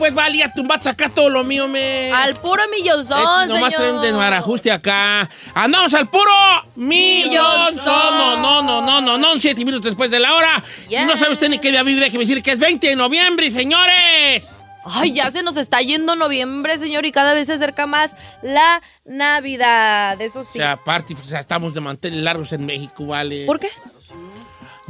Pues, 0.00 0.14
valía 0.14 0.50
tumbar, 0.52 0.82
sacar 0.82 1.10
todo 1.10 1.28
lo 1.28 1.44
mío, 1.44 1.68
me. 1.68 2.10
Al 2.10 2.34
puro 2.36 2.62
millonzón, 2.68 3.42
Este, 3.42 3.54
nomás 3.54 3.74
traen 3.74 4.00
desbarajuste 4.00 4.72
acá. 4.72 5.28
Andamos 5.54 5.92
al 5.92 6.08
puro 6.08 6.32
millonzón. 6.74 8.16
No, 8.18 8.36
no, 8.36 8.62
no, 8.62 8.80
no, 8.80 9.00
no, 9.02 9.18
no, 9.18 9.38
siete 9.38 9.62
minutos 9.62 9.84
después 9.84 10.10
de 10.10 10.18
la 10.18 10.34
hora. 10.34 10.64
Si 10.88 10.96
no 11.04 11.16
sabe 11.18 11.32
usted 11.32 11.50
ni 11.50 11.58
qué 11.58 11.70
día 11.70 11.82
vive, 11.82 12.00
déjeme 12.00 12.24
decir 12.24 12.42
que 12.42 12.52
es 12.52 12.58
20 12.58 12.88
de 12.88 12.96
noviembre, 12.96 13.50
señores. 13.50 14.48
Ay, 14.82 15.12
ya 15.12 15.30
se 15.30 15.42
nos 15.42 15.58
está 15.58 15.82
yendo 15.82 16.16
noviembre, 16.16 16.78
señor, 16.78 17.04
y 17.04 17.12
cada 17.12 17.34
vez 17.34 17.48
se 17.48 17.52
acerca 17.52 17.86
más 17.86 18.16
la 18.42 18.80
Navidad. 19.04 20.18
Eso 20.22 20.40
O 20.40 20.42
sí. 20.42 20.58
sea, 20.58 20.72
aparte, 20.72 21.14
pues, 21.14 21.30
estamos 21.32 21.74
de 21.74 21.80
manteles 21.82 22.22
largos 22.22 22.52
en 22.54 22.64
México, 22.64 23.04
¿vale? 23.04 23.44
¿Por 23.44 23.60
qué? 23.60 23.68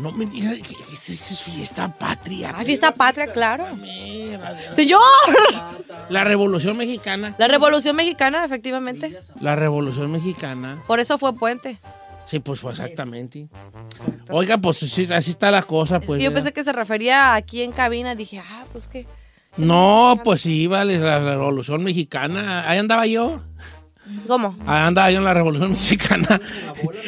No 0.01 0.13
me 0.13 0.25
digas 0.25 0.57
que 0.67 0.75
es, 0.95 1.11
es 1.11 1.43
fiesta 1.43 1.93
patria. 1.93 2.55
Ay, 2.57 2.65
fiesta 2.65 2.95
patria, 2.95 3.27
claro. 3.27 3.67
Señor. 4.73 5.01
La 6.09 6.25
Revolución 6.25 6.79
Mexicana. 6.79 7.35
La 7.37 7.49
Revolución 7.49 7.95
Mexicana, 7.97 8.43
efectivamente. 8.43 9.15
La 9.43 9.57
Revolución 9.57 10.11
Mexicana. 10.11 10.83
Por 10.87 11.01
eso 11.01 11.19
fue 11.19 11.35
puente. 11.35 11.79
Sí, 12.25 12.39
pues, 12.39 12.61
pues, 12.61 12.79
exactamente. 12.79 13.49
Oiga, 14.31 14.57
pues 14.57 14.79
sí, 14.79 15.07
así 15.13 15.33
está 15.33 15.51
la 15.51 15.63
cosa, 15.63 16.01
pues. 16.01 16.23
Yo 16.23 16.33
pensé 16.33 16.53
que 16.53 16.65
se 16.65 16.73
refería 16.73 17.35
aquí 17.35 17.61
en 17.61 17.73
cabina. 17.73 18.15
Dije, 18.15 18.39
ah, 18.39 18.65
pues 18.73 18.89
qué. 18.89 19.07
No, 19.59 20.19
pues 20.25 20.41
sí, 20.41 20.67
vale, 20.67 20.99
la 20.99 21.19
Revolución 21.19 21.85
Mexicana. 21.85 22.71
Ahí 22.71 22.79
andaba 22.79 23.05
yo. 23.07 23.43
¿Cómo? 24.27 24.57
Ahí 24.67 24.83
andaba 24.83 25.11
yo 25.11 25.19
en 25.19 25.25
la 25.25 25.35
Revolución 25.35 25.71
Mexicana. 25.73 26.41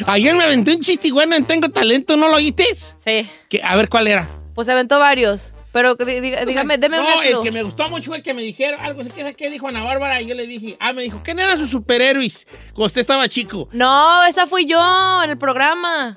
Ayer 0.07 0.35
me 0.35 0.43
aventé 0.43 0.71
un 0.75 0.81
chiste 0.81 1.11
bueno 1.11 1.35
en 1.35 1.45
Tengo 1.45 1.69
Talento, 1.69 2.17
¿no 2.17 2.27
lo 2.27 2.35
oíste? 2.35 2.65
Sí. 2.75 3.27
Que, 3.49 3.61
a 3.63 3.75
ver 3.75 3.89
cuál 3.89 4.07
era. 4.07 4.27
Pues 4.55 4.65
se 4.65 4.71
aventó 4.71 4.99
varios. 4.99 5.53
Pero 5.71 5.95
di- 5.95 6.05
diga- 6.19 6.45
dígame, 6.45 6.77
deme 6.77 6.99
un 6.99 7.05
No, 7.05 7.21
el 7.23 7.39
que 7.41 7.49
me 7.51 7.63
gustó 7.63 7.89
mucho 7.89 8.11
fue 8.11 8.17
el 8.17 8.23
que 8.23 8.35
me 8.35 8.43
dijeron 8.43 8.79
algo 8.79 9.01
así 9.01 9.09
que 9.09 9.33
¿qué 9.33 9.49
dijo 9.49 9.67
Ana 9.67 9.83
Bárbara 9.83 10.21
y 10.21 10.27
yo 10.27 10.35
le 10.35 10.45
dije, 10.45 10.77
ah, 10.79 10.93
me 10.93 11.01
dijo, 11.01 11.21
¿quién 11.23 11.39
eran 11.39 11.57
sus 11.57 11.71
superhéroes 11.71 12.45
cuando 12.73 12.85
usted 12.85 13.01
estaba 13.01 13.27
chico? 13.27 13.67
No, 13.71 14.23
esa 14.25 14.45
fui 14.45 14.65
yo 14.67 14.79
en 15.23 15.31
el 15.31 15.37
programa. 15.39 16.15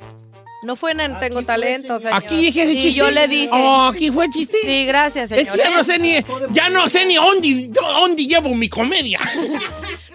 No 0.62 0.76
fue 0.76 0.92
en 0.92 1.00
el 1.00 1.18
Tengo 1.20 1.42
Talento, 1.42 1.98
señor. 1.98 2.16
Aquí 2.16 2.36
dije 2.36 2.64
ese 2.64 2.72
Sí, 2.72 2.80
chiste. 2.80 2.98
yo 2.98 3.10
le 3.10 3.28
dije. 3.28 3.48
Oh, 3.50 3.84
aquí 3.92 4.10
fue 4.10 4.26
el 4.26 4.30
chiste. 4.32 4.58
Sí, 4.62 4.84
gracias, 4.84 5.30
Es 5.30 5.38
señor. 5.38 5.56
que 5.56 5.62
ya 5.62 5.70
no 5.70 5.84
sé 5.84 5.98
ni, 6.00 6.12
ya 6.50 6.68
no 6.68 6.88
sé 6.88 7.06
ni 7.06 7.14
dónde, 7.14 7.70
dónde 7.72 8.26
llevo 8.26 8.54
mi 8.54 8.68
comedia. 8.68 9.20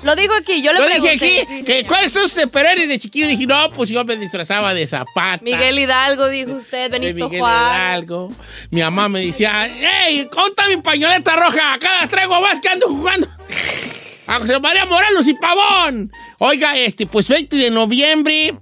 Lo 0.03 0.15
digo 0.15 0.33
aquí, 0.33 0.61
yo 0.63 0.73
le 0.73 0.79
Lo 0.79 0.85
dije 0.87 0.99
pregunté. 1.01 1.41
aquí, 1.41 1.47
sí, 1.59 1.63
que. 1.63 1.85
¿cuáles 1.85 2.11
son 2.11 2.27
sus 2.27 2.41
superhéroes 2.41 2.87
de 2.89 2.97
chiquillo? 2.97 3.27
Dije, 3.27 3.45
no, 3.45 3.69
pues 3.71 3.89
yo 3.89 4.03
me 4.03 4.15
disfrazaba 4.15 4.73
de 4.73 4.87
Zapata. 4.87 5.43
Miguel 5.43 5.77
Hidalgo, 5.77 6.27
dijo 6.27 6.53
usted, 6.53 6.89
Benito 6.89 7.25
Miguel 7.25 7.39
Juárez. 7.39 7.77
Hidalgo. 7.91 8.29
Mi 8.71 8.81
mamá 8.81 9.09
me 9.09 9.23
decía, 9.25 9.67
¡Ey, 10.07 10.27
conta 10.31 10.67
mi 10.69 10.77
pañoleta 10.77 11.35
roja! 11.35 11.73
Acá 11.73 11.89
las 12.01 12.09
traigo 12.09 12.41
más 12.41 12.59
que 12.59 12.69
ando 12.69 12.87
jugando. 12.87 13.27
A 14.27 14.39
José 14.39 14.59
María 14.59 14.85
Morelos 14.85 15.27
y 15.27 15.33
Pavón. 15.33 16.11
Oiga, 16.39 16.77
este, 16.77 17.05
pues 17.05 17.27
20 17.27 17.55
de 17.57 17.69
noviembre 17.69 18.55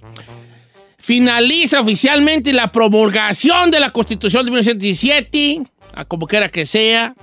finaliza 0.98 1.80
oficialmente 1.80 2.52
la 2.52 2.70
promulgación 2.72 3.70
de 3.70 3.80
la 3.80 3.90
Constitución 3.90 4.44
de 4.44 4.50
1917, 4.50 5.60
a 5.94 6.04
como 6.04 6.26
quiera 6.26 6.48
que 6.48 6.66
sea. 6.66 7.14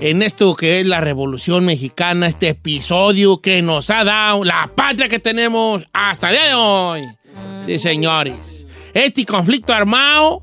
En 0.00 0.22
esto 0.22 0.54
que 0.54 0.80
es 0.80 0.86
la 0.86 1.00
Revolución 1.00 1.64
Mexicana, 1.64 2.28
este 2.28 2.50
episodio 2.50 3.40
que 3.40 3.62
nos 3.62 3.90
ha 3.90 4.04
dado 4.04 4.44
la 4.44 4.70
patria 4.74 5.08
que 5.08 5.18
tenemos 5.18 5.84
hasta 5.92 6.28
el 6.30 6.36
día 6.36 6.46
de 6.46 6.54
hoy. 6.54 7.02
Sí, 7.66 7.78
señores. 7.78 8.66
Este 8.94 9.24
conflicto 9.26 9.72
armado 9.74 10.42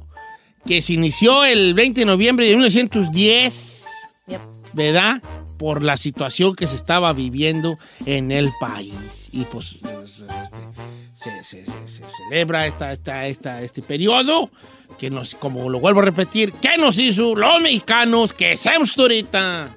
que 0.66 0.82
se 0.82 0.94
inició 0.94 1.46
el 1.46 1.74
20 1.74 2.02
de 2.02 2.06
noviembre 2.06 2.46
de 2.48 2.54
1910, 2.56 3.86
Yep. 4.28 4.42
¿verdad? 4.74 5.22
Por 5.58 5.84
la 5.84 5.96
situación 5.96 6.54
que 6.56 6.68
se 6.68 6.76
estaba 6.76 7.14
viviendo 7.14 7.78
en 8.06 8.32
el 8.34 8.52
país. 8.60 9.30
Y 9.32 9.46
pues 9.46 9.78
se, 11.32 11.44
se- 11.44 11.66
se- 11.66 11.72
se 11.72 12.04
celebra 12.30 12.66
esta, 12.68 12.92
esta, 12.92 13.26
esta- 13.28 13.62
este 13.62 13.82
periodo 13.82 14.50
que 15.00 15.10
nos, 15.10 15.36
como 15.36 15.70
lo 15.70 15.80
vuelvo 15.80 16.00
a 16.02 16.06
repetir, 16.06 16.54
¿qué 16.54 16.78
nos 16.78 16.98
hizo 17.00 17.36
los 17.36 17.62
mexicanos 17.62 18.34
que 18.34 18.56
seamos 18.58 18.98
ahorita? 18.98 19.70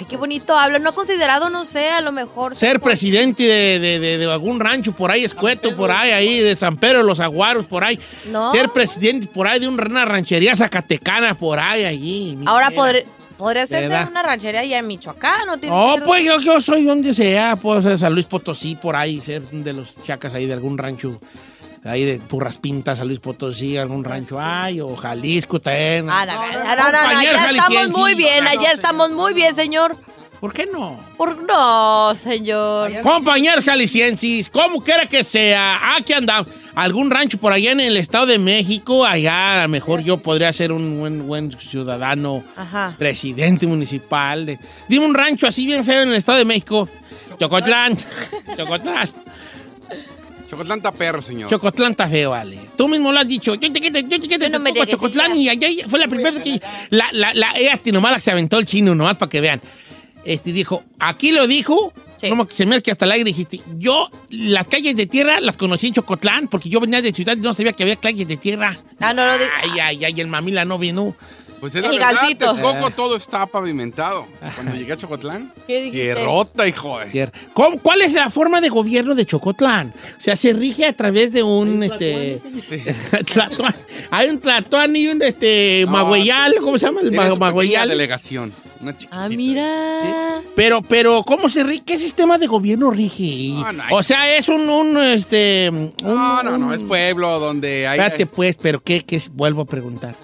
Ay, 0.00 0.06
qué 0.08 0.16
bonito 0.16 0.56
habla. 0.56 0.78
No 0.78 0.90
ha 0.90 0.92
considerado, 0.92 1.48
no 1.50 1.64
sé, 1.64 1.88
a 1.90 2.00
lo 2.00 2.12
mejor. 2.12 2.54
Ser 2.54 2.78
presidente 2.80 3.42
de, 3.42 3.78
de- 3.80 3.98
de- 3.98 4.18
de 4.18 4.32
algún 4.32 4.60
rancho 4.60 4.92
por 4.92 5.10
ahí, 5.10 5.24
escueto, 5.24 5.74
por 5.74 5.90
ahí, 5.90 6.10
ahí, 6.12 6.38
de 6.40 6.54
San 6.54 6.76
Pedro 6.76 6.98
de 6.98 7.04
los 7.04 7.18
Aguaros, 7.18 7.66
por 7.66 7.82
ahí. 7.82 7.98
No. 8.30 8.52
Ser 8.52 8.68
presidente 8.68 9.26
por 9.26 9.48
ahí 9.48 9.58
de 9.58 9.66
una 9.66 10.04
ranchería 10.04 10.54
zacatecana, 10.54 11.34
por 11.34 11.58
ahí, 11.58 11.84
allí. 11.84 12.38
Ahora 12.46 12.70
podré- 12.70 13.06
podría 13.38 13.66
ser 13.66 13.82
de 13.84 13.88
¿Verdad? 13.88 14.08
una 14.10 14.22
ranchería 14.22 14.60
allá 14.60 14.78
en 14.78 14.86
Michoacán, 14.86 15.46
¿no? 15.46 15.56
Tiene 15.58 15.74
No, 15.74 15.86
que 15.94 15.98
ser- 16.00 16.04
pues 16.06 16.24
yo, 16.24 16.40
yo 16.40 16.60
soy 16.60 16.84
donde 16.84 17.14
sea, 17.14 17.56
puedo 17.56 17.80
ser 17.80 17.96
San 17.96 18.12
Luis 18.12 18.26
Potosí, 18.26 18.74
por 18.74 18.94
ahí, 18.96 19.20
ser 19.20 19.40
de 19.42 19.72
los 19.72 19.94
chacas 20.04 20.34
ahí 20.34 20.44
de 20.46 20.52
algún 20.52 20.76
rancho, 20.76 21.20
ahí 21.84 22.04
de 22.04 22.18
Purras 22.18 22.58
Pintas, 22.58 22.98
San 22.98 23.06
Luis 23.08 23.20
Potosí, 23.20 23.76
algún 23.78 24.04
rancho, 24.04 24.38
ay, 24.40 24.80
o 24.80 24.94
Jalisco 24.96 25.60
también. 25.60 26.08
Ah, 26.10 26.26
no, 26.26 26.34
no, 27.14 27.22
ya 27.22 27.50
estamos 27.50 27.88
muy 27.96 28.14
bien, 28.14 28.46
allá 28.46 28.72
estamos 28.72 29.10
muy 29.12 29.32
bien, 29.32 29.54
señor. 29.54 29.96
¿Por 30.40 30.52
qué 30.52 30.66
no? 30.72 31.00
Por 31.16 31.42
no, 31.42 32.14
señor. 32.14 32.92
Compañeros 33.02 33.64
jaliscienses, 33.64 34.48
como 34.48 34.80
quiera 34.82 35.06
que 35.06 35.24
sea, 35.24 35.96
aquí 35.96 36.12
andamos. 36.12 36.46
Algún 36.82 37.10
rancho 37.10 37.38
por 37.38 37.52
allá 37.52 37.72
en 37.72 37.80
el 37.80 37.96
Estado 37.96 38.26
de 38.26 38.38
México, 38.38 39.04
allá 39.04 39.60
a 39.60 39.62
lo 39.62 39.68
mejor 39.68 40.00
yo 40.02 40.18
podría 40.18 40.52
ser 40.52 40.70
un 40.72 40.98
buen, 40.98 41.26
buen 41.26 41.50
ciudadano, 41.58 42.44
Ajá. 42.56 42.94
presidente 42.98 43.66
municipal. 43.66 44.46
de- 44.46 44.58
dime 44.88 45.04
un 45.06 45.14
rancho 45.14 45.46
así 45.46 45.66
bien 45.66 45.84
feo 45.84 46.02
en 46.02 46.10
el 46.10 46.14
Estado 46.14 46.38
de 46.38 46.44
México. 46.44 46.88
Chocotlán. 47.38 47.96
Chocotlán. 48.56 49.08
Chocotlán 50.48 50.78
está 50.78 50.92
perro, 50.92 51.20
señor. 51.20 51.50
Chocotlán 51.50 51.90
está 51.92 52.08
feo, 52.08 52.30
vale. 52.30 52.58
Tú 52.76 52.88
mismo 52.88 53.12
lo 53.12 53.18
has 53.18 53.28
dicho. 53.28 53.54
Yo 53.56 53.72
te 53.72 53.80
quito, 53.80 53.98
yo 53.98 54.08
te 54.08 54.20
quito, 54.28 54.46
Yo 54.48 54.58
no 54.58 54.72
te 54.72 54.86
Chocotlán 54.86 55.36
y 55.36 55.48
allá 55.48 55.68
fue 55.88 55.98
la 55.98 56.08
primera 56.08 56.30
vez 56.30 56.42
que... 56.42 56.60
La, 56.90 57.06
la, 57.12 57.34
la, 57.34 57.52
ella 57.56 57.78
nomás 57.92 58.12
la 58.12 58.16
que 58.16 58.22
se 58.22 58.30
aventó 58.30 58.58
el 58.58 58.64
chino, 58.66 58.94
nomás 58.94 59.16
para 59.16 59.28
que 59.28 59.40
vean. 59.40 59.60
Este 60.24 60.52
dijo, 60.52 60.84
aquí 60.98 61.32
lo 61.32 61.46
dijo, 61.46 61.92
Sí. 62.20 62.28
como 62.28 62.46
que 62.46 62.54
se 62.54 62.66
me 62.66 62.74
hace 62.74 62.82
que 62.82 62.90
hasta 62.90 63.04
el 63.04 63.12
aire 63.12 63.24
dijiste, 63.24 63.60
yo 63.76 64.08
las 64.30 64.66
calles 64.68 64.96
de 64.96 65.06
tierra 65.06 65.40
las 65.40 65.56
conocí 65.56 65.86
en 65.86 65.94
Chocotlán 65.94 66.48
porque 66.48 66.68
yo 66.68 66.80
venía 66.80 67.00
de 67.00 67.12
ciudad 67.12 67.36
y 67.36 67.40
no 67.40 67.54
sabía 67.54 67.72
que 67.72 67.84
había 67.84 67.96
calles 67.96 68.26
de 68.26 68.36
tierra. 68.36 68.76
Ah, 69.00 69.14
no, 69.14 69.26
no, 69.26 69.38
di- 69.38 69.44
Ay, 69.62 69.78
ay, 69.80 70.04
ay, 70.04 70.20
el 70.20 70.26
mamila 70.26 70.64
no 70.64 70.78
vino. 70.78 71.14
Pues 71.60 71.74
es 71.74 71.82
la 71.82 71.88
El 71.90 71.98
verdad, 71.98 72.12
gansito. 72.14 72.52
Texcoco 72.54 72.90
todo 72.90 73.16
está 73.16 73.46
pavimentado. 73.46 74.26
Cuando 74.54 74.74
llegué 74.74 74.92
a 74.92 74.96
Chocotlán, 74.96 75.52
¿Qué 75.66 75.82
dijiste? 75.82 76.24
rota, 76.24 76.66
hijo 76.68 76.98
de... 77.00 77.06
Tierra. 77.06 77.32
¿Cómo- 77.52 77.78
¿Cuál 77.80 78.02
es 78.02 78.12
la 78.14 78.30
forma 78.30 78.60
de 78.60 78.68
gobierno 78.68 79.14
de 79.14 79.26
Chocotlán? 79.26 79.92
O 80.18 80.20
sea, 80.20 80.36
se 80.36 80.52
rige 80.52 80.86
a 80.86 80.92
través 80.92 81.32
de 81.32 81.42
un 81.42 81.82
este. 81.82 82.40
Hay 84.10 84.28
un 84.28 84.38
tlatoan 84.40 84.94
y 84.96 85.08
un 85.08 85.22
este 85.22 85.82
No, 85.86 85.92
magüeyal, 85.92 86.56
¿cómo 86.60 86.78
se 86.78 86.86
llama? 86.86 87.00
El 87.00 87.10
Tiene 87.10 87.16
ma- 87.24 87.28
su 87.30 87.34
pequeña 87.34 87.46
magüeyal. 87.50 87.88
delegación. 87.88 88.52
Una 88.80 88.92
chiquitita. 88.92 89.24
Ah, 89.24 89.28
mira. 89.28 90.40
Pero, 90.54 90.82
pero, 90.82 91.24
¿cómo 91.24 91.48
se 91.48 91.64
rige? 91.64 91.82
¿Qué 91.84 91.98
sistema 91.98 92.38
de 92.38 92.46
gobierno 92.46 92.90
rige? 92.92 93.50
No, 93.54 93.72
no 93.72 93.82
hay- 93.82 93.88
o 93.92 94.02
sea, 94.04 94.36
es 94.36 94.48
un, 94.48 94.68
un, 94.68 94.96
este... 95.02 95.68
un- 95.72 95.92
No, 96.04 96.42
no, 96.44 96.56
no, 96.56 96.68
un- 96.68 96.74
es 96.74 96.82
pueblo 96.84 97.40
donde 97.40 97.88
hay... 97.88 97.98
Espérate, 97.98 98.26
pues, 98.26 98.56
pero 98.56 98.80
¿qué, 98.80 99.00
qué 99.00 99.16
es? 99.16 99.30
Vuelvo 99.34 99.62
a 99.62 99.64
preguntar. 99.64 100.14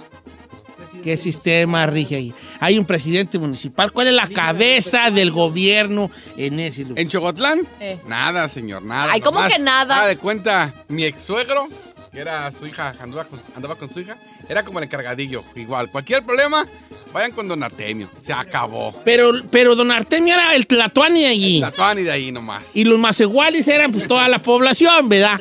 ¿Qué 1.04 1.18
sistema 1.18 1.84
rige 1.84 2.16
ahí? 2.16 2.32
Hay 2.60 2.78
un 2.78 2.86
presidente 2.86 3.38
municipal. 3.38 3.92
¿Cuál 3.92 4.06
es 4.06 4.14
la 4.14 4.26
cabeza 4.26 5.10
del 5.10 5.30
gobierno 5.32 6.10
en 6.38 6.58
ese 6.58 6.80
lugar? 6.84 6.98
¿En 6.98 7.08
Chocotlán? 7.10 7.60
Eh. 7.78 7.98
Nada, 8.08 8.48
señor, 8.48 8.82
nada. 8.82 9.12
Ay, 9.12 9.20
¿cómo 9.20 9.38
Nomás, 9.40 9.52
que 9.52 9.58
nada? 9.58 9.96
haga 9.98 10.06
de 10.06 10.16
cuenta, 10.16 10.72
mi 10.88 11.04
ex 11.04 11.20
suegro, 11.20 11.68
que 12.14 12.20
era 12.20 12.50
su 12.52 12.66
hija, 12.66 12.94
andaba 13.00 13.24
con, 13.24 13.40
andaba 13.56 13.74
con 13.74 13.90
su 13.90 14.00
hija, 14.00 14.16
era 14.48 14.62
como 14.62 14.78
el 14.78 14.84
encargadillo. 14.84 15.42
Igual, 15.56 15.90
cualquier 15.90 16.22
problema, 16.22 16.64
vayan 17.12 17.32
con 17.32 17.48
Don 17.48 17.62
Artemio. 17.62 18.08
Se 18.22 18.32
acabó. 18.32 18.94
Pero, 19.04 19.32
pero 19.50 19.74
don 19.74 19.90
Artemio 19.90 20.34
era 20.34 20.54
el 20.54 20.66
tlatoani 20.66 21.26
allí. 21.26 21.60
La 21.60 21.72
toan 21.72 21.98
y 21.98 22.02
de 22.04 22.12
ahí 22.12 22.30
nomás. 22.32 22.64
Y 22.74 22.84
los 22.84 22.98
maceguales 22.98 23.66
eran 23.68 23.92
pues 23.92 24.06
toda 24.06 24.28
la 24.28 24.38
población, 24.38 25.08
¿verdad? 25.08 25.38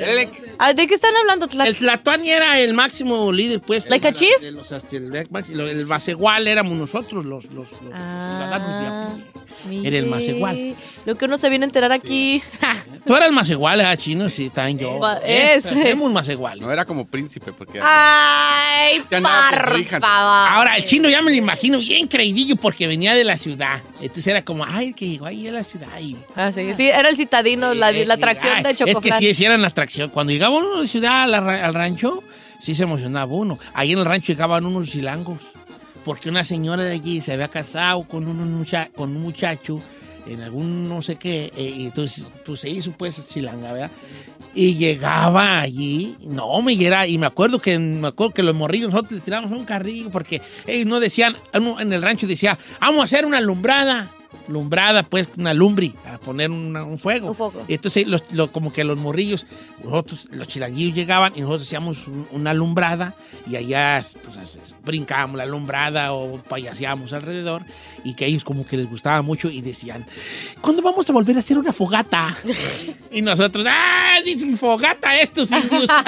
Ah, 0.59 0.73
¿De 0.73 0.87
qué 0.87 0.95
están 0.95 1.15
hablando? 1.15 1.47
Tla- 1.47 1.67
El 1.67 1.75
tlatoani 1.75 2.29
era 2.29 2.59
el 2.59 2.73
máximo 2.73 3.31
líder, 3.31 3.59
pues. 3.61 3.89
¿Like 3.89 4.07
a 4.07 4.11
de 4.11 4.17
chief? 4.17 4.39
de 4.41 4.51
los, 4.51 4.71
este, 4.71 4.97
el, 4.97 5.15
el 5.15 5.85
macegual 5.85 6.47
éramos 6.47 6.73
nosotros, 6.77 7.23
los, 7.25 7.45
los, 7.45 7.69
los 7.71 7.79
ciudadanos 7.79 8.79
de 8.81 8.87
a 8.87 9.07
pie. 9.33 9.42
Era 9.65 9.71
el 9.71 9.81
mire, 9.83 10.01
macegual. 10.03 10.75
Lo 11.05 11.15
que 11.15 11.25
uno 11.25 11.37
se 11.37 11.49
viene 11.49 11.65
a 11.65 11.67
enterar 11.67 11.91
aquí. 11.91 12.41
Tú 13.05 13.15
eras 13.15 13.31
macegual, 13.31 13.81
¿eh, 13.81 13.97
chino? 13.97 14.29
Sí, 14.29 14.49
también 14.49 14.79
yo. 14.79 14.99
Es. 15.25 15.65
Hacemos 15.65 16.11
maceguales. 16.11 16.61
no 16.65 16.71
era 16.71 16.85
como 16.85 17.05
príncipe, 17.05 17.51
porque... 17.53 17.79
Ay, 17.83 19.01
su 19.01 19.09
por. 19.09 20.03
Ahora, 20.03 20.75
el 20.77 20.83
chino 20.85 21.09
ya 21.09 21.21
me 21.21 21.31
lo 21.31 21.37
imagino 21.37 21.79
bien 21.79 22.07
creidillo 22.07 22.55
porque 22.55 22.87
venía 22.87 23.13
de 23.13 23.23
la 23.23 23.37
ciudad. 23.37 23.81
Entonces 24.01 24.27
era 24.27 24.43
como, 24.43 24.65
ay, 24.65 24.93
que 24.93 25.07
llegó 25.07 25.25
ahí 25.25 25.47
a 25.47 25.51
la 25.51 25.63
ciudad. 25.63 25.87
Y, 25.99 26.15
Ah, 26.35 26.51
sí, 26.51 26.73
sí, 26.73 26.87
era 26.87 27.09
el 27.09 27.17
citadino, 27.17 27.73
la, 27.73 27.91
Eh, 27.91 28.05
la 28.05 28.15
atracción 28.15 28.63
de 28.63 28.71
Es 28.71 28.97
que 28.99 29.11
sí, 29.13 29.33
sí 29.33 29.45
eran 29.45 29.61
la 29.61 29.67
atracción. 29.67 30.09
Cuando 30.09 30.31
llegaba 30.33 30.55
uno 30.57 30.81
de 30.81 30.87
ciudad 30.87 31.23
a 31.23 31.27
la 31.27 31.39
ra- 31.41 31.65
al 31.65 31.73
rancho, 31.73 32.23
sí 32.59 32.73
se 32.73 32.83
emocionaba 32.83 33.31
uno. 33.33 33.59
Ahí 33.73 33.91
en 33.93 33.99
el 33.99 34.05
rancho 34.05 34.33
llegaban 34.33 34.65
unos 34.65 34.89
chilangos. 34.89 35.39
Porque 36.05 36.29
una 36.29 36.43
señora 36.43 36.83
de 36.83 36.91
allí 36.93 37.21
se 37.21 37.33
había 37.33 37.47
casado 37.47 38.03
con 38.03 38.27
un, 38.27 38.53
mucha- 38.57 38.89
con 38.95 39.15
un 39.15 39.21
muchacho 39.21 39.79
en 40.27 40.41
algún 40.41 40.87
no 40.89 41.01
sé 41.01 41.15
qué. 41.17 41.51
eh, 41.55 41.73
y 41.77 41.85
entonces, 41.85 42.25
pues 42.45 42.61
se 42.61 42.69
hizo 42.69 42.91
pues 42.91 43.25
chilanga, 43.27 43.71
¿verdad? 43.73 43.91
Y 44.55 44.75
llegaba 44.75 45.59
allí, 45.61 46.15
no, 46.27 46.61
me 46.61 46.73
era, 46.81 47.07
y 47.07 47.17
me 47.17 47.25
acuerdo 47.25 47.57
que 47.59 47.79
me 47.79 48.07
acuerdo 48.09 48.33
que 48.35 48.43
los 48.43 48.53
morrillos 48.55 48.91
nosotros 48.91 49.13
le 49.13 49.19
tiramos 49.21 49.51
un 49.51 49.65
carrillo 49.65 50.09
porque 50.11 50.41
ellos 50.67 50.85
no 50.85 50.99
decían, 50.99 51.35
uno 51.55 51.79
en 51.79 51.91
el 51.91 52.01
rancho 52.01 52.27
decía, 52.27 52.57
vamos 52.79 53.01
a 53.01 53.05
hacer 53.05 53.25
una 53.25 53.39
alumbrada, 53.39 54.09
lumbrada, 54.47 55.03
pues 55.03 55.29
una 55.37 55.53
lumbri, 55.53 55.93
a 56.11 56.17
poner 56.17 56.51
una- 56.51 56.83
un 56.83 56.97
fuego. 56.99 57.27
Un 57.29 57.35
fuego. 57.35 57.63
Y 57.67 57.75
entonces 57.75 58.07
los- 58.07 58.23
lo- 58.33 58.51
como 58.51 58.71
que 58.73 58.83
los 58.83 58.97
morrillos, 58.97 59.45
nosotros, 59.83 60.27
los 60.31 60.47
chilanguillos 60.47 60.95
llegaban 60.95 61.33
y 61.35 61.41
nosotros 61.41 61.63
hacíamos 61.63 62.07
un- 62.07 62.27
una 62.31 62.51
alumbrada 62.51 63.13
y 63.49 63.55
allá 63.55 64.01
pues, 64.25 64.57
brincábamos 64.83 65.37
la 65.37 65.43
alumbrada 65.43 66.13
o 66.13 66.37
payaseábamos 66.37 67.13
alrededor 67.13 67.61
y 68.03 68.13
que 68.15 68.25
a 68.25 68.27
ellos 68.27 68.43
como 68.43 68.65
que 68.65 68.77
les 68.77 68.89
gustaba 68.89 69.21
mucho 69.21 69.49
y 69.49 69.61
decían, 69.61 70.05
¿cuándo 70.61 70.81
vamos 70.81 71.09
a 71.09 71.13
volver 71.13 71.35
a 71.35 71.39
hacer 71.39 71.57
una 71.57 71.71
fogata? 71.73 72.35
y 73.11 73.21
nosotros, 73.21 73.65
¡ah! 73.67 73.99
Dicen 74.23 74.57
fogata 74.57 75.19
estos 75.19 75.51
indios. 75.51 75.89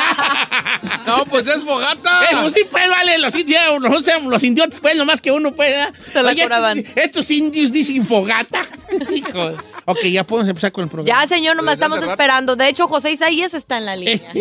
No, 1.05 1.25
pues 1.25 1.47
es 1.47 1.61
fogata. 1.63 2.23
Eh, 2.25 2.35
pues 2.41 2.53
sí, 2.53 2.61
pues, 2.69 2.89
vale, 2.89 3.17
los 3.19 3.35
indios, 3.35 3.61
nosotros 3.79 4.07
éramos 4.07 4.31
los 4.31 4.43
idiotas, 4.43 4.79
pues, 4.79 4.95
nomás 4.95 5.21
que 5.21 5.31
uno 5.31 5.51
pueda. 5.51 5.91
Se 6.11 6.21
la 6.21 6.31
Oye, 6.31 6.43
estos, 6.43 6.93
estos 6.95 7.31
indios 7.31 7.71
dicen 7.71 8.05
fogata. 8.05 8.14
Hijo 9.13 9.49
de- 9.51 9.57
ok, 9.85 9.99
ya 10.05 10.23
podemos 10.25 10.49
empezar 10.49 10.71
con 10.71 10.83
el 10.85 10.89
programa. 10.89 11.21
Ya, 11.21 11.27
señor, 11.27 11.55
nomás 11.55 11.73
estamos 11.75 11.99
rato. 11.99 12.11
esperando. 12.11 12.55
De 12.55 12.67
hecho, 12.69 12.87
José 12.87 13.11
Isaías 13.11 13.53
está 13.53 13.77
en 13.77 13.85
la 13.85 13.95
Eh, 13.95 13.97
línea. 13.97 14.31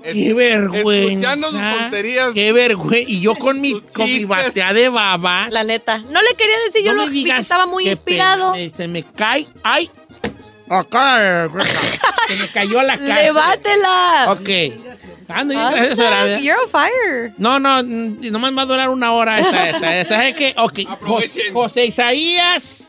qué 0.12 0.34
vergüenza. 0.34 1.32
escuchando 1.32 1.50
sus 1.50 1.60
tonterías. 1.60 2.30
Qué 2.34 2.52
vergüenza. 2.52 3.08
Y 3.10 3.20
yo 3.20 3.34
con 3.34 3.60
mi, 3.60 3.80
con 3.80 4.06
mi 4.06 4.24
batea 4.24 4.72
de 4.72 4.88
babas. 4.88 5.52
La 5.52 5.64
neta. 5.64 5.98
No 5.98 6.20
le 6.22 6.34
quería 6.36 6.56
decir, 6.66 6.82
yo 6.84 6.92
lo 6.92 7.06
digas 7.08 7.40
estaba 7.42 7.66
muy 7.66 7.84
qué 7.84 7.90
inspirado. 7.90 8.52
pena, 8.52 8.76
se 8.76 8.88
me 8.88 9.02
cae. 9.02 9.46
¡Ay! 9.62 9.90
Acá. 10.68 11.50
se 12.26 12.36
me 12.36 12.48
cayó 12.48 12.82
la 12.82 12.96
cara. 12.98 13.22
¡Levátela! 13.22 14.26
Ok. 14.32 14.48
Ando 15.34 15.54
bien 15.54 16.00
Ah. 16.00 16.38
You're 16.38 16.58
on 16.62 16.68
fire. 16.68 17.32
No, 17.38 17.58
no, 17.58 17.82
nomás 17.82 18.56
va 18.56 18.62
a 18.62 18.66
durar 18.66 18.88
una 18.88 19.12
hora 19.12 19.38
esta, 19.38 19.70
esta, 19.70 20.00
esta. 20.00 20.28
Es 20.28 20.36
que, 20.36 20.54
ok, 20.56 20.80
José, 21.52 21.86
Isaías, 21.86 22.84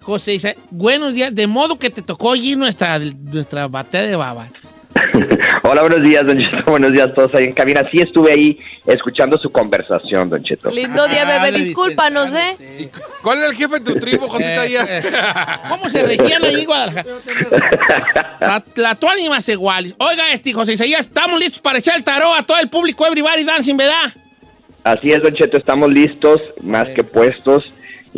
José 0.00 0.34
Isaías, 0.34 0.58
buenos 0.70 1.14
días, 1.14 1.34
de 1.34 1.46
modo 1.46 1.78
que 1.78 1.90
te 1.90 2.02
tocó 2.02 2.32
allí 2.32 2.56
nuestra, 2.56 2.98
nuestra 2.98 3.68
batea 3.68 4.02
de 4.02 4.16
babas. 4.16 4.50
Hola, 5.62 5.82
buenos 5.82 6.02
días, 6.02 6.26
Don 6.26 6.38
Cheto. 6.38 6.62
Buenos 6.70 6.92
días 6.92 7.08
a 7.10 7.14
todos 7.14 7.34
ahí 7.34 7.44
en 7.44 7.52
cabina. 7.52 7.82
Sí 7.90 8.00
estuve 8.00 8.32
ahí 8.32 8.58
escuchando 8.86 9.38
su 9.38 9.50
conversación, 9.50 10.28
Don 10.30 10.42
Cheto. 10.42 10.70
Lindo 10.70 11.06
día, 11.08 11.22
Ah, 11.26 11.42
bebé. 11.42 11.58
Discúlpanos, 11.58 12.30
¿eh? 12.32 12.56
¿Y 12.78 12.88
¿Cuál 13.22 13.38
era 13.38 13.48
el 13.48 13.54
jefe 13.56 13.78
de 13.80 13.92
tu 13.92 13.98
tribu, 13.98 14.28
José 14.28 14.52
Isaías? 14.52 14.88
Eh, 14.88 15.02
¿Cómo 15.68 15.88
se 15.88 16.02
regían 16.02 16.44
ahí 16.44 16.60
en 16.60 16.66
Guadalajara? 16.66 17.06
La, 18.40 18.64
la 18.76 18.94
tuani 18.94 19.28
más 19.28 19.48
iguales. 19.48 19.94
Oiga, 19.98 20.32
este, 20.32 20.52
José 20.52 20.74
Isaías, 20.74 21.00
estamos 21.00 21.38
listos 21.38 21.60
para 21.60 21.78
echar 21.78 21.96
el 21.96 22.04
tarot 22.04 22.34
a 22.38 22.42
todo 22.44 22.58
el 22.58 22.68
público 22.68 23.06
Everybody 23.06 23.44
Dancing, 23.44 23.76
¿verdad? 23.76 24.12
Así 24.84 25.10
es, 25.10 25.20
Don 25.22 25.34
Cheto, 25.34 25.56
estamos 25.56 25.92
listos, 25.92 26.40
más 26.62 26.88
que 26.90 27.02
puestos. 27.02 27.64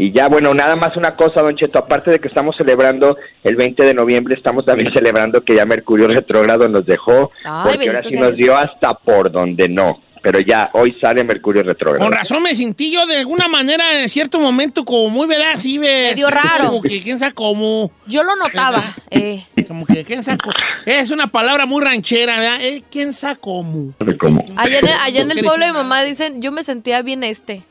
Y 0.00 0.12
ya, 0.12 0.28
bueno, 0.28 0.54
nada 0.54 0.76
más 0.76 0.96
una 0.96 1.16
cosa, 1.16 1.42
Don 1.42 1.56
Cheto, 1.56 1.80
aparte 1.80 2.12
de 2.12 2.20
que 2.20 2.28
estamos 2.28 2.54
celebrando 2.56 3.16
el 3.42 3.56
20 3.56 3.82
de 3.82 3.94
noviembre, 3.94 4.36
estamos 4.36 4.64
también 4.64 4.92
celebrando 4.94 5.42
que 5.42 5.56
ya 5.56 5.66
Mercurio 5.66 6.06
retrógrado 6.06 6.68
nos 6.68 6.86
dejó, 6.86 7.32
Ay, 7.44 7.62
porque 7.64 7.88
ahora 7.88 8.02
sí 8.04 8.16
nos 8.16 8.36
dio 8.36 8.56
hasta 8.56 8.94
por 8.94 9.32
donde 9.32 9.68
no. 9.68 10.00
Pero 10.22 10.38
ya, 10.38 10.70
hoy 10.72 10.96
sale 11.00 11.24
Mercurio 11.24 11.64
retrógrado. 11.64 12.04
Con 12.04 12.16
razón 12.16 12.44
me 12.44 12.54
sentí 12.54 12.92
yo 12.92 13.06
de 13.06 13.16
alguna 13.16 13.48
manera 13.48 14.00
en 14.00 14.08
cierto 14.08 14.38
momento 14.38 14.84
como 14.84 15.10
muy, 15.10 15.26
¿verdad? 15.26 15.52
Así, 15.54 15.78
¿ves? 15.78 16.14
Medio 16.14 16.30
raro. 16.30 16.68
Como 16.68 16.82
que, 16.82 17.00
¿quién 17.00 17.18
sabe 17.18 17.32
cómo? 17.34 17.90
Yo 18.06 18.22
lo 18.22 18.36
notaba. 18.36 18.84
Eh, 19.10 19.42
Como 19.66 19.86
que, 19.86 20.04
¿quién 20.04 20.22
sabe 20.22 20.38
cómo? 20.38 20.52
Es 20.84 21.10
una 21.10 21.28
palabra 21.28 21.66
muy 21.66 21.82
ranchera, 21.82 22.38
¿verdad? 22.38 22.62
Eh, 22.62 22.84
¿Quién 22.90 23.12
sabe 23.12 23.36
cómo? 23.40 23.94
¿Cómo? 24.20 24.44
allá 24.56 24.78
en, 24.78 24.88
allá 24.88 25.22
en 25.22 25.30
el 25.30 25.38
¿Qué 25.38 25.42
pueblo 25.42 25.66
de 25.66 25.72
mamá 25.72 26.02
dicen, 26.02 26.40
yo 26.42 26.52
me 26.52 26.62
sentía 26.62 27.02
bien 27.02 27.24
este. 27.24 27.62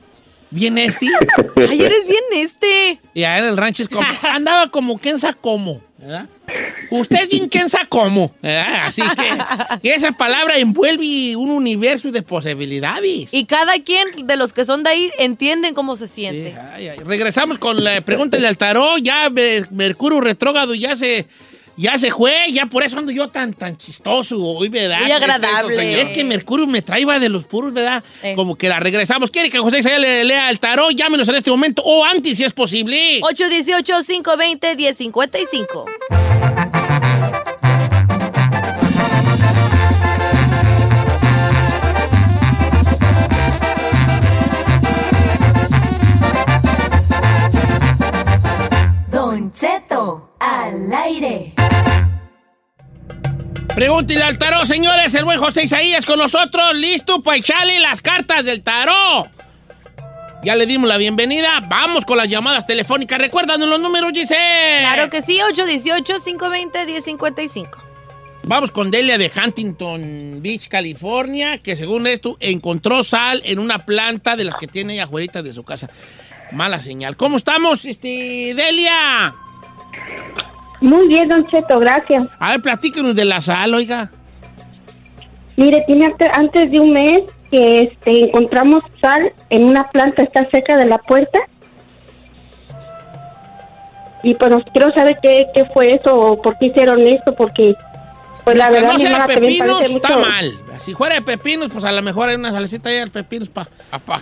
¿Bien 0.49 0.77
este? 0.77 1.07
Ay, 1.55 1.81
eres 1.81 2.07
bien 2.07 2.23
este. 2.35 2.99
Y 3.13 3.23
allá 3.23 3.39
en 3.39 3.45
el 3.45 3.57
rancho 3.57 3.83
es 3.83 3.89
como, 3.89 4.07
andaba 4.23 4.69
como 4.71 4.97
sabe 5.19 5.35
cómo, 5.41 5.81
¿verdad? 5.97 6.27
Usted 6.89 7.21
es 7.23 7.27
bien 7.27 7.49
sabe 7.69 7.87
cómo, 7.89 8.33
¿verdad? 8.41 8.85
Así 8.85 9.01
que, 9.81 9.93
esa 9.93 10.13
palabra 10.13 10.57
envuelve 10.57 11.35
un 11.35 11.51
universo 11.51 12.11
de 12.11 12.21
posibilidades. 12.21 13.33
Y 13.33 13.43
cada 13.45 13.73
quien 13.83 14.07
de 14.25 14.37
los 14.37 14.53
que 14.53 14.63
son 14.63 14.83
de 14.83 14.91
ahí 14.91 15.11
entienden 15.19 15.73
cómo 15.73 15.97
se 15.97 16.07
Sí, 16.07 16.21
siente. 16.21 16.55
ay, 16.73 16.87
ay. 16.89 16.99
Regresamos 16.99 17.57
con 17.57 17.83
la 17.83 17.99
pregunta 18.01 18.37
del 18.37 18.57
tarot. 18.57 19.01
Ya 19.01 19.29
Mer- 19.29 19.69
Mercurio 19.71 20.21
retrógrado 20.21 20.73
ya 20.75 20.95
se, 20.95 21.27
ya 21.77 21.97
se 21.99 22.09
fue, 22.09 22.33
ya 22.51 22.65
por 22.65 22.83
eso 22.83 22.97
ando 22.97 23.11
yo 23.11 23.29
tan, 23.29 23.53
tan 23.53 23.77
chistoso 23.77 24.43
hoy, 24.43 24.67
¿verdad? 24.67 25.01
Muy 25.01 25.11
agradable. 25.11 26.01
Es, 26.01 26.09
que 26.09 26.23
Mercurio 26.23 26.65
me 26.65 26.81
traiba 26.81 27.19
de 27.19 27.29
los 27.29 27.43
puros, 27.43 27.71
¿verdad? 27.71 28.03
Como 28.35 28.55
que 28.55 28.67
la 28.67 28.79
regresamos. 28.79 29.29
¿Quiere 29.29 29.51
que 29.51 29.59
José 29.59 29.77
Isabel 29.77 30.01
le 30.01 30.23
lea 30.23 30.49
el 30.49 30.59
tarot? 30.59 30.89
Llámenos 30.95 31.29
en 31.29 31.35
este 31.35 31.51
momento 31.51 31.83
o 31.85 32.03
antes, 32.03 32.39
si 32.39 32.45
es 32.45 32.53
posible. 32.53 33.21
818-520-1055. 33.21 35.85
Don 49.11 49.51
Cheto. 49.51 50.26
Al 50.47 50.93
aire. 50.93 51.51
Pregúntale 53.75 54.23
al 54.23 54.37
tarot, 54.37 54.63
señores. 54.63 55.13
El 55.13 55.25
buen 55.25 55.39
José 55.39 55.65
Isaías 55.65 56.05
con 56.05 56.19
nosotros. 56.19 56.73
Listo 56.73 57.21
para 57.21 57.35
echarle 57.35 57.81
las 57.81 58.01
cartas 58.01 58.45
del 58.45 58.61
tarot. 58.61 59.27
Ya 60.45 60.55
le 60.55 60.65
dimos 60.65 60.87
la 60.87 60.95
bienvenida. 60.95 61.59
Vamos 61.67 62.05
con 62.05 62.15
las 62.15 62.29
llamadas 62.29 62.65
telefónicas. 62.65 63.19
Recuerdan 63.19 63.59
los 63.69 63.81
números, 63.81 64.13
Giselle. 64.13 64.79
Claro 64.79 65.09
que 65.09 65.21
sí, 65.21 65.37
818-520-1055. 65.53 67.67
Vamos 68.43 68.71
con 68.71 68.89
Delia 68.89 69.17
de 69.17 69.29
Huntington 69.29 70.41
Beach, 70.41 70.69
California, 70.69 71.57
que 71.57 71.75
según 71.75 72.07
esto 72.07 72.37
encontró 72.39 73.03
sal 73.03 73.41
en 73.43 73.59
una 73.59 73.85
planta 73.85 74.37
de 74.37 74.45
las 74.45 74.55
que 74.55 74.67
tiene 74.67 74.93
ella 74.93 75.03
afuera 75.03 75.43
de 75.43 75.51
su 75.51 75.65
casa. 75.65 75.89
Mala 76.53 76.81
señal. 76.81 77.17
¿Cómo 77.17 77.35
estamos, 77.35 77.83
este, 77.83 78.53
Delia? 78.55 79.35
Muy 80.79 81.07
bien, 81.07 81.27
Don 81.27 81.45
Cheto, 81.47 81.79
gracias. 81.79 82.25
A 82.39 82.51
ver, 82.51 82.61
platíquenos 82.61 83.15
de 83.15 83.25
la 83.25 83.41
sal, 83.41 83.73
oiga. 83.73 84.09
Mire, 85.55 85.83
tiene 85.87 86.05
ante- 86.05 86.29
antes 86.31 86.69
de 86.71 86.79
un 86.79 86.91
mes 86.93 87.21
que 87.49 87.81
este, 87.81 88.25
encontramos 88.25 88.83
sal 89.01 89.31
en 89.49 89.63
una 89.65 89.89
planta, 89.89 90.21
está 90.21 90.47
cerca 90.51 90.75
de 90.77 90.85
la 90.85 90.99
puerta. 90.99 91.39
Y 94.23 94.35
pues 94.35 94.51
nos- 94.51 94.63
quiero 94.73 94.93
saber 94.93 95.17
qué, 95.21 95.47
qué 95.53 95.65
fue 95.73 95.89
eso 95.95 96.15
o 96.15 96.41
por 96.41 96.57
qué 96.57 96.67
hicieron 96.67 97.01
esto, 97.01 97.33
porque 97.35 97.73
pues 98.43 98.55
la 98.57 98.69
Mientras 98.69 98.81
verdad 98.83 98.93
no 98.93 98.99
sea 98.99 99.09
de 99.09 99.17
también 99.33 99.41
pepinos, 99.41 99.77
parece 99.79 99.95
está 99.97 100.09
mucho- 100.09 100.29
mal. 100.29 100.53
Si 100.79 100.93
fuera 100.93 101.15
de 101.15 101.21
pepinos, 101.21 101.69
pues 101.71 101.83
a 101.85 101.91
lo 101.91 102.01
mejor 102.01 102.29
hay 102.29 102.35
una 102.35 102.51
salecita 102.51 102.89
ahí 102.89 102.99
de 102.99 103.07
pepinos 103.07 103.49
para... 103.49 103.67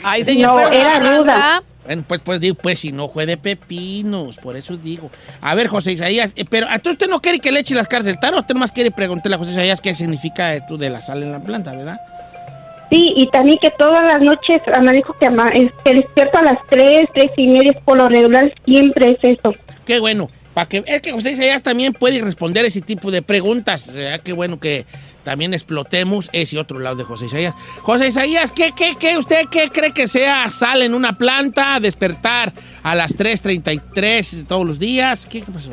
Ay, 0.03 0.24
señor, 0.24 0.62
No, 0.62 0.70
era 0.72 1.00
planta- 1.00 1.17
ruda. 1.20 1.63
Bueno, 1.85 2.03
pues, 2.07 2.21
pues, 2.23 2.39
digo, 2.41 2.55
pues 2.55 2.79
si 2.79 2.91
no 2.91 3.09
fue 3.09 3.25
de 3.25 3.37
pepinos, 3.37 4.37
por 4.37 4.55
eso 4.57 4.75
digo. 4.75 5.09
A 5.41 5.53
ver, 5.55 5.67
José 5.67 5.91
Isaías, 5.93 6.33
eh, 6.35 6.45
pero 6.49 6.67
¿a 6.69 6.79
tú 6.79 6.89
usted 6.91 7.07
no 7.07 7.21
quiere 7.21 7.39
que 7.39 7.51
le 7.51 7.59
eche 7.59 7.75
las 7.75 7.87
del 8.05 8.19
tarot? 8.19 8.39
Usted 8.41 8.55
más 8.55 8.71
quiere 8.71 8.91
preguntarle 8.91 9.35
a 9.35 9.37
José 9.39 9.51
Isaías 9.51 9.81
qué 9.81 9.93
significa 9.93 10.53
esto 10.55 10.77
de 10.77 10.89
la 10.89 10.99
sal 11.01 11.21
en 11.23 11.31
la 11.31 11.39
planta, 11.39 11.71
¿verdad? 11.71 11.97
Sí, 12.91 13.13
y 13.17 13.27
también 13.29 13.57
que 13.61 13.71
todas 13.71 14.03
las 14.03 14.21
noches 14.21 14.61
Ana 14.73 14.91
dijo 14.91 15.15
que, 15.19 15.25
ama- 15.25 15.51
que 15.83 15.93
despierto 15.93 16.37
a 16.37 16.43
las 16.43 16.57
tres, 16.69 17.03
tres 17.13 17.31
y 17.37 17.47
media, 17.47 17.73
por 17.83 17.97
lo 17.97 18.07
regular 18.09 18.51
siempre 18.63 19.09
es 19.21 19.37
eso. 19.37 19.53
Qué 19.85 19.99
bueno. 19.99 20.29
Para 20.55 20.67
que, 20.67 20.83
es 20.88 21.01
que 21.01 21.12
José 21.12 21.33
Isaías 21.33 21.62
también 21.62 21.91
puede 21.91 22.21
responder 22.21 22.63
ese 22.63 22.79
tipo 22.79 23.12
de 23.12 23.21
preguntas. 23.21 23.89
O 23.89 24.24
qué 24.24 24.31
bueno 24.31 24.57
que 24.57 24.85
también 25.25 25.53
explotemos 25.53 26.29
ese 26.31 26.57
otro 26.57 26.79
lado 26.79 26.95
de 26.95 27.03
José 27.03 27.25
Isaías. 27.25 27.53
José 27.81 28.07
Isaías, 28.07 28.53
¿qué, 28.53 28.69
qué, 28.74 28.93
qué, 28.97 29.17
¿usted 29.17 29.47
qué 29.51 29.69
cree 29.69 29.91
que 29.91 30.07
sea 30.07 30.50
sal 30.50 30.81
en 30.81 30.93
una 30.93 31.17
planta, 31.17 31.79
despertar 31.81 32.53
a 32.83 32.95
las 32.95 33.17
3.33 33.17 34.47
todos 34.47 34.65
los 34.65 34.79
días? 34.79 35.25
¿Qué, 35.25 35.41
qué 35.41 35.51
pasó? 35.51 35.71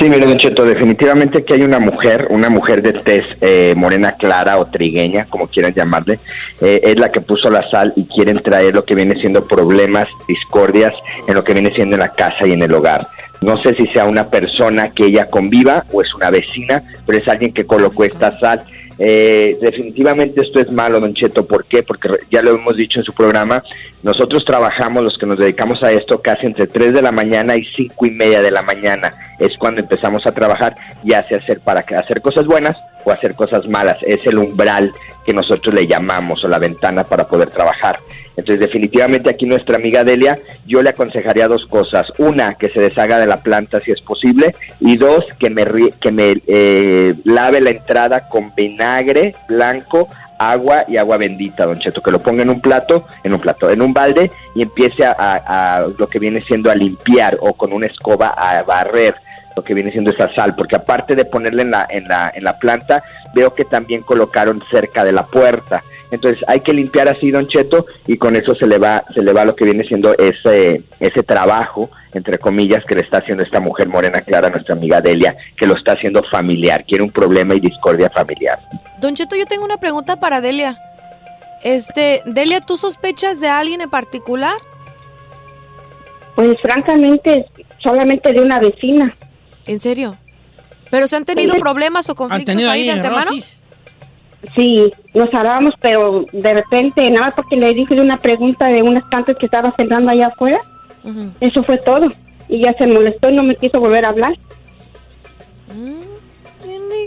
Sí, 0.00 0.08
mire, 0.08 0.26
Don 0.26 0.38
Cheto, 0.38 0.64
definitivamente 0.64 1.44
que 1.44 1.54
hay 1.54 1.62
una 1.62 1.80
mujer, 1.80 2.28
una 2.30 2.48
mujer 2.50 2.82
de 2.82 2.92
tez 2.92 3.24
eh, 3.40 3.74
morena 3.76 4.12
clara 4.12 4.58
o 4.58 4.66
trigueña, 4.66 5.26
como 5.28 5.48
quieran 5.48 5.72
llamarle, 5.72 6.20
eh, 6.60 6.80
es 6.84 6.96
la 6.98 7.10
que 7.10 7.20
puso 7.20 7.50
la 7.50 7.68
sal 7.68 7.92
y 7.96 8.04
quieren 8.04 8.40
traer 8.40 8.74
lo 8.74 8.84
que 8.84 8.94
viene 8.94 9.20
siendo 9.20 9.46
problemas, 9.46 10.04
discordias 10.28 10.92
en 11.26 11.34
lo 11.34 11.42
que 11.42 11.52
viene 11.52 11.72
siendo 11.74 11.96
en 11.96 12.00
la 12.00 12.12
casa 12.12 12.46
y 12.46 12.52
en 12.52 12.62
el 12.62 12.72
hogar. 12.72 13.08
No 13.40 13.60
sé 13.62 13.74
si 13.76 13.86
sea 13.88 14.04
una 14.04 14.28
persona 14.28 14.90
que 14.90 15.06
ella 15.06 15.28
conviva 15.28 15.84
o 15.92 16.02
es 16.02 16.12
una 16.14 16.30
vecina, 16.30 16.82
pero 17.06 17.18
es 17.18 17.28
alguien 17.28 17.52
que 17.52 17.64
colocó 17.64 18.04
esta 18.04 18.38
sal. 18.38 18.64
Eh, 18.98 19.56
definitivamente 19.60 20.42
esto 20.42 20.60
es 20.60 20.72
malo, 20.72 20.98
Don 20.98 21.14
Cheto. 21.14 21.46
¿Por 21.46 21.64
qué? 21.64 21.82
Porque 21.84 22.08
ya 22.30 22.42
lo 22.42 22.50
hemos 22.50 22.76
dicho 22.76 22.98
en 22.98 23.04
su 23.04 23.12
programa. 23.12 23.62
Nosotros 24.02 24.44
trabajamos, 24.44 25.04
los 25.04 25.16
que 25.18 25.26
nos 25.26 25.38
dedicamos 25.38 25.82
a 25.82 25.92
esto, 25.92 26.20
casi 26.20 26.46
entre 26.46 26.66
3 26.66 26.92
de 26.92 27.02
la 27.02 27.12
mañana 27.12 27.54
y 27.56 27.64
5 27.76 28.06
y 28.06 28.10
media 28.10 28.42
de 28.42 28.50
la 28.50 28.62
mañana. 28.62 29.12
Es 29.38 29.56
cuando 29.58 29.80
empezamos 29.80 30.26
a 30.26 30.32
trabajar, 30.32 30.74
ya 31.04 31.26
sea 31.28 31.38
hacer 31.38 31.60
para 31.60 31.80
hacer 31.80 32.20
cosas 32.20 32.46
buenas 32.46 32.76
o 33.04 33.12
hacer 33.12 33.34
cosas 33.34 33.66
malas. 33.68 33.98
Es 34.02 34.26
el 34.26 34.38
umbral 34.38 34.92
que 35.24 35.32
nosotros 35.32 35.74
le 35.74 35.86
llamamos 35.86 36.44
o 36.44 36.48
la 36.48 36.58
ventana 36.58 37.04
para 37.04 37.28
poder 37.28 37.50
trabajar. 37.50 37.98
Entonces, 38.36 38.60
definitivamente 38.60 39.30
aquí 39.30 39.46
nuestra 39.46 39.76
amiga 39.76 40.04
Delia, 40.04 40.38
yo 40.64 40.80
le 40.80 40.90
aconsejaría 40.90 41.48
dos 41.48 41.66
cosas. 41.66 42.06
Una, 42.18 42.54
que 42.54 42.70
se 42.70 42.80
deshaga 42.80 43.18
de 43.18 43.26
la 43.26 43.42
planta 43.42 43.80
si 43.80 43.90
es 43.90 44.00
posible. 44.00 44.54
Y 44.80 44.96
dos, 44.96 45.24
que 45.38 45.50
me, 45.50 45.66
que 46.00 46.12
me 46.12 46.36
eh, 46.46 47.14
lave 47.24 47.60
la 47.60 47.70
entrada 47.70 48.28
con 48.28 48.54
vinagre 48.54 49.34
blanco, 49.48 50.08
agua 50.38 50.84
y 50.86 50.96
agua 50.96 51.16
bendita, 51.16 51.66
don 51.66 51.80
Cheto. 51.80 52.00
Que 52.00 52.12
lo 52.12 52.20
ponga 52.20 52.42
en 52.42 52.50
un 52.50 52.60
plato, 52.60 53.06
en 53.24 53.34
un 53.34 53.40
plato, 53.40 53.70
en 53.70 53.82
un 53.82 53.92
balde 53.92 54.30
y 54.54 54.62
empiece 54.62 55.04
a 55.04 55.86
lo 55.98 56.08
que 56.08 56.20
viene 56.20 56.40
siendo 56.42 56.70
a 56.70 56.74
limpiar 56.74 57.38
o 57.40 57.54
con 57.54 57.72
una 57.72 57.86
escoba 57.86 58.28
a 58.28 58.62
barrer 58.62 59.16
lo 59.58 59.64
que 59.64 59.74
viene 59.74 59.90
siendo 59.90 60.12
esa 60.12 60.32
sal, 60.34 60.54
porque 60.54 60.76
aparte 60.76 61.14
de 61.14 61.24
ponerla 61.24 61.62
en 61.62 61.70
la, 61.70 61.86
en 61.90 62.04
la, 62.04 62.32
en 62.34 62.44
la 62.44 62.58
planta, 62.58 63.02
veo 63.34 63.54
que 63.54 63.64
también 63.64 64.02
colocaron 64.02 64.62
cerca 64.70 65.04
de 65.04 65.12
la 65.12 65.26
puerta. 65.26 65.82
Entonces 66.10 66.40
hay 66.46 66.60
que 66.60 66.72
limpiar 66.72 67.08
así, 67.08 67.30
Don 67.30 67.46
Cheto, 67.48 67.86
y 68.06 68.16
con 68.16 68.34
eso 68.36 68.54
se 68.54 68.66
le 68.66 68.78
va, 68.78 69.04
se 69.14 69.22
le 69.22 69.32
va 69.32 69.44
lo 69.44 69.54
que 69.54 69.64
viene 69.64 69.84
siendo 69.84 70.16
ese, 70.16 70.82
ese 71.00 71.22
trabajo, 71.22 71.90
entre 72.14 72.38
comillas, 72.38 72.84
que 72.84 72.94
le 72.94 73.02
está 73.02 73.18
haciendo 73.18 73.44
esta 73.44 73.60
mujer 73.60 73.88
morena 73.88 74.20
clara, 74.20 74.48
nuestra 74.48 74.74
amiga 74.74 75.00
Delia, 75.00 75.36
que 75.56 75.66
lo 75.66 75.76
está 75.76 75.92
haciendo 75.92 76.22
familiar, 76.30 76.84
quiere 76.86 77.02
un 77.04 77.10
problema 77.10 77.54
y 77.54 77.60
discordia 77.60 78.08
familiar. 78.10 78.58
Don 79.00 79.14
Cheto, 79.14 79.36
yo 79.36 79.44
tengo 79.46 79.64
una 79.64 79.78
pregunta 79.78 80.18
para 80.18 80.40
Delia. 80.40 80.78
Este, 81.62 82.22
Delia, 82.24 82.60
¿tú 82.60 82.76
sospechas 82.76 83.40
de 83.40 83.48
alguien 83.48 83.80
en 83.80 83.90
particular? 83.90 84.56
Pues 86.36 86.56
francamente, 86.62 87.44
solamente 87.82 88.32
de 88.32 88.40
una 88.40 88.60
vecina. 88.60 89.12
¿En 89.68 89.80
serio? 89.80 90.16
¿Pero 90.90 91.06
se 91.06 91.16
han 91.16 91.24
tenido 91.24 91.54
Sí. 91.54 91.60
problemas 91.60 92.08
o 92.08 92.12
¿Han 92.12 92.16
conflictos 92.16 92.52
tenido 92.54 92.70
ahí 92.70 92.80
ahí 92.80 92.86
de 92.86 92.92
antemano? 92.92 93.30
Sí, 94.56 94.90
nos 95.14 95.32
hablábamos, 95.34 95.74
pero 95.80 96.24
de 96.32 96.54
repente, 96.54 97.10
nada 97.10 97.26
más 97.26 97.34
porque 97.34 97.56
le 97.56 97.74
dije 97.74 98.00
una 98.00 98.16
pregunta 98.18 98.68
de 98.68 98.82
unas 98.82 99.04
plantas 99.04 99.36
que 99.38 99.46
estaba 99.46 99.74
sembrando 99.76 100.10
allá 100.10 100.28
afuera, 100.28 100.58
eso 101.40 101.62
fue 101.64 101.76
todo. 101.78 102.12
Y 102.48 102.62
ya 102.62 102.72
se 102.74 102.86
molestó 102.86 103.28
y 103.30 103.34
no 103.34 103.42
me 103.42 103.56
quiso 103.56 103.78
volver 103.80 104.04
a 104.04 104.08
hablar. 104.10 104.32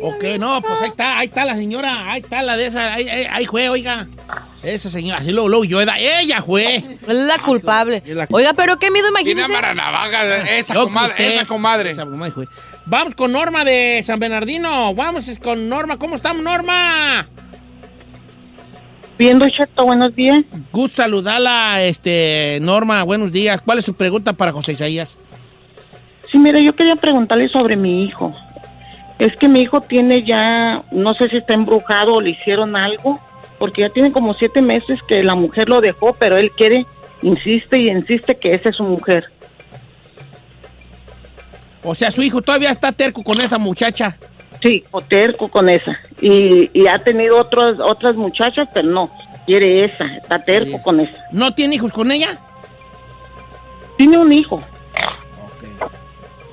Ok, 0.03 0.24
no, 0.39 0.62
pues 0.62 0.81
ahí 0.81 0.88
está, 0.89 1.17
ahí 1.20 1.27
está 1.27 1.46
la 1.46 1.55
señora, 1.55 2.12
ahí 2.12 2.22
está 2.22 2.41
la 2.41 2.58
de 2.58 2.65
esa, 2.65 2.93
ahí, 2.93 3.08
ahí, 3.08 3.25
ahí 3.29 3.46
fue, 3.46 3.70
oiga. 3.70 4.08
Esa 4.63 4.89
señora, 4.89 5.20
así 5.20 5.31
luego, 5.31 5.50
luego 5.50 5.65
yo, 5.65 5.81
ella 5.81 6.41
fue. 6.43 6.75
Es 6.75 6.86
la 7.08 7.39
culpable. 7.39 8.03
Es 8.05 8.15
la- 8.15 8.27
Oiga, 8.29 8.53
pero 8.53 8.77
qué 8.77 8.91
miedo, 8.91 9.08
Tiene 9.24 9.41
imagínese. 9.41 9.75
navaja, 9.75 10.38
esa 10.58 10.74
Yo 10.75 10.81
que 10.81 10.88
comadre, 10.88 11.10
usted. 11.12 11.27
esa 11.34 11.46
comadre. 11.46 11.91
Esa 11.91 12.05
comadre 12.05 12.31
fue. 12.31 12.46
Vamos 12.86 13.15
con 13.15 13.31
Norma 13.31 13.63
de 13.65 14.03
San 14.05 14.20
Bernardino. 14.20 14.93
Vamos 14.93 15.25
con 15.41 15.67
Norma. 15.70 15.98
¿Cómo 15.98 16.15
estamos, 16.15 16.43
Norma? 16.43 17.27
Bien, 19.17 19.39
Cheto, 19.39 19.86
buenos 19.86 20.15
días. 20.15 20.39
Gusto 20.72 20.98
saludarla, 21.03 21.84
este, 21.84 22.58
Norma. 22.62 23.03
Buenos 23.03 23.31
días. 23.31 23.62
¿Cuál 23.62 23.79
es 23.79 23.86
su 23.86 23.93
pregunta 23.93 24.34
para 24.34 24.51
José 24.51 24.72
Isaías? 24.74 25.17
Sí, 26.31 26.38
mira, 26.39 26.60
yo 26.60 26.75
quería 26.75 26.96
preguntarle 26.96 27.48
sobre 27.50 27.75
mi 27.75 28.05
hijo. 28.05 28.34
Es 29.22 29.36
que 29.38 29.48
mi 29.48 29.62
hijo 29.62 29.82
tiene 29.82 30.24
ya, 30.24 30.82
no 30.92 31.13
sé 31.13 31.30
si 31.30 31.38
está 31.38 31.54
embrujado 31.54 32.16
o 32.16 32.22
le 32.22 32.32
hicieron 32.32 32.75
algo, 32.75 33.20
porque 33.60 33.82
ya 33.84 33.90
tiene 33.90 34.12
como 34.12 34.34
siete 34.34 34.63
meses 34.63 35.00
que 35.08 35.22
la 35.22 35.36
mujer 35.36 35.70
lo 35.70 35.80
dejó, 35.80 36.13
pero 36.18 36.38
él 36.38 36.50
quiere, 36.58 36.88
insiste 37.22 37.80
y 37.80 37.90
insiste 37.90 38.34
que 38.36 38.50
esa 38.51 38.70
es 38.70 38.75
su 38.78 38.84
mujer. 38.84 39.25
O 41.84 41.94
sea, 41.94 42.10
su 42.10 42.24
hijo 42.24 42.42
todavía 42.42 42.72
está 42.72 42.92
terco 42.92 43.24
con 43.24 43.40
esa 43.42 43.60
muchacha. 43.60 44.18
Sí, 44.63 44.84
o 44.90 45.01
terco 45.01 45.50
con 45.50 45.70
esa. 45.70 46.00
Y, 46.20 46.72
y 46.74 46.88
ha 46.88 46.98
tenido 47.04 47.38
otras 47.40 47.74
otras 47.80 48.16
muchachas, 48.16 48.68
pero 48.74 48.88
no, 48.90 49.12
quiere 49.46 49.86
esa, 49.86 50.06
está 50.18 50.40
terco 50.44 50.78
Sí. 50.78 50.84
con 50.84 51.00
esa. 51.00 51.24
¿No 51.32 51.51
tiene 51.51 51.75
hijos 51.75 51.92
con 51.92 52.12
ella? 52.12 52.40
Tiene 53.98 54.18
un 54.18 54.32
hijo. 54.32 54.63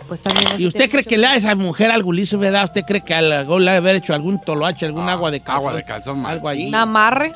Pues 0.09 0.23
también 0.23 0.47
eso 0.53 0.63
¿Y 0.63 0.67
usted 0.67 0.91
cree 0.91 1.05
que 1.05 1.19
le 1.19 1.27
a 1.27 1.35
esa 1.35 1.55
mujer 1.55 1.91
algo 1.91 2.13
le 2.13 2.23
hizo, 2.23 2.39
verdad? 2.39 2.65
¿Usted 2.65 2.83
cree 2.85 3.03
que 3.03 3.15
algo 3.15 3.59
le 3.59 3.71
haber 3.71 3.97
hecho 3.97 4.15
algún 4.15 4.41
toloache, 4.41 4.87
algún 4.87 5.09
agua 5.09 5.31
de 5.31 5.41
calzón? 5.41 5.59
Agua 5.59 5.75
de 5.75 5.85
calzón, 5.85 6.27
Algo 6.27 6.49
ahí. 6.49 6.69
Un 6.69 6.75
amarre. 6.75 7.33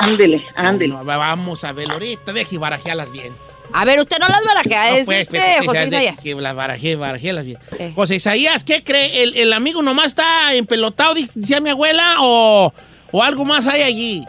Ándele, 0.00 0.42
ándele. 0.56 0.94
No, 0.94 1.04
vamos 1.04 1.62
a 1.64 1.72
ver 1.72 1.90
ahorita, 1.90 2.32
deje 2.32 2.58
barajearlas 2.58 3.12
bien. 3.12 3.32
A 3.72 3.84
ver, 3.84 3.98
usted 3.98 4.18
no 4.18 4.28
las 4.28 4.42
barajea, 4.44 4.90
No, 4.90 4.96
es 4.96 5.04
pues, 5.04 5.20
este, 5.20 5.38
pero 5.38 5.60
que 5.60 5.66
José 5.66 5.86
Isaías. 5.88 6.20
Que 6.20 6.34
las 6.34 6.54
barajé, 6.54 6.96
barajélas 6.96 7.44
bien. 7.44 7.58
Eh. 7.78 7.92
José 7.94 8.16
Isaías, 8.16 8.64
¿qué 8.64 8.82
cree? 8.82 9.22
¿El, 9.22 9.36
el 9.36 9.52
amigo 9.52 9.82
nomás 9.82 10.06
está 10.06 10.52
empelotado, 10.54 11.14
decía 11.14 11.60
mi 11.60 11.70
abuela, 11.70 12.16
o, 12.20 12.72
o 13.10 13.22
algo 13.22 13.44
más 13.44 13.66
hay 13.66 13.82
allí? 13.82 14.26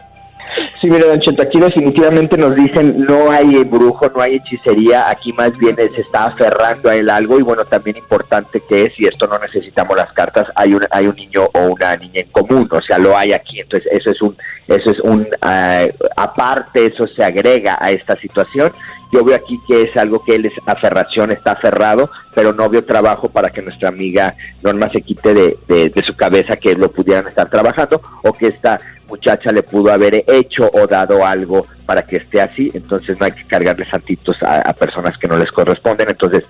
Sí, 0.80 0.88
mire, 0.88 1.06
Don 1.06 1.20
Cheto, 1.20 1.42
definitivamente 1.42 2.36
nos 2.36 2.54
dicen 2.54 3.04
no 3.04 3.30
hay 3.30 3.64
brujo, 3.64 4.10
no 4.14 4.22
hay 4.22 4.36
hechicería, 4.36 5.08
aquí 5.08 5.32
más 5.32 5.56
bien 5.58 5.76
se 5.76 6.00
está 6.00 6.26
aferrando 6.26 6.90
a 6.90 6.96
él 6.96 7.10
algo 7.10 7.38
y 7.38 7.42
bueno, 7.42 7.64
también 7.64 7.96
importante 7.96 8.62
que 8.68 8.84
es, 8.84 8.92
y 8.98 9.06
esto 9.06 9.26
no 9.26 9.38
necesitamos 9.38 9.96
las 9.96 10.12
cartas, 10.12 10.46
hay 10.54 10.74
un, 10.74 10.86
hay 10.90 11.06
un 11.06 11.16
niño 11.16 11.48
o 11.52 11.68
una 11.68 11.96
niña 11.96 12.20
en 12.20 12.30
común, 12.30 12.68
o 12.70 12.80
sea, 12.82 12.98
lo 12.98 13.16
hay 13.16 13.32
aquí, 13.32 13.60
entonces 13.60 13.90
eso 13.92 14.10
es 14.10 14.22
un, 14.22 14.36
eso 14.68 14.90
es 14.90 15.00
un, 15.00 15.26
eh, 15.48 15.94
aparte, 16.16 16.86
eso 16.86 17.06
se 17.06 17.24
agrega 17.24 17.78
a 17.80 17.90
esta 17.90 18.16
situación. 18.16 18.72
Yo 19.12 19.24
veo 19.24 19.36
aquí 19.36 19.60
que 19.66 19.82
es 19.82 19.96
algo 19.96 20.22
que 20.24 20.34
él 20.34 20.46
es 20.46 20.52
aferración, 20.66 21.30
está 21.30 21.52
aferrado, 21.52 22.10
pero 22.34 22.52
no 22.52 22.68
veo 22.68 22.84
trabajo 22.84 23.28
para 23.28 23.50
que 23.50 23.62
nuestra 23.62 23.88
amiga 23.88 24.34
Norma 24.62 24.90
se 24.90 25.00
quite 25.02 25.32
de, 25.32 25.56
de, 25.68 25.88
de 25.90 26.02
su 26.02 26.16
cabeza 26.16 26.56
que 26.56 26.74
lo 26.74 26.90
pudieran 26.90 27.26
estar 27.28 27.48
trabajando 27.48 28.00
o 28.22 28.32
que 28.32 28.48
esta 28.48 28.80
muchacha 29.08 29.52
le 29.52 29.62
pudo 29.62 29.92
haber 29.92 30.24
hecho 30.26 30.68
o 30.72 30.86
dado 30.88 31.24
algo 31.24 31.66
para 31.86 32.02
que 32.02 32.16
esté 32.16 32.40
así, 32.40 32.68
entonces 32.74 33.16
no 33.20 33.26
hay 33.26 33.32
que 33.32 33.46
cargarle 33.46 33.88
santitos 33.88 34.36
a, 34.42 34.72
personas 34.72 35.16
que 35.16 35.28
no 35.28 35.38
les 35.38 35.52
corresponden, 35.52 36.08
entonces 36.10 36.42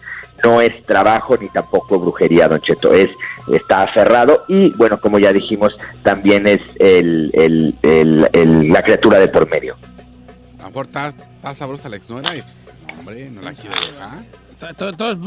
no 0.43 0.63
es 0.63 0.83
trabajo 0.87 1.37
ni 1.39 1.49
tampoco 1.51 1.99
brujería, 1.99 2.49
Don 2.49 2.61
Cheto, 2.63 2.95
es 2.95 3.11
está 3.53 3.83
aferrado 3.83 4.45
y 4.49 4.71
bueno, 4.71 4.99
como 4.99 5.19
ya 5.19 5.33
dijimos, 5.33 5.77
también 6.03 6.47
es 6.47 6.61
el, 6.79 7.31
el, 7.35 7.75
el- 8.33 8.69
la 8.73 8.83
criatura 8.83 9.19
de 9.19 9.29
por 9.29 9.49
medio. 9.51 9.77
Mejor 10.77 10.89
está, 10.89 11.09
está 11.09 11.55
sabrosa 11.55 11.89
la 11.89 11.97
exnuera 11.97 12.37
y 12.37 12.43
pues, 12.43 12.71
no, 12.87 12.99
hombre, 12.99 13.31
no 13.31 13.41
la 13.41 13.55
quiere 13.55 13.75
dejar. 13.87 14.19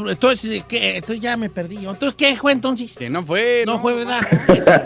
Entonces, 0.08 0.62
¿qué? 0.68 0.94
Entonces 0.96 1.20
ya 1.20 1.36
me 1.36 1.50
perdí. 1.50 1.80
yo. 1.80 1.90
Entonces, 1.90 2.14
¿qué 2.16 2.36
fue 2.36 2.52
entonces? 2.52 2.92
Que 2.96 3.10
no 3.10 3.24
fue. 3.24 3.64
No, 3.66 3.80
fue, 3.80 3.94
¿verdad? 3.94 4.20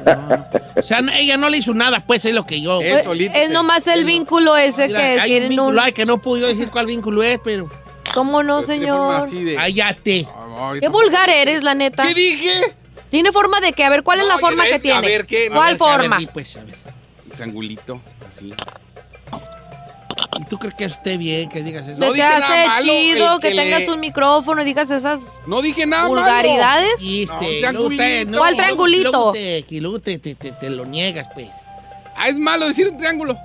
No, 0.07 0.27
no. 0.27 0.47
O 0.77 0.83
sea, 0.83 1.03
no- 1.03 1.13
ella 1.13 1.37
no 1.37 1.51
le 1.51 1.59
hizo 1.59 1.75
nada, 1.75 2.07
pues 2.07 2.25
es 2.25 2.33
lo 2.35 2.47
que 2.47 2.63
yo. 2.63 2.81
Él 2.81 3.03
solito 3.03 3.35
Es 3.39 3.51
nomás 3.51 3.87
el 3.89 4.07
vínculo 4.07 4.57
ese 4.57 4.87
Mira, 4.87 4.99
que 5.01 5.05
hay 5.05 5.19
un 5.19 5.25
tienen 5.27 5.49
vínculo 5.51 5.69
un... 5.69 5.79
ahí 5.81 5.93
que 5.93 6.07
no 6.07 6.19
yo 6.25 6.47
decir 6.47 6.69
cuál 6.71 6.87
vínculo 6.87 7.23
es, 7.23 7.39
pero. 7.45 7.71
¿Cómo 8.15 8.43
no, 8.43 8.63
tiene 8.63 8.87
forma 8.89 9.27
señor? 9.29 9.45
de- 9.45 9.55
Cállate. 9.57 10.29
Ay, 10.59 10.81
Qué 10.81 10.89
vulgar 10.89 11.29
eres, 11.29 11.63
la 11.63 11.75
neta. 11.75 12.05
¿Qué 12.05 12.15
dije? 12.15 12.75
Tiene 13.11 13.33
forma 13.33 13.61
de 13.61 13.75
que, 13.75 13.85
a 13.85 13.91
ver, 13.91 14.03
¿cuál 14.03 14.21
es 14.21 14.27
la 14.27 14.39
forma 14.39 14.65
que 14.65 14.71
es- 14.71 14.77
a 14.77 14.81
tiene? 14.81 15.07
ver, 15.07 15.27
¿qué? 15.27 15.49
¿Cuál 15.49 15.59
A 15.59 15.73
ver, 15.73 15.83
a 15.83 15.97
ver, 15.99 16.01
forma? 16.11 16.33
pues, 16.33 16.57
a 16.57 16.65
ver. 16.65 16.75
Un 17.27 17.31
triangulito, 17.33 18.01
así. 18.27 18.51
¿Y 20.41 20.45
tú 20.45 20.59
crees 20.59 20.75
que 20.75 20.85
esté 20.85 21.17
bien 21.17 21.49
que 21.49 21.63
digas 21.63 21.87
eso? 21.87 21.99
Se 21.99 22.05
No 22.07 22.13
te 22.13 22.17
dije 22.17 22.29
nada 22.29 22.47
hace 22.47 22.67
malo, 22.67 22.83
chido 22.93 23.41
que, 23.41 23.51
le- 23.55 23.63
tengas 23.63 23.89
un 23.89 24.01
micrófono 24.01 24.63
y 24.63 24.65
digas 24.65 24.91
esas 24.91 25.21
No 25.47 25.63
dije 25.63 25.87
nada 25.87 26.07
vulgaridades. 26.09 27.01
Y 27.01 27.23
este, 27.25 27.35
No, 27.35 27.73
luego 27.73 27.89
te- 27.91 27.97
triangulito. 27.97 28.03
¿Cuál 28.39 28.55
y 28.55 28.57
luego- 28.57 28.57
triangulito? 28.57 29.01
y 29.01 29.03
luego 29.13 29.33
te- 29.33 29.65
Y 29.71 29.81
luego 29.81 30.01
te, 30.01 30.19
te- 30.19 30.35
te- 30.35 30.53
te 30.53 30.71
lo 30.71 30.85
niegas, 30.87 31.29
pues. 31.35 31.49
Ah, 32.17 32.29
es 32.29 32.37
malo 32.39 32.67
decir 32.67 32.89
un 32.89 32.97
triángulo. 32.97 33.39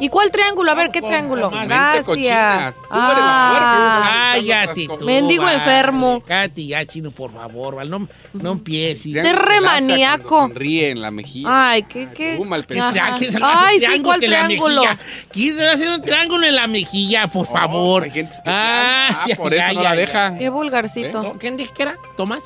¿Y 0.00 0.08
cuál 0.08 0.30
triángulo? 0.32 0.72
A 0.72 0.74
ver, 0.74 0.90
¿qué 0.90 1.00
triángulo? 1.00 1.48
Gracias. 1.50 2.74
Ah, 2.90 4.32
Cállate 4.34 4.86
tú. 4.98 5.04
Mendigo 5.04 5.48
enfermo. 5.48 6.22
Cállate 6.26 6.66
ya, 6.66 6.84
chino, 6.84 7.10
por 7.10 7.32
favor. 7.32 7.86
No, 7.86 8.08
no 8.32 8.52
empieces. 8.52 9.12
Te 9.12 9.20
que 9.22 9.32
re 9.32 9.60
laza 9.60 9.80
maníaco. 9.80 10.28
cuando 10.28 10.54
Sonríe 10.54 10.90
en 10.90 11.00
la 11.00 11.10
mejilla. 11.10 11.70
Ay, 11.70 11.82
¿qué, 11.84 12.08
qué? 12.14 12.36
Uh, 12.38 12.44
mal 12.44 12.66
¿Qué 12.66 12.74
pensado. 12.74 12.98
Ajá. 13.00 13.14
tri- 13.14 13.18
¿Quién 13.18 13.32
se 13.32 13.38
a 13.42 13.52
hacer 13.52 13.66
Ay, 13.68 13.78
sí, 13.80 14.02
¿cuál 14.02 14.20
triángulo? 14.20 14.82
¿Quién 15.30 15.56
se 15.56 15.68
a 15.68 15.72
hacer 15.72 15.88
un 15.90 16.02
triángulo 16.02 16.46
en 16.46 16.54
la 16.56 16.66
mejilla, 16.66 17.28
por 17.28 17.46
Oh, 17.48 17.52
favor? 17.52 18.02
hay 18.04 18.10
gente 18.10 18.32
especial. 18.34 18.56
Ah, 18.56 19.24
ya, 19.28 19.36
por 19.36 19.52
eso 19.54 19.62
ya, 19.68 19.72
no 19.74 19.82
ya, 19.82 19.88
la 19.90 19.96
deja. 19.96 20.36
Qué 20.36 20.48
vulgarcito. 20.48 21.22
¿No? 21.22 21.32
¿Quién 21.38 21.56
dije 21.56 21.72
que 21.74 21.82
era? 21.82 21.96
¿Tomás? 22.16 22.40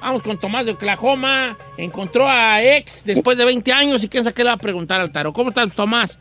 Vamos 0.00 0.22
con 0.22 0.38
Tomás 0.38 0.66
de 0.66 0.72
Oklahoma. 0.72 1.56
Encontró 1.76 2.28
a 2.28 2.62
ex 2.62 3.04
después 3.04 3.38
de 3.38 3.44
20 3.44 3.72
años 3.72 4.02
y 4.04 4.08
quién 4.08 4.24
sabe 4.24 4.34
qué 4.34 4.42
le 4.44 4.48
va 4.50 4.54
a 4.54 4.58
preguntar 4.58 5.00
al 5.00 5.10
taro. 5.12 5.32
¿Cómo 5.32 5.50
estás, 5.50 5.72
Tomás? 5.74 6.18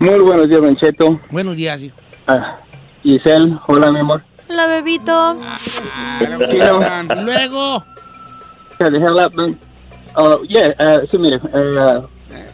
Muy 0.00 0.18
buenos 0.20 0.48
días, 0.48 0.62
Don 0.62 0.74
Cheto. 0.76 1.20
Buenos 1.30 1.56
días, 1.56 1.82
hijo. 1.82 1.96
Ah, 2.26 2.56
Giselle, 3.02 3.58
hola, 3.66 3.92
mi 3.92 3.98
amor. 3.98 4.22
Hola, 4.48 4.66
bebito. 4.66 5.12
Ah. 5.12 5.56
Y 6.22 7.20
luego? 7.22 7.84
Oh, 10.14 10.42
yeah, 10.44 10.74
ah, 10.78 11.00
sí, 11.10 11.18
mire, 11.18 11.38
ah, 11.52 12.00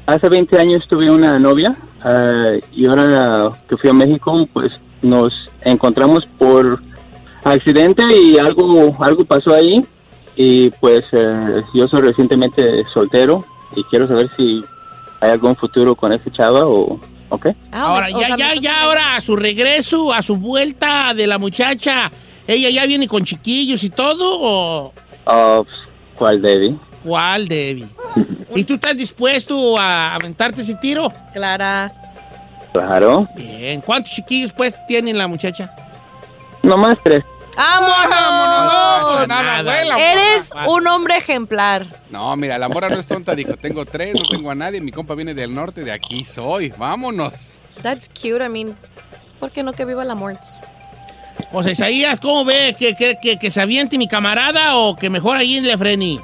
hace 0.06 0.28
20 0.28 0.58
años 0.58 0.88
tuve 0.88 1.08
una 1.08 1.38
novia 1.38 1.72
ah, 2.02 2.56
y 2.72 2.84
ahora 2.84 3.52
que 3.68 3.76
fui 3.76 3.90
a 3.90 3.92
México, 3.92 4.44
pues 4.52 4.70
nos 5.00 5.48
encontramos 5.60 6.26
por 6.38 6.80
accidente 7.44 8.02
y 8.12 8.38
algo, 8.38 8.92
algo 8.98 9.24
pasó 9.24 9.54
ahí 9.54 9.86
y 10.34 10.70
pues 10.80 11.04
eh, 11.12 11.62
yo 11.74 11.86
soy 11.86 12.00
recientemente 12.02 12.82
soltero 12.92 13.44
y 13.76 13.84
quiero 13.84 14.08
saber 14.08 14.28
si 14.36 14.64
hay 15.20 15.30
algún 15.30 15.54
futuro 15.54 15.94
con 15.94 16.12
esa 16.12 16.28
chava 16.32 16.66
o... 16.66 16.98
¿Ok? 17.28 17.46
Ah, 17.72 17.82
ahora, 17.82 18.10
ya, 18.10 18.36
ya, 18.36 18.54
ya, 18.54 18.82
ahora, 18.82 19.16
a 19.16 19.20
su 19.20 19.34
regreso, 19.36 20.12
a 20.12 20.22
su 20.22 20.36
vuelta 20.36 21.12
de 21.14 21.26
la 21.26 21.38
muchacha, 21.38 22.10
¿ella 22.46 22.70
ya 22.70 22.86
viene 22.86 23.08
con 23.08 23.24
chiquillos 23.24 23.82
y 23.84 23.90
todo 23.90 24.38
o 24.40 24.92
Ah, 25.26 25.60
¿Cuál, 26.16 26.40
Debbie? 26.40 26.76
cuál, 27.04 27.48
Debbie? 27.48 27.88
¿Y 28.54 28.64
tú 28.64 28.74
estás 28.74 28.96
dispuesto 28.96 29.76
a 29.78 30.14
aventarte 30.14 30.62
ese 30.62 30.74
tiro? 30.76 31.12
Clara. 31.32 31.92
Claro. 32.72 33.28
Bien. 33.36 33.80
¿Cuántos 33.80 34.12
chiquillos, 34.12 34.52
pues, 34.52 34.74
tiene 34.86 35.12
la 35.12 35.26
muchacha? 35.26 35.74
Nomás 36.62 36.96
tres. 37.02 37.22
¡Vámonos! 37.56 38.95
Nada, 39.26 39.62
Nada. 39.62 39.62
güey, 39.62 39.88
la 39.88 39.94
morra. 39.94 40.12
Eres 40.12 40.52
un 40.68 40.86
hombre 40.86 41.16
ejemplar. 41.16 41.86
No, 42.10 42.36
mira, 42.36 42.58
la 42.58 42.68
morra 42.68 42.88
no 42.88 42.98
es 42.98 43.06
tonta. 43.06 43.34
Dijo, 43.34 43.56
tengo 43.56 43.84
tres, 43.84 44.14
no 44.14 44.24
tengo 44.24 44.50
a 44.50 44.54
nadie. 44.54 44.80
Mi 44.80 44.90
compa 44.92 45.14
viene 45.14 45.34
del 45.34 45.54
norte, 45.54 45.82
de 45.84 45.92
aquí 45.92 46.24
soy. 46.24 46.72
Vámonos. 46.76 47.60
That's 47.82 48.08
cute, 48.08 48.44
I 48.44 48.48
mean. 48.48 48.76
¿Por 49.40 49.50
qué 49.50 49.62
no 49.62 49.72
que 49.72 49.84
viva 49.84 50.04
la 50.04 50.14
muerte? 50.14 50.46
José 51.50 51.72
Isaías, 51.72 52.18
¿cómo 52.18 52.44
ve? 52.44 52.74
¿Que, 52.78 52.94
que, 52.94 53.16
que, 53.20 53.38
que 53.38 53.50
se 53.50 53.60
aviente 53.60 53.98
mi 53.98 54.08
camarada 54.08 54.76
o 54.76 54.96
que 54.96 55.10
mejor 55.10 55.36
ahí 55.36 55.60
le 55.60 55.76
freni? 55.76 56.18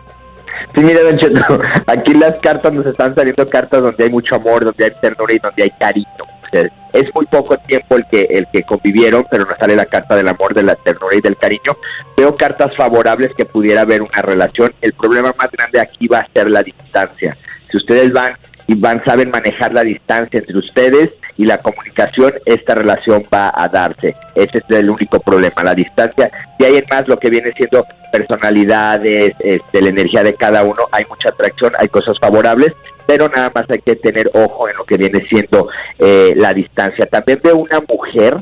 Sí, 0.75 0.81
mire, 0.81 1.03
Don 1.03 1.19
Cheto, 1.19 1.61
aquí 1.87 2.15
las 2.15 2.39
cartas 2.43 2.73
nos 2.73 2.87
están 2.87 3.15
saliendo 3.15 3.49
cartas 3.51 3.83
donde 3.83 4.05
hay 4.05 4.11
mucho 4.11 4.35
amor, 4.37 4.65
donde 4.65 4.85
hay 4.85 4.91
ternura 5.01 5.35
y 5.35 5.39
donde 5.39 5.63
hay 5.65 5.71
cariño. 5.79 6.07
Es 6.53 7.15
muy 7.15 7.25
poco 7.27 7.57
tiempo 7.57 7.97
el 7.97 8.05
que 8.07 8.23
el 8.31 8.47
que 8.53 8.63
convivieron, 8.63 9.27
pero 9.31 9.47
nos 9.47 9.57
sale 9.59 9.75
la 9.75 9.87
carta 9.87 10.15
del 10.15 10.29
amor, 10.29 10.55
de 10.55 10.63
la 10.63 10.75
ternura 10.75 11.17
y 11.17 11.21
del 11.21 11.37
cariño. 11.37 11.77
Veo 12.17 12.37
cartas 12.37 12.77
favorables 12.77 13.33
que 13.35 13.47
pudiera 13.47 13.81
haber 13.81 14.03
una 14.03 14.21
relación. 14.21 14.73
El 14.83 14.93
problema 14.93 15.35
más 15.39 15.49
grande 15.51 15.81
aquí 15.81 16.07
va 16.07 16.19
a 16.19 16.29
ser 16.35 16.51
la 16.51 16.63
distancia. 16.63 17.37
Si 17.71 17.79
ustedes 17.79 18.13
van 18.13 18.37
y 18.67 18.75
van 18.75 19.03
saben 19.05 19.31
manejar 19.31 19.73
la 19.73 19.83
distancia 19.83 20.39
entre 20.39 20.59
ustedes 20.59 21.11
y 21.37 21.45
la 21.45 21.59
comunicación, 21.59 22.35
esta 22.45 22.75
relación 22.75 23.25
va 23.33 23.53
a 23.55 23.69
darse. 23.69 24.15
Ese 24.35 24.59
es 24.59 24.77
el 24.77 24.91
único 24.91 25.21
problema, 25.21 25.63
la 25.63 25.75
distancia. 25.75 26.31
Y 26.59 26.65
hay 26.65 26.77
en 26.77 26.85
más 26.91 27.09
lo 27.09 27.19
que 27.19 27.31
viene 27.31 27.53
siendo 27.57 27.87
personalidades, 28.13 29.33
este, 29.39 29.83
la 29.83 29.89
energía 29.89 30.23
de 30.23 30.35
cada 30.35 30.63
uno, 30.63 30.85
hay 30.93 31.05
mucha 31.09 31.31
atracción, 31.31 31.73
hay 31.79 31.89
cosas 31.89 32.19
favorables, 32.21 32.73
pero 33.07 33.29
nada 33.29 33.51
más 33.55 33.65
hay 33.71 33.81
que 33.81 33.97
tener 33.97 34.31
ojo 34.35 34.69
en 34.69 34.77
lo 34.77 34.85
que 34.85 34.97
viene 34.97 35.25
siendo 35.29 35.69
eh, 35.99 36.35
la 36.37 36.53
distancia. 36.53 37.07
También 37.07 37.41
veo 37.43 37.57
una 37.57 37.81
mujer 37.81 38.37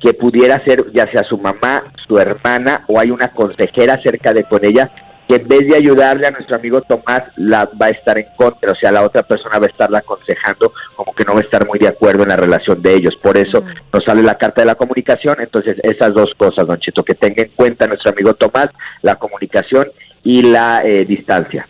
que 0.00 0.14
pudiera 0.14 0.62
ser 0.64 0.92
ya 0.92 1.10
sea 1.10 1.24
su 1.24 1.38
mamá, 1.38 1.82
su 2.06 2.18
hermana 2.18 2.84
o 2.86 3.00
hay 3.00 3.10
una 3.10 3.28
consejera 3.28 4.00
cerca 4.00 4.32
de 4.32 4.44
con 4.44 4.64
ella 4.64 4.90
que 5.28 5.36
en 5.36 5.46
vez 5.46 5.68
de 5.68 5.76
ayudarle 5.76 6.26
a 6.26 6.30
nuestro 6.30 6.56
amigo 6.56 6.80
Tomás, 6.80 7.22
la 7.36 7.68
va 7.80 7.86
a 7.86 7.90
estar 7.90 8.18
en 8.18 8.26
contra, 8.36 8.72
o 8.72 8.74
sea, 8.74 8.90
la 8.90 9.04
otra 9.04 9.22
persona 9.22 9.58
va 9.58 9.66
a 9.66 9.70
estarla 9.70 9.98
aconsejando 9.98 10.72
como 10.96 11.14
que 11.14 11.24
no 11.24 11.34
va 11.34 11.40
a 11.40 11.44
estar 11.44 11.66
muy 11.66 11.78
de 11.78 11.88
acuerdo 11.88 12.22
en 12.22 12.30
la 12.30 12.36
relación 12.36 12.80
de 12.80 12.94
ellos. 12.94 13.14
Por 13.22 13.36
eso 13.36 13.62
nos 13.92 14.04
sale 14.04 14.22
la 14.22 14.38
carta 14.38 14.62
de 14.62 14.66
la 14.66 14.74
comunicación. 14.74 15.36
Entonces, 15.40 15.76
esas 15.82 16.14
dos 16.14 16.32
cosas, 16.36 16.66
don 16.66 16.78
Chito, 16.80 17.04
que 17.04 17.14
tenga 17.14 17.42
en 17.42 17.50
cuenta 17.54 17.86
nuestro 17.86 18.10
amigo 18.10 18.34
Tomás, 18.34 18.68
la 19.02 19.16
comunicación 19.16 19.88
y 20.24 20.42
la 20.42 20.82
eh, 20.82 21.04
distancia. 21.04 21.68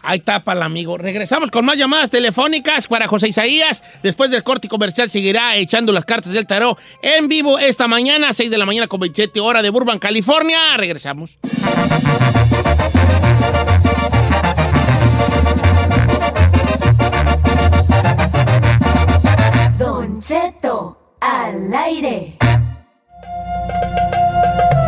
Ahí 0.00 0.20
tapa 0.20 0.52
el 0.52 0.62
amigo. 0.62 0.96
Regresamos 0.96 1.50
con 1.50 1.64
más 1.64 1.76
llamadas 1.76 2.08
telefónicas 2.10 2.86
para 2.86 3.08
José 3.08 3.28
Isaías. 3.28 3.82
Después 4.04 4.30
del 4.30 4.44
corte 4.44 4.68
comercial 4.68 5.10
seguirá 5.10 5.56
echando 5.56 5.92
las 5.92 6.04
cartas 6.04 6.32
del 6.32 6.46
tarot 6.46 6.78
en 7.02 7.26
vivo 7.26 7.58
esta 7.58 7.88
mañana, 7.88 8.32
6 8.32 8.48
de 8.48 8.58
la 8.58 8.66
mañana 8.66 8.86
con 8.86 9.00
27 9.00 9.40
horas 9.40 9.64
de 9.64 9.70
Burbank, 9.70 10.00
California. 10.00 10.76
Regresamos. 10.76 11.36
Cheto, 20.20 21.16
al 21.20 21.74
aire. 21.74 22.36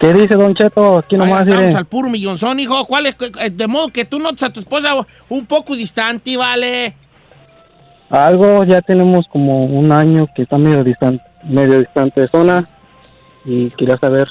¿Qué 0.00 0.12
dice 0.12 0.34
Don 0.34 0.54
Cheto? 0.54 0.98
Aquí 0.98 1.16
nomás 1.16 1.46
estamos 1.46 1.64
iré. 1.68 1.74
al 1.74 1.86
puro 1.86 2.08
millonzón, 2.10 2.60
hijo. 2.60 2.84
¿Cuál 2.84 3.06
es? 3.06 3.16
eh, 3.40 3.50
De 3.50 3.66
modo 3.66 3.88
que 3.88 4.04
tú 4.04 4.18
notas 4.18 4.44
a 4.44 4.52
tu 4.52 4.60
esposa 4.60 4.94
un 5.28 5.46
poco 5.46 5.74
distante, 5.74 6.36
¿vale? 6.36 6.94
Algo, 8.10 8.62
ya 8.64 8.80
tenemos 8.82 9.26
como 9.32 9.64
un 9.64 9.90
año 9.90 10.26
que 10.34 10.42
está 10.42 10.58
medio 10.58 10.84
distante, 10.84 11.24
medio 11.44 11.80
distante 11.80 12.20
de 12.20 12.28
zona 12.28 12.68
y 13.44 13.70
quería 13.70 13.96
saber 13.96 14.28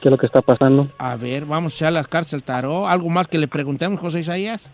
qué 0.00 0.08
es 0.08 0.10
lo 0.10 0.18
que 0.18 0.26
está 0.26 0.40
pasando. 0.42 0.88
A 0.98 1.14
ver, 1.16 1.44
vamos 1.44 1.74
a 1.74 1.76
echar 1.76 1.92
las 1.92 2.32
al 2.34 2.42
tarot. 2.42 2.86
¿Algo 2.88 3.08
más 3.10 3.28
que 3.28 3.38
le 3.38 3.48
preguntemos, 3.48 4.00
José 4.00 4.20
Isaías? 4.20 4.70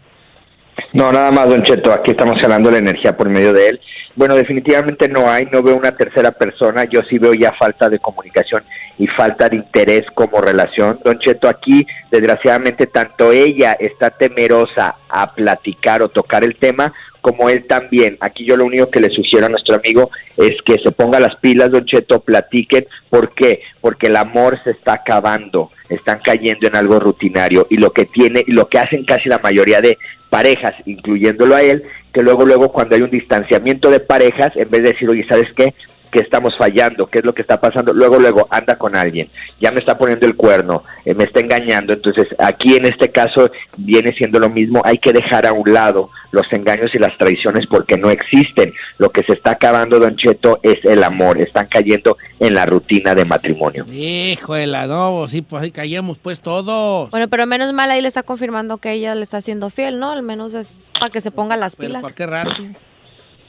No, 0.93 1.11
nada 1.13 1.31
más, 1.33 1.49
Don 1.49 1.63
Cheto, 1.63 1.93
aquí 1.93 2.13
estamos 2.13 2.37
hablando 2.43 2.71
de 2.71 2.81
la 2.81 2.91
energía 2.91 3.17
por 3.17 3.29
medio 3.29 3.53
de 3.53 3.71
él. 3.71 3.81
Bueno, 4.15 4.35
definitivamente 4.35 5.09
no 5.09 5.29
hay, 5.29 5.47
no 5.53 5.63
veo 5.63 5.77
una 5.77 5.93
tercera 5.95 6.31
persona, 6.31 6.85
yo 6.91 7.01
sí 7.11 7.19
veo 7.19 7.35
ya 7.35 7.53
falta 7.59 7.89
de 7.91 7.99
comunicación 7.99 8.63
y 8.99 9.07
falta 9.09 9.49
de 9.49 9.57
interés 9.57 10.03
como 10.15 10.41
relación. 10.41 10.99
Don 11.05 11.19
Cheto, 11.19 11.49
aquí, 11.49 11.87
desgraciadamente, 12.11 12.87
tanto 12.87 13.33
ella 13.33 13.77
está 13.79 14.11
temerosa 14.11 14.97
a 15.09 15.35
platicar 15.35 16.03
o 16.03 16.09
tocar 16.09 16.45
el 16.45 16.57
tema, 16.57 16.93
como 17.21 17.51
él 17.51 17.65
también. 17.67 18.17
Aquí 18.21 18.47
yo 18.47 18.57
lo 18.57 18.65
único 18.65 18.89
que 18.89 19.01
le 19.01 19.11
sugiero 19.11 19.47
a 19.47 19.49
nuestro 19.49 19.75
amigo 19.75 20.11
es 20.37 20.53
que 20.65 20.77
se 20.83 20.93
ponga 20.93 21.19
las 21.19 21.35
pilas, 21.37 21.71
Don 21.71 21.85
Cheto, 21.85 22.21
platiquen. 22.21 22.87
¿Por 23.11 23.35
qué? 23.35 23.63
Porque 23.81 24.07
el 24.07 24.17
amor 24.17 24.61
se 24.63 24.71
está 24.71 24.95
acabando, 24.95 25.73
están 25.89 26.21
cayendo 26.23 26.69
en 26.69 26.77
algo 26.77 27.01
rutinario 27.01 27.67
y 27.69 27.79
lo 27.79 27.91
que 27.91 28.05
tiene 28.05 28.45
y 28.47 28.53
lo 28.53 28.69
que 28.69 28.79
hacen 28.79 29.05
casi 29.05 29.29
la 29.29 29.41
mayoría 29.41 29.81
de 29.81 29.99
parejas, 30.31 30.75
incluyéndolo 30.87 31.57
a 31.57 31.63
él, 31.63 31.83
que 32.13 32.23
luego 32.23 32.47
luego 32.47 32.73
cuando 32.73 32.95
hay 32.95 33.03
un 33.03 33.11
distanciamiento 33.11 33.91
de 33.91 34.01
parejas, 34.01 34.53
en 34.55 34.71
vez 34.71 34.83
de 34.83 34.93
decir, 34.93 35.09
"Oye, 35.09 35.27
¿sabes 35.29 35.53
qué? 35.57 35.75
Que 36.17 36.23
estamos 36.23 36.55
fallando, 36.57 37.09
qué 37.09 37.19
es 37.19 37.25
lo 37.27 37.35
que 37.35 37.43
está 37.43 37.61
pasando, 37.61 37.93
luego, 37.93 38.19
luego 38.19 38.49
anda 38.49 38.77
con 38.77 38.97
alguien, 38.97 39.29
ya 39.61 39.71
me 39.71 39.81
está 39.81 39.99
poniendo 39.99 40.27
el 40.27 40.35
cuerno, 40.35 40.83
eh, 41.05 41.15
me 41.15 41.25
está 41.25 41.41
engañando, 41.41 41.93
entonces 41.93 42.27
aquí 42.39 42.75
en 42.75 42.87
este 42.87 43.11
caso 43.11 43.51
viene 43.77 44.15
siendo 44.17 44.39
lo 44.39 44.49
mismo, 44.49 44.81
hay 44.83 44.97
que 44.97 45.13
dejar 45.13 45.47
a 45.47 45.53
un 45.53 45.71
lado 45.71 46.09
los 46.31 46.51
engaños 46.53 46.91
y 46.95 46.99
las 46.99 47.17
traiciones 47.19 47.67
porque 47.69 47.99
no 47.99 48.09
existen, 48.09 48.73
lo 48.97 49.11
que 49.11 49.25
se 49.25 49.35
está 49.35 49.51
acabando, 49.51 49.99
don 49.99 50.17
Cheto, 50.17 50.59
es 50.63 50.83
el 50.85 51.05
amor, 51.05 51.39
están 51.39 51.67
cayendo 51.67 52.17
en 52.41 52.55
la 52.55 52.65
rutina 52.65 53.15
de 53.15 53.27
matrimonio. 53.27 53.85
Híjole, 53.93 54.87
no, 54.87 55.29
sí, 55.29 55.43
pues 55.43 55.65
ahí 55.65 55.71
callemos 55.71 56.17
pues 56.17 56.41
todos. 56.41 57.11
Bueno, 57.11 57.29
pero 57.29 57.45
menos 57.45 57.75
mal 57.75 57.91
ahí 57.91 58.01
le 58.01 58.09
está 58.09 58.23
confirmando 58.23 58.79
que 58.79 58.93
ella 58.93 59.15
le 59.15 59.23
está 59.23 59.43
siendo 59.43 59.69
fiel, 59.69 59.99
¿no? 59.99 60.13
Al 60.13 60.23
menos 60.23 60.55
es 60.55 60.91
para 60.99 61.11
que 61.11 61.21
se 61.21 61.31
ponga 61.31 61.59
las 61.59 61.77
Pero 61.77 61.89
pilas. 61.89 62.03
¿para 62.03 62.15
qué 62.15 62.27
rato? 62.27 62.63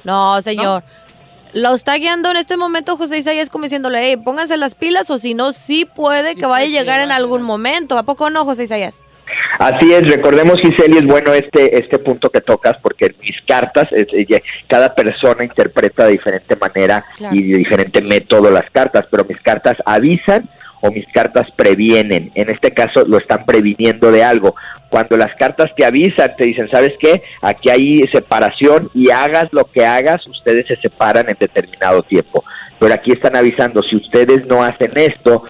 No, 0.04 0.42
señor. 0.42 0.84
Lo 1.54 1.74
está 1.74 1.96
guiando 1.96 2.30
en 2.32 2.38
este 2.38 2.58
momento 2.58 2.98
José 2.98 3.18
Isaías 3.18 3.50
como 3.50 3.64
diciéndole, 3.64 4.00
hey, 4.04 4.18
pónganse 4.18 4.58
las 4.58 4.76
pilas 4.76 5.10
o 5.10 5.18
si 5.18 5.34
no, 5.34 5.52
sí 5.52 5.86
puede 5.86 6.36
que 6.36 6.46
vaya 6.46 6.66
a 6.66 6.82
llegar 6.82 7.00
en 7.00 7.12
algún 7.12 7.42
momento. 7.42 7.98
¿A 7.98 8.04
poco 8.04 8.30
no, 8.30 8.46
José 8.46 8.64
Isaías? 8.64 9.04
Así 9.60 9.92
es, 9.92 10.04
recordemos 10.10 10.58
Giseli, 10.62 11.00
es 11.00 11.06
bueno 11.06 11.34
este 11.34 11.78
este 11.80 11.98
punto 12.00 12.30
que 12.30 12.42
tocas 12.42 12.76
porque 12.82 13.14
mis 13.22 13.36
cartas, 13.46 13.88
es- 13.92 14.08
ella- 14.14 14.40
cada 14.70 14.94
persona 14.94 15.44
interpreta 15.44 16.06
de 16.06 16.12
diferente 16.12 16.56
manera 16.56 17.04
Claro. 17.18 17.36
y 17.36 17.44
de 17.52 17.58
diferente 17.58 18.02
método 18.02 18.52
las 18.52 18.70
cartas, 18.72 19.06
pero 19.10 19.26
mis 19.28 19.42
cartas 19.42 19.76
avisan 19.86 20.48
o 20.82 20.92
mis 20.92 21.06
cartas 21.14 21.48
previenen. 21.56 22.32
En 22.36 22.50
este 22.50 22.72
caso 22.72 23.06
lo 23.06 23.18
están 23.18 23.46
previniendo 23.46 24.12
de 24.12 24.24
algo. 24.24 24.56
Cuando 24.90 25.18
las 25.18 25.36
cartas 25.36 25.72
te 25.76 25.86
avisan, 25.86 26.36
te 26.38 26.46
dicen, 26.46 26.70
¿sabes 26.72 26.94
qué? 27.00 27.22
Aquí 27.42 27.70
hay 27.70 28.08
separación 28.08 28.90
y 28.94 29.10
hagas 29.10 29.46
lo 29.52 29.66
que 29.66 29.86
hagas, 29.86 30.26
ustedes 30.28 30.68
se 30.68 30.78
separan 30.78 31.26
en 31.30 31.38
determinado 31.40 32.04
tiempo. 32.04 32.44
Pero 32.80 32.94
aquí 32.94 33.12
están 33.12 33.36
avisando, 33.36 33.82
si 33.82 33.96
ustedes 33.96 34.46
no 34.46 34.64
hacen 34.64 34.92
esto, 34.96 35.44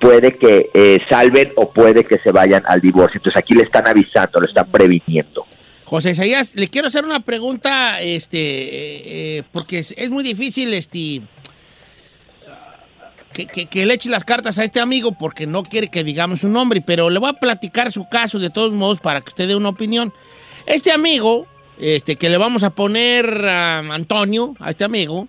puede 0.00 0.36
que 0.36 0.70
eh, 0.74 0.98
salven 1.08 1.52
o 1.56 1.70
puede 1.70 2.04
que 2.04 2.18
se 2.18 2.32
vayan 2.32 2.62
al 2.66 2.80
divorcio. 2.80 3.18
Entonces 3.18 3.38
aquí 3.38 3.54
le 3.54 3.62
están 3.62 3.86
avisando, 3.86 4.40
lo 4.40 4.46
están 4.46 4.70
previniendo. 4.70 5.44
José 5.84 6.10
Isaías, 6.10 6.54
le 6.56 6.68
quiero 6.68 6.88
hacer 6.88 7.04
una 7.04 7.20
pregunta, 7.20 8.00
este, 8.00 8.38
eh, 8.38 9.02
eh, 9.06 9.42
porque 9.52 9.80
es, 9.80 9.94
es 9.98 10.08
muy 10.08 10.24
difícil, 10.24 10.72
este, 10.72 11.20
que, 13.32 13.86
le 13.86 13.94
eche 13.94 14.08
las 14.08 14.24
cartas 14.24 14.58
a 14.58 14.64
este 14.64 14.80
amigo 14.80 15.12
porque 15.12 15.46
no 15.46 15.62
quiere 15.62 15.88
que 15.88 16.04
digamos 16.04 16.40
su 16.40 16.48
nombre, 16.48 16.80
pero 16.80 17.10
le 17.10 17.18
voy 17.18 17.30
a 17.30 17.34
platicar 17.34 17.90
su 17.90 18.08
caso 18.08 18.38
de 18.38 18.50
todos 18.50 18.72
modos 18.72 19.00
para 19.00 19.20
que 19.20 19.30
usted 19.30 19.48
dé 19.48 19.56
una 19.56 19.70
opinión. 19.70 20.12
Este 20.66 20.92
amigo, 20.92 21.46
este, 21.78 22.16
que 22.16 22.30
le 22.30 22.38
vamos 22.38 22.62
a 22.62 22.70
poner 22.70 23.46
a 23.46 23.78
Antonio, 23.78 24.54
a 24.60 24.70
este 24.70 24.84
amigo, 24.84 25.28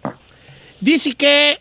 dice 0.80 1.13
que 1.13 1.60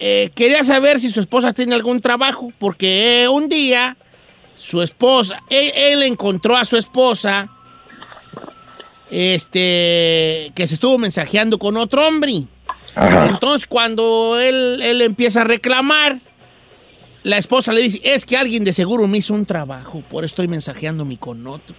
eh, 0.00 0.30
quería 0.34 0.64
saber 0.64 0.98
si 0.98 1.10
su 1.10 1.20
esposa 1.20 1.52
tiene 1.52 1.74
algún 1.74 2.00
trabajo, 2.00 2.52
porque 2.58 3.22
eh, 3.22 3.28
un 3.28 3.48
día 3.48 3.96
su 4.54 4.82
esposa, 4.82 5.40
él, 5.50 5.72
él 5.74 6.02
encontró 6.02 6.56
a 6.56 6.64
su 6.64 6.76
esposa, 6.76 7.50
este, 9.10 10.50
que 10.54 10.66
se 10.66 10.74
estuvo 10.74 10.98
mensajeando 10.98 11.58
con 11.58 11.76
otro 11.76 12.06
hombre. 12.06 12.44
Entonces, 12.96 13.66
cuando 13.66 14.38
él, 14.40 14.80
él 14.82 15.02
empieza 15.02 15.40
a 15.40 15.44
reclamar, 15.44 16.18
la 17.22 17.38
esposa 17.38 17.72
le 17.72 17.80
dice, 17.82 18.00
es 18.04 18.26
que 18.26 18.36
alguien 18.36 18.64
de 18.64 18.72
seguro 18.72 19.06
me 19.08 19.18
hizo 19.18 19.34
un 19.34 19.46
trabajo, 19.46 20.02
por 20.10 20.24
eso 20.24 20.32
estoy 20.32 20.48
mensajeándome 20.48 21.16
con 21.18 21.46
otros. 21.46 21.78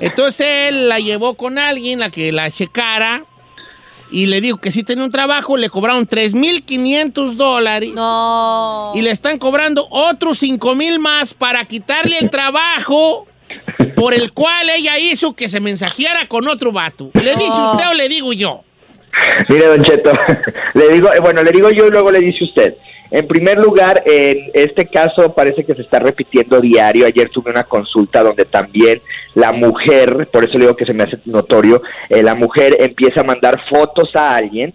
Entonces 0.00 0.46
él 0.68 0.88
la 0.88 0.98
llevó 0.98 1.34
con 1.34 1.58
alguien, 1.58 1.98
la 2.00 2.10
que 2.10 2.30
la 2.32 2.50
checara, 2.50 3.24
y 4.12 4.26
le 4.26 4.40
dijo 4.40 4.58
que 4.58 4.70
sí 4.70 4.82
tenía 4.82 5.04
un 5.04 5.10
trabajo, 5.10 5.56
le 5.56 5.70
cobraron 5.70 6.06
3.500 6.06 7.34
dólares. 7.34 7.90
No. 7.94 8.92
Y 8.94 9.02
le 9.02 9.10
están 9.10 9.38
cobrando 9.38 9.86
otros 9.90 10.38
5,000 10.40 10.98
más 10.98 11.32
para 11.34 11.64
quitarle 11.64 12.18
el 12.18 12.28
trabajo 12.28 13.26
por 13.96 14.14
el 14.14 14.32
cual 14.32 14.68
ella 14.70 14.98
hizo 14.98 15.34
que 15.34 15.48
se 15.48 15.60
mensajeara 15.60 16.26
con 16.28 16.48
otro 16.48 16.72
vato. 16.72 17.10
¿Le 17.14 17.34
dice 17.36 17.48
No. 17.58 17.72
usted 17.72 17.88
o 17.90 17.94
le 17.94 18.08
digo 18.08 18.32
yo? 18.32 18.62
Mire, 19.48 19.66
Don 19.66 19.82
Cheto, 19.82 20.12
le 20.74 20.88
digo, 20.90 21.08
eh, 21.12 21.20
bueno, 21.20 21.42
le 21.42 21.50
digo 21.50 21.70
yo 21.70 21.86
y 21.86 21.90
luego 21.90 22.10
le 22.10 22.20
dice 22.20 22.44
usted. 22.44 22.74
En 23.10 23.26
primer 23.26 23.58
lugar, 23.58 24.02
en 24.06 24.50
este 24.54 24.86
caso 24.86 25.34
parece 25.34 25.64
que 25.64 25.74
se 25.74 25.82
está 25.82 25.98
repitiendo 25.98 26.60
diario. 26.60 27.06
Ayer 27.06 27.28
tuve 27.28 27.50
una 27.50 27.64
consulta 27.64 28.22
donde 28.22 28.44
también 28.44 29.02
la 29.34 29.52
mujer, 29.52 30.28
por 30.32 30.44
eso 30.44 30.52
le 30.54 30.66
digo 30.66 30.76
que 30.76 30.84
se 30.84 30.94
me 30.94 31.02
hace 31.02 31.18
notorio, 31.24 31.82
eh, 32.08 32.22
la 32.22 32.36
mujer 32.36 32.76
empieza 32.78 33.22
a 33.22 33.24
mandar 33.24 33.60
fotos 33.68 34.14
a 34.14 34.36
alguien 34.36 34.74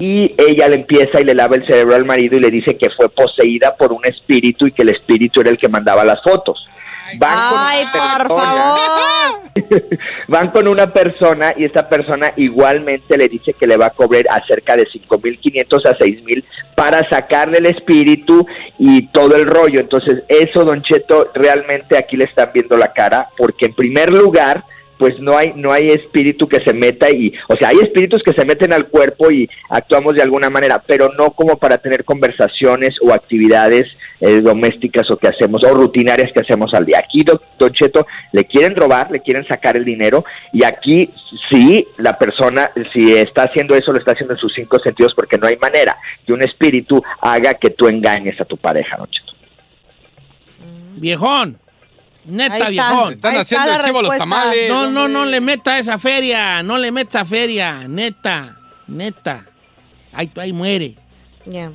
y 0.00 0.34
ella 0.36 0.68
le 0.68 0.74
empieza 0.74 1.20
y 1.20 1.24
le 1.24 1.34
lava 1.34 1.54
el 1.54 1.64
cerebro 1.64 1.94
al 1.94 2.04
marido 2.04 2.36
y 2.36 2.40
le 2.40 2.50
dice 2.50 2.76
que 2.76 2.88
fue 2.96 3.08
poseída 3.10 3.76
por 3.76 3.92
un 3.92 4.04
espíritu 4.04 4.66
y 4.66 4.72
que 4.72 4.82
el 4.82 4.88
espíritu 4.88 5.40
era 5.40 5.50
el 5.50 5.58
que 5.58 5.68
mandaba 5.68 6.04
las 6.04 6.20
fotos. 6.20 6.66
Van 7.16 7.50
con 7.50 7.58
Ay, 7.58 7.82
una 7.82 7.92
por 7.92 8.18
persona- 8.28 8.76
favor. 8.76 9.48
van 10.28 10.50
con 10.50 10.68
una 10.68 10.92
persona 10.92 11.52
y 11.56 11.64
esta 11.64 11.88
persona 11.88 12.32
igualmente 12.36 13.16
le 13.16 13.28
dice 13.28 13.54
que 13.54 13.66
le 13.66 13.76
va 13.76 13.86
a 13.86 13.90
cobrar 13.90 14.24
acerca 14.30 14.76
de 14.76 14.86
5.500 14.86 15.86
a 15.86 15.98
6.000 15.98 16.44
para 16.74 17.00
sacarle 17.10 17.58
el 17.58 17.66
espíritu 17.66 18.46
y 18.78 19.08
todo 19.08 19.36
el 19.36 19.46
rollo. 19.46 19.80
Entonces, 19.80 20.22
eso, 20.28 20.64
Don 20.64 20.82
Cheto, 20.82 21.30
realmente 21.34 21.96
aquí 21.98 22.16
le 22.16 22.24
están 22.24 22.50
viendo 22.54 22.76
la 22.76 22.92
cara, 22.92 23.28
porque 23.36 23.66
en 23.66 23.74
primer 23.74 24.10
lugar, 24.10 24.64
pues 24.98 25.14
no 25.20 25.36
hay 25.36 25.52
no 25.54 25.72
hay 25.72 25.86
espíritu 25.86 26.48
que 26.48 26.58
se 26.64 26.74
meta 26.74 27.08
y 27.08 27.32
o 27.48 27.54
sea 27.56 27.68
hay 27.68 27.76
espíritus 27.78 28.20
que 28.24 28.32
se 28.32 28.44
meten 28.44 28.72
al 28.72 28.88
cuerpo 28.88 29.30
y 29.30 29.48
actuamos 29.70 30.14
de 30.14 30.22
alguna 30.22 30.50
manera 30.50 30.82
pero 30.84 31.10
no 31.16 31.30
como 31.30 31.56
para 31.56 31.78
tener 31.78 32.04
conversaciones 32.04 32.96
o 33.00 33.12
actividades 33.12 33.84
eh, 34.20 34.40
domésticas 34.40 35.10
o 35.10 35.16
que 35.16 35.28
hacemos 35.28 35.62
o 35.64 35.74
rutinarias 35.74 36.32
que 36.32 36.40
hacemos 36.40 36.72
al 36.74 36.84
día 36.84 36.98
aquí 36.98 37.24
don 37.24 37.72
Cheto 37.72 38.06
le 38.32 38.44
quieren 38.44 38.76
robar 38.76 39.10
le 39.10 39.20
quieren 39.20 39.46
sacar 39.46 39.76
el 39.76 39.84
dinero 39.84 40.24
y 40.52 40.64
aquí 40.64 41.10
sí 41.50 41.86
la 41.98 42.18
persona 42.18 42.70
si 42.92 43.14
está 43.14 43.44
haciendo 43.44 43.74
eso 43.74 43.92
lo 43.92 43.98
está 43.98 44.12
haciendo 44.12 44.34
en 44.34 44.40
sus 44.40 44.52
cinco 44.54 44.78
sentidos 44.80 45.12
porque 45.14 45.38
no 45.38 45.46
hay 45.46 45.56
manera 45.56 45.96
que 46.26 46.32
un 46.32 46.42
espíritu 46.42 47.02
haga 47.20 47.54
que 47.54 47.70
tú 47.70 47.88
engañes 47.88 48.40
a 48.40 48.44
tu 48.44 48.56
pareja 48.56 48.96
don 48.96 49.08
Cheto 49.08 49.28
Viejón. 50.98 51.58
Neta, 52.24 52.56
está. 52.56 52.68
viejón. 52.68 53.12
Están 53.14 53.32
Ahí 53.32 53.38
haciendo 53.38 53.66
está 53.70 53.78
el 53.78 53.86
chivo 53.86 53.98
a 53.98 54.02
los 54.02 54.16
tamales, 54.16 54.68
No, 54.68 54.90
no, 54.90 55.08
no 55.08 55.24
le 55.24 55.40
meta 55.40 55.78
esa 55.78 55.98
feria. 55.98 56.62
No 56.62 56.76
le 56.76 56.92
meta 56.92 57.20
esa 57.20 57.24
feria. 57.24 57.88
Neta, 57.88 58.56
neta. 58.86 59.46
Ahí, 60.12 60.30
ahí 60.36 60.52
muere. 60.52 60.94
Ya. 61.46 61.70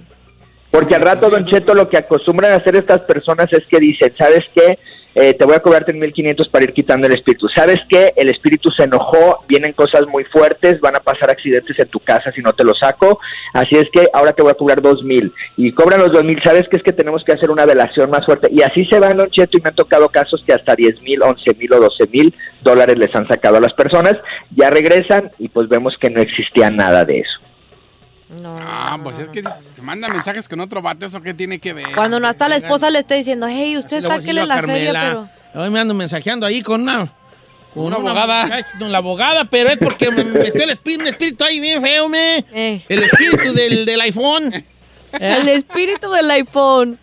Porque 0.73 0.95
al 0.95 1.03
rato, 1.03 1.29
Don 1.29 1.45
Cheto, 1.45 1.75
lo 1.75 1.88
que 1.88 1.97
acostumbran 1.97 2.51
a 2.51 2.55
hacer 2.55 2.75
estas 2.75 3.01
personas 3.01 3.45
es 3.51 3.63
que 3.69 3.77
dicen, 3.77 4.12
¿sabes 4.17 4.39
qué? 4.55 4.79
Eh, 5.13 5.36
te 5.36 5.45
voy 5.45 5.53
a 5.53 5.59
cobrar 5.59 5.86
3.500 5.86 6.49
para 6.49 6.63
ir 6.63 6.73
quitando 6.73 7.05
el 7.05 7.13
espíritu. 7.13 7.47
¿Sabes 7.55 7.77
qué? 7.88 8.12
El 8.15 8.29
espíritu 8.29 8.71
se 8.71 8.86
enojó, 8.86 9.43
vienen 9.47 9.73
cosas 9.73 10.07
muy 10.07 10.23
fuertes, 10.23 10.81
van 10.81 10.95
a 10.95 10.99
pasar 10.99 11.29
accidentes 11.29 11.77
en 11.77 11.88
tu 11.89 11.99
casa 11.99 12.31
si 12.31 12.41
no 12.41 12.53
te 12.53 12.63
lo 12.63 12.73
saco. 12.73 13.19
Así 13.53 13.75
es 13.75 13.86
que 13.93 14.07
ahora 14.13 14.33
te 14.33 14.41
voy 14.41 14.49
a 14.49 14.55
cobrar 14.55 14.81
2.000. 14.81 15.31
Y 15.57 15.71
cobran 15.73 15.99
los 15.99 16.09
2.000, 16.09 16.43
¿sabes 16.43 16.63
qué? 16.71 16.77
Es 16.77 16.83
que 16.83 16.91
tenemos 16.91 17.23
que 17.23 17.33
hacer 17.33 17.51
una 17.51 17.67
velación 17.67 18.09
más 18.09 18.25
fuerte. 18.25 18.47
Y 18.51 18.63
así 18.63 18.83
se 18.86 18.99
van, 18.99 19.15
Don 19.15 19.29
Cheto, 19.29 19.59
y 19.59 19.62
me 19.62 19.69
han 19.69 19.75
tocado 19.75 20.09
casos 20.09 20.43
que 20.43 20.53
hasta 20.53 20.75
10.000, 20.75 21.19
11.000 21.19 21.75
o 21.75 21.88
12.000 21.88 22.33
dólares 22.63 22.97
les 22.97 23.15
han 23.15 23.27
sacado 23.27 23.57
a 23.57 23.62
las 23.62 23.73
personas. 23.73 24.15
Ya 24.55 24.71
regresan 24.71 25.29
y 25.38 25.49
pues 25.49 25.69
vemos 25.69 25.93
que 26.01 26.09
no 26.09 26.19
existía 26.19 26.71
nada 26.71 27.05
de 27.05 27.19
eso. 27.19 27.42
No. 28.41 28.58
Ah, 28.60 28.98
pues 29.04 29.19
es 29.19 29.30
que 29.30 29.43
se 29.76 29.82
manda 29.82 30.08
mensajes 30.10 30.48
con 30.50 30.60
otro 30.60 30.82
vato, 30.82 31.06
¿eso 31.06 31.22
qué 31.22 31.34
tiene 31.34 31.60
que 31.60 31.74
ver? 31.74 31.88
Cuando 31.96 32.19
no 32.19 32.30
está 32.30 32.50
la 32.50 32.56
esposa 32.56 32.89
le 32.89 33.00
está 33.00 33.15
diciendo, 33.15 33.48
hey, 33.50 33.78
usted 33.78 34.02
Le 34.02 34.08
voy 34.08 34.15
a 34.15 34.17
decir 34.19 34.34
sáquele 34.34 34.46
la 34.48 34.62
feria, 34.62 34.93
Carmela. 34.93 35.30
pero... 35.52 35.63
Hoy 35.63 35.69
me 35.69 35.80
ando 35.80 35.93
mensajeando 35.93 36.46
ahí 36.46 36.62
con 36.62 36.82
una... 36.82 37.12
Con 37.74 37.86
Una 37.86 37.96
abogada. 37.96 38.43
muchacha, 38.43 38.67
Con 38.78 38.91
la 38.91 38.98
abogada, 39.00 39.46
pero 39.46 39.69
es 39.69 39.78
porque 39.78 40.12
me 40.12 40.24
metió 40.24 40.63
el 40.63 40.69
espíritu, 40.69 41.02
un 41.02 41.08
espíritu 41.08 41.43
ahí 41.43 41.60
bien 41.60 41.82
feo, 41.82 42.08
me. 42.08 42.46
Eh. 42.54 42.82
El 42.88 43.02
espíritu 43.04 43.52
del, 43.52 43.86
del 43.86 44.00
iPhone. 44.02 44.63
El 45.19 45.48
espíritu 45.48 46.12
del 46.12 46.30
iPhone. 46.32 47.00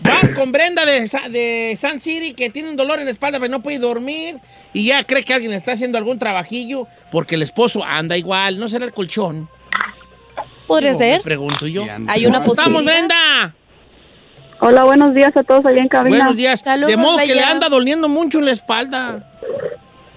Vas 0.00 0.32
con 0.32 0.52
Brenda 0.52 0.84
de, 0.84 1.08
de 1.30 1.78
Sun 1.80 1.98
City 2.00 2.34
que 2.34 2.50
tiene 2.50 2.68
un 2.68 2.76
dolor 2.76 2.98
en 2.98 3.06
la 3.06 3.10
espalda, 3.10 3.38
pero 3.40 3.50
no 3.50 3.62
puede 3.62 3.78
dormir. 3.78 4.36
Y 4.72 4.86
ya 4.86 5.02
cree 5.04 5.24
que 5.24 5.34
alguien 5.34 5.52
está 5.52 5.72
haciendo 5.72 5.98
algún 5.98 6.18
trabajillo 6.18 6.86
porque 7.10 7.34
el 7.36 7.42
esposo 7.42 7.82
anda 7.82 8.16
igual. 8.16 8.58
¿No 8.60 8.68
será 8.68 8.84
el 8.84 8.92
colchón? 8.92 9.48
¿Podría 10.66 10.94
ser? 10.94 11.18
me 11.18 11.24
pregunto 11.24 11.66
yo. 11.66 11.84
Hay 12.08 12.26
una 12.26 12.40
¿Cómo 12.40 12.52
estamos, 12.52 12.82
posibilidad. 12.82 12.82
Brenda? 12.82 13.54
Hola, 14.60 14.84
buenos 14.84 15.14
días 15.14 15.36
a 15.36 15.42
todos 15.42 15.66
allá 15.66 15.82
en 15.82 15.88
cabina. 15.88 16.16
Buenos 16.16 16.36
días. 16.36 16.60
Saludos, 16.60 16.90
de 16.90 16.96
modo 16.96 17.18
que 17.18 17.34
le 17.34 17.42
anda 17.42 17.68
doliendo 17.68 18.08
mucho 18.08 18.38
en 18.38 18.46
la 18.46 18.52
espalda. 18.52 19.30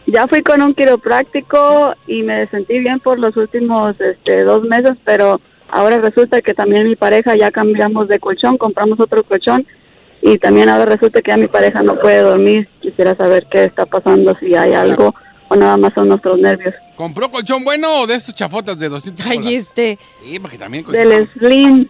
Ya 0.05 0.25
fui 0.27 0.41
con 0.41 0.62
un 0.62 0.73
quiropráctico 0.73 1.93
y 2.07 2.23
me 2.23 2.47
sentí 2.47 2.79
bien 2.79 2.99
por 3.01 3.19
los 3.19 3.36
últimos 3.36 3.95
este, 3.99 4.45
dos 4.45 4.63
meses, 4.63 4.93
pero 5.03 5.41
ahora 5.67 5.97
resulta 5.97 6.39
que 6.41 6.53
también 6.53 6.88
mi 6.88 6.95
pareja 6.95 7.36
ya 7.38 7.51
cambiamos 7.51 8.07
de 8.07 8.19
colchón, 8.19 8.57
compramos 8.57 9.01
otro 9.01 9.23
colchón 9.23 9.67
y 10.21 10.38
también 10.38 10.69
ahora 10.69 10.86
resulta 10.86 11.21
que 11.21 11.31
ya 11.31 11.38
mi 11.38 11.47
pareja 11.47 11.83
no 11.83 11.99
puede 11.99 12.21
dormir. 12.21 12.69
Quisiera 12.79 13.15
saber 13.15 13.47
qué 13.51 13.65
está 13.65 13.86
pasando, 13.86 14.33
si 14.39 14.55
hay 14.55 14.73
algo 14.73 15.13
o 15.49 15.55
nada 15.55 15.77
más 15.77 15.93
son 15.93 16.10
nuestros 16.10 16.38
nervios. 16.39 16.73
¿Compró 16.95 17.29
colchón 17.31 17.63
bueno 17.63 18.01
o 18.01 18.07
de 18.07 18.15
estos 18.15 18.33
chafotas 18.36 18.77
de 18.79 18.89
200 18.89 19.25
Ay, 19.25 19.38
bolas? 19.38 19.51
este, 19.53 19.97
Sí, 20.23 20.39
porque 20.39 20.57
también 20.57 20.83
colchón. 20.83 21.07
Del 21.10 21.29
Slim, 21.33 21.88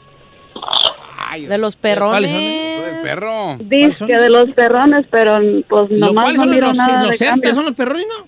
Ay, 1.29 1.45
de 1.45 1.57
los 1.57 1.75
¿Cuáles 1.75 1.97
perrones. 1.99 2.31
son 2.31 2.93
del 2.93 3.01
perro. 3.01 3.57
disque 3.59 4.17
de 4.17 4.29
los 4.29 4.45
perrones, 4.53 5.05
pero 5.11 5.37
pues 5.67 5.91
nomás 5.91 6.23
¿Cuáles 6.25 6.39
no 6.39 6.43
son 6.45 6.53
miro 6.55 6.67
los, 6.67 6.77
nada 6.77 7.03
los 7.05 7.19
de 7.19 7.25
cambio. 7.25 7.53
¿Son 7.55 7.65
los 7.65 7.73
perrones, 7.75 8.05
no? 8.17 8.27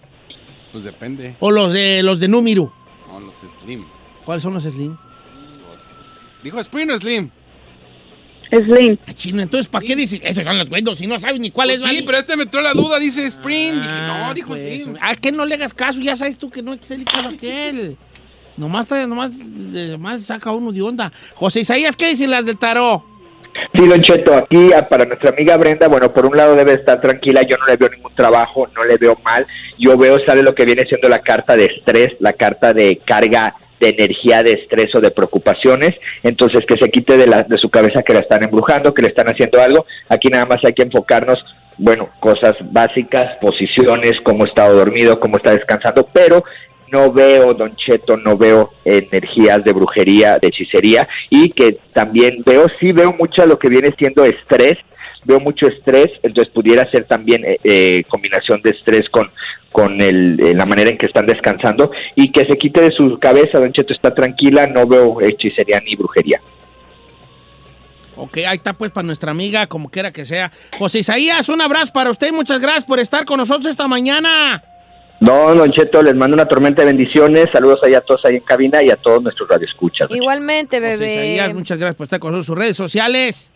Pues 0.71 0.83
depende. 0.83 1.35
¿O 1.39 1.49
los 1.51 1.73
de 1.73 2.03
los 2.03 2.19
de 2.19 2.27
número? 2.27 2.71
No, 3.07 3.19
los 3.19 3.35
slim. 3.35 3.85
¿Cuáles 4.25 4.43
son 4.43 4.53
los 4.53 4.63
Slim? 4.63 4.91
Los- 4.91 5.85
¿Dijo 6.43 6.59
Spring 6.59 6.91
o 6.91 6.97
slim? 6.97 7.31
Slim. 8.49 8.97
Ah, 9.07 9.13
chino, 9.13 9.41
entonces, 9.41 9.69
¿para 9.69 9.85
qué 9.85 9.95
dices? 9.95 10.21
Esos 10.23 10.43
son 10.43 10.57
los 10.57 10.69
buenos, 10.69 10.97
si 10.97 11.05
no 11.07 11.19
sabes 11.19 11.39
ni 11.39 11.51
cuál 11.51 11.69
es. 11.69 11.79
Pues 11.79 11.89
sí, 11.91 11.95
¿vale? 11.97 12.05
pero 12.05 12.17
este 12.17 12.35
me 12.35 12.43
entró 12.43 12.61
la 12.61 12.73
duda, 12.73 12.97
dice 12.99 13.25
Spring. 13.27 13.75
Dije, 13.75 13.87
Ah, 13.89 14.25
no, 14.27 14.33
dijo 14.33 14.49
pues, 14.49 14.61
slim. 14.83 14.95
Ah, 15.01 15.13
que 15.15 15.31
no 15.31 15.45
le 15.45 15.55
hagas 15.55 15.73
caso, 15.73 15.99
ya 15.99 16.15
sabes 16.15 16.37
tú 16.37 16.49
que 16.49 16.61
no 16.63 16.75
que 16.77 16.83
hacerle 16.83 17.05
caso 17.05 17.29
aquel. 17.29 17.95
Nomás, 18.57 18.85
está- 18.85 19.05
nomás, 19.07 19.31
nomás 19.33 20.25
saca 20.25 20.51
uno 20.51 20.71
de 20.71 20.81
onda. 20.81 21.11
José 21.35 21.61
Isaías, 21.61 21.95
¿qué 21.95 22.09
dicen 22.09 22.31
las 22.31 22.45
del 22.45 22.57
tarot? 22.57 23.03
Sí, 23.75 23.87
Don 23.87 24.01
Cheto, 24.01 24.35
aquí 24.35 24.71
ah, 24.73 24.87
para 24.87 25.05
nuestra 25.05 25.29
amiga 25.31 25.57
Brenda, 25.57 25.87
bueno, 25.87 26.11
por 26.13 26.25
un 26.25 26.35
lado 26.35 26.55
debe 26.55 26.73
estar 26.73 26.99
tranquila, 27.01 27.41
yo 27.43 27.57
no 27.57 27.65
le 27.67 27.77
veo 27.77 27.89
ningún 27.89 28.13
trabajo, 28.15 28.67
no 28.75 28.83
le 28.83 28.97
veo 28.97 29.17
mal, 29.23 29.45
yo 29.77 29.97
veo, 29.97 30.17
sale 30.25 30.41
lo 30.43 30.53
que 30.55 30.65
viene 30.65 30.85
siendo 30.87 31.09
la 31.09 31.19
carta 31.19 31.55
de 31.55 31.65
estrés, 31.65 32.09
la 32.19 32.33
carta 32.33 32.73
de 32.73 32.99
carga 33.05 33.53
de 33.79 33.89
energía, 33.89 34.43
de 34.43 34.51
estrés 34.51 34.93
o 34.95 35.01
de 35.01 35.11
preocupaciones, 35.11 35.91
entonces 36.23 36.61
que 36.67 36.77
se 36.77 36.89
quite 36.89 37.17
de, 37.17 37.27
la, 37.27 37.43
de 37.43 37.57
su 37.57 37.69
cabeza 37.69 38.03
que 38.03 38.13
la 38.13 38.19
están 38.19 38.43
embrujando, 38.43 38.93
que 38.93 39.03
le 39.03 39.09
están 39.09 39.27
haciendo 39.27 39.61
algo, 39.61 39.85
aquí 40.09 40.29
nada 40.29 40.45
más 40.45 40.59
hay 40.63 40.73
que 40.73 40.83
enfocarnos, 40.83 41.37
bueno, 41.77 42.09
cosas 42.19 42.53
básicas, 42.71 43.37
posiciones, 43.41 44.13
cómo 44.23 44.45
está 44.45 44.67
dormido, 44.67 45.19
cómo 45.19 45.37
está 45.37 45.53
descansando, 45.53 46.07
pero 46.11 46.43
no 46.91 47.11
veo, 47.11 47.53
Don 47.53 47.75
Cheto, 47.75 48.17
no 48.17 48.35
veo 48.35 48.71
energías 48.83 49.63
de 49.63 49.73
brujería, 49.73 50.37
de 50.39 50.47
hechicería, 50.47 51.07
y 51.29 51.51
que 51.51 51.77
también 51.93 52.43
veo, 52.45 52.67
sí 52.79 52.91
veo 52.91 53.13
mucho 53.13 53.45
lo 53.45 53.57
que 53.57 53.69
viene 53.69 53.93
siendo 53.97 54.25
estrés, 54.25 54.75
veo 55.23 55.39
mucho 55.39 55.67
estrés, 55.67 56.07
entonces 56.23 56.53
pudiera 56.53 56.89
ser 56.91 57.05
también 57.05 57.45
eh, 57.45 57.59
eh, 57.63 58.03
combinación 58.07 58.61
de 58.61 58.71
estrés 58.71 59.07
con, 59.09 59.29
con 59.71 60.01
el, 60.01 60.39
eh, 60.39 60.53
la 60.55 60.65
manera 60.65 60.89
en 60.89 60.97
que 60.97 61.05
están 61.05 61.25
descansando, 61.25 61.91
y 62.15 62.31
que 62.31 62.45
se 62.45 62.57
quite 62.57 62.81
de 62.81 62.91
su 62.91 63.19
cabeza, 63.19 63.59
Don 63.59 63.71
Cheto 63.71 63.93
está 63.93 64.13
tranquila, 64.13 64.67
no 64.67 64.87
veo 64.87 65.21
hechicería 65.21 65.79
ni 65.85 65.95
brujería. 65.95 66.41
Ok, 68.15 68.37
ahí 68.37 68.57
está 68.57 68.73
pues 68.73 68.91
para 68.91 69.05
nuestra 69.05 69.31
amiga, 69.31 69.67
como 69.67 69.89
quiera 69.89 70.11
que 70.11 70.25
sea. 70.25 70.51
José 70.77 70.99
Isaías, 70.99 71.47
un 71.47 71.61
abrazo 71.61 71.93
para 71.93 72.11
usted 72.11 72.27
y 72.27 72.31
muchas 72.33 72.59
gracias 72.59 72.83
por 72.83 72.99
estar 72.99 73.23
con 73.23 73.37
nosotros 73.37 73.67
esta 73.67 73.87
mañana. 73.87 74.61
No, 75.21 75.53
Don 75.53 75.71
Cheto, 75.71 76.01
les 76.01 76.15
mando 76.15 76.35
una 76.35 76.45
tormenta 76.45 76.81
de 76.81 76.87
bendiciones, 76.87 77.47
saludos 77.53 77.79
ahí 77.83 77.93
a 77.93 78.01
todos 78.01 78.21
ahí 78.25 78.35
en 78.35 78.41
cabina 78.41 78.79
y 78.83 78.89
a 78.89 78.95
todos 78.97 79.21
nuestros 79.21 79.47
radioescuchas. 79.49 80.11
Igualmente, 80.11 80.79
José 80.79 81.13
Isaías, 81.13 81.47
bebé. 81.47 81.59
muchas 81.59 81.77
gracias 81.77 81.95
por 81.95 82.03
estar 82.05 82.19
con 82.19 82.31
nosotros 82.31 82.45
sus 82.45 82.57
redes 82.57 82.77
sociales. 82.77 83.51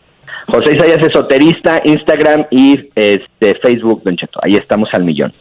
José 0.48 0.76
Isaías 0.76 0.98
Esoterista, 0.98 1.80
Instagram 1.84 2.46
y 2.50 2.90
este, 2.94 3.54
Facebook, 3.62 4.02
Don 4.04 4.16
Cheto. 4.16 4.40
Ahí 4.42 4.56
estamos 4.56 4.88
al 4.92 5.04
millón. 5.04 5.32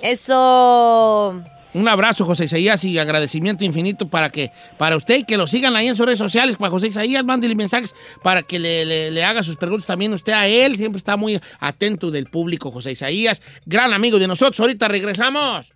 Eso. 0.00 1.42
Un 1.74 1.86
abrazo, 1.86 2.24
José 2.24 2.44
Isaías, 2.46 2.82
y 2.84 2.98
agradecimiento 2.98 3.62
infinito 3.64 4.08
para 4.08 4.30
que 4.30 4.50
para 4.78 4.96
usted 4.96 5.24
que 5.26 5.36
lo 5.36 5.46
sigan 5.46 5.76
ahí 5.76 5.86
en 5.88 5.96
sus 5.96 6.06
redes 6.06 6.18
sociales. 6.18 6.56
Para 6.56 6.70
José 6.70 6.88
Isaías, 6.88 7.22
mándele 7.24 7.54
mensajes 7.54 7.94
para 8.22 8.42
que 8.42 8.58
le, 8.58 8.84
le- 8.86 9.10
le 9.10 9.22
haga 9.24 9.42
sus 9.42 9.56
preguntas 9.56 9.86
también 9.86 10.12
usted 10.14 10.32
a 10.32 10.46
él. 10.48 10.76
Siempre 10.76 10.98
está 10.98 11.16
muy 11.18 11.38
atento 11.60 12.10
del 12.10 12.26
público, 12.26 12.70
José 12.70 12.92
Isaías, 12.92 13.42
gran 13.66 13.92
amigo 13.92 14.18
de 14.18 14.26
nosotros. 14.26 14.58
Ahorita 14.60 14.88
regresamos. 14.88 15.72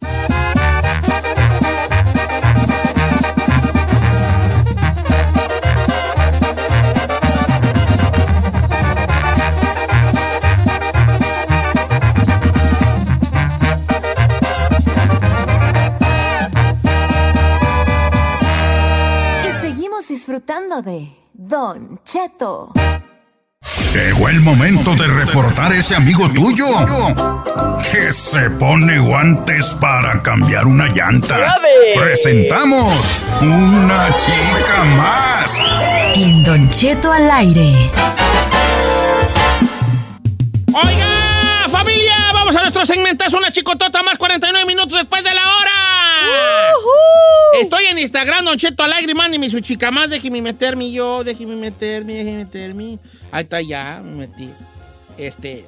Disfrutando 20.42 20.83
de 20.83 21.09
Don 21.33 22.00
Cheto. 22.05 22.72
Llegó 23.92 24.28
el 24.28 24.40
momento 24.40 24.94
de 24.94 25.07
reportar 25.07 25.72
ese 25.72 25.94
amigo 25.94 26.28
tuyo 26.31 26.66
que 27.90 28.12
se 28.12 28.50
pone 28.50 28.98
guantes 28.98 29.70
para 29.81 30.20
cambiar 30.22 30.66
una 30.66 30.88
llanta. 30.88 31.59
Presentamos 31.94 33.20
una 33.40 34.09
chica 34.16 34.85
más. 34.96 35.61
En 36.14 36.42
Don 36.42 36.68
Cheto 36.70 37.12
al 37.12 37.31
aire. 37.31 37.90
Oiga, 40.74 41.68
familia, 41.70 42.12
vamos 42.52 42.56
a 42.56 42.60
nuestro 42.62 42.86
segmentazo, 42.94 43.38
una 43.38 43.50
chicotota 43.50 44.02
más 44.02 44.18
49 44.18 44.66
minutos 44.66 44.98
después 44.98 45.24
de 45.24 45.32
la 45.32 45.42
hora. 45.56 46.72
Estoy 47.60 47.84
en 47.86 47.98
Instagram, 47.98 48.44
Don 48.44 48.58
Cheto 48.58 48.82
Alegre, 48.82 49.14
mándeme 49.14 49.48
su 49.48 49.60
chica 49.60 49.90
más, 49.90 50.10
déjeme 50.10 50.40
meterme 50.42 50.90
yo, 50.90 51.24
déjeme 51.24 51.56
meterme, 51.56 52.14
déjeme 52.14 52.44
meterme. 52.44 52.98
Ahí 53.30 53.42
está 53.44 53.60
ya, 53.60 54.00
me 54.02 54.26
metí. 54.26 54.50
Este, 55.18 55.66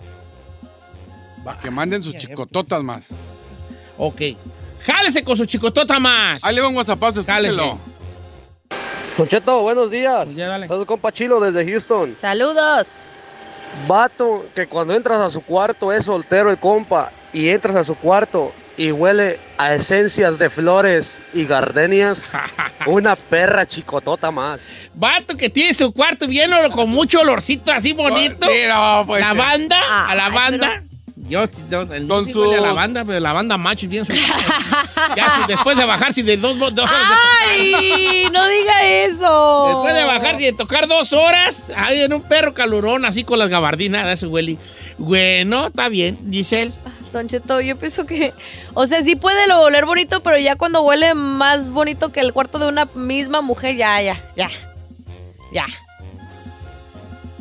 Va, 1.46 1.58
que 1.58 1.70
manden 1.70 2.02
sus 2.02 2.16
chicototas 2.16 2.82
más. 2.82 3.08
ok. 3.98 4.20
Jálese 4.86 5.24
con 5.24 5.36
su 5.36 5.46
chicotota 5.46 5.98
más. 5.98 6.44
Ahí 6.44 6.54
le 6.54 6.60
va 6.60 6.68
un 6.68 6.76
WhatsApp, 6.76 7.00
Jálese. 7.00 7.20
escúchelo. 7.20 7.78
Concheto, 9.16 9.60
buenos 9.62 9.90
días. 9.90 10.34
Ya, 10.34 10.48
dale. 10.48 10.68
Soy 10.68 10.84
compa 10.84 11.12
Chilo 11.12 11.40
desde 11.40 11.70
Houston. 11.70 12.14
Saludos. 12.18 12.98
Vato, 13.86 14.46
que 14.54 14.66
cuando 14.66 14.94
entras 14.94 15.20
a 15.20 15.30
su 15.30 15.42
cuarto 15.42 15.92
es 15.92 16.04
soltero 16.06 16.50
el 16.50 16.58
compa 16.58 17.10
y 17.32 17.48
entras 17.48 17.76
a 17.76 17.84
su 17.84 17.94
cuarto 17.96 18.52
y 18.76 18.90
huele 18.90 19.38
a 19.56 19.74
esencias 19.74 20.38
de 20.38 20.50
flores 20.50 21.20
y 21.32 21.44
gardenias, 21.44 22.22
una 22.86 23.14
perra 23.16 23.66
chicotota 23.66 24.30
más. 24.30 24.62
Vato 24.94 25.36
que 25.36 25.48
tiene 25.50 25.74
su 25.74 25.92
cuarto 25.92 26.26
bien 26.26 26.50
con 26.72 26.90
mucho 26.90 27.20
olorcito 27.20 27.70
así 27.72 27.92
bonito. 27.92 28.46
Sí, 28.48 28.66
no, 28.68 29.04
pues, 29.06 29.20
la 29.20 29.32
sí. 29.32 29.38
banda, 29.38 29.80
Ah, 29.88 30.10
a 30.10 30.14
la 30.14 30.28
banda. 30.30 30.82
Yo, 31.28 31.44
yo 31.70 31.82
el 31.82 32.10
a 32.10 32.60
la 32.60 32.72
banda, 32.74 33.02
pero 33.04 33.18
la 33.18 33.32
banda 33.32 33.56
macho 33.56 33.88
bien 33.88 34.04
su- 34.04 34.12
Ya 35.16 35.30
su- 35.34 35.46
después 35.48 35.76
de 35.78 35.84
bajarse 35.86 36.22
de 36.22 36.36
dos, 36.36 36.58
dos 36.58 36.90
horas 36.90 37.08
de 37.08 37.14
¡Ay! 37.48 38.24
¡No 38.30 38.46
diga 38.46 38.82
eso! 38.84 39.66
Después 39.68 39.94
de 39.94 40.04
bajar 40.04 40.40
y 40.40 40.44
de 40.44 40.52
tocar 40.52 40.86
dos 40.86 41.12
horas, 41.14 41.72
ahí 41.76 42.02
en 42.02 42.12
un 42.12 42.20
perro 42.22 42.52
calurón, 42.52 43.04
así 43.06 43.24
con 43.24 43.38
las 43.38 43.48
gabardinas, 43.48 44.06
ese 44.08 44.26
huele. 44.26 44.58
Bueno, 44.98 45.68
está 45.68 45.88
bien, 45.88 46.18
Giselle. 46.30 46.72
Don 47.12 47.26
Cheto, 47.28 47.60
yo 47.60 47.76
pienso 47.76 48.04
que. 48.06 48.32
O 48.74 48.86
sea, 48.86 49.02
sí 49.02 49.14
puede 49.16 49.46
lo 49.46 49.60
oler 49.62 49.86
bonito, 49.86 50.20
pero 50.22 50.36
ya 50.36 50.56
cuando 50.56 50.82
huele 50.82 51.14
más 51.14 51.70
bonito 51.70 52.10
que 52.10 52.20
el 52.20 52.32
cuarto 52.32 52.58
de 52.58 52.66
una 52.66 52.86
misma 52.94 53.40
mujer, 53.40 53.76
ya, 53.76 54.02
ya, 54.02 54.20
ya. 54.36 54.50
Ya. 55.52 55.64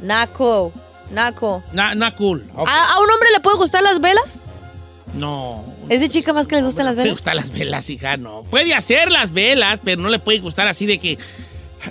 Naco. 0.01 0.71
Naco. 1.11 1.63
Na, 1.73 1.93
na 1.95 2.15
cool. 2.15 2.43
¿A, 2.55 2.93
a 2.93 2.99
un 2.99 3.09
hombre 3.09 3.29
le 3.31 3.39
puede 3.39 3.57
gustar 3.57 3.83
las 3.83 3.99
velas? 4.01 4.39
No. 5.13 5.63
¿Es 5.89 5.99
de 6.01 6.09
chica 6.09 6.33
más 6.33 6.47
que 6.47 6.55
les 6.55 6.63
gustan 6.65 6.85
las 6.85 6.95
No 6.95 7.01
le 7.01 7.03
velas? 7.09 7.17
gustan 7.19 7.35
las 7.35 7.51
velas, 7.51 7.89
hija, 7.89 8.17
no. 8.17 8.43
Puede 8.49 8.73
hacer 8.73 9.11
las 9.11 9.31
velas, 9.33 9.79
pero 9.83 10.01
no 10.01 10.09
le 10.09 10.19
puede 10.19 10.39
gustar 10.39 10.67
así 10.67 10.85
de 10.85 10.97
que. 10.99 11.17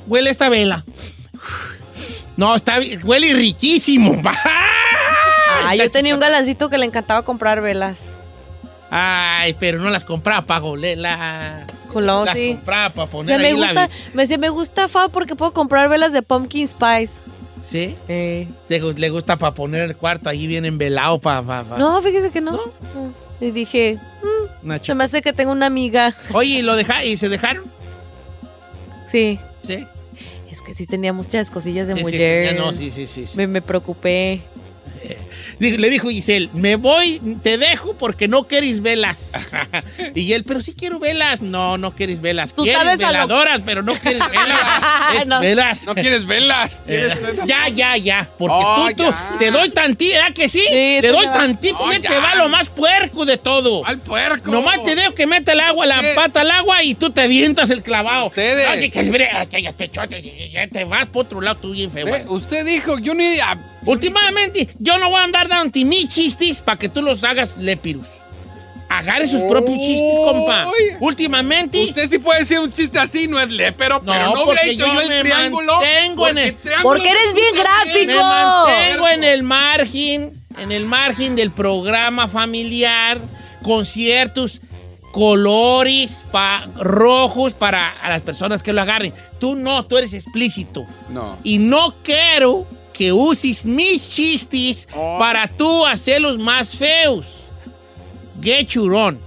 Huele 0.06 0.30
esta 0.30 0.48
vela. 0.48 0.84
No, 2.36 2.54
está 2.56 2.78
huele 3.04 3.32
riquísimo. 3.34 4.20
Ah, 5.64 5.76
yo 5.76 5.90
tenía 5.90 6.14
un 6.14 6.20
galancito 6.20 6.68
que 6.70 6.78
le 6.78 6.86
encantaba 6.86 7.22
comprar 7.22 7.60
velas. 7.60 8.06
Ay, 8.90 9.54
pero 9.60 9.78
no 9.78 9.90
las 9.90 10.02
compraba 10.04 10.42
para 10.42 10.64
olerla. 10.64 11.66
Colón, 11.92 12.24
Las 12.24 12.36
sí. 12.36 12.54
compraba 12.54 12.90
para 12.90 13.06
poner 13.10 13.26
sea, 13.28 13.38
me 13.38 13.48
ahí 13.48 13.54
gusta, 13.54 13.88
me 14.14 14.22
decía, 14.22 14.38
me 14.38 14.48
gusta 14.48 14.88
Fa 14.88 15.08
porque 15.08 15.36
puedo 15.36 15.52
comprar 15.52 15.88
velas 15.88 16.12
de 16.12 16.22
pumpkin 16.22 16.66
spice. 16.66 17.20
¿Sí? 17.62 17.94
Le, 18.08 18.48
gu- 18.82 18.96
le 18.96 19.10
gusta 19.10 19.36
para 19.36 19.52
poner 19.54 19.82
el 19.82 19.96
cuarto 19.96 20.28
ahí 20.28 20.46
bien 20.46 20.64
envelado 20.64 21.18
para... 21.18 21.62
No, 21.78 22.02
fíjese 22.02 22.30
que 22.30 22.40
no. 22.40 22.52
No. 22.52 22.60
Y 23.40 23.50
dije, 23.52 23.98
mm, 24.62 24.72
se 24.82 24.94
me 24.94 25.04
hace 25.04 25.22
que 25.22 25.32
tengo 25.32 25.52
una 25.52 25.66
amiga. 25.66 26.14
Oye, 26.32 26.58
¿y, 26.58 26.62
lo 26.62 26.74
deja, 26.76 27.04
¿y 27.04 27.16
se 27.16 27.28
dejaron? 27.28 27.64
Sí. 29.10 29.38
Sí. 29.64 29.84
Es 30.50 30.60
que 30.62 30.74
sí 30.74 30.86
tenía 30.86 31.12
muchas 31.12 31.50
cosillas 31.50 31.86
de 31.86 31.94
Sí, 31.94 31.98
sí, 32.00 32.04
mujer. 32.04 32.48
tenía, 32.48 32.62
no, 32.62 32.74
sí, 32.74 32.90
sí, 32.92 33.06
sí, 33.06 33.26
sí. 33.26 33.36
Me, 33.36 33.46
me 33.46 33.62
preocupé. 33.62 34.40
Le 35.58 35.90
dijo 35.90 36.08
Giselle, 36.10 36.48
me 36.54 36.76
voy, 36.76 37.20
te 37.42 37.58
dejo 37.58 37.94
porque 37.98 38.28
no 38.28 38.44
quieres 38.44 38.80
velas. 38.82 39.32
y 40.14 40.32
él, 40.32 40.44
pero 40.44 40.60
sí 40.60 40.74
quiero 40.76 40.98
velas. 40.98 41.42
No, 41.42 41.78
no 41.78 41.92
quieres 41.92 42.20
velas. 42.20 42.52
Tú 42.54 42.62
Quieres 42.64 42.82
sabes 42.82 43.00
a 43.02 43.06
lo- 43.06 43.12
veladoras, 43.12 43.60
pero 43.64 43.82
no 43.82 43.94
quieres 43.94 44.22
velas. 44.30 44.58
Es 45.20 45.26
No. 45.26 45.40
velas. 45.40 45.84
No 45.86 45.94
quieres 45.94 46.26
velas. 46.26 46.82
Eh, 46.86 47.14
ya, 47.46 47.68
ya, 47.68 47.96
ya. 47.96 48.28
Porque 48.38 48.54
Oh, 48.58 48.88
tú, 48.90 49.04
tú, 49.04 49.10
ya. 49.10 49.36
te 49.38 49.50
doy 49.50 49.70
tantito, 49.70 50.14
¿verdad 50.14 50.34
que 50.34 50.48
sí? 50.48 50.62
te 50.70 50.98
te 51.02 51.08
doy 51.08 51.26
va. 51.26 51.32
tantito 51.32 51.76
Oh, 51.80 51.92
y 51.92 52.00
ya. 52.00 52.08
se 52.08 52.18
va 52.18 52.34
lo 52.34 52.48
más 52.48 52.68
puerco 52.70 53.24
de 53.24 53.36
todo. 53.36 53.84
Al 53.86 53.98
puerco. 53.98 54.50
Nomás 54.50 54.82
te 54.84 54.94
dejo 54.94 55.14
que 55.14 55.26
meta 55.26 55.52
el 55.52 55.60
agua, 55.60 55.86
la 55.86 56.02
pata 56.14 56.40
al 56.42 56.50
agua 56.50 56.82
y 56.82 56.94
tú 56.94 57.10
te 57.10 57.26
vientas 57.28 57.70
el 57.70 57.82
clavado. 57.82 58.26
Ustedes. 58.26 58.68
Ay, 58.68 58.90
que- 58.90 59.62
ya 59.62 59.72
te 59.72 59.88
chote, 59.88 60.20
ya- 60.22 60.46
ya 60.64 60.68
te 60.68 60.84
vas 60.84 61.06
por 61.08 61.24
otro 61.26 61.40
lado 61.40 61.56
tú 61.60 61.72
bien 61.72 61.90
feo. 61.90 62.06
Usted 62.28 62.64
dijo, 62.66 62.98
yo 62.98 63.14
ni... 63.14 63.38
Últimamente, 63.84 64.68
yo 64.78 64.96
no 64.98 65.10
voy 65.10 65.18
a 65.20 65.24
andar 65.32 65.48
dando 65.48 65.80
mis 65.86 66.08
chistes 66.08 66.60
para 66.60 66.78
que 66.78 66.88
tú 66.88 67.02
los 67.02 67.24
hagas 67.24 67.56
lepirus. 67.56 68.06
Agarre 68.88 69.26
sus 69.26 69.40
propios 69.42 69.78
chistes, 69.78 70.18
compa. 70.22 70.66
Últimamente. 71.00 71.82
Usted 71.84 72.10
sí 72.10 72.18
puede 72.18 72.40
decir 72.40 72.58
un 72.58 72.70
chiste 72.70 72.98
así, 72.98 73.26
no 73.26 73.40
es 73.40 73.48
lépero, 73.50 74.02
No, 74.04 74.12
pero 74.12 74.34
no 74.34 74.44
porque 74.44 74.70
hecho 74.72 74.86
yo 74.86 74.94
yo 74.94 75.00
el 75.00 75.08
me 75.08 75.20
triángulo. 75.22 75.76
mantengo 75.76 76.28
en 76.28 76.38
el- 76.38 76.54
triángulo 76.56 76.88
Porque 76.96 77.08
eres 77.10 77.34
bien 77.34 77.54
gráfico. 77.54 78.06
Me 78.06 78.18
mantengo 78.18 79.08
en 79.08 79.24
el 79.24 79.42
margen, 79.44 80.32
en 80.58 80.72
el 80.72 80.84
margen 80.84 81.34
del 81.36 81.50
programa 81.52 82.28
familiar, 82.28 83.18
con 83.62 83.86
ciertos 83.86 84.60
colores 85.12 86.24
pa- 86.30 86.66
rojos 86.76 87.54
para 87.54 87.88
a 88.02 88.10
las 88.10 88.20
personas 88.20 88.62
que 88.62 88.74
lo 88.74 88.82
agarren. 88.82 89.14
Tú 89.40 89.54
no, 89.56 89.86
tú 89.86 89.96
eres 89.96 90.12
explícito. 90.12 90.84
No. 91.08 91.38
Y 91.44 91.56
no 91.58 91.94
quiero 92.02 92.66
que 93.02 93.12
uses 93.12 93.64
mis 93.64 94.08
chistes 94.10 94.86
Oh. 94.94 95.16
para 95.18 95.48
tú 95.48 95.84
hacerlos 95.84 96.38
más 96.38 96.76
feos. 96.76 97.26
Get 98.40 98.68
your 98.68 98.94
own. 98.94 99.18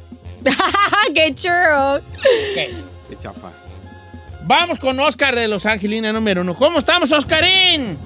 ¡Qué 1.14 1.36
churro! 1.36 2.00
Qué 2.54 3.18
chafa. 3.22 3.50
Vamos 4.44 4.80
con 4.80 4.98
Oscar 4.98 5.36
de 5.36 5.50
Los 5.50 5.66
Angelina 5.66 6.14
número 6.14 6.40
uno. 6.40 6.56
¿Cómo 6.56 6.80
estamos, 6.80 7.12
Oscarín? 7.12 7.98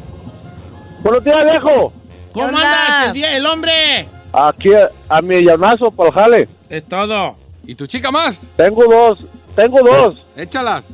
Buenos 1.04 1.24
días, 1.24 1.46
viejo. 1.46 1.94
¿Cómo 2.34 2.48
andas 2.48 3.16
el 3.16 3.46
hombre? 3.46 4.08
Aquí 4.34 4.72
a 5.08 5.22
mi 5.22 5.44
llamazo 5.44 5.92
para 5.92 6.10
el 6.10 6.16
jale. 6.16 6.50
Es 6.68 6.84
todo. 6.86 7.36
¿Y 7.68 7.76
tu 7.76 7.86
chica 7.86 8.10
más? 8.10 8.48
Tengo 8.58 8.86
dos, 8.86 9.20
tengo 9.56 9.84
dos. 9.84 10.18
Échalas. 10.36 10.86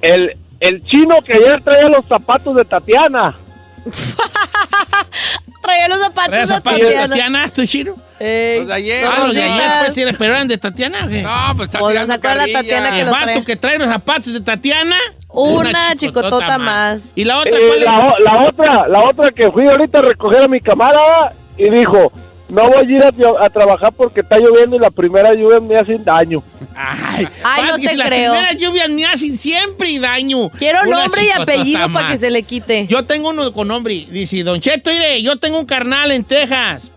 El, 0.00 0.34
el 0.60 0.82
chino 0.82 1.20
que 1.20 1.34
ayer 1.34 1.60
traía 1.62 1.90
los 1.90 2.06
zapatos 2.06 2.56
de 2.56 2.64
Tatiana. 2.64 3.36
Traía 5.62 5.88
los 5.88 5.98
zapatos 6.00 6.30
¿Traes 6.30 6.48
de 6.48 6.54
zapatos 6.54 6.80
de 6.80 6.86
Tatiana. 6.94 7.08
Tatiana, 7.46 7.66
chino? 7.66 7.94
Ey, 8.18 8.58
Los 8.60 8.68
de 8.68 8.74
ayer. 8.74 9.06
Ah, 9.10 9.18
los 9.24 9.34
de 9.34 9.42
ayer, 9.42 9.70
pues, 9.80 9.94
¿sí, 9.94 10.04
pero 10.18 10.34
eran 10.34 10.48
de 10.48 10.58
Tatiana. 10.58 11.04
¿o 11.04 11.08
qué? 11.08 11.22
No, 11.22 11.30
pues 11.56 11.68
está 11.68 11.78
Pues 11.78 11.94
la 11.94 12.06
sacó 12.06 12.28
la. 12.28 12.46
Tatiana 12.52 12.90
que 12.90 13.00
El 13.00 13.06
los 13.06 13.12
vato 13.12 13.24
trae. 13.26 13.44
que 13.44 13.56
trae 13.56 13.78
los 13.78 13.88
zapatos 13.88 14.32
de 14.32 14.40
Tatiana. 14.40 14.96
Una 15.28 15.94
chicotota 15.96 16.58
más. 16.58 17.12
¿Y 17.14 17.24
la 17.24 17.38
otra 17.38 17.52
Eh, 17.52 17.62
cuál 17.68 17.78
es? 17.78 17.84
la, 17.84 17.98
o- 18.00 18.18
la 18.18 18.38
otra, 18.48 18.88
la 18.88 19.00
otra 19.04 19.30
que 19.30 19.50
fui 19.50 19.68
ahorita 19.68 20.00
a 20.00 20.02
recoger 20.02 20.42
a 20.42 20.48
mi 20.48 20.60
camarada 20.60 21.32
y 21.56 21.70
dijo, 21.70 22.12
no 22.50 22.68
voy 22.68 22.76
a 22.78 22.82
ir 22.84 23.02
a, 23.02 23.44
a 23.44 23.50
trabajar 23.50 23.92
porque 23.92 24.20
está 24.20 24.38
lloviendo 24.38 24.76
y 24.76 24.78
la 24.78 24.90
primera 24.90 25.32
lluvia 25.34 25.60
me 25.60 25.76
hace 25.76 25.98
daño. 25.98 26.42
Ay, 26.74 27.26
Ay, 27.42 27.62
no 27.66 27.76
te 27.76 27.96
las 27.96 28.08
creo. 28.08 28.32
primeras 28.32 28.56
lluvias 28.56 28.90
me 28.90 29.04
hacen 29.06 29.36
siempre 29.36 29.98
daño. 29.98 30.48
Quiero 30.50 30.80
Una 30.86 31.02
nombre 31.02 31.22
y 31.26 31.30
apellido 31.30 31.92
para 31.92 32.10
que 32.10 32.18
se 32.18 32.30
le 32.30 32.42
quite. 32.42 32.86
Yo 32.86 33.04
tengo 33.04 33.30
uno 33.30 33.52
con 33.52 33.68
nombre. 33.68 34.06
Dice, 34.10 34.42
Don 34.44 34.60
Cheto, 34.60 34.90
mire, 34.90 35.22
yo 35.22 35.36
tengo 35.36 35.58
un 35.58 35.66
carnal 35.66 36.10
en 36.12 36.24
Texas. 36.24 36.90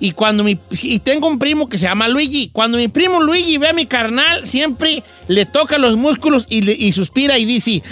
Y 0.00 0.10
cuando 0.10 0.42
mi 0.42 0.58
y 0.82 0.98
tengo 0.98 1.28
un 1.28 1.38
primo 1.38 1.68
que 1.68 1.78
se 1.78 1.86
llama 1.86 2.08
Luigi. 2.08 2.50
Cuando 2.52 2.76
mi 2.78 2.88
primo 2.88 3.22
Luigi 3.22 3.58
ve 3.58 3.68
a 3.68 3.72
mi 3.72 3.86
carnal, 3.86 4.46
siempre 4.46 5.02
le 5.28 5.46
toca 5.46 5.78
los 5.78 5.96
músculos 5.96 6.46
y, 6.48 6.62
le- 6.62 6.72
y 6.72 6.92
suspira 6.92 7.38
y 7.38 7.44
dice, 7.44 7.82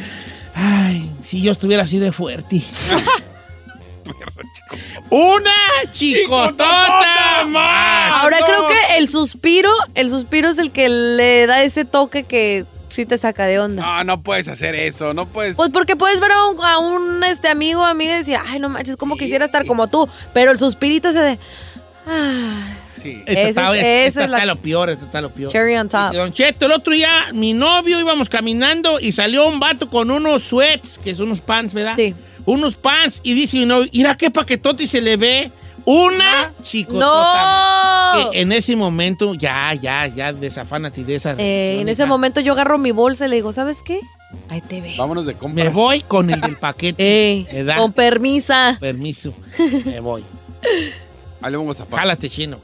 ay, 0.55 1.09
si 1.23 1.41
yo 1.41 1.53
estuviera 1.53 1.85
así 1.85 1.99
de 1.99 2.11
fuerte. 2.13 2.61
Una 5.11 5.53
chicotota 5.91 7.45
más. 7.47 8.23
Ahora 8.23 8.39
creo 8.45 8.67
que 8.69 8.99
el 8.99 9.09
suspiro, 9.09 9.71
el 9.95 10.11
suspiro 10.11 10.49
es 10.49 10.59
el 10.59 10.71
que 10.71 10.89
le 10.89 11.47
da 11.47 11.63
ese 11.63 11.85
toque 11.85 12.25
que 12.25 12.65
sí 12.89 13.07
te 13.07 13.17
saca 13.17 13.47
de 13.47 13.59
onda. 13.59 13.83
No, 13.83 14.05
no 14.05 14.23
puedes 14.23 14.49
hacer 14.49 14.75
eso, 14.75 15.15
no 15.15 15.27
puedes. 15.27 15.57
Pues 15.57 15.71
porque 15.71 15.97
puedes 15.97 16.21
ver 16.21 16.33
a 16.33 16.47
un, 16.47 16.61
a 16.65 16.79
un, 16.79 17.25
este 17.25 17.49
amigo 17.49 17.81
o 17.83 17.85
amiga 17.85 18.15
y 18.15 18.19
decir, 18.19 18.39
ay, 18.47 18.59
no 18.59 18.69
manches, 18.69 18.97
como 18.97 19.17
quisiera 19.17 19.45
estar 19.45 19.67
como 19.67 19.89
tú. 19.89 20.09
Pero 20.33 20.51
el 20.51 20.59
suspirito 20.59 21.09
ese 21.09 21.21
de. 21.21 21.39
"Ay, 22.07 22.79
Sí. 23.03 23.21
Ese 23.27 23.49
está, 23.49 23.77
esta 23.77 24.29
la- 24.29 24.47
lo 24.47 24.55
peor, 24.57 24.89
esta 24.91 25.07
está 25.07 25.21
lo 25.21 25.31
peor. 25.31 25.51
Cherry 25.51 25.75
on 25.77 25.89
top. 25.89 26.13
Don 26.13 26.33
Cheto, 26.33 26.67
el 26.67 26.73
otro 26.73 26.93
día, 26.93 27.27
mi 27.33 27.53
novio 27.53 27.99
íbamos 27.99 28.29
caminando 28.29 29.01
y 29.01 29.11
salió 29.11 29.49
un 29.49 29.59
vato 29.59 29.91
con 29.91 30.09
unos 30.13 30.45
sweats, 30.45 31.01
que 31.03 31.13
son 31.17 31.27
unos 31.27 31.41
pants, 31.41 31.75
¿verdad? 31.75 31.95
Sí. 31.97 32.15
Unos 32.45 32.75
pants, 32.77 33.21
y 33.23 33.35
dice 33.35 33.59
mi 33.59 33.67
novio, 33.67 33.89
mira 33.93 34.17
qué 34.17 34.31
paquetote 34.31 34.85
y 34.85 34.87
se 34.87 35.01
le 35.01 35.17
ve 35.17 35.51
una 35.85 36.53
chicotota. 36.63 38.13
¡No! 38.17 38.31
Que 38.31 38.41
en 38.41 38.53
ese 38.53 38.77
momento, 38.77 39.35
ya, 39.35 39.75
ya, 39.75 40.07
ya, 40.07 40.33
desafánate 40.33 41.05
de 41.05 41.15
esa 41.17 41.35
Eh, 41.39 41.81
en 41.81 41.89
ese 41.89 42.07
momento 42.07 42.41
yo 42.41 42.53
agarro 42.53 42.79
mi 42.79 42.91
bolsa 42.91 43.27
y 43.27 43.31
le 43.31 43.37
digo, 43.37 43.53
¿sabes 43.53 43.79
qué? 43.85 44.01
Ahí 44.49 44.61
te 44.61 44.81
ve. 44.81 44.95
Vámonos 44.97 45.27
de 45.27 45.35
compras. 45.35 45.67
Me 45.67 45.73
voy 45.73 46.01
con 46.01 46.31
el 46.31 46.41
del 46.41 46.57
paquete. 46.61 47.47
¿verdad? 47.53 47.79
con 47.79 47.93
permisa. 47.93 48.77
Permiso. 48.81 49.33
Me 49.85 50.01
voy. 50.01 50.25
Ahí 51.41 51.51
le 51.51 51.57
vamos 51.57 51.81
a 51.81 51.85
pagar. 51.85 52.01
Jálate, 52.07 52.31
chino. 52.31 52.59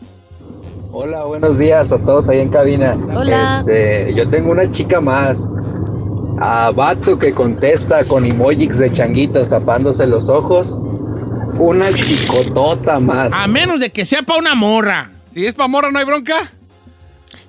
Hola, 0.91 1.25
buenos 1.25 1.59
días 1.59 1.93
a 1.93 1.99
todos 1.99 2.29
ahí 2.31 2.41
en 2.41 2.49
cabina. 2.49 2.97
Hola. 3.15 3.59
Este, 3.61 4.15
yo 4.15 4.29
tengo 4.31 4.51
una 4.51 4.71
chica 4.71 5.01
más. 5.01 5.49
A 6.41 6.71
vato 6.71 7.19
que 7.19 7.33
contesta 7.33 8.05
con 8.05 8.25
emojis 8.25 8.79
de 8.79 8.93
changuitos 8.93 9.49
tapándose 9.49 10.07
los 10.07 10.29
ojos. 10.29 10.79
Una 11.59 11.93
chicotota 11.93 13.01
más. 13.01 13.33
A 13.33 13.47
menos 13.49 13.81
de 13.81 13.91
que 13.91 14.05
sea 14.05 14.23
para 14.23 14.39
una 14.39 14.55
morra. 14.55 15.11
Si 15.33 15.45
es 15.45 15.55
pa' 15.55 15.67
morra, 15.67 15.91
¿no 15.91 15.99
hay 15.99 16.05
bronca? 16.05 16.37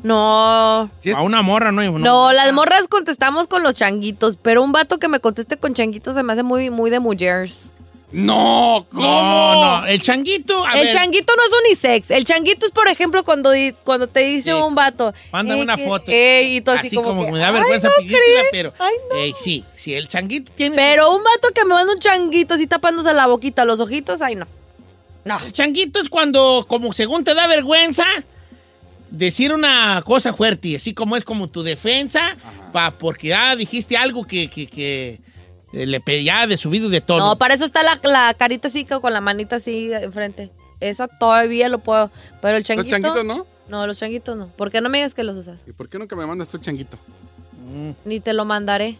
No. 0.01 0.83
A 0.83 1.21
una 1.21 1.41
morra 1.41 1.71
no 1.71 1.81
hay. 1.81 1.91
No, 1.91 2.31
las 2.31 2.51
morras 2.53 2.87
contestamos 2.87 3.47
con 3.47 3.63
los 3.63 3.75
changuitos, 3.75 4.37
pero 4.37 4.63
un 4.63 4.71
vato 4.71 4.97
que 4.97 5.07
me 5.07 5.19
conteste 5.19 5.57
con 5.57 5.73
changuitos 5.73 6.15
se 6.15 6.23
me 6.23 6.33
hace 6.33 6.43
muy, 6.43 6.69
muy 6.69 6.89
de 6.89 6.99
mujeres. 6.99 7.69
No, 8.11 8.87
¿cómo? 8.91 9.03
No, 9.03 9.81
no, 9.81 9.85
el 9.85 10.01
changuito. 10.01 10.65
a 10.65 10.73
el 10.79 10.85
ver, 10.87 10.95
changuito 10.95 11.31
no 11.35 11.43
es 11.43 11.51
unisex. 11.65 12.09
El 12.09 12.23
changuito 12.23 12.65
es, 12.65 12.71
por 12.71 12.87
ejemplo, 12.87 13.23
cuando, 13.23 13.51
cuando 13.83 14.07
te 14.07 14.21
dice 14.21 14.51
un 14.53 14.73
vato. 14.73 15.13
Mándame 15.31 15.59
eh, 15.59 15.63
una 15.63 15.75
que- 15.77 15.85
foto. 15.85 16.11
eh, 16.11 16.43
y 16.43 16.57
así, 16.69 16.87
así 16.87 16.95
como, 16.95 17.09
como, 17.09 17.25
que, 17.25 17.31
me 17.33 17.39
da 17.39 17.47
"Ay, 17.49 17.53
vergüenza 17.53 17.87
no 17.89 17.93
pedírtela, 17.97 18.23
crees". 18.23 18.47
pero. 18.51 18.73
Ay, 18.79 18.93
no. 19.11 19.15
eh, 19.17 19.33
sí, 19.39 19.63
sí, 19.75 19.93
el 19.93 20.07
changuito 20.07 20.51
tiene. 20.55 20.75
Pero 20.75 21.11
un 21.15 21.23
vato 21.23 21.49
que 21.53 21.63
me 21.65 21.75
manda 21.75 21.93
un 21.93 21.99
changuito 21.99 22.55
así 22.55 22.65
tapándose 22.65 23.13
la 23.13 23.27
boquita, 23.27 23.63
los 23.63 23.79
ojitos, 23.79 24.21
ay 24.23 24.35
no. 24.35 24.47
No. 25.25 25.37
El 25.45 25.53
changuito 25.53 26.01
es 26.01 26.09
cuando, 26.09 26.65
como 26.67 26.91
según 26.93 27.23
te 27.23 27.35
da 27.35 27.45
vergüenza, 27.45 28.05
decir 29.11 29.53
una 29.53 30.01
cosa 30.05 30.33
fuerte, 30.33 30.75
así 30.75 30.93
como 30.95 31.15
es 31.15 31.23
como 31.23 31.47
tu 31.47 31.61
defensa, 31.61 32.35
pa, 32.73 32.89
porque 32.91 33.27
ya 33.29 33.55
dijiste 33.55 33.97
algo 33.97 34.23
que, 34.25 34.49
que, 34.49 34.65
que, 34.65 35.19
le 35.71 35.99
pedía 35.99 36.47
de 36.47 36.57
subido 36.57 36.89
de 36.89 37.01
tono. 37.01 37.25
No, 37.25 37.37
para 37.37 37.53
eso 37.53 37.65
está 37.65 37.83
la, 37.83 37.99
la 38.03 38.33
carita 38.33 38.67
así 38.67 38.85
con 38.85 39.13
la 39.13 39.21
manita 39.21 39.57
así 39.57 39.91
enfrente. 39.93 40.49
Esa 40.79 41.07
todavía 41.07 41.69
lo 41.69 41.79
puedo. 41.79 42.09
Pero 42.41 42.57
el 42.57 42.63
changuito. 42.63 42.89
changuitos 42.89 43.25
no? 43.25 43.45
No, 43.67 43.85
los 43.85 43.99
changuitos 43.99 44.35
no. 44.35 44.47
¿Por 44.47 44.71
qué 44.71 44.81
no 44.81 44.89
me 44.89 44.97
digas 44.97 45.13
que 45.13 45.23
los 45.23 45.35
usas? 45.35 45.61
¿Y 45.67 45.71
por 45.71 45.89
qué 45.89 45.99
nunca 45.99 46.15
me 46.15 46.25
mandas 46.25 46.47
tu 46.47 46.57
changuito? 46.57 46.97
Ni 48.05 48.19
te 48.19 48.33
lo 48.33 48.45
mandaré. 48.45 48.97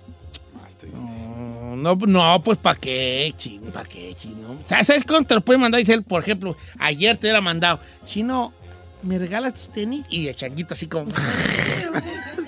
No, 0.93 1.76
no, 1.76 1.95
no, 1.95 2.41
pues 2.41 2.57
¿para 2.57 2.80
qué, 2.80 3.34
chino? 3.38 3.72
¿Para 3.72 3.88
qué, 3.88 4.15
chino? 4.15 4.57
¿Sabes 4.65 4.88
sabes 4.88 5.03
cómo 5.03 5.24
te 5.24 5.36
lo 5.36 5.41
puede 5.41 5.59
mandar? 5.59 5.80
Dice 5.80 5.93
él, 5.93 6.03
por 6.03 6.22
ejemplo, 6.22 6.55
ayer 6.78 7.17
te 7.17 7.28
hubiera 7.28 7.41
mandado, 7.41 7.80
chino, 8.05 8.53
¿me 9.01 9.20
regalas 9.20 9.53
tus 9.53 9.70
tenis? 9.70 10.05
Y 10.09 10.28
el 10.28 10.36
changuito 10.36 10.74
así 10.74 10.88
como... 10.88 11.07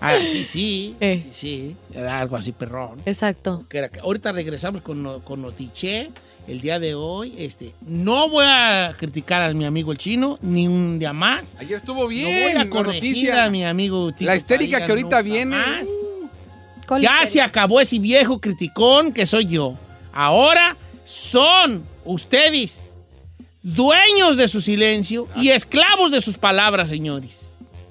Ah, 0.00 0.14
sí, 0.20 0.44
sí, 0.44 0.96
Eh. 1.00 1.18
sí, 1.30 1.74
sí, 1.92 1.98
algo 1.98 2.36
así 2.36 2.52
perrón. 2.52 3.00
Exacto. 3.06 3.64
Que 3.68 3.78
era 3.78 3.88
que- 3.88 4.00
ahorita 4.00 4.32
regresamos 4.32 4.82
con, 4.82 5.02
no- 5.02 5.20
con 5.20 5.42
Notiche 5.42 6.10
el 6.46 6.60
día 6.60 6.78
de 6.78 6.94
hoy. 6.94 7.34
Este, 7.38 7.72
no 7.86 8.28
voy 8.28 8.44
a 8.48 8.94
criticar 8.96 9.42
a 9.42 9.52
mi 9.54 9.64
amigo 9.64 9.92
el 9.92 9.98
chino, 9.98 10.38
ni 10.40 10.66
un 10.68 10.98
día 10.98 11.12
más. 11.12 11.44
Ayer 11.58 11.76
estuvo 11.76 12.02
No 12.02 12.08
bien. 12.08 12.52
voy 12.54 12.62
a 12.62 12.70
corregir 12.70 13.10
noticia. 13.12 13.44
a 13.44 13.50
mi 13.50 13.64
amigo 13.64 14.10
La 14.20 14.36
histérica 14.36 14.78
Padilla 14.78 14.86
que 14.86 14.92
ahorita 14.92 15.22
viene. 15.22 15.56
más. 15.56 15.86
¿Cuál 16.86 17.02
Ya 17.02 17.26
se 17.26 17.42
acabó 17.42 17.80
ese 17.80 17.98
viejo 17.98 18.40
criticón 18.40 19.12
que 19.12 19.26
soy 19.26 19.46
yo. 19.46 19.74
Ahora 20.12 20.74
son 21.04 21.84
ustedes 22.06 22.92
dueños 23.62 24.36
de 24.38 24.48
su 24.48 24.60
silencio 24.62 25.28
y 25.36 25.50
esclavos 25.50 26.10
de 26.12 26.20
sus 26.22 26.38
palabras, 26.38 26.88
señores. 26.88 27.40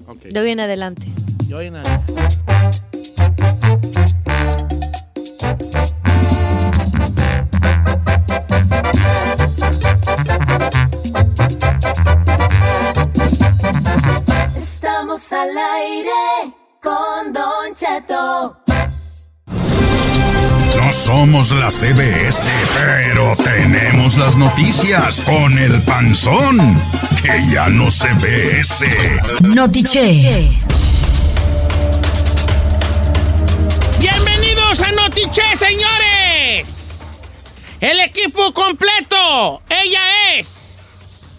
Ok. 0.08 0.22
De 0.22 0.40
hoy 0.40 0.50
en 0.50 0.60
adelante. 0.60 1.06
Nada. 1.48 2.02
Estamos 14.56 15.32
al 15.32 15.48
aire 15.56 16.54
con 16.82 17.32
Don 17.32 17.74
Cheto. 17.74 18.58
No 20.76 20.92
somos 20.92 21.52
la 21.52 21.70
CBS, 21.70 22.50
pero 22.74 23.34
tenemos 23.42 24.18
las 24.18 24.36
noticias 24.36 25.22
con 25.22 25.58
el 25.58 25.80
panzón, 25.80 26.78
que 27.22 27.40
ya 27.50 27.70
no 27.70 27.90
se 27.90 28.12
ve 28.14 28.60
ese. 28.60 29.18
Notiche. 29.40 30.50
Bienvenidos 34.68 34.80
a 34.80 34.92
Notiche, 35.02 35.56
señores. 35.56 37.22
El 37.80 38.00
equipo 38.00 38.52
completo. 38.52 39.62
Ella 39.70 40.34
es 40.34 41.38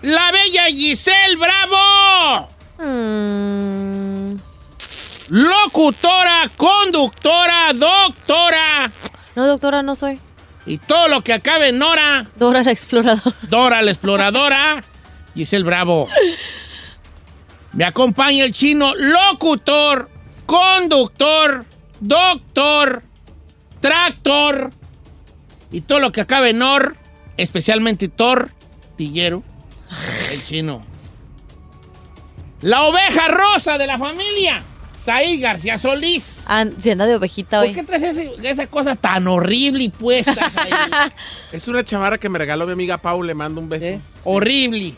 la 0.00 0.32
bella 0.32 0.64
Giselle 0.68 1.36
Bravo. 1.36 2.48
Mm, 2.78 4.30
Locutora, 5.28 6.44
conductora, 6.56 7.72
doctora 7.74 8.90
No, 9.36 9.46
doctora, 9.46 9.82
no 9.82 9.94
soy. 9.94 10.18
y 10.64 10.78
todo 10.78 11.08
lo 11.08 11.22
que 11.22 11.34
acabe 11.34 11.68
en 11.68 11.78
Nora. 11.80 12.26
Dora 12.36 12.62
la 12.62 12.70
exploradora. 12.70 13.36
Dora 13.42 13.82
la 13.82 13.90
exploradora. 13.90 14.82
Giselle 15.34 15.64
Bravo. 15.64 16.08
Me 17.74 17.84
acompaña 17.84 18.44
el 18.44 18.52
chino 18.54 18.94
locutor, 18.94 20.08
conductor, 20.46 21.64
doctor, 22.00 23.02
tractor 23.80 24.72
y 25.70 25.80
todo 25.82 26.00
lo 26.00 26.12
que 26.12 26.20
acabe 26.20 26.50
en 26.50 26.62
or, 26.62 26.96
especialmente 27.36 28.08
tortillero. 28.08 29.42
El 30.32 30.44
chino. 30.44 30.84
La 32.60 32.82
oveja 32.84 33.28
rosa 33.28 33.76
de 33.78 33.86
la 33.86 33.98
familia. 33.98 34.62
Saí 35.04 35.40
García 35.40 35.78
Solís. 35.78 36.44
Ah, 36.46 36.64
tienda 36.80 37.06
de 37.06 37.16
ovejita 37.16 37.58
¿Por 37.58 37.66
hoy. 37.68 37.74
qué 37.74 37.82
traes 37.82 38.04
ese- 38.04 38.34
esa 38.44 38.68
cosa 38.68 38.94
tan 38.94 39.26
horrible 39.26 39.82
y 39.84 39.88
puesta? 39.88 40.32
Es 41.52 41.66
una 41.66 41.82
chamarra 41.82 42.18
que 42.18 42.28
me 42.28 42.38
regaló 42.38 42.66
mi 42.66 42.72
amiga 42.72 42.98
Pau, 42.98 43.20
le 43.22 43.34
mando 43.34 43.60
un 43.60 43.68
beso. 43.68 44.00
horrible. 44.22 44.94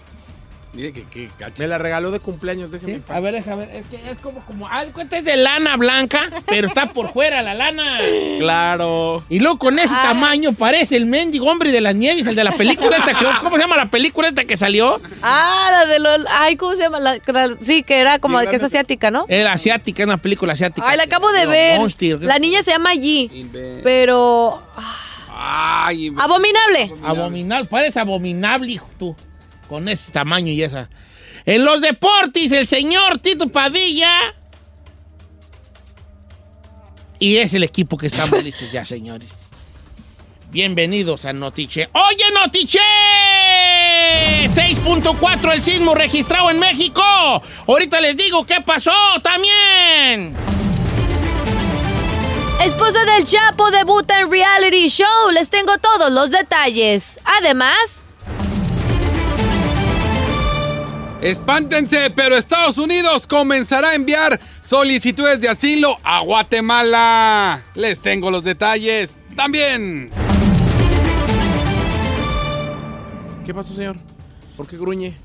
Mire 0.74 0.92
que 0.92 1.04
qué 1.04 1.30
gacho. 1.38 1.54
Me 1.58 1.68
la 1.68 1.78
regaló 1.78 2.10
de 2.10 2.18
cumpleaños, 2.20 2.70
déjeme. 2.70 2.98
paz. 2.98 3.16
A 3.16 3.20
ver, 3.20 3.34
déjame 3.34 3.66
ver. 3.66 3.76
Es 3.76 3.86
que 3.86 4.10
es 4.10 4.18
como, 4.18 4.44
como, 4.44 4.68
de 4.68 4.92
cuenta 4.92 5.18
es 5.18 5.24
de 5.24 5.36
lana 5.36 5.76
blanca, 5.76 6.28
pero 6.46 6.66
está 6.68 6.92
por 6.92 7.12
fuera 7.12 7.42
la 7.42 7.54
lana. 7.54 7.98
Claro. 8.38 9.24
Y 9.28 9.38
luego 9.38 9.58
con 9.58 9.78
ese 9.78 9.94
Ah. 9.96 10.02
tamaño 10.02 10.52
parece 10.52 10.96
el 10.96 11.06
mendigo 11.06 11.46
hombre 11.50 11.70
de 11.72 11.80
las 11.80 11.94
nieves, 11.94 12.26
el 12.26 12.34
de 12.34 12.44
la 12.44 12.52
película 12.52 12.96
esta 12.96 13.14
que, 13.14 13.24
¿cómo 13.40 13.56
se 13.56 13.62
llama 13.62 13.76
la 13.76 13.88
película 13.90 14.28
esta 14.28 14.44
que 14.44 14.56
salió? 14.56 15.00
Ah, 15.22 15.68
la 15.72 15.86
de 15.86 15.98
los. 16.00 16.26
Ay, 16.28 16.56
¿cómo 16.56 16.72
se 16.74 16.80
llama? 16.80 16.98
La- 17.00 17.18
la- 17.26 17.56
sí, 17.64 17.82
que 17.82 17.98
era 18.00 18.18
como 18.18 18.40
Sí, 18.40 18.46
que 18.48 18.56
es 18.56 18.62
asiática, 18.62 19.10
¿no? 19.10 19.24
Era 19.28 19.52
asiática, 19.52 20.04
una 20.04 20.16
película 20.18 20.52
asiática. 20.54 20.86
Ay, 20.88 20.96
la 20.96 21.04
acabo 21.04 21.30
de 21.32 21.46
ver. 21.46 21.78
Monster. 21.78 22.22
La 22.22 22.38
niña 22.38 22.62
se 22.62 22.72
llama 22.72 22.94
Yi. 22.94 23.48
Pero. 23.82 24.62
Ay, 25.36 26.10
inve- 26.10 26.20
Abominable. 26.22 26.92
Abominable, 27.02 27.68
parece 27.68 27.98
abominable, 28.00 28.70
hijo 28.72 28.88
tú, 28.98 29.16
con 29.68 29.88
ese 29.88 30.12
tamaño 30.12 30.52
y 30.52 30.62
esa. 30.62 30.88
En 31.44 31.64
los 31.64 31.80
deportes, 31.80 32.52
el 32.52 32.66
señor 32.66 33.18
Tito 33.18 33.48
Padilla. 33.48 34.34
Y 37.18 37.36
es 37.36 37.54
el 37.54 37.64
equipo 37.64 37.96
que 37.96 38.08
estamos 38.08 38.42
listos 38.44 38.70
ya, 38.72 38.84
señores. 38.84 39.30
Bienvenidos 40.50 41.24
a 41.24 41.32
Notiche. 41.32 41.88
¡Oye, 41.92 42.24
Notiche! 42.32 42.78
6.4 44.46 45.52
el 45.52 45.62
sismo 45.62 45.94
registrado 45.94 46.50
en 46.50 46.60
México. 46.60 47.02
Ahorita 47.66 48.00
les 48.00 48.16
digo 48.16 48.46
qué 48.46 48.60
pasó 48.60 48.92
también. 49.22 50.34
Esposa 52.62 53.04
del 53.04 53.24
Chapo 53.24 53.70
debuta 53.70 54.20
en 54.20 54.30
reality 54.30 54.88
show. 54.88 55.30
Les 55.32 55.50
tengo 55.50 55.76
todos 55.78 56.12
los 56.12 56.30
detalles. 56.30 57.18
Además, 57.24 58.03
Espántense, 61.24 62.10
pero 62.10 62.36
Estados 62.36 62.76
Unidos 62.76 63.26
comenzará 63.26 63.88
a 63.88 63.94
enviar 63.94 64.38
solicitudes 64.60 65.40
de 65.40 65.48
asilo 65.48 65.96
a 66.04 66.20
Guatemala. 66.20 67.62
Les 67.74 67.98
tengo 67.98 68.30
los 68.30 68.44
detalles 68.44 69.18
también. 69.34 70.10
¿Qué 73.46 73.54
pasó, 73.54 73.74
señor? 73.74 73.96
¿Por 74.54 74.66
qué 74.66 74.76
gruñe? 74.76 75.16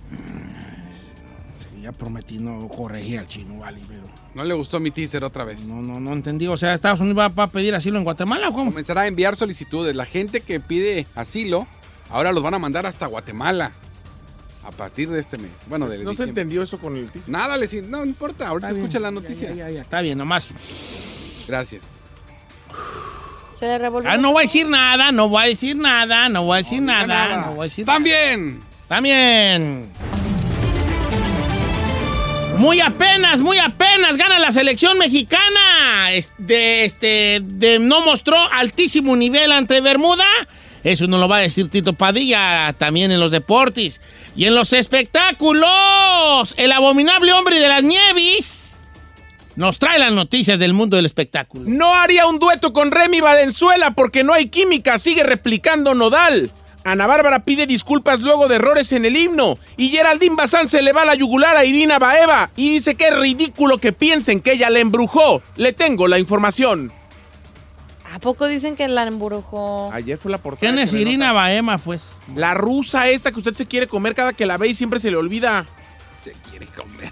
Ya 1.82 1.92
prometí 1.92 2.40
no 2.40 2.70
corregir 2.70 3.20
al 3.20 3.28
chino, 3.28 3.60
vale, 3.60 3.82
pero... 3.86 4.04
No 4.36 4.46
le 4.46 4.54
gustó 4.54 4.80
mi 4.80 4.92
teaser 4.92 5.26
otra 5.26 5.44
vez. 5.44 5.66
No, 5.66 5.82
no, 5.82 6.00
no 6.00 6.14
entendí. 6.14 6.48
O 6.48 6.56
sea, 6.56 6.76
¿Estados 6.76 7.02
Unidos 7.02 7.20
va, 7.20 7.28
va 7.28 7.44
a 7.44 7.48
pedir 7.48 7.76
asilo 7.76 7.98
en 7.98 8.06
Guatemala 8.06 8.48
o 8.48 8.54
cómo? 8.54 8.72
Comenzará 8.72 9.02
a 9.02 9.08
enviar 9.08 9.36
solicitudes. 9.36 9.94
La 9.94 10.06
gente 10.06 10.40
que 10.40 10.62
pide 10.62 11.08
asilo, 11.16 11.68
ahora 12.10 12.32
los 12.32 12.42
van 12.42 12.54
a 12.54 12.60
mandar 12.60 12.86
hasta 12.86 13.06
Guatemala. 13.06 13.74
A 14.64 14.72
partir 14.72 15.10
de 15.10 15.20
este 15.20 15.38
mes. 15.38 15.52
Bueno, 15.68 15.88
de 15.88 15.96
Pues 15.96 16.06
No 16.06 16.14
se 16.14 16.24
entendió 16.24 16.62
eso 16.62 16.80
con 16.80 16.96
el 16.98 17.10
teaser. 17.12 17.32
Nada, 17.32 17.58
les, 17.58 17.74
no 17.84 18.06
importa. 18.06 18.48
Ahorita 18.48 18.68
Está 18.68 18.76
bien. 18.78 18.86
escucha 18.86 19.00
la 19.00 19.12
noticia. 19.12 19.50
Ya, 19.50 19.56
ya, 19.56 19.70
ya, 19.72 19.82
está 19.82 20.02
bien, 20.02 20.18
nomás. 20.18 21.46
Gracias. 21.48 21.84
se 23.54 23.66
le 23.66 23.78
revolvió. 23.78 24.10
Ah, 24.12 24.18
no 24.18 24.32
voy 24.34 24.42
a 24.42 24.46
decir 24.46 24.68
nada, 24.68 25.12
no 25.12 25.30
voy 25.30 25.44
a 25.44 25.48
decir 25.48 25.76
nada, 25.76 26.30
no 26.30 26.44
voy 26.44 26.56
a 26.60 26.62
decir 26.64 26.82
nada, 26.82 27.08
nada. 27.08 27.46
no 27.48 27.52
voy 27.56 27.60
a 27.62 27.64
decir 27.64 27.86
También. 27.86 28.60
También. 28.88 29.90
Muy 32.58 32.82
apenas, 32.82 33.40
muy 33.40 33.58
apenas 33.58 34.18
gana 34.18 34.38
la 34.40 34.52
selección 34.52 34.98
mexicana. 34.98 36.12
Es- 36.12 36.34
De, 36.38 36.84
este, 36.86 37.40
de, 37.44 37.80
no 37.80 38.02
mostró 38.02 38.36
altísimo 38.52 39.16
nivel 39.16 39.52
ante 39.54 39.80
Bermuda. 39.80 40.26
Eso 40.84 41.08
no 41.08 41.18
lo 41.18 41.28
va 41.28 41.38
a 41.38 41.42
decir 41.42 41.70
Tito 41.70 41.94
Padilla 41.94 42.74
también 42.78 43.12
en 43.12 43.20
los 43.20 43.32
deportes. 43.32 44.02
Y 44.36 44.46
en 44.46 44.56
los 44.56 44.74
espectáculos, 44.74 46.54
el 46.58 46.72
abominable 46.72 47.34
hombre 47.34 47.60
de 47.60 47.68
las 47.68 47.84
nieves 47.84 48.78
nos 49.56 49.78
trae 49.78 50.00
las 50.00 50.14
noticias 50.14 50.58
del 50.58 50.74
mundo 50.74 50.96
del 50.96 51.06
espectáculo. 51.06 51.66
No 51.68 51.94
haría 51.94 52.28
un 52.28 52.40
dueto 52.40 52.72
con 52.72 52.92
Remy 52.92 53.20
Valenzuela 53.20 53.92
porque 53.92 54.24
no 54.24 54.32
hay 54.34 54.48
química, 54.48 54.98
sigue 54.98 55.24
replicando 55.24 55.94
Nodal. 55.94 56.52
Ana 56.86 57.08
Bárbara 57.08 57.44
pide 57.44 57.68
disculpas 57.68 58.22
luego 58.22 58.48
de 58.48 58.56
errores 58.56 58.94
en 58.94 59.04
el 59.04 59.18
himno. 59.18 59.60
Y 59.76 59.90
Geraldine 59.90 60.36
Bazán 60.36 60.70
se 60.70 60.82
le 60.82 60.94
va 60.94 61.04
la 61.04 61.16
yugular 61.16 61.58
a 61.58 61.66
Irina 61.66 62.00
Baeva 62.00 62.52
y 62.56 62.72
dice 62.72 62.96
que 62.96 63.10
es 63.10 63.18
ridículo 63.18 63.80
que 63.80 63.92
piensen 63.92 64.40
que 64.40 64.54
ella 64.54 64.70
le 64.70 64.80
embrujó. 64.80 65.44
Le 65.58 65.74
tengo 65.74 66.08
la 66.08 66.20
información. 66.20 66.94
¿A 68.12 68.20
poco 68.20 68.48
dicen 68.48 68.76
que 68.76 68.88
la 68.88 69.04
embrujó? 69.04 69.92
Ayer 69.92 70.18
fue 70.18 70.32
la 70.32 70.40
portada. 70.40 70.72
¿Quién 70.72 70.80
es 70.80 70.94
Irina 70.94 71.28
Notas. 71.28 71.36
Baema, 71.36 71.78
pues? 71.78 72.10
La 72.36 72.54
rusa 72.54 73.10
esta 73.10 73.32
que 73.32 73.40
usted 73.40 73.54
se 73.54 73.66
quiere 73.66 73.88
comer 73.88 74.16
cada 74.16 74.34
que 74.34 74.46
la 74.46 74.58
ve 74.58 74.70
y 74.70 74.74
siempre 74.74 75.00
se 75.00 75.12
le 75.12 75.18
olvida. 75.18 75.66
Se 76.24 76.34
quiere 76.50 76.66
comer. 76.68 77.12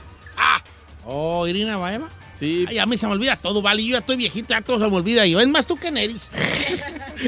Oh, 1.10 1.48
Irina 1.48 1.78
Baema. 1.78 2.10
Sí. 2.34 2.66
Ay, 2.68 2.78
a 2.80 2.86
mí 2.86 2.98
se 2.98 3.08
me 3.08 3.14
olvida 3.14 3.38
todo, 3.38 3.62
vale. 3.62 3.84
Yo 3.84 3.94
ya 3.94 4.00
estoy 4.00 4.18
viejito, 4.18 4.50
ya 4.50 4.62
todo 4.62 4.84
se 4.84 4.92
me 4.92 4.98
olvida. 4.98 5.26
Yo, 5.26 5.40
es 5.40 5.48
más, 5.48 5.66
¿tú 5.66 5.78
quién 5.78 5.98
eres? 5.98 6.32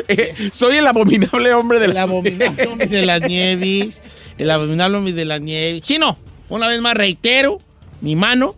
Eh, 0.08 0.52
soy 0.52 0.76
el 0.76 0.86
abominable 0.86 1.52
hombre 1.52 1.80
de 1.80 1.86
El 1.86 1.98
abominable 1.98 2.68
hombre 2.68 2.86
de 2.86 3.08
las 3.08 3.22
nieves. 3.22 4.04
El 4.38 4.52
abominable 4.52 4.98
hombre 5.00 5.14
de 5.14 5.26
las 5.26 5.42
nieves. 5.42 5.82
Chino, 5.82 6.16
una 6.48 6.68
vez 6.68 6.80
más 6.80 6.94
reitero, 6.94 7.60
mi 8.02 8.16
mano, 8.16 8.54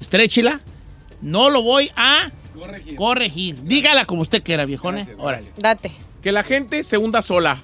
estréchela, 0.00 0.60
no 1.22 1.48
lo 1.48 1.62
voy 1.62 1.92
a 1.94 2.32
corregir. 2.96 3.62
Dígala 3.62 4.04
como 4.04 4.22
usted 4.22 4.42
quiera, 4.42 4.64
viejone. 4.64 5.08
Órale. 5.18 5.50
Date. 5.56 5.92
Que 6.22 6.32
la 6.32 6.42
gente 6.42 6.82
se 6.82 6.98
hunda 6.98 7.22
sola. 7.22 7.62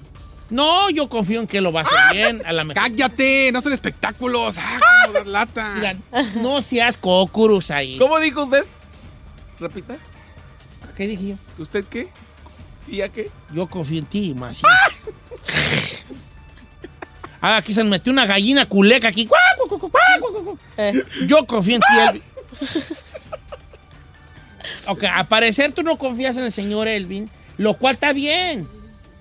No, 0.49 0.89
yo 0.89 1.07
confío 1.07 1.39
en 1.39 1.47
que 1.47 1.61
lo 1.61 1.71
va 1.71 1.81
a 1.81 1.83
hacer 1.83 1.97
bien. 2.11 2.43
A 2.45 2.51
la 2.51 2.63
mejor. 2.63 2.83
Cállate, 2.83 3.51
no 3.53 3.61
son 3.61 3.71
espectáculos. 3.71 4.57
Ah, 4.57 4.79
cómo 5.05 5.13
das 5.13 5.27
lata. 5.27 5.73
Mira, 5.75 5.95
no 6.35 6.61
seas 6.61 6.97
cócurus 6.97 7.71
ahí. 7.71 7.97
¿Cómo 7.97 8.19
dijo 8.19 8.43
usted? 8.43 8.65
Repita. 9.59 9.97
¿Qué 10.97 11.07
dije 11.07 11.27
yo? 11.29 11.35
¿Usted 11.57 11.85
qué? 11.85 12.09
¿Y 12.87 13.01
a 13.01 13.09
qué? 13.09 13.31
Yo 13.53 13.67
confío 13.67 13.99
en 13.99 14.05
ti, 14.05 14.33
más. 14.33 14.61
Ah, 17.43 17.57
aquí 17.57 17.73
se 17.73 17.83
me 17.83 17.89
metió 17.89 18.13
una 18.13 18.27
gallina 18.27 18.67
culeca 18.67 19.07
aquí. 19.07 19.25
Cu. 19.25 19.35
Yo 21.25 21.47
confío 21.47 21.77
en 21.77 21.81
ti. 21.81 22.21
Ok, 24.87 25.03
a 25.11 25.25
parecer 25.27 25.71
tú 25.73 25.83
no 25.83 25.97
confías 25.97 26.37
en 26.37 26.43
el 26.43 26.51
señor 26.51 26.87
Elvin, 26.87 27.29
lo 27.57 27.75
cual 27.77 27.93
está 27.95 28.13
bien. 28.13 28.67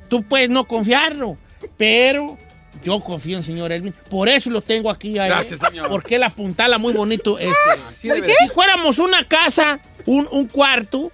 Tú 0.09 0.23
puedes 0.23 0.49
no 0.49 0.67
confiarlo, 0.67 1.39
pero 1.77 2.37
yo 2.83 3.01
confío 3.01 3.35
en 3.37 3.41
el 3.41 3.45
señor 3.47 3.73
Elvin. 3.73 3.95
Por 4.09 4.29
eso 4.29 4.51
lo 4.51 4.61
tengo 4.63 4.91
aquí 4.91 5.19
a 5.19 5.25
él. 5.27 5.31
Gracias, 5.33 5.61
señor. 5.61 5.89
Porque 5.89 6.17
él 6.17 6.23
apuntala 6.23 6.79
muy 6.79 6.93
bonito. 6.93 7.39
Este. 7.39 7.55
Así 7.89 8.09
debe 8.09 8.33
Si 8.39 8.49
fuéramos 8.49 8.99
una 8.99 9.27
casa, 9.29 9.81
un, 10.07 10.27
un 10.33 10.47
cuarto, 10.49 11.13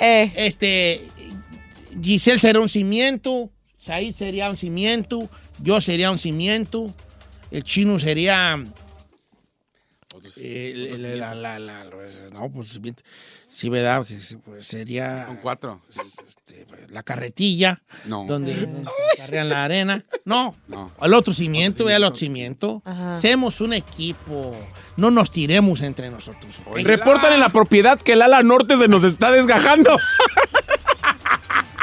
Eh, 0.00 0.30
este, 0.36 1.00
Giselle 2.02 2.38
sería 2.38 2.60
un 2.60 2.68
cimiento, 2.68 3.50
Said 3.80 4.14
sería 4.14 4.50
un 4.50 4.56
cimiento, 4.56 5.30
yo 5.62 5.80
sería 5.80 6.10
un 6.10 6.18
cimiento, 6.18 6.92
el 7.50 7.62
chino 7.64 7.98
sería... 7.98 8.62
eh, 10.38 10.94
la, 11.16 11.34
la- 11.34 11.58
la- 11.58 11.84
no, 12.32 12.50
pues 12.50 12.70
cimiento. 12.70 13.02
Sí, 13.56 13.68
¿verdad? 13.70 14.06
Pues, 14.44 14.66
sería 14.66 15.26
Son 15.26 15.36
cuatro. 15.36 15.80
la 16.90 17.02
carretilla, 17.02 17.82
No. 18.04 18.24
donde, 18.26 18.68
la 19.44 19.64
arena. 19.64 20.04
No, 20.24 20.54
No. 20.68 20.90
al 21.00 21.14
otro 21.14 21.32
cimiento, 21.34 21.84
vea 21.86 21.96
el 21.96 22.04
otro 22.04 22.18
cimiento. 22.18 22.82
Ajá. 22.84 23.16
Seamos 23.16 23.60
un 23.60 23.72
equipo, 23.72 24.54
no 24.96 25.10
nos 25.10 25.30
tiremos 25.30 25.82
entre 25.82 26.10
nosotros. 26.10 26.60
Reportan 26.74 27.32
en 27.32 27.40
la 27.40 27.48
propiedad 27.48 27.98
que 28.00 28.12
el 28.12 28.22
ala 28.22 28.42
norte 28.42 28.76
se 28.76 28.88
nos 28.88 29.04
está 29.04 29.30
desgajando. 29.32 29.96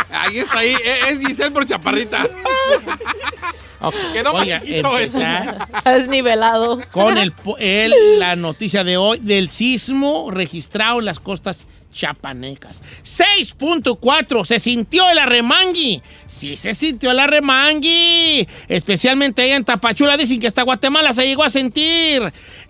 Ahí 0.09 0.37
es 0.39 0.51
ahí. 0.51 0.73
Es 0.85 1.11
es 1.19 1.19
Giselle 1.27 1.51
por 1.51 1.65
chaparrita. 1.65 2.27
Quedó 4.13 4.33
más 4.33 4.43
voy 4.43 4.51
a 4.51 4.61
chiquito, 4.61 4.97
eh. 4.99 5.03
empezar. 5.03 5.67
es 5.85 6.07
nivelado. 6.07 6.79
con 6.91 7.17
el, 7.17 7.31
po- 7.31 7.57
el- 7.59 8.19
la 8.19 8.35
noticia 8.35 8.83
de 8.83 8.97
hoy 8.97 9.19
del 9.19 9.49
sismo 9.49 10.29
registrado 10.31 10.99
en 10.99 11.05
las 11.05 11.19
costas 11.19 11.65
chapanecas. 11.93 12.81
6.4, 13.03 14.45
se 14.45 14.59
sintió 14.59 15.09
el 15.09 15.19
arremangui. 15.19 16.01
Sí, 16.27 16.55
se 16.55 16.73
sintió 16.73 17.11
el 17.11 17.19
arremangui. 17.19 18.47
Especialmente 18.67 19.41
allá 19.43 19.55
en 19.55 19.65
Tapachula 19.65 20.17
dicen 20.17 20.39
que 20.39 20.47
hasta 20.47 20.63
Guatemala 20.63 21.13
se 21.13 21.25
llegó 21.25 21.43
a 21.43 21.49
sentir. 21.49 22.21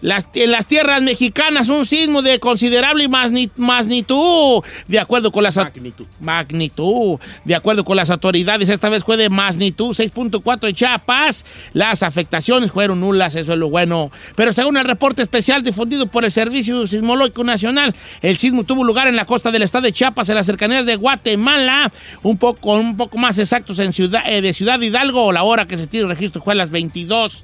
Las, 0.02 0.28
en 0.36 0.52
las 0.52 0.66
tierras 0.68 1.02
mexicanas 1.02 1.70
un 1.70 1.86
sismo 1.86 2.22
de 2.22 2.40
considerable 2.40 3.10
magni- 3.10 3.50
magnitud. 3.56 4.62
De 4.88 5.00
acuerdo 5.00 5.32
con 5.32 5.44
las... 5.44 5.56
Magnitud. 5.56 6.06
Magnitud. 6.20 7.20
De 7.46 7.56
acuerdo 7.56 7.86
con 7.86 7.96
las 7.96 8.10
autoridades, 8.10 8.68
esta 8.70 8.90
vez 8.90 9.04
fue 9.04 9.16
de 9.18 9.30
magnitud 9.30 9.96
6.4 9.96 10.68
en 10.70 10.76
Chiapas. 10.76 11.46
Las 11.74 12.04
afectaciones 12.04 12.72
fueron 12.72 13.00
nulas, 13.00 13.36
eso 13.36 13.54
es 13.54 13.60
lo 13.60 13.70
bueno. 13.70 14.12
Pero 14.36 14.52
según 14.52 14.76
el 14.78 14.84
reporte 14.84 15.22
especial 15.22 15.64
difundido 15.64 16.08
por 16.08 16.26
el 16.26 16.32
Servicio 16.32 16.86
Sismológico 16.86 17.44
Nacional, 17.44 17.96
el 18.22 18.38
sismo 18.38 18.64
tuvo 18.66 18.84
lugar 18.84 19.08
en 19.08 19.13
la 19.16 19.26
costa 19.26 19.52
del 19.52 19.64
estado 19.64 19.84
de 19.84 19.94
Chiapas, 19.94 20.30
en 20.30 20.36
las 20.36 20.46
cercanías 20.46 20.86
de 20.86 20.96
Guatemala, 20.96 21.92
un 22.24 22.38
poco, 22.38 22.74
un 22.74 22.98
poco 22.98 23.18
más 23.18 23.38
exactos 23.38 23.80
en 23.80 23.94
ciudad, 23.94 24.24
eh, 24.26 24.42
de 24.42 24.54
Ciudad 24.54 24.80
Hidalgo. 24.80 25.32
La 25.32 25.44
hora 25.44 25.66
que 25.66 25.78
se 25.78 25.88
tiene 25.88 26.04
el 26.04 26.10
registro 26.10 26.42
fue 26.42 26.54
a 26.54 26.58
las 26.58 26.70
22. 26.70 27.44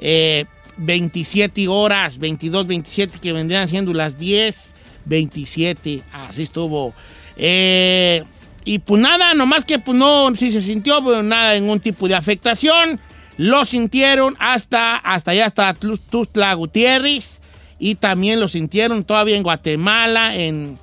eh, 0.00 0.46
27 0.80 1.68
horas, 1.68 2.18
22, 2.18 2.66
27, 2.66 3.18
que 3.20 3.32
vendrían 3.32 3.68
siendo 3.68 3.92
las 3.92 4.16
10, 4.18 4.74
27. 5.04 6.02
Así 6.12 6.42
estuvo. 6.42 6.94
Eh, 7.36 8.22
y 8.64 8.78
pues 8.78 9.00
nada, 9.00 9.34
nomás 9.34 9.64
que 9.64 9.78
pues 9.78 9.96
no, 9.96 10.34
si 10.36 10.50
se 10.50 10.60
sintió 10.60 11.02
pues, 11.02 11.22
nada, 11.24 11.54
ningún 11.54 11.80
tipo 11.80 12.08
de 12.08 12.14
afectación. 12.14 13.00
Lo 13.36 13.64
sintieron 13.64 14.36
hasta, 14.38 14.96
hasta 14.96 15.30
allá, 15.30 15.46
hasta 15.46 15.74
Tuxtla 15.74 16.54
Gutiérrez. 16.54 17.40
Y 17.78 17.94
también 17.94 18.40
lo 18.40 18.48
sintieron 18.48 19.04
todavía 19.04 19.36
en 19.36 19.42
Guatemala, 19.42 20.36
en, 20.36 20.78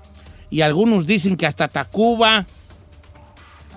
y 0.49 0.61
algunos 0.61 1.05
dicen 1.05 1.37
que 1.37 1.45
hasta 1.45 1.67
Tacuba. 1.67 2.45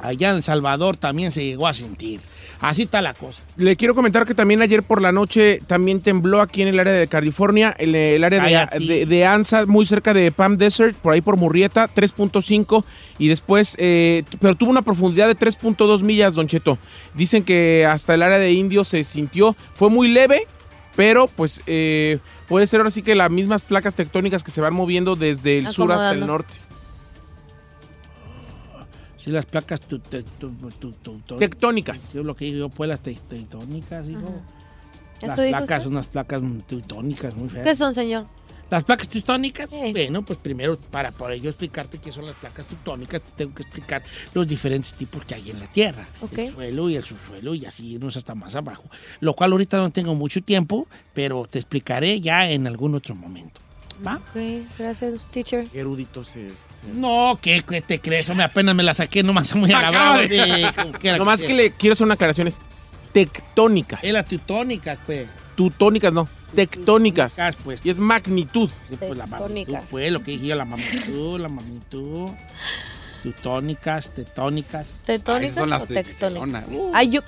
Allá 0.02 0.30
en 0.30 0.36
El 0.36 0.42
Salvador 0.42 0.96
también 0.96 1.30
se 1.30 1.44
llegó 1.44 1.66
a 1.66 1.74
sentir. 1.74 2.20
Así 2.60 2.82
está 2.82 3.00
la 3.00 3.14
cosa. 3.14 3.40
Le 3.56 3.74
quiero 3.76 3.94
comentar 3.94 4.26
que 4.26 4.34
también 4.34 4.60
ayer 4.60 4.82
por 4.82 5.00
la 5.00 5.12
noche 5.12 5.60
también 5.66 6.00
tembló 6.00 6.42
aquí 6.42 6.60
en 6.60 6.68
el 6.68 6.78
área 6.78 6.92
de 6.92 7.06
California, 7.06 7.74
en 7.78 7.94
el 7.94 8.22
área 8.22 8.66
de, 8.66 9.06
de 9.06 9.26
Anza, 9.26 9.64
muy 9.64 9.86
cerca 9.86 10.12
de 10.12 10.30
Palm 10.30 10.58
Desert, 10.58 10.94
por 10.96 11.14
ahí 11.14 11.22
por 11.22 11.38
Murrieta, 11.38 11.88
3.5 11.94 12.84
y 13.18 13.28
después, 13.28 13.76
eh, 13.78 14.24
pero 14.40 14.54
tuvo 14.56 14.70
una 14.70 14.82
profundidad 14.82 15.26
de 15.26 15.36
3.2 15.36 16.02
millas, 16.02 16.34
Don 16.34 16.48
Cheto. 16.48 16.78
Dicen 17.14 17.44
que 17.44 17.86
hasta 17.86 18.14
el 18.14 18.22
área 18.22 18.38
de 18.38 18.52
Indio 18.52 18.84
se 18.84 19.04
sintió, 19.04 19.56
fue 19.72 19.88
muy 19.88 20.08
leve, 20.08 20.46
pero 20.96 21.28
pues 21.28 21.62
eh, 21.66 22.18
puede 22.50 22.66
ser 22.66 22.80
ahora 22.80 22.90
sí 22.90 23.00
que 23.02 23.14
las 23.14 23.30
mismas 23.30 23.62
placas 23.62 23.94
tectónicas 23.94 24.44
que 24.44 24.50
se 24.50 24.60
van 24.60 24.74
moviendo 24.74 25.16
desde 25.16 25.56
el 25.56 25.68
sur 25.68 25.90
hasta 25.92 26.12
el 26.12 26.26
norte. 26.26 26.52
Sí, 29.16 29.30
las 29.30 29.44
placas 29.46 29.80
tu- 29.80 29.98
te- 29.98 30.22
tu- 30.22 30.50
tu- 30.50 30.92
tu- 30.92 31.18
tu- 31.20 31.36
Tectónicas. 31.36 32.14
Yo 32.14 32.22
lo 32.22 32.34
que 32.34 32.46
digo 32.46 32.68
pues 32.70 32.88
las 32.88 33.00
te- 33.00 33.14
tectónicas, 33.14 34.06
hijo. 34.08 34.20
Las 35.22 35.32
¿Eso 35.32 35.42
dijo 35.42 35.58
placas 35.58 35.62
usted? 35.78 35.84
son 35.84 35.92
unas 35.92 36.06
placas 36.06 36.42
tectónicas 36.66 37.34
muy 37.36 37.48
feas. 37.50 37.64
¿Qué 37.64 37.76
son, 37.76 37.94
señor? 37.94 38.26
Las 38.70 38.84
placas 38.84 39.08
tectónicas, 39.08 39.68
Sí. 39.70 39.90
bueno, 39.92 40.22
pues 40.22 40.38
primero, 40.38 40.78
para 40.78 41.10
poder 41.10 41.40
yo 41.40 41.50
explicarte 41.50 41.98
qué 41.98 42.12
son 42.12 42.24
las 42.26 42.36
placas 42.36 42.66
tectónicas, 42.66 43.20
te 43.22 43.32
tengo 43.32 43.54
que 43.54 43.62
explicar 43.62 44.02
los 44.32 44.46
diferentes 44.46 44.94
tipos 44.94 45.24
que 45.24 45.34
hay 45.34 45.50
en 45.50 45.58
la 45.58 45.66
Tierra. 45.66 46.06
Ok. 46.20 46.38
El 46.38 46.52
suelo 46.52 46.88
y 46.90 46.96
el 46.96 47.04
subsuelo 47.04 47.54
y 47.54 47.66
así 47.66 47.94
irnos 47.94 48.16
hasta 48.16 48.34
más 48.34 48.54
abajo. 48.54 48.84
Lo 49.20 49.34
cual 49.34 49.52
ahorita 49.52 49.76
no 49.78 49.90
tengo 49.90 50.14
mucho 50.14 50.40
tiempo, 50.42 50.86
pero 51.12 51.46
te 51.50 51.58
explicaré 51.58 52.20
ya 52.20 52.48
en 52.50 52.66
algún 52.66 52.94
otro 52.94 53.14
momento. 53.14 53.60
¿Va? 54.06 54.14
Ok, 54.16 54.40
gracias, 54.78 55.26
teacher. 55.30 55.66
Eruditos. 55.74 56.34
eh, 56.36 56.48
No, 56.94 57.38
¿qué, 57.42 57.62
qué 57.68 57.82
te 57.82 57.98
crees? 58.00 58.30
Hombre, 58.30 58.44
apenas 58.46 58.74
me 58.74 58.82
la 58.82 58.94
saqué 58.94 59.22
nomás 59.22 59.52
muy 59.56 59.70
a 59.72 59.82
la 59.82 59.88
Acaba 59.88 60.04
brava. 60.14 60.20
de- 60.22 60.28
de- 60.28 60.72
como 60.74 60.92
quiera 60.92 61.18
Nomás 61.18 61.40
sea. 61.40 61.48
que 61.48 61.54
le 61.54 61.70
quiero 61.72 61.92
hacer 61.92 62.04
una 62.06 62.14
aclaración, 62.14 62.48
es 62.48 62.58
tectónicas. 63.12 64.02
Es 64.02 64.12
las 64.12 64.26
tectónicas, 64.26 64.98
pues. 65.04 65.26
Tutónicas, 65.60 66.10
no. 66.14 66.26
Tectónicas. 66.54 67.34
Tectónicas, 67.34 67.56
pues. 67.62 67.80
Y 67.84 67.90
es 67.90 67.98
magnitud. 67.98 68.70
Sí, 68.88 68.96
pues 68.98 69.14
la 69.18 69.26
magnitud, 69.26 69.76
pues, 69.90 70.10
lo 70.10 70.22
que 70.22 70.30
dije 70.30 70.54
la 70.54 70.64
magnitud, 70.64 71.38
la 71.38 71.48
magnitud. 71.50 72.30
Teutónicas, 73.22 74.08
tetónicas. 74.14 74.88
¿Tetónicas 75.04 75.54
son 75.56 75.68
las 75.68 75.86
tectónicas? 75.86 76.20
Barcelona. 76.22 76.64
Ay, 76.94 77.10
yo... 77.10 77.20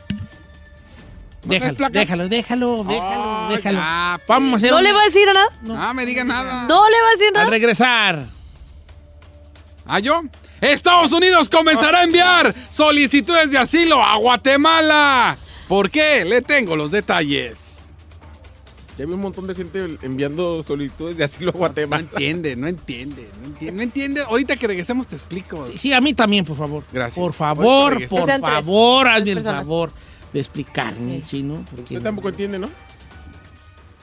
Déjalo, 1.44 1.74
placas? 1.76 1.92
déjalo, 2.00 2.28
déjalo, 2.30 2.84
déjalo, 2.84 3.46
Oh, 3.48 3.48
déjalo. 3.54 3.78
ya, 3.78 4.14
pues. 4.16 4.28
Vamos 4.28 4.52
a 4.54 4.56
hacer 4.56 4.70
¿No 4.70 4.78
un- 4.78 4.84
le 4.84 4.92
va 4.92 5.00
a 5.02 5.04
decir 5.04 5.26
nada? 5.26 5.48
No 5.60 5.94
me 5.94 6.06
diga 6.06 6.24
nada. 6.24 6.62
¿No 6.66 6.88
le 6.88 7.02
va 7.02 7.08
a 7.08 7.10
decir 7.10 7.26
Al 7.28 7.32
nada? 7.34 7.50
regresar. 7.50 8.26
¿Ah, 9.84 9.98
yo? 9.98 10.22
Estados 10.62 11.12
Unidos 11.12 11.50
comenzará 11.50 11.98
a 11.98 12.04
enviar 12.04 12.54
solicitudes 12.70 13.50
de 13.50 13.58
asilo 13.58 14.02
a 14.02 14.16
Guatemala. 14.16 15.36
¿Por 15.68 15.90
qué? 15.90 16.24
Le 16.24 16.40
tengo 16.40 16.76
los 16.76 16.90
detalles. 16.92 17.71
Ya 18.98 19.06
vi 19.06 19.12
un 19.14 19.20
montón 19.20 19.46
de 19.46 19.54
gente 19.54 19.96
enviando 20.02 20.62
solicitudes 20.62 21.16
de 21.16 21.24
asilo 21.24 21.50
a 21.50 21.52
No 21.54 21.58
Guatemala. 21.60 22.02
entiende, 22.02 22.56
no 22.56 22.66
entiende, 22.66 23.26
no 23.40 23.46
entiende, 23.46 23.72
no 23.76 23.82
entiende. 23.82 24.20
Ahorita 24.20 24.56
que 24.56 24.66
regresemos 24.66 25.06
te 25.06 25.16
explico. 25.16 25.66
Sí, 25.68 25.78
sí, 25.78 25.92
a 25.94 26.00
mí 26.00 26.12
también, 26.12 26.44
por 26.44 26.56
favor. 26.58 26.84
Gracias. 26.92 27.18
Por 27.18 27.32
favor, 27.32 27.94
por 27.94 27.96
tres. 27.96 28.10
favor, 28.40 29.08
hazme 29.08 29.30
el 29.32 29.42
favor 29.42 29.92
de 30.32 30.40
explicarme, 30.40 31.22
chino. 31.26 31.64
Usted 31.76 32.02
tampoco 32.02 32.28
entiende, 32.28 32.58
¿no? 32.58 32.68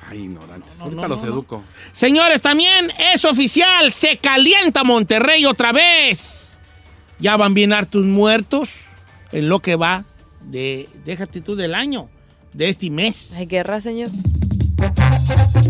Ay, 0.09 0.23
ignorantes. 0.23 0.77
No, 0.79 0.85
Ahorita 0.85 1.01
no, 1.03 1.07
los 1.07 1.19
no, 1.21 1.27
no. 1.27 1.33
educo. 1.33 1.63
Señores, 1.93 2.41
también 2.41 2.91
es 3.13 3.23
oficial, 3.25 3.91
se 3.91 4.17
calienta 4.17 4.83
Monterrey 4.83 5.45
otra 5.45 5.71
vez. 5.71 6.57
Ya 7.19 7.37
van 7.37 7.53
bien 7.53 7.73
hartos 7.73 8.05
muertos 8.05 8.69
en 9.31 9.49
lo 9.49 9.59
que 9.59 9.75
va 9.75 10.05
de, 10.41 10.89
déjate 11.05 11.41
tú 11.41 11.55
del 11.55 11.75
año, 11.75 12.09
de 12.53 12.69
este 12.69 12.89
mes. 12.89 13.33
Hay 13.33 13.45
guerra, 13.45 13.81
señor. 13.81 14.09
Thank 15.29 15.65
you. 15.65 15.68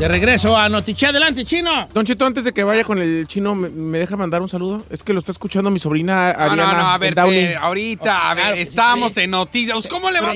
De 0.00 0.08
regreso 0.08 0.56
a 0.56 0.66
Notiche. 0.70 1.08
Adelante, 1.08 1.44
chino. 1.44 1.86
Don 1.92 2.06
Cheto, 2.06 2.24
antes 2.24 2.42
de 2.44 2.54
que 2.54 2.64
vaya 2.64 2.84
con 2.84 3.02
el 3.02 3.26
chino, 3.26 3.54
¿me, 3.54 3.68
me 3.68 3.98
deja 3.98 4.16
mandar 4.16 4.40
un 4.40 4.48
saludo? 4.48 4.82
Es 4.88 5.02
que 5.02 5.12
lo 5.12 5.18
está 5.18 5.30
escuchando 5.30 5.70
mi 5.70 5.78
sobrina 5.78 6.30
Ariana 6.30 6.72
no, 6.72 6.78
no, 6.78 6.88
a 6.88 6.96
ver, 6.96 7.14
Downey. 7.14 7.38
eh, 7.38 7.56
ahorita, 7.60 8.30
a 8.30 8.34
ver, 8.34 8.56
estamos 8.56 9.14
en 9.18 9.32
noticias. 9.32 9.86
¿Cómo 9.88 10.10
le 10.10 10.22
va? 10.22 10.32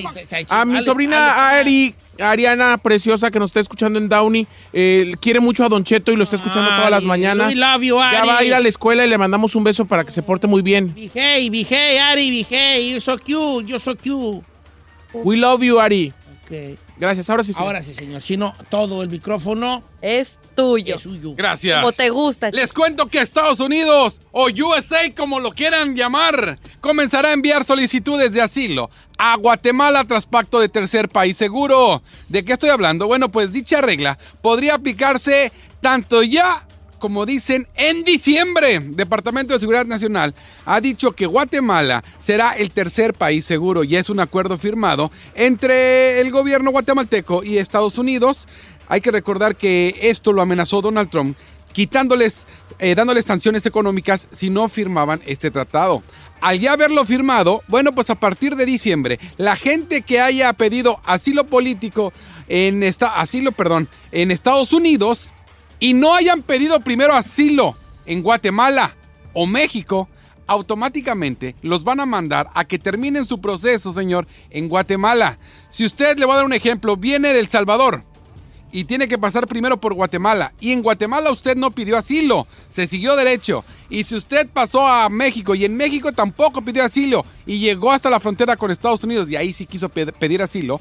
A 0.51 0.67
mi 0.67 0.83
sobrina 0.83 1.49
Ari, 1.59 1.95
Ariana 2.21 2.77
preciosa 2.77 3.31
que 3.31 3.39
nos 3.39 3.49
está 3.53 3.61
escuchando 3.61 3.99
en 3.99 4.11
Downey, 4.11 4.47
eh, 4.75 5.15
quiere 5.19 5.41
mucho 5.41 5.65
a 5.65 5.71
Don 5.71 5.83
Cheto 5.83 6.13
y 6.13 6.17
lo 6.17 6.25
está 6.25 6.37
escuchando 6.37 6.69
todas 6.77 6.91
las 6.91 7.05
mañanas. 7.05 7.49
we 7.49 7.59
love 7.59 7.81
you, 7.83 7.97
Ya 7.97 8.19
Ari. 8.21 8.29
va 8.29 8.39
a 8.39 8.45
ir 8.45 8.55
a 8.55 8.61
la 8.61 8.69
escuela 8.69 9.07
y 9.07 9.09
le 9.09 9.17
mandamos 9.17 9.55
un 9.55 9.65
beso 9.65 9.87
para 9.87 10.05
que 10.05 10.11
se 10.11 10.23
porte 10.23 10.47
muy 10.47 10.61
bien. 10.61 10.95
Hey, 11.15 11.51
hey, 11.71 11.97
Ari, 11.97 12.47
hey, 12.51 12.91
you're 12.91 13.01
so 13.01 13.17
cute, 13.17 13.67
you're 13.67 13.81
so 13.81 13.95
cute. 13.97 14.45
We 15.15 15.37
love 15.39 15.63
you, 15.63 15.81
Ari. 15.81 16.13
Ok. 16.45 16.79
Gracias, 16.99 17.31
ahora 17.31 17.43
sí. 17.43 17.53
señor. 17.53 17.67
Ahora 17.69 17.83
sí, 17.83 17.95
señor 17.95 18.23
chino, 18.23 18.53
todo 18.69 19.03
el 19.03 19.09
micrófono 19.09 19.83
es 20.03 20.39
tuyo. 20.55 20.97
Es 20.97 21.03
suyo. 21.03 21.35
Gracias. 21.35 21.81
Como 21.81 21.93
te 21.93 22.11
gusta. 22.11 22.51
Les 22.51 22.73
cuento 22.73 23.07
que 23.07 23.19
Estados 23.19 23.61
Unidos, 23.61 24.21
o 24.31 24.49
USA 24.49 25.13
como 25.17 25.41
lo 25.41 25.53
quieran 25.53 25.97
llamar, 25.97 26.59
comenzará 26.81 27.31
a 27.31 27.33
enviar 27.33 27.65
solicitudes 27.65 28.33
de 28.33 28.43
asilo 28.43 28.91
a 29.17 29.37
Guatemala 29.37 30.05
tras 30.05 30.27
pacto 30.27 30.61
de 30.61 30.69
tercer 30.69 31.09
país 31.09 31.37
seguro. 31.37 32.03
¿De 32.29 32.45
qué 32.45 32.55
estoy 32.55 32.71
hablando? 32.71 33.07
Bueno, 33.07 33.31
pues 33.31 33.53
dicha 33.53 33.81
regla 33.81 34.19
podría 34.43 34.75
aplicarse 34.75 35.53
tanto 35.81 36.23
ya 36.23 36.67
como 37.05 37.27
dicen, 37.27 37.69
en 37.77 38.03
diciembre. 38.03 38.81
Departamento 38.81 39.53
de 39.53 39.61
Seguridad 39.61 39.85
Nacional 39.85 40.35
ha 40.65 40.81
dicho 40.81 41.13
que 41.13 41.27
Guatemala 41.27 42.03
será 42.19 42.53
el 42.53 42.71
tercer 42.71 43.13
país 43.13 43.45
seguro 43.45 43.85
y 43.85 43.97
es 43.97 44.09
un 44.09 44.21
acuerdo 44.21 44.57
firmado 44.57 45.13
entre 45.35 46.23
el 46.23 46.31
gobierno 46.31 46.71
guatemalteco 46.71 47.45
y 47.45 47.59
Estados 47.59 47.99
Unidos. 47.99 48.49
Hay 48.89 49.03
que 49.03 49.11
recordar 49.11 49.55
que 49.55 49.95
esto 50.01 50.33
lo 50.33 50.41
amenazó 50.41 50.81
Donald 50.81 51.11
Trump 51.11 51.37
quitándoles, 51.73 52.47
eh, 52.79 52.95
dándoles 52.95 53.27
sanciones 53.27 53.67
económicas 53.67 54.27
si 54.31 54.49
no 54.49 54.71
firmaban 54.71 55.21
este 55.27 55.51
tratado. 55.51 56.03
Al 56.41 56.59
ya 56.59 56.73
haberlo 56.73 57.05
firmado, 57.05 57.63
bueno, 57.69 57.93
pues 57.93 58.09
a 58.09 58.15
partir 58.15 58.57
de 58.57 58.65
diciembre, 58.65 59.21
la 59.37 59.57
gente 59.57 60.01
que 60.01 60.21
haya 60.21 60.51
pedido 60.55 61.01
asilo 61.05 61.45
político 61.45 62.15
en 62.49 62.83
esta, 62.83 63.21
asilo, 63.21 63.53
perdón, 63.53 63.91
en 64.11 64.31
Estados 64.31 64.73
Unidos 64.73 65.34
y 65.85 65.93
no 65.93 66.15
hayan 66.15 66.41
pedido 66.41 66.81
primero 66.81 67.13
asilo 67.13 67.77
en 68.07 68.23
Guatemala 68.23 68.97
o 69.35 69.47
México, 69.47 70.09
automáticamente 70.47 71.57
los 71.61 71.85
van 71.85 72.01
a 72.01 72.07
mandar 72.07 72.49
a 72.55 72.65
que 72.65 72.79
terminen 72.79 73.27
su 73.27 73.39
proceso, 73.39 73.93
señor, 73.93 74.27
en 74.49 74.69
Guatemala. 74.71 75.39
Si 75.69 75.85
usted 75.85 76.17
le 76.19 76.25
voy 76.25 76.33
a 76.33 76.37
dar 76.37 76.47
un 76.47 76.55
ejemplo, 76.55 76.97
viene 76.97 77.35
del 77.35 77.49
Salvador 77.49 78.03
y 78.73 78.85
tiene 78.85 79.09
que 79.09 79.19
pasar 79.19 79.47
primero 79.47 79.79
por 79.79 79.93
Guatemala. 79.93 80.55
Y 80.59 80.73
en 80.73 80.81
Guatemala 80.83 81.31
usted 81.31 81.55
no 81.55 81.71
pidió 81.71 81.99
asilo, 81.99 82.47
se 82.71 82.87
siguió 82.87 83.15
derecho. 83.15 83.63
Y 83.91 84.05
si 84.05 84.17
usted 84.17 84.49
pasó 84.49 84.89
a 84.89 85.11
México 85.11 85.55
y 85.55 85.67
en 85.67 85.77
México 85.77 86.13
tampoco 86.13 86.63
pidió 86.63 86.83
asilo 86.83 87.27
y 87.45 87.59
llegó 87.59 87.93
hasta 87.93 88.09
la 88.09 88.21
frontera 88.21 88.57
con 88.57 88.71
Estados 88.71 89.05
Unidos 89.05 89.31
y 89.31 89.37
ahí 89.37 89.53
sí 89.53 89.67
quiso 89.67 89.91
pe- 89.91 90.13
pedir 90.13 90.41
asilo, 90.41 90.81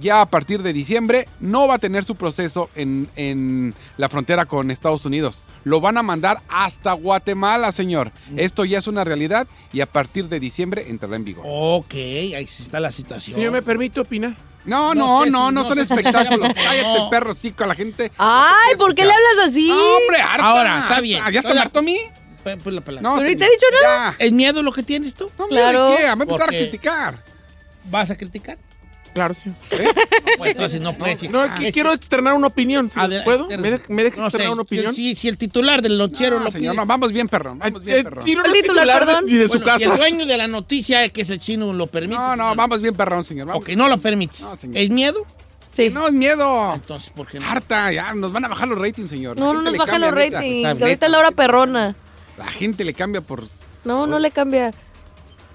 ya 0.00 0.20
a 0.22 0.26
partir 0.26 0.62
de 0.62 0.72
diciembre 0.72 1.28
no 1.40 1.68
va 1.68 1.74
a 1.74 1.78
tener 1.78 2.04
su 2.04 2.16
proceso 2.16 2.70
en, 2.74 3.08
en 3.16 3.74
la 3.96 4.08
frontera 4.08 4.46
con 4.46 4.70
Estados 4.70 5.04
Unidos. 5.04 5.44
Lo 5.64 5.80
van 5.80 5.98
a 5.98 6.02
mandar 6.02 6.40
hasta 6.48 6.92
Guatemala, 6.92 7.72
señor. 7.72 8.12
Esto 8.36 8.64
ya 8.64 8.78
es 8.78 8.86
una 8.86 9.04
realidad 9.04 9.46
y 9.72 9.80
a 9.80 9.86
partir 9.86 10.28
de 10.28 10.40
diciembre 10.40 10.86
entrará 10.88 11.16
en 11.16 11.24
vigor. 11.24 11.44
Ok, 11.46 11.94
ahí 11.94 12.46
sí 12.46 12.62
está 12.62 12.80
la 12.80 12.90
situación. 12.92 13.34
Señor, 13.34 13.52
¿me 13.52 13.62
permite 13.62 14.00
opinar? 14.00 14.36
No, 14.64 14.94
No 14.94 15.24
no, 15.24 15.26
no, 15.26 15.50
no, 15.50 15.62
no 15.62 15.68
son 15.68 15.78
espectáculos. 15.80 16.48
No. 16.48 16.54
Cállate, 16.54 17.00
perro, 17.10 17.34
cico, 17.34 17.64
a 17.64 17.66
la 17.66 17.74
gente. 17.74 18.12
Ay, 18.16 18.76
¿por 18.76 18.94
qué 18.94 19.04
le 19.04 19.12
hablas 19.12 19.48
así? 19.48 19.70
hombre, 19.70 20.20
harta. 20.22 20.44
Ahora, 20.46 20.80
está 20.82 21.00
bien. 21.00 21.22
¿Ya 21.32 21.40
está 21.40 21.60
harto 21.60 21.80
a 21.80 21.82
mí? 21.82 21.98
La 22.44 22.80
palabra. 22.80 23.02
No, 23.02 23.16
¿Pero 23.16 23.28
ni 23.28 23.34
señor. 23.34 23.38
te 23.38 23.44
he 23.44 23.50
dicho 23.50 23.66
nada? 23.82 24.16
Ya. 24.18 24.24
¿Es 24.24 24.32
miedo 24.32 24.62
lo 24.62 24.72
que 24.72 24.82
tienes 24.82 25.14
tú? 25.14 25.30
No, 25.38 25.46
Claro. 25.46 25.90
¿de 25.90 25.96
qué? 25.96 26.06
A 26.06 26.16
me 26.16 26.24
empezar 26.24 26.44
a 26.44 26.48
criticar. 26.48 27.22
¿Vas 27.84 28.10
a 28.10 28.16
criticar? 28.16 28.58
Claro, 29.14 29.34
sí. 29.34 29.50
Pues 30.38 30.52
entonces 30.52 30.80
no 30.80 30.96
puedes 30.96 31.16
decir. 31.16 31.30
No, 31.30 31.42
ah, 31.42 31.48
que 31.54 31.64
este- 31.68 31.72
quiero 31.72 31.92
externar 31.92 32.32
una 32.34 32.46
opinión. 32.46 32.88
¿sí? 32.88 32.98
Adelante, 32.98 33.24
¿Puedo? 33.24 33.40
externa. 33.42 33.62
¿Me, 33.62 33.70
de- 33.70 33.82
me 33.88 34.04
deja 34.04 34.16
No 34.16 34.22
externar 34.24 34.46
sé, 34.48 34.52
una 34.52 34.62
opinión? 34.62 34.94
Si, 34.94 35.14
si 35.16 35.28
el 35.28 35.36
titular 35.36 35.82
del 35.82 35.98
lonchero 35.98 36.38
No, 36.38 36.44
lo 36.44 36.50
señor, 36.50 36.72
pide. 36.74 36.80
no, 36.82 36.86
vamos 36.86 37.12
bien, 37.12 37.28
perrón. 37.28 37.58
Vamos 37.58 37.84
bien, 37.84 37.98
Eh, 37.98 38.04
perrón. 38.04 38.24
tiro 38.24 38.42
El 38.44 38.50
no 38.50 38.56
es 38.56 38.62
titular, 38.62 38.98
perdón. 39.00 39.26
ni 39.26 39.34
de 39.34 39.48
su 39.48 39.58
Bueno, 39.58 39.76
si 39.78 39.84
el 39.84 39.90
casa. 39.90 40.00
dueño 40.00 40.24
de 40.26 40.36
la 40.38 40.48
noticia 40.48 41.04
es 41.04 41.12
que 41.12 41.20
ese 41.22 41.38
chino 41.38 41.72
lo 41.72 41.86
permite. 41.88 42.14
No, 42.14 42.36
no, 42.36 42.42
señor. 42.44 42.56
vamos 42.56 42.80
bien, 42.80 42.94
perrón, 42.94 43.22
señor. 43.24 43.46
Vamos. 43.48 43.62
Ok, 43.62 43.68
no 43.76 43.88
lo 43.88 43.98
permites. 43.98 44.40
No, 44.40 44.56
señor. 44.56 44.76
¿Es 44.78 44.88
miedo? 44.90 45.26
Sí. 45.74 45.90
No, 45.90 46.06
es 46.08 46.12
miedo. 46.14 46.74
Entonces, 46.74 47.10
¿por 47.10 47.26
qué 47.26 47.38
no? 47.40 47.46
Harta, 47.46 47.92
ya, 47.92 48.12
nos 48.14 48.32
van 48.32 48.44
a 48.44 48.48
bajar 48.48 48.68
los 48.68 48.78
ratings, 48.78 49.10
señor. 49.10 49.38
No, 49.38 49.52
no 49.54 49.62
nos 49.62 49.72
le 49.72 49.78
bajan 49.78 50.00
los 50.00 50.10
ratings. 50.12 50.80
Ahorita 50.82 51.06
es 51.06 51.12
la 51.12 51.18
hora 51.18 51.30
perrona. 51.30 51.94
La 52.38 52.46
gente 52.46 52.84
le 52.84 52.94
cambia 52.94 53.20
por... 53.20 53.44
No, 53.84 54.06
no 54.06 54.18
le 54.18 54.30
cambia. 54.30 54.72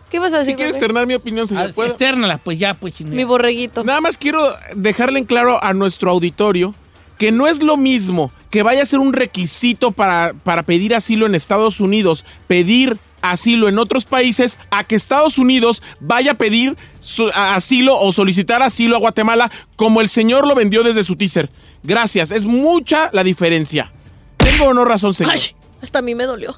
¿Qué 0.09 0.19
vas 0.19 0.31
a 0.33 0.37
Si 0.37 0.39
decir? 0.51 0.55
quiero 0.55 0.69
bebé? 0.69 0.77
externar 0.77 1.05
mi 1.07 1.13
opinión, 1.15 1.43
Ah, 1.45 1.47
señor. 1.47 1.73
¿puedo? 1.73 1.89
Externala, 1.89 2.37
pues 2.37 2.57
ya, 2.59 2.73
pues 2.73 2.93
chino. 2.93 3.11
Mi 3.11 3.23
borreguito. 3.23 3.83
Nada 3.83 3.99
más 4.01 4.17
quiero 4.17 4.55
dejarle 4.75 5.19
en 5.19 5.25
claro 5.25 5.61
a 5.63 5.73
nuestro 5.73 6.11
auditorio 6.11 6.73
que 7.17 7.31
no 7.31 7.47
es 7.47 7.63
lo 7.63 7.77
mismo 7.77 8.31
que 8.51 8.63
vaya 8.63 8.83
a 8.83 8.85
ser 8.85 8.99
un 8.99 9.11
requisito 9.11 9.91
para, 9.91 10.33
para 10.43 10.63
pedir 10.63 10.93
asilo 10.95 11.25
en 11.25 11.35
Estados 11.35 11.79
Unidos, 11.79 12.23
pedir 12.47 12.97
asilo 13.21 13.67
en 13.67 13.79
otros 13.79 14.05
países, 14.05 14.59
a 14.69 14.83
que 14.83 14.95
Estados 14.95 15.37
Unidos 15.39 15.81
vaya 15.99 16.33
a 16.33 16.35
pedir 16.35 16.77
su- 16.99 17.29
a- 17.33 17.55
asilo 17.55 17.99
o 17.99 18.11
solicitar 18.11 18.61
asilo 18.61 18.95
a 18.95 18.99
Guatemala 18.99 19.51
como 19.75 19.99
el 20.01 20.07
señor 20.07 20.47
lo 20.47 20.53
vendió 20.55 20.83
desde 20.83 21.01
su 21.03 21.15
teaser. 21.15 21.49
Gracias, 21.83 22.31
es 22.31 22.45
mucha 22.45 23.09
la 23.13 23.23
diferencia. 23.23 23.91
¿Tengo 24.37 24.65
o 24.65 24.73
no 24.73 24.85
razón, 24.85 25.13
señor? 25.15 25.33
Ay, 25.33 25.41
hasta 25.81 25.99
a 25.99 26.01
mí 26.03 26.13
me 26.15 26.25
dolió. 26.25 26.57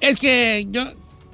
Es 0.00 0.18
que 0.20 0.66
yo. 0.70 0.84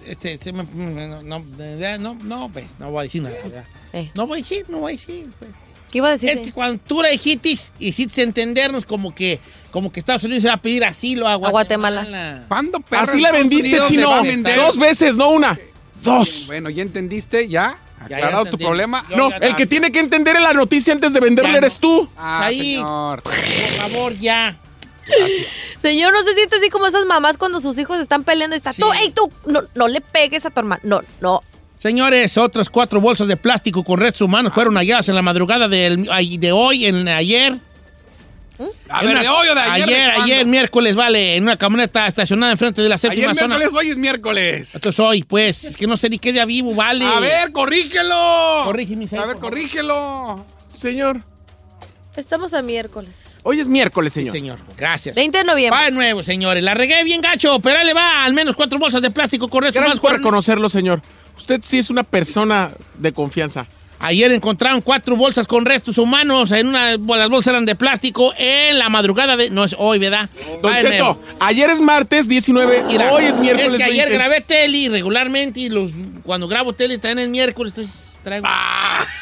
Este, 0.07 0.39
se 0.39 0.53
me. 0.53 0.65
No, 0.65 1.23
no, 1.23 1.45
ya, 1.79 1.99
no, 1.99 2.15
no, 2.23 2.49
pues, 2.53 2.67
no 2.79 2.91
voy 2.91 3.01
a 3.01 3.03
decir 3.05 3.23
nada. 3.23 3.37
ya. 3.53 3.65
Eh. 3.93 4.11
No 4.15 4.27
voy 4.27 4.39
a 4.39 4.43
decir, 4.43 4.65
no 4.69 4.79
voy 4.79 4.93
a 4.93 4.97
decir. 4.97 5.29
pues. 5.39 5.51
¿Qué 5.91 5.99
iba 5.99 6.09
a 6.09 6.13
decir? 6.13 6.31
Es 6.31 6.41
que 6.41 6.51
cuando 6.53 6.83
tú 6.85 7.01
la 7.03 7.09
dijiste, 7.11 7.55
hiciste 7.79 8.23
entendernos 8.23 8.85
como 8.85 9.15
que, 9.15 9.39
como 9.71 9.93
que 9.93 10.01
Estados 10.01 10.25
Unidos 10.25 10.43
iba 10.43 10.53
a 10.55 10.61
pedir 10.61 10.85
asilo 10.85 11.29
a 11.29 11.37
Guatemala. 11.37 12.03
Guatemala. 12.03 12.45
¿Cuándo, 12.49 12.81
perro? 12.81 13.03
Así 13.03 13.21
la 13.21 13.31
vendiste, 13.31 13.77
chino. 13.87 14.11
Dos 14.57 14.77
veces, 14.77 15.17
no 15.17 15.31
una. 15.31 15.57
Dos. 16.03 16.45
Bueno, 16.49 16.69
¿ya 16.71 16.83
entendiste? 16.83 17.49
¿Ya? 17.49 17.79
Ya, 18.01 18.17
¿Aclarado 18.17 18.31
ya 18.45 18.51
tu 18.51 18.57
entendí. 18.57 18.65
problema? 18.65 19.07
Yo 19.09 19.17
No, 19.17 19.31
ya- 19.31 19.37
el 19.37 19.55
que 19.55 19.67
tiene 19.67 19.91
que 19.93 20.01
entender 20.01 20.39
la 20.41 20.53
noticia 20.53 20.93
antes 20.93 21.13
de 21.15 21.21
venderle 21.21 21.51
Ya 21.53 21.53
no. 21.53 21.59
eres 21.59 21.79
tú. 21.79 22.09
Ah, 22.17 22.47
Ahí. 22.47 22.75
señor. 22.75 23.23
Por 23.23 23.33
favor, 23.33 24.19
ya. 24.19 24.59
Señor, 25.81 26.13
no 26.13 26.23
se 26.23 26.33
siente 26.35 26.57
así 26.57 26.71
como 26.71 26.87
esas 26.87 27.05
mamás 27.07 27.37
cuando 27.39 27.61
sus 27.61 27.79
hijos 27.79 28.01
están 28.01 28.25
peleando 28.25 28.57
y 28.57 28.59
está, 28.59 28.73
Sí. 28.73 28.83
tú, 28.83 28.93
ey, 28.93 29.11
tú, 29.11 29.31
no, 29.47 29.63
no 29.75 29.89
le 29.89 30.01
pegues 30.01 30.47
a 30.47 30.51
tu 30.51 30.61
hermano. 30.61 30.81
No, 30.85 31.01
no. 31.21 31.43
Señores, 31.79 32.39
otras 32.39 32.71
cuatro 32.71 33.01
bolsas 33.01 33.29
de 33.29 33.37
plástico 33.37 33.85
con 33.85 33.99
restos 34.01 34.23
humanos 34.23 34.53
fueron 34.55 34.75
halladas 34.77 35.09
en 35.11 35.15
la 35.15 35.23
madrugada 35.23 35.69
del- 35.69 36.05
de 36.39 36.53
hoy, 36.53 36.87
en 36.87 37.07
ayer. 37.09 37.59
A 38.89 39.01
En 39.01 39.07
ver, 39.09 39.17
una- 39.17 39.21
¿de 39.23 39.29
hoy 39.29 39.49
o 39.49 39.55
de 39.55 39.61
ayer? 39.61 39.89
Ayer, 39.89 40.11
ayer, 40.13 40.47
miércoles, 40.47 40.95
vale, 40.95 41.37
en 41.37 41.43
una 41.43 41.59
camioneta 41.59 42.07
estacionada 42.07 42.53
enfrente 42.53 42.81
de 42.81 42.89
la 42.89 42.95
Ayer 42.95 43.11
séptima 43.13 43.35
zona. 43.35 43.57
miércoles, 43.59 43.69
hoy 43.85 43.91
es 43.91 43.97
miércoles. 43.99 44.75
Esto 44.77 44.89
es 44.91 45.01
hoy, 45.01 45.25
pues. 45.25 45.65
Es 45.65 45.77
que 45.77 45.87
no 45.89 45.97
sé 45.97 46.09
ni 46.09 46.19
qué 46.19 46.33
día 46.33 46.45
vivo, 46.47 46.73
vale. 46.75 47.05
A 47.05 47.19
ver, 47.21 47.51
corrígelo. 47.53 48.63
Corrígeme, 48.65 49.07
A 49.19 49.27
ver, 49.27 49.37
corrígelo. 49.37 50.47
Señor, 50.73 51.21
Estamos 52.17 52.55
a 52.55 52.63
miércoles. 52.63 53.34
Hoy 53.45 53.61
es 53.61 53.69
miércoles, 53.69 54.13
Sí, 54.13 54.21
señor. 54.27 54.33
señor. 54.33 54.59
Gracias. 54.77 55.15
20 55.15 55.39
de 55.39 55.45
noviembre. 55.45 55.79
Va 55.79 55.85
de 55.85 55.93
nuevo, 55.93 56.23
señores. 56.25 56.65
La 56.65 56.75
regué 56.75 57.05
bien 57.05 57.21
gacho, 57.21 57.61
pero 57.61 57.79
ahí 57.79 57.87
le 57.87 57.95
va. 57.95 58.25
Al 58.25 58.35
menos 58.35 58.57
cuatro 58.57 58.79
bolsas 58.81 59.01
de 59.01 59.11
plástico 59.13 59.47
con 59.49 59.63
restos 59.63 59.81
Gracias 59.81 59.99
humanos 59.99 60.11
por 60.11 60.19
reconocerlo, 60.19 60.69
señor. 60.69 61.01
Usted 61.39 61.61
sí 61.63 61.79
es 61.79 61.89
una 61.91 62.03
persona 62.03 62.73
de 62.99 63.13
confianza. 63.13 63.67
Ayer 64.01 64.33
encontraron 64.33 64.81
cuatro 64.83 65.17
bolsas 65.17 65.47
con 65.47 65.65
restos 65.65 65.97
humanos. 65.99 66.51
En 66.53 66.67
una, 66.67 66.97
las 66.97 67.31
bolsas 67.31 67.53
eran 67.53 67.65
de 67.65 67.75
plástico 67.75 68.35
en 68.37 68.79
la 68.79 68.89
madrugada 68.89 69.37
de. 69.37 69.51
No 69.51 69.65
es 69.65 69.75
hoy, 69.79 69.99
¿verdad? 69.99 70.29
Don 70.61 70.71
Va 70.73 70.81
Cheto, 70.81 71.21
ayer 71.41 71.71
es 71.71 71.81
martes 71.81 72.29
19, 72.29 72.85
Mira, 72.89 73.13
hoy 73.13 73.25
es 73.25 73.39
miércoles 73.39 73.73
Es 73.73 73.79
que 73.79 73.85
ayer 73.85 74.09
20. 74.09 74.15
grabé 74.15 74.41
tele 74.43 74.89
regularmente 74.91 75.61
y 75.61 75.69
los, 75.71 75.93
cuando 76.25 76.49
grabo 76.49 76.73
tele 76.73 76.99
también 76.99 77.21
es 77.21 77.29
miércoles. 77.31 77.73
Entonces 77.77 78.14
traigo. 78.25 78.49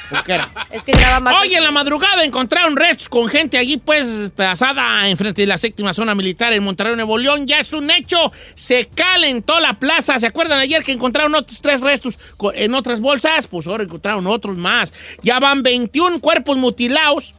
¿Por 0.08 0.22
qué 0.24 0.32
era? 0.32 0.48
Es 0.70 0.84
que 0.84 0.92
graba 0.92 1.20
más. 1.20 1.34
Hoy 1.42 1.54
en 1.54 1.62
la 1.62 1.70
madrugada 1.70 2.24
encontraron 2.24 2.76
restos 2.76 3.08
con 3.08 3.28
gente 3.28 3.58
allí, 3.58 3.76
pues, 3.76 4.30
pedazada 4.34 5.08
enfrente 5.08 5.42
de 5.42 5.46
la 5.46 5.58
séptima 5.58 5.92
zona 5.92 6.14
militar 6.14 6.52
en 6.52 6.62
Monterrey, 6.64 6.94
Nuevo 6.94 7.18
León. 7.18 7.46
Ya 7.46 7.60
es 7.60 7.72
un 7.72 7.90
hecho. 7.90 8.32
Se 8.54 8.88
calentó 8.88 9.60
la 9.60 9.78
plaza. 9.78 10.18
¿Se 10.18 10.26
acuerdan 10.26 10.58
ayer 10.58 10.82
que 10.82 10.92
encontraron 10.92 11.34
otros 11.34 11.60
tres 11.60 11.80
restos 11.80 12.18
en 12.54 12.74
otras 12.74 13.00
bolsas? 13.00 13.46
Pues 13.46 13.66
ahora 13.66 13.84
encontraron 13.84 14.26
otros 14.26 14.56
más. 14.56 14.92
Ya 15.22 15.38
van 15.40 15.62
21 15.62 16.20
cuerpos 16.20 16.56
mutilados. 16.56 17.34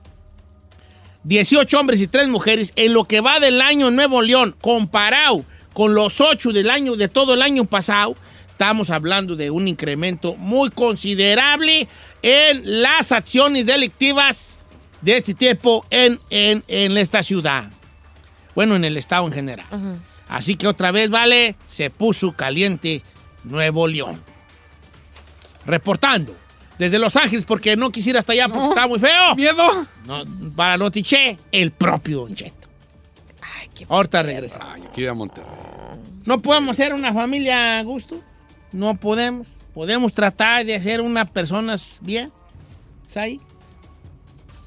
18 1.23 1.79
hombres 1.79 2.01
y 2.01 2.07
3 2.07 2.27
mujeres 2.27 2.73
en 2.75 2.93
lo 2.93 3.05
que 3.05 3.21
va 3.21 3.39
del 3.39 3.61
año 3.61 3.87
en 3.87 3.95
Nuevo 3.95 4.21
León, 4.21 4.55
comparado 4.59 5.45
con 5.73 5.95
los 5.95 6.19
8 6.21 6.51
del 6.51 6.69
año, 6.69 6.95
de 6.95 7.07
todo 7.07 7.33
el 7.33 7.41
año 7.41 7.65
pasado, 7.65 8.15
estamos 8.53 8.91
hablando 8.91 9.35
de 9.35 9.49
un 9.49 9.67
incremento 9.67 10.35
muy 10.35 10.69
considerable 10.69 11.87
en 12.21 12.81
las 12.83 13.11
acciones 13.11 13.65
delictivas 13.65 14.63
de 15.01 15.17
este 15.17 15.33
tiempo 15.33 15.85
en, 15.89 16.19
en, 16.29 16.63
en 16.67 16.97
esta 16.97 17.23
ciudad. 17.23 17.69
Bueno, 18.53 18.75
en 18.75 18.85
el 18.85 18.95
estado 18.95 19.25
en 19.25 19.33
general. 19.33 19.65
Así 20.29 20.55
que 20.55 20.67
otra 20.67 20.91
vez, 20.91 21.09
vale, 21.09 21.55
se 21.65 21.89
puso 21.89 22.31
caliente 22.33 23.01
Nuevo 23.43 23.87
León. 23.87 24.21
Reportando 25.65 26.35
desde 26.77 26.99
Los 26.99 27.15
Ángeles, 27.15 27.45
porque 27.45 27.75
no 27.75 27.89
quisiera 27.91 28.19
hasta 28.19 28.33
allá 28.33 28.47
porque 28.47 28.69
estaba 28.69 28.87
muy 28.87 28.99
feo. 28.99 29.35
¿Miedo? 29.35 29.87
No, 30.05 30.23
para 30.55 30.77
Notiche, 30.77 31.37
el 31.51 31.71
propio 31.71 32.19
Don 32.21 32.35
Cheto. 32.35 32.67
Ahorita 33.89 34.21
regresa. 34.21 34.59
Ay, 34.61 34.83
yo 34.83 34.89
quiero 34.91 35.01
ir 35.01 35.09
a 35.09 35.13
Monterrey. 35.15 35.49
¿No 36.27 36.41
podemos 36.41 36.77
ser 36.77 36.93
una 36.93 37.11
familia 37.13 37.79
a 37.79 37.83
gusto? 37.83 38.21
No 38.73 38.95
podemos. 38.95 39.47
Podemos 39.73 40.13
tratar 40.13 40.65
de 40.65 40.79
ser 40.81 41.01
unas 41.01 41.29
personas 41.31 41.97
bien. 42.01 42.31
¿Sabes? 43.07 43.39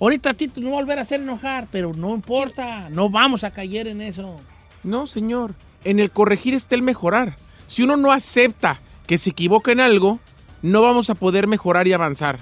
Ahorita 0.00 0.34
Tito 0.34 0.61
no 0.61 0.70
va 0.70 0.78
a 0.78 0.80
volver 0.80 0.98
a 0.98 1.02
hacer 1.02 1.20
enojar, 1.20 1.68
pero 1.70 1.92
no 1.94 2.14
importa. 2.14 2.88
No 2.90 3.09
vamos 3.09 3.44
a 3.44 3.50
caer 3.50 3.86
en 3.86 4.00
eso. 4.00 4.36
No, 4.82 5.07
señor. 5.07 5.54
En 5.84 6.00
el 6.00 6.11
corregir 6.11 6.54
está 6.54 6.74
el 6.74 6.82
mejorar. 6.82 7.36
Si 7.66 7.82
uno 7.82 7.96
no 7.96 8.12
acepta 8.12 8.80
que 9.07 9.18
se 9.18 9.30
equivoca 9.30 9.72
en 9.72 9.80
algo, 9.80 10.18
no 10.62 10.82
vamos 10.82 11.11
a 11.11 11.14
poder 11.14 11.46
mejorar 11.46 11.86
y 11.86 11.92
avanzar. 11.92 12.40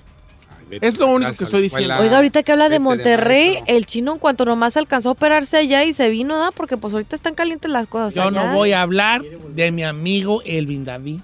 Es 0.71 0.99
lo 0.99 1.07
único 1.09 1.33
que 1.33 1.45
estoy 1.45 1.63
diciendo. 1.63 1.95
Oiga, 1.99 2.17
ahorita 2.17 2.43
que 2.43 2.51
habla 2.53 2.69
de 2.69 2.81
Monterrey, 2.81 3.59
el 3.67 3.87
chino 3.87 4.13
en 4.13 4.19
cuanto 4.19 4.45
nomás 4.45 4.77
alcanzó 4.77 5.11
a 5.11 5.13
operarse 5.13 5.59
allá 5.59 5.85
y 5.85 5.93
se 5.93 6.09
vino, 6.09 6.39
¿da? 6.39 6.51
Porque 6.51 6.77
pues 6.77 6.95
ahorita 6.95 7.15
están 7.15 7.35
calientes 7.35 7.71
las 7.71 7.87
cosas 7.87 8.15
Yo 8.15 8.23
allá. 8.23 8.31
no 8.31 8.55
voy 8.55 8.73
a 8.73 8.83
hablar 8.83 9.23
de 9.23 9.71
mi 9.71 9.85
amigo 9.85 10.43
Elvin 10.45 10.85
David 10.85 11.21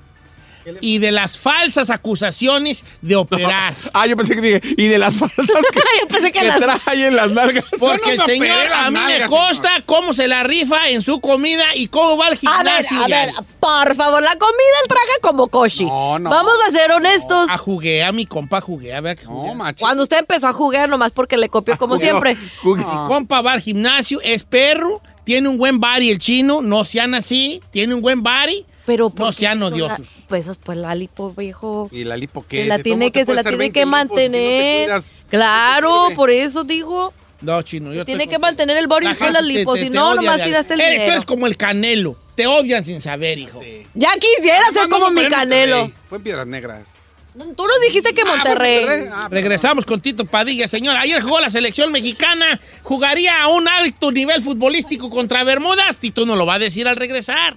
y 0.81 0.99
de 0.99 1.12
las 1.12 1.39
falsas 1.39 1.91
acusaciones 1.91 2.85
de 3.01 3.16
operar. 3.16 3.75
Ah, 3.93 4.07
yo 4.07 4.16
pensé 4.16 4.35
que 4.35 4.41
dije, 4.41 4.61
y 4.77 4.87
de 4.87 4.99
las 4.99 5.16
falsas 5.16 5.47
que, 5.73 5.81
Yo 6.01 6.09
pensé 6.09 6.31
que 6.33 6.41
que 6.41 6.47
las- 6.47 6.61
trae 6.61 7.07
en 7.07 7.16
las 7.16 7.31
nalgas. 7.31 7.64
Porque 7.79 8.12
el 8.12 8.18
no 8.18 8.27
me 8.27 8.33
señor, 8.33 8.73
a 8.73 8.91
mí 8.91 8.99
me 8.99 9.05
nalgas, 9.18 9.31
consta 9.31 9.71
cómo 9.85 10.12
se 10.12 10.29
la 10.29 10.43
rifa 10.43 10.89
en 10.89 11.03
su 11.03 11.21
comida 11.21 11.64
y 11.75 11.89
cómo 11.89 12.16
va 12.16 12.27
al 12.27 12.33
A 12.47 12.62
ver, 12.62 12.85
gimnasio. 12.85 13.03
a 13.03 13.07
ver, 13.09 13.31
por 13.59 13.95
favor, 13.97 14.23
la 14.23 14.37
comida 14.37 14.77
él 14.83 14.89
traga 14.89 15.12
como 15.23 15.49
Koshi. 15.49 15.85
no. 15.87 16.18
Vamos 16.21 16.55
a 16.66 16.71
ser 16.71 16.93
honestos. 16.93 17.51
A 17.51 17.59
jugué, 17.59 18.05
a 18.05 18.12
mi 18.12 18.27
compa 18.27 18.61
jugué, 18.61 18.95
a 18.95 19.01
ver 19.01 19.18
que 19.18 19.27
jugué. 19.27 19.53
Cuando 19.79 20.03
usted 20.05 20.18
empezó 20.18 20.49
a 20.49 20.53
jugar 20.53 20.89
nomás 20.89 21.12
porque 21.12 21.37
le 21.37 21.49
copió 21.49 21.77
como 21.77 21.99
siempre. 21.99 22.37
Mi 22.64 22.85
compa 22.85 23.41
va 23.41 23.53
al 23.53 23.61
gimnasio, 23.61 24.21
es 24.23 24.45
perro, 24.45 25.03
tiene 25.25 25.49
un 25.49 25.59
buen 25.59 25.81
body 25.81 26.11
el 26.11 26.18
chino, 26.18 26.62
no 26.62 26.85
sean 26.85 27.14
así, 27.14 27.61
tiene 27.71 27.95
un 27.95 28.01
buen 28.01 28.23
body, 28.23 28.64
Pero 28.87 29.12
no 29.14 29.33
sean 29.33 29.59
Son 29.61 29.78
la- 29.78 29.87
odiosos. 29.87 30.07
Pues 30.28 30.49
eso, 30.49 30.59
pues 30.64 30.78
la 30.78 30.95
lipo, 30.95 31.33
viejo. 31.35 31.89
¿Y 31.93 32.05
la 32.05 32.16
lipo 32.16 32.43
Se 32.43 32.49
qué? 32.49 32.64
la 32.64 32.76
¿Cómo 32.76 32.83
tiene 32.85 33.12
que, 33.12 33.24
se 33.26 33.35
la 33.35 33.43
tiene 33.43 33.57
20 33.59 33.72
que 33.72 33.81
si 33.81 33.85
no 33.85 33.91
mantener. 33.91 34.85
cuidas? 34.87 35.24
claro, 35.28 36.09
por 36.16 36.31
eso 36.31 36.64
digo. 36.64 37.12
No, 37.43 37.62
chino, 37.62 37.93
yo 37.95 38.05
Tiene 38.05 38.26
que 38.28 38.39
mantener 38.39 38.76
el 38.76 38.87
body 38.87 39.07
La 39.07 39.16
y 39.28 39.33
la 39.33 39.41
lipo, 39.41 39.76
si 39.76 39.89
no, 39.89 40.14
nomás 40.14 40.43
tiraste 40.43 40.74
el 40.74 40.81
Tú 40.81 40.87
dinero. 40.87 41.12
eres 41.12 41.24
como 41.24 41.47
el 41.47 41.57
canelo, 41.57 42.16
te 42.35 42.47
odian 42.47 42.85
sin 42.85 43.01
saber, 43.01 43.39
hijo. 43.39 43.61
Ya 43.95 44.11
quisiera 44.20 44.70
ser 44.72 44.89
No, 44.89 44.99
como 44.99 45.11
mi 45.11 45.26
canelo. 45.28 45.91
Fue 46.07 46.18
en 46.18 46.24
Piedras 46.24 46.47
Negras. 46.47 46.87
Tú 47.57 47.66
nos 47.66 47.81
dijiste 47.87 48.12
que 48.12 48.24
Monterrey. 48.24 48.85
Regresamos 49.31 49.87
con 49.87 50.01
Tito 50.01 50.24
Padilla, 50.26 50.66
señor. 50.68 50.97
Ayer 50.97 51.22
jugó 51.22 51.41
la 51.41 51.49
selección 51.49 51.93
mexicana. 51.93 52.61
Jugaría 52.83 53.41
a 53.43 53.49
un 53.49 53.68
alto 53.68 54.11
nivel 54.12 54.43
futbolístico 54.43 55.09
contra 55.09 55.43
Bermudas. 55.45 55.97
Tito 55.97 56.26
no 56.26 56.35
lo 56.37 56.45
va 56.45 56.55
a 56.55 56.59
decir 56.59 56.89
al 56.89 56.97
regresar. 56.97 57.57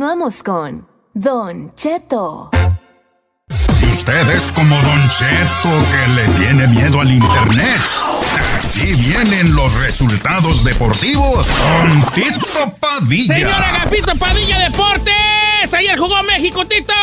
Continuamos 0.00 0.42
con 0.42 0.88
Don 1.12 1.74
Cheto. 1.74 2.48
Y 3.82 3.84
usted 3.84 4.34
es 4.34 4.50
como 4.50 4.74
Don 4.74 5.10
Cheto 5.10 5.68
que 5.92 6.08
le 6.14 6.26
tiene 6.38 6.66
miedo 6.68 7.02
al 7.02 7.12
internet. 7.12 7.82
Aquí 8.56 8.94
vienen 8.94 9.54
los 9.54 9.78
resultados 9.78 10.64
deportivos 10.64 11.50
con 11.50 12.00
Tito 12.14 12.72
Padilla. 12.80 13.34
Señor 13.34 13.52
Agapito 13.52 14.16
Padilla 14.16 14.70
Deportes. 14.70 15.74
Ayer 15.74 15.98
jugó 15.98 16.22
México, 16.22 16.64
Tito. 16.66 16.94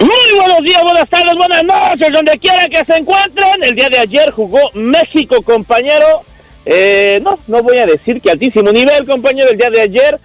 Muy 0.00 0.38
buenos 0.38 0.60
días, 0.62 0.82
buenas 0.82 1.08
tardes, 1.08 1.34
buenas 1.34 1.64
noches, 1.64 2.08
donde 2.12 2.38
quiera 2.38 2.68
que 2.68 2.84
se 2.84 2.98
encuentren. 2.98 3.54
El 3.62 3.74
día 3.74 3.88
de 3.88 4.00
ayer 4.00 4.30
jugó 4.32 4.60
México, 4.74 5.40
compañero. 5.40 6.24
Eh, 6.66 7.22
no, 7.24 7.38
no 7.46 7.62
voy 7.62 7.78
a 7.78 7.86
decir 7.86 8.20
que 8.20 8.30
altísimo 8.30 8.70
nivel, 8.70 9.06
compañero, 9.06 9.48
el 9.48 9.56
día 9.56 9.70
de 9.70 9.80
ayer. 9.80 10.20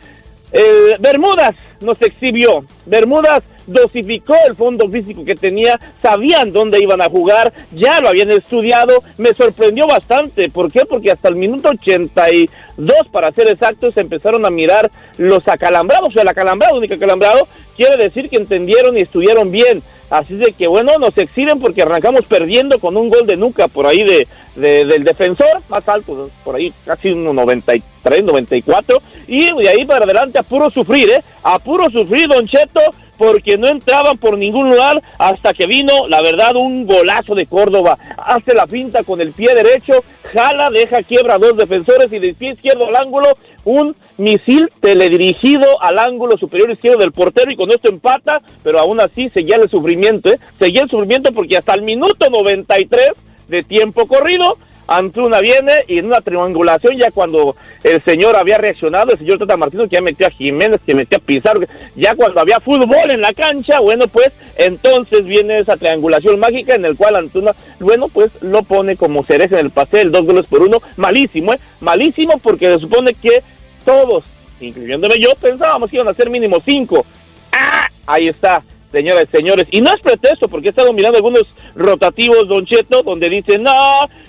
Eh, 0.51 0.95
Bermudas 0.99 1.55
nos 1.81 2.01
exhibió. 2.01 2.63
Bermudas 2.85 3.43
dosificó 3.67 4.33
el 4.47 4.55
fondo 4.55 4.89
físico 4.89 5.25
que 5.25 5.35
tenía, 5.35 5.79
sabían 6.01 6.53
dónde 6.53 6.79
iban 6.81 7.01
a 7.01 7.09
jugar, 7.09 7.53
ya 7.71 7.99
lo 7.99 8.09
habían 8.09 8.31
estudiado. 8.31 9.03
Me 9.17 9.33
sorprendió 9.33 9.87
bastante. 9.87 10.49
¿Por 10.49 10.71
qué? 10.71 10.85
Porque 10.89 11.11
hasta 11.11 11.27
el 11.29 11.35
minuto 11.35 11.69
82, 11.69 13.07
para 13.11 13.31
ser 13.33 13.49
exactos, 13.49 13.95
empezaron 13.97 14.45
a 14.45 14.49
mirar 14.49 14.89
los 15.17 15.45
acalambrados. 15.47 16.09
O 16.09 16.11
sea, 16.11 16.23
el 16.23 16.29
acalambrado, 16.29 16.77
único 16.77 16.95
acalambrado, 16.95 17.47
quiere 17.75 17.97
decir 17.97 18.29
que 18.29 18.37
entendieron 18.37 18.97
y 18.97 19.01
estudiaron 19.01 19.51
bien. 19.51 19.83
Así 20.09 20.35
de 20.35 20.53
que 20.53 20.67
bueno, 20.67 20.93
nos 20.99 21.17
exhiben 21.17 21.59
porque 21.59 21.81
arrancamos 21.81 22.21
perdiendo 22.29 22.79
con 22.79 22.95
un 22.95 23.09
gol 23.09 23.27
de 23.27 23.35
nuca 23.35 23.67
por 23.67 23.85
ahí 23.87 24.03
de, 24.03 24.27
de- 24.55 24.85
del 24.85 25.03
defensor, 25.03 25.61
más 25.69 25.87
alto, 25.89 26.29
por 26.43 26.55
ahí 26.55 26.71
casi 26.85 27.09
un 27.09 27.25
93, 27.35 28.23
94. 28.23 29.01
Y 29.27 29.51
de 29.61 29.69
ahí 29.69 29.85
para 29.85 30.05
adelante 30.05 30.39
a 30.39 30.43
puro 30.43 30.69
sufrir, 30.69 31.09
¿eh? 31.09 31.21
A 31.43 31.59
puro 31.59 31.89
sufrir, 31.89 32.27
Don 32.29 32.47
Cheto, 32.47 32.79
porque 33.17 33.57
no 33.57 33.67
entraban 33.67 34.17
por 34.17 34.37
ningún 34.37 34.69
lugar 34.69 35.01
hasta 35.17 35.53
que 35.53 35.67
vino, 35.67 36.07
la 36.07 36.21
verdad, 36.21 36.55
un 36.55 36.85
golazo 36.85 37.35
de 37.35 37.45
Córdoba. 37.45 37.97
Hace 38.17 38.53
la 38.53 38.67
finta 38.67 39.03
con 39.03 39.19
el 39.19 39.33
pie 39.33 39.53
derecho, 39.55 40.03
jala, 40.33 40.69
deja 40.69 41.03
quiebra 41.03 41.35
a 41.35 41.39
dos 41.39 41.57
defensores 41.57 42.13
y 42.13 42.19
del 42.19 42.35
pie 42.35 42.51
izquierdo 42.51 42.87
al 42.87 42.95
ángulo 42.95 43.27
un 43.67 43.95
misil 44.17 44.69
teledirigido 44.79 45.81
al 45.81 45.99
ángulo 45.99 46.37
superior 46.37 46.71
izquierdo 46.71 46.99
del 46.99 47.11
portero 47.11 47.51
y 47.51 47.57
con 47.57 47.69
esto 47.69 47.89
empata, 47.89 48.41
pero 48.63 48.79
aún 48.79 49.01
así 49.01 49.29
seguía 49.29 49.57
el 49.57 49.69
sufrimiento, 49.69 50.29
¿eh? 50.29 50.39
Seguía 50.57 50.83
el 50.83 50.89
sufrimiento 50.89 51.33
porque 51.33 51.57
hasta 51.57 51.73
el 51.73 51.81
minuto 51.81 52.29
93 52.29 53.09
de 53.49 53.63
tiempo 53.63 54.07
corrido, 54.07 54.57
Antuna 54.87 55.41
viene 55.41 55.73
y 55.89 55.99
en 55.99 56.05
una 56.05 56.21
triangulación 56.21 56.97
ya 56.97 57.11
cuando 57.11 57.57
el 57.83 58.01
señor 58.05 58.37
había 58.37 58.57
reaccionado, 58.57 59.11
el 59.11 59.17
señor 59.17 59.37
Tata 59.37 59.57
Martino 59.57 59.83
que 59.83 59.97
ya 59.97 60.01
metió 60.01 60.27
a 60.27 60.31
Jiménez, 60.31 60.79
que 60.85 60.95
metió 60.95 61.17
a 61.17 61.21
Pizarro, 61.21 61.67
ya 61.95 62.15
cuando 62.15 62.39
había 62.39 62.61
fútbol 62.61 63.11
en 63.11 63.19
la 63.19 63.33
cancha, 63.33 63.81
bueno 63.81 64.07
pues 64.07 64.31
entonces 64.55 65.25
viene 65.25 65.59
esa 65.59 65.75
triangulación 65.75 66.39
mágica 66.39 66.75
en 66.75 66.85
el 66.85 66.95
cual 66.95 67.17
Antuna, 67.17 67.53
bueno 67.81 68.07
pues 68.07 68.31
lo 68.41 68.63
pone 68.63 68.95
como 68.95 69.25
cereza 69.25 69.59
en 69.59 69.65
el 69.65 69.71
pastel, 69.71 70.11
dos 70.11 70.25
goles 70.25 70.45
por 70.45 70.61
uno, 70.61 70.81
malísimo, 70.95 71.53
¿eh? 71.53 71.59
malísimo 71.81 72.39
porque 72.41 72.67
se 72.67 72.79
supone 72.79 73.13
que 73.13 73.43
todos, 73.87 74.25
incluyéndome 74.59 75.15
yo, 75.17 75.29
pensábamos 75.39 75.89
que 75.89 75.95
iban 75.95 76.09
a 76.09 76.13
ser 76.13 76.29
mínimo 76.29 76.61
cinco. 76.63 77.05
¡Ah! 77.53 77.87
Ahí 78.05 78.27
está, 78.27 78.61
señoras 78.91 79.27
y 79.31 79.37
señores. 79.37 79.65
Y 79.71 79.79
no 79.79 79.91
es 79.93 80.01
pretexto, 80.01 80.49
porque 80.49 80.67
he 80.67 80.69
estado 80.71 80.91
mirando 80.91 81.17
algunos 81.17 81.45
rotativos, 81.73 82.49
Don 82.49 82.65
Cheto, 82.65 83.01
donde 83.01 83.29
dicen, 83.29 83.63
no, 83.63 83.71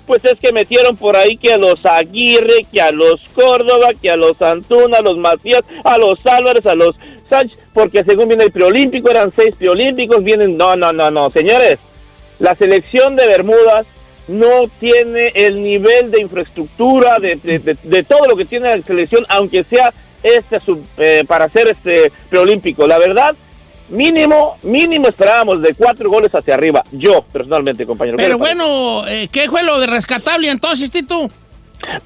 pues 0.06 0.24
es 0.24 0.38
que 0.38 0.52
metieron 0.52 0.96
por 0.96 1.16
ahí 1.16 1.36
que 1.36 1.54
a 1.54 1.58
los 1.58 1.84
Aguirre, 1.84 2.66
que 2.72 2.80
a 2.80 2.92
los 2.92 3.20
Córdoba, 3.34 3.88
que 4.00 4.10
a 4.10 4.16
los 4.16 4.40
Antuna, 4.40 4.98
a 4.98 5.02
los 5.02 5.18
Macías, 5.18 5.64
a 5.82 5.98
los 5.98 6.24
Álvarez, 6.24 6.64
a 6.66 6.76
los 6.76 6.94
Sánchez, 7.28 7.58
porque 7.74 8.04
según 8.04 8.28
viene 8.28 8.44
el 8.44 8.52
preolímpico, 8.52 9.10
eran 9.10 9.32
seis 9.34 9.56
preolímpicos, 9.58 10.22
vienen, 10.22 10.56
no, 10.56 10.76
no, 10.76 10.92
no, 10.92 11.10
no, 11.10 11.30
señores, 11.30 11.80
la 12.38 12.54
selección 12.54 13.16
de 13.16 13.26
Bermudas 13.26 13.86
no 14.28 14.68
tiene 14.78 15.32
el 15.34 15.62
nivel 15.62 16.10
de 16.10 16.20
infraestructura, 16.20 17.18
de, 17.18 17.36
de- 17.42 17.58
de- 17.58 17.76
de 17.82 18.02
todo 18.04 18.26
lo 18.28 18.36
que 18.36 18.44
tiene 18.44 18.76
la 18.76 18.82
selección, 18.82 19.24
aunque 19.28 19.64
sea 19.64 19.92
este 20.22 20.60
sub- 20.60 20.84
eh, 20.98 21.24
para 21.26 21.48
ser 21.48 21.68
este 21.68 22.12
preolímpico. 22.28 22.86
La 22.86 22.98
verdad, 22.98 23.34
mínimo, 23.88 24.56
mínimo 24.62 25.08
esperábamos 25.08 25.62
de 25.62 25.74
cuatro 25.74 26.10
goles 26.10 26.30
hacia 26.34 26.54
arriba. 26.54 26.82
Yo, 26.92 27.22
personalmente, 27.32 27.86
compañero. 27.86 28.16
¿Qué 28.18 28.24
Pero 28.24 28.38
bueno, 28.38 29.06
eh, 29.08 29.28
¿qué 29.32 29.48
fue 29.48 29.62
lo 29.62 29.80
de 29.80 29.86
rescatable 29.86 30.48
entonces, 30.50 30.90
Tito? 30.90 31.28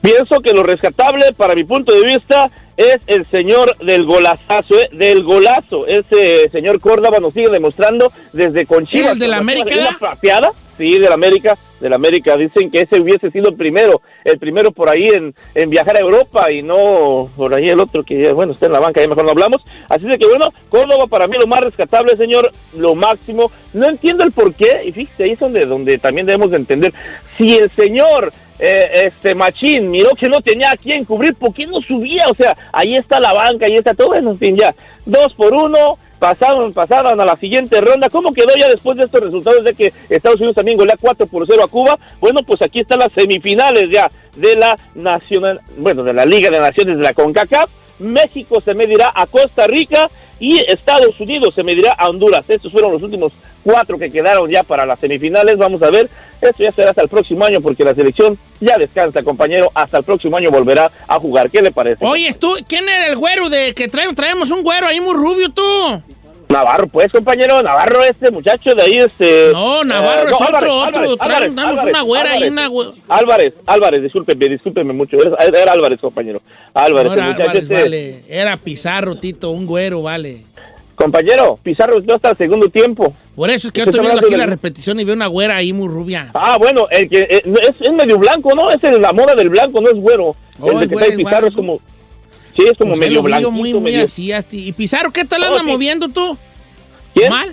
Pienso 0.01 0.41
que 0.41 0.53
lo 0.53 0.63
rescatable, 0.63 1.33
para 1.33 1.55
mi 1.55 1.65
punto 1.65 1.95
de 1.95 2.03
vista, 2.05 2.51
es 2.77 2.99
el 3.07 3.27
señor 3.31 3.77
del 3.79 4.05
golazazo, 4.05 4.75
¿eh? 4.79 4.89
del 4.93 5.23
golazo. 5.25 5.87
Ese 5.87 6.51
señor 6.51 6.79
Córdoba 6.81 7.19
nos 7.21 7.33
sigue 7.33 7.49
demostrando 7.49 8.13
desde 8.33 8.67
con 8.67 8.87
Chivas. 8.87 9.13
¿El 9.15 9.19
de 9.19 9.29
la 9.29 9.39
América? 9.39 9.75
Una 9.75 10.13
sí, 10.77 10.99
del 10.99 11.13
América, 11.13 11.57
del 11.83 11.93
América. 11.93 12.37
Dicen 12.37 12.71
que 12.71 12.83
ese 12.83 13.01
hubiese 13.01 13.31
sido 13.31 13.51
el 13.51 13.57
primero, 13.57 14.01
el 14.25 14.39
primero 14.39 14.71
por 14.73 14.89
ahí 14.89 15.05
en, 15.05 15.35
en 15.55 15.69
viajar 15.69 15.97
a 15.97 16.01
Europa 16.01 16.51
y 16.51 16.63
no 16.63 17.29
por 17.37 17.55
ahí 17.55 17.69
el 17.69 17.81
otro 17.81 18.03
que, 18.05 18.33
bueno, 18.33 18.53
está 18.53 18.67
en 18.67 18.73
la 18.73 18.81
banca, 18.81 19.03
ya 19.03 19.09
mejor 19.09 19.25
no 19.25 19.33
hablamos. 19.33 19.63
Así 19.89 20.07
de 20.07 20.19
que, 20.19 20.27
bueno, 20.27 20.49
Córdoba 20.71 21.07
para 21.07 21.27
mí 21.27 21.37
lo 21.39 21.47
más 21.47 21.61
rescatable, 21.61 22.17
señor, 22.17 22.51
lo 22.77 22.95
máximo. 22.95 23.51
No 23.75 23.89
entiendo 23.89 24.25
el 24.25 24.33
por 24.33 24.55
qué, 24.55 24.83
y 24.87 24.93
fíjese, 24.93 25.25
ahí 25.25 25.31
es 25.33 25.39
donde, 25.39 25.67
donde 25.67 25.99
también 25.99 26.27
debemos 26.27 26.51
de 26.51 26.57
entender. 26.57 26.93
Si 27.37 27.57
el 27.57 27.71
señor 27.73 28.33
eh, 28.59 29.07
este 29.07 29.35
Machín 29.35 29.91
miró 29.91 30.11
que 30.11 30.29
no 30.29 30.41
tenía 30.41 30.71
a 30.71 30.77
quién 30.77 31.05
cubrir, 31.05 31.35
¿por 31.35 31.53
qué 31.53 31.67
no 31.67 31.81
subía? 31.81 32.25
O 32.31 32.35
sea, 32.35 32.57
ahí 32.73 32.95
está 32.95 33.19
la 33.19 33.33
banca, 33.33 33.67
ahí 33.67 33.75
está 33.75 33.93
todo, 33.93 34.09
bueno, 34.09 34.31
en 34.31 34.39
fin, 34.39 34.55
ya, 34.55 34.73
dos 35.05 35.35
por 35.35 35.53
uno, 35.53 35.99
pasaron, 36.23 36.73
pasaron 36.73 37.21
a 37.21 37.25
la 37.25 37.37
siguiente 37.37 37.81
ronda. 37.81 38.09
¿Cómo 38.09 38.33
quedó 38.33 38.55
ya 38.57 38.69
después 38.69 38.97
de 38.97 39.07
estos 39.07 39.21
resultados 39.21 39.65
de 39.65 39.75
que 39.75 39.93
Estados 40.09 40.37
Unidos 40.37 40.55
también 40.55 40.79
golea 40.79 40.97
4 41.01 41.27
por 41.27 41.45
0 41.45 41.65
a 41.65 41.67
Cuba? 41.67 41.99
Bueno, 42.21 42.43
pues 42.47 42.63
aquí 42.63 42.79
están 42.79 43.01
las 43.01 43.13
semifinales 43.13 43.91
ya 43.91 44.09
de 44.37 44.55
la 44.55 44.79
Nacional, 44.95 45.61
bueno, 45.79 46.05
de 46.05 46.15
la 46.15 46.25
Liga 46.25 46.49
de 46.49 46.61
Naciones 46.61 46.99
de 46.99 47.03
la 47.03 47.13
CONCACAF. 47.13 47.69
México 47.99 48.61
se 48.61 48.73
medirá 48.73 49.11
a 49.13 49.27
Costa 49.27 49.67
Rica 49.67 50.09
y 50.43 50.59
Estados 50.67 51.19
Unidos 51.21 51.55
se 51.55 51.63
medirá 51.63 51.93
a 51.93 52.09
Honduras. 52.09 52.45
Estos 52.49 52.73
fueron 52.73 52.91
los 52.91 53.01
últimos 53.01 53.33
cuatro 53.63 53.97
que 53.97 54.11
quedaron 54.11 54.51
ya 54.51 54.65
para 54.65 54.85
las 54.85 54.99
semifinales. 54.99 55.57
Vamos 55.57 55.81
a 55.83 55.91
ver, 55.91 56.11
esto 56.41 56.65
ya 56.65 56.73
será 56.73 56.91
hasta 56.91 57.03
el 57.03 57.09
próximo 57.09 57.45
año 57.45 57.61
porque 57.61 57.85
la 57.85 57.95
selección 57.95 58.37
ya 58.59 58.77
descansa, 58.77 59.23
compañero. 59.23 59.71
Hasta 59.73 59.99
el 59.99 60.05
próximo 60.05 60.37
año 60.37 60.51
volverá 60.51 60.91
a 61.07 61.21
jugar. 61.21 61.49
¿Qué 61.49 61.63
le 61.63 61.71
parece? 61.71 62.05
Oye, 62.05 62.35
tú, 62.35 62.57
¿quién 62.67 62.89
era 62.89 63.07
el 63.07 63.17
güero 63.17 63.49
de 63.51 63.73
que 63.73 63.87
traemos, 63.87 64.17
traemos 64.17 64.51
un 64.51 64.65
güero 64.65 64.89
ahí 64.89 65.01
muy 65.01 65.15
rubio 65.15 65.49
tú? 65.51 66.03
Navarro, 66.53 66.87
pues, 66.87 67.11
compañero, 67.11 67.63
Navarro, 67.63 68.05
este 68.05 68.31
muchacho 68.31 68.75
de 68.75 68.83
ahí, 68.83 68.99
este... 68.99 69.51
No, 69.53 69.83
Navarro 69.85 70.29
eh, 70.29 70.33
es 70.33 70.41
no, 70.41 70.47
otro, 70.47 70.83
Álvarez, 70.83 71.11
otro. 71.11 71.25
Álvarez, 71.25 71.51
una 71.51 72.03
güera 72.03 72.31
ahí, 72.31 72.35
Álvarez. 72.45 72.51
una 72.53 72.67
güera. 72.69 72.91
Álvarez, 73.09 73.55
Álvarez, 73.67 74.03
discúlpeme, 74.03 74.49
discúlpeme 74.49 74.93
mucho. 74.93 75.17
Era, 75.17 75.37
era 75.61 75.73
Álvarez, 75.73 75.99
compañero. 76.01 76.41
Álvarez, 76.75 77.07
No 77.09 77.13
el 77.15 77.19
era 77.19 77.27
muchacho 77.29 77.43
Álvarez, 77.51 77.63
este- 77.63 77.75
vale. 77.75 78.21
Era 78.29 78.57
Pizarro, 78.57 79.17
Tito, 79.17 79.51
un 79.51 79.67
güero, 79.67 80.03
vale. 80.03 80.45
Compañero, 80.95 81.59
Pizarro 81.63 81.99
entró 81.99 82.15
hasta 82.17 82.31
el 82.31 82.37
segundo 82.37 82.69
tiempo. 82.69 83.13
Por 83.35 83.51
eso 83.51 83.69
es 83.69 83.73
que 83.73 83.81
yo 83.81 83.87
estoy 83.87 84.01
viendo 84.01 84.19
aquí 84.19 84.27
hablando 84.27 84.47
la 84.47 84.51
repetición 84.55 85.01
y 85.01 85.05
veo 85.05 85.15
una 85.15 85.27
güera 85.27 85.57
ahí 85.57 85.73
muy 85.73 85.89
rubia. 85.89 86.31
Ah, 86.35 86.59
bueno, 86.59 86.87
el 86.91 87.09
que 87.09 87.21
eh, 87.29 87.43
no, 87.47 87.59
es, 87.59 87.71
es 87.81 87.93
medio 87.93 88.19
blanco, 88.19 88.51
¿no? 88.55 88.71
Es 88.71 88.85
el- 88.85 89.01
la 89.01 89.13
moda 89.13 89.35
del 89.35 89.49
blanco, 89.49 89.81
no 89.81 89.89
es 89.89 89.97
güero. 89.97 90.37
Oh, 90.61 90.71
el 90.71 90.81
de 90.81 90.89
que 90.89 90.93
güero, 90.95 91.07
está 91.09 91.19
ahí 91.19 91.25
Pizarro 91.25 91.47
es 91.49 91.55
como... 91.55 91.81
Sí, 92.57 92.65
es 92.71 92.77
como 92.77 92.95
él 92.95 93.01
medio 93.01 93.23
blanco. 93.23 93.51
muy, 93.51 93.73
muy 93.75 93.95
así, 93.97 94.33
así. 94.33 94.69
¿Y 94.69 94.73
Pizarro 94.73 95.11
qué 95.13 95.25
tal 95.25 95.43
Oh, 95.43 95.47
anda 95.47 95.63
moviendo 95.63 96.09
tú? 96.09 96.37
¿Quién? 97.15 97.31
¿Mal? 97.31 97.49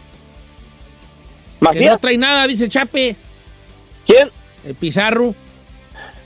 Que 1.59 1.65
¿Macías? 1.65 1.91
no 1.91 1.99
trae 1.99 2.17
nada, 2.17 2.47
dice 2.47 2.65
el 2.65 2.69
Chape. 2.69 3.15
¿Quién? 4.05 4.29
El 4.65 4.75
Pizarro. 4.75 5.33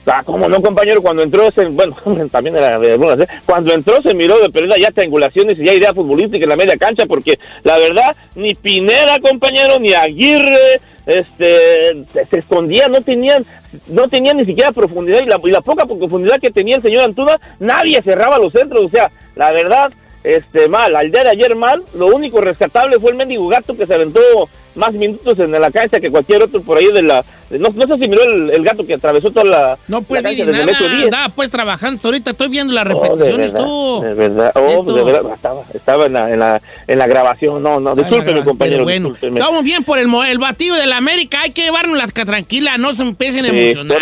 Ah, 0.06 0.22
cómo 0.26 0.50
no, 0.50 0.62
compañero, 0.62 1.02
cuando 1.02 1.24
entró 1.24 1.48
ese, 1.48 1.66
bueno, 1.66 1.96
también 2.32 2.58
era 2.58 2.78
de 2.78 2.94
algunas, 2.94 3.20
¿eh? 3.20 3.28
cuando 3.46 3.74
entró 3.74 4.02
se 4.02 4.14
miró 4.14 4.38
de 4.40 4.50
perder 4.50 4.80
ya 4.80 4.92
triangulaciones 4.92 5.58
y 5.58 5.66
ya 5.66 5.74
idea 5.74 5.94
futbolística 5.94 6.44
en 6.44 6.50
la 6.50 6.58
media 6.58 6.76
cancha, 6.76 7.06
porque 7.06 7.40
la 7.64 7.78
verdad, 7.78 8.16
ni 8.36 8.54
Pineda, 8.54 9.20
compañero, 9.20 9.80
ni 9.80 9.94
Aguirre, 9.94 10.82
este, 11.06 12.06
se, 12.12 12.26
se 12.26 12.40
escondían, 12.40 12.92
no 12.92 13.02
tenían, 13.02 13.46
no 13.88 14.10
tenían 14.10 14.38
ni 14.38 14.46
siquiera 14.46 14.74
profundidad, 14.74 15.22
y 15.22 15.26
la, 15.26 15.40
y 15.42 15.52
la 15.52 15.62
poca 15.62 15.86
profundidad 15.86 16.40
que 16.40 16.52
tenía 16.52 16.76
el 16.76 16.82
señor 16.82 17.04
Antuna, 17.04 17.40
nadie 17.60 18.02
cerraba 18.02 18.38
los 18.40 18.52
centros, 18.52 18.86
o 18.86 18.90
sea, 18.90 19.10
la 19.36 19.52
verdad, 19.52 19.92
este, 20.24 20.68
mal, 20.68 20.96
al 20.96 21.12
día 21.12 21.24
de 21.24 21.30
ayer 21.30 21.56
mal, 21.56 21.84
lo 21.94 22.08
único 22.08 22.42
rescatable 22.42 23.00
fue 23.00 23.12
el 23.12 23.18
mendigo 23.18 23.48
gato 23.48 23.76
que 23.76 23.88
se 23.88 23.94
aventó 23.94 24.20
más 24.76 24.94
minutos 24.94 25.38
en 25.40 25.52
la 25.52 25.70
cancha 25.72 26.00
que 26.00 26.10
cualquier 26.10 26.44
otro 26.44 26.62
por 26.62 26.78
ahí 26.78 26.88
de 26.92 27.04
la, 27.04 27.24
de- 27.50 27.60
no, 27.60 27.70
no 27.76 27.88
sé 27.88 28.04
si 28.04 28.10
miró 28.10 28.24
el, 28.24 28.50
el 28.52 28.64
gato 28.64 28.86
que 28.86 28.96
atravesó 28.96 29.30
toda 29.32 29.46
la, 29.46 29.78
No 29.88 30.02
puede 30.02 30.28
el 30.30 30.52
nada. 30.52 30.72
hecho 30.72 30.90
10. 30.90 31.04
Andaba 31.06 31.30
pues 31.30 31.50
trabajando. 31.50 32.00
Ahorita 32.04 32.32
estoy 32.32 32.48
viendo 32.50 32.74
las 32.74 32.86
Oh, 32.86 32.88
de 32.90 32.94
repeticiones 32.96 33.54
verdad, 33.54 33.66
tú. 33.66 34.02
De 34.02 34.14
verdad, 34.14 34.52
oh, 34.56 34.84
de 34.94 35.04
verdad, 35.04 35.34
estaba, 35.34 35.62
estaba 35.74 36.06
en, 36.08 36.14
la, 36.14 36.32
en, 36.34 36.40
la, 36.40 36.62
en 36.88 37.00
la 37.00 37.08
grabación, 37.08 37.62
no, 37.62 37.80
no, 37.80 37.96
discúlpeme, 37.96 38.44
compañero, 38.44 38.84
bueno, 38.84 39.10
discúlpeme. 39.10 39.40
estamos 39.40 39.64
bien 39.64 39.84
por 39.84 40.00
el, 40.00 40.08
el 40.28 40.38
batido 40.40 40.76
de 40.76 40.88
la 40.88 40.98
América. 40.98 41.42
Hay 41.42 41.52
que 41.52 41.64
llevarnos 41.64 41.98
la 41.98 42.08
tranquila, 42.08 42.78
no 42.78 42.94
se 42.96 43.04
empiecen 43.04 43.46
a 43.46 43.50
emocionar. 43.50 44.02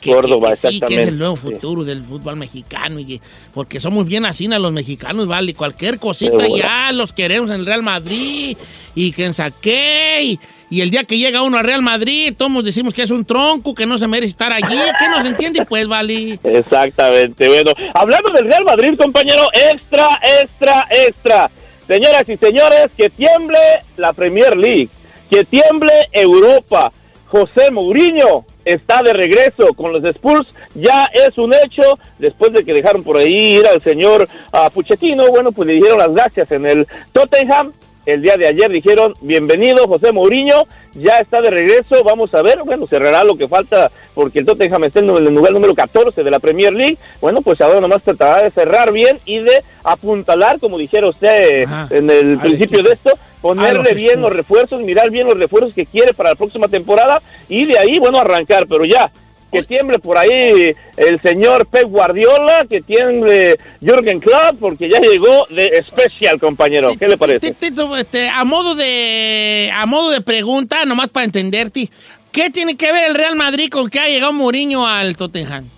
Que, 0.00 0.12
Córdoba, 0.12 0.48
que- 0.50 0.54
que 0.54 0.56
sí, 0.56 0.62
que 0.62 0.68
es 0.68 0.74
exactamente, 0.74 1.08
el 1.10 1.18
nuevo 1.18 1.36
sí. 1.36 1.42
futuro 1.42 1.84
del 1.84 2.02
fútbol 2.04 2.36
mexicano. 2.36 2.98
Y 3.00 3.04
que- 3.06 3.20
porque 3.54 3.80
somos 3.80 4.06
bien 4.06 4.24
así 4.24 4.46
los 4.46 4.72
mexicanos, 4.72 5.26
¿vale? 5.26 5.54
Cualquier 5.54 5.98
cosita 5.98 6.44
ya 6.48 6.92
los 6.92 7.12
queremos 7.12 7.50
en 7.50 7.56
el 7.56 7.66
Real 7.66 7.82
Madrid. 7.82 8.56
Y 8.94 9.12
que 9.12 9.24
en 9.24 9.34
saqué. 9.34 10.20
Y, 10.22 10.40
y 10.70 10.80
el 10.80 10.90
día 10.90 11.04
que 11.04 11.16
llega 11.18 11.42
uno 11.42 11.58
al 11.58 11.64
Real 11.64 11.82
Madrid, 11.82 12.34
todos 12.36 12.64
decimos 12.64 12.92
que 12.94 13.02
es 13.02 13.10
un 13.10 13.24
tronco, 13.24 13.74
que 13.74 13.86
no 13.86 13.98
se 13.98 14.06
merece 14.06 14.30
estar 14.30 14.52
allí. 14.52 14.76
que 14.98 15.08
no 15.08 15.20
se 15.22 15.28
entiende? 15.28 15.64
Pues, 15.64 15.86
vale. 15.86 16.38
Exactamente, 16.42 17.48
bueno, 17.48 17.70
hablando 17.94 18.30
del 18.32 18.46
Real 18.46 18.64
Madrid, 18.64 18.96
compañero, 18.98 19.44
extra, 19.52 20.08
extra, 20.42 20.86
extra. 20.90 21.50
Señoras 21.86 22.24
y 22.28 22.36
señores, 22.36 22.88
que 22.96 23.10
tiemble 23.10 23.58
la 23.96 24.12
Premier 24.12 24.56
League, 24.56 24.88
que 25.30 25.44
tiemble 25.44 25.92
Europa. 26.12 26.92
José 27.26 27.70
Mourinho 27.72 28.44
está 28.66 29.02
de 29.02 29.12
regreso 29.12 29.72
con 29.74 29.92
los 29.92 30.04
Spurs, 30.04 30.46
ya 30.74 31.08
es 31.14 31.38
un 31.38 31.54
hecho, 31.54 31.98
después 32.18 32.52
de 32.52 32.64
que 32.64 32.74
dejaron 32.74 33.02
por 33.02 33.16
ahí 33.16 33.58
ir 33.58 33.66
al 33.66 33.80
señor 33.80 34.28
ah, 34.52 34.68
Puchetino, 34.68 35.30
bueno, 35.30 35.52
pues 35.52 35.68
le 35.68 35.74
dieron 35.74 35.98
las 35.98 36.12
gracias 36.12 36.50
en 36.50 36.66
el 36.66 36.86
Tottenham, 37.12 37.72
el 38.06 38.22
día 38.22 38.36
de 38.36 38.46
ayer 38.46 38.70
dijeron, 38.70 39.14
bienvenido 39.20 39.86
José 39.88 40.12
Mourinho, 40.12 40.66
ya 40.94 41.18
está 41.18 41.40
de 41.40 41.50
regreso, 41.50 42.04
vamos 42.04 42.32
a 42.34 42.40
ver, 42.40 42.60
bueno, 42.64 42.86
cerrará 42.86 43.24
lo 43.24 43.36
que 43.36 43.48
falta 43.48 43.90
porque 44.14 44.38
el 44.38 44.46
Tottenham 44.46 44.84
está 44.84 45.00
en 45.00 45.10
el 45.10 45.34
lugar 45.34 45.52
número 45.52 45.74
14 45.74 46.22
de 46.22 46.30
la 46.30 46.38
Premier 46.38 46.72
League, 46.72 46.98
bueno, 47.20 47.42
pues 47.42 47.60
ahora 47.60 47.80
nomás 47.80 48.02
tratará 48.02 48.44
de 48.44 48.50
cerrar 48.50 48.92
bien 48.92 49.18
y 49.24 49.40
de 49.40 49.64
apuntalar, 49.82 50.60
como 50.60 50.78
dijera 50.78 51.08
usted 51.08 51.64
Ajá. 51.64 51.88
en 51.90 52.08
el 52.08 52.38
principio 52.38 52.78
equipo. 52.78 52.88
de 52.88 52.94
esto, 52.94 53.18
ponerle 53.42 53.90
los 53.90 53.94
bien 53.94 54.20
los 54.20 54.32
refuerzos, 54.32 54.80
mirar 54.82 55.10
bien 55.10 55.26
los 55.26 55.36
refuerzos 55.38 55.74
que 55.74 55.84
quiere 55.84 56.14
para 56.14 56.30
la 56.30 56.36
próxima 56.36 56.68
temporada 56.68 57.20
y 57.48 57.64
de 57.64 57.76
ahí, 57.76 57.98
bueno, 57.98 58.18
arrancar, 58.18 58.66
pero 58.68 58.84
ya, 58.84 59.10
que 59.52 59.62
tiemble 59.62 59.98
por 59.98 60.18
ahí 60.18 60.74
el 60.96 61.22
señor 61.22 61.66
Pep 61.66 61.84
Guardiola, 61.84 62.66
que 62.68 62.80
tiemble 62.80 63.56
Jürgen 63.80 64.20
Klopp, 64.20 64.58
porque 64.60 64.88
ya 64.88 65.00
llegó 65.00 65.46
de 65.50 65.66
especial, 65.66 66.38
compañero. 66.40 66.90
¿Qué 66.98 67.08
le 67.08 67.16
parece? 67.16 67.52
Tito, 67.54 67.96
este, 67.96 68.28
a 68.28 68.44
modo 68.44 68.74
de 68.74 69.70
a 69.72 69.86
modo 69.86 70.10
de 70.10 70.20
pregunta, 70.20 70.84
nomás 70.84 71.08
para 71.08 71.24
entenderte, 71.24 71.88
¿qué 72.32 72.50
tiene 72.50 72.76
que 72.76 72.92
ver 72.92 73.08
el 73.08 73.14
Real 73.14 73.36
Madrid 73.36 73.68
con 73.70 73.88
que 73.88 74.00
ha 74.00 74.06
llegado 74.06 74.32
Mourinho 74.32 74.86
al 74.86 75.16
Tottenham? 75.16 75.68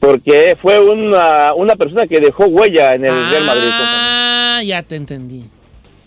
Porque 0.00 0.56
fue 0.60 0.78
una, 0.80 1.54
una 1.54 1.76
persona 1.76 2.06
que 2.06 2.20
dejó 2.20 2.44
huella 2.46 2.90
en 2.92 3.06
el 3.06 3.30
Real 3.30 3.44
Madrid. 3.44 3.70
Ah, 3.72 4.60
ya 4.62 4.82
te 4.82 4.96
entendí. 4.96 5.44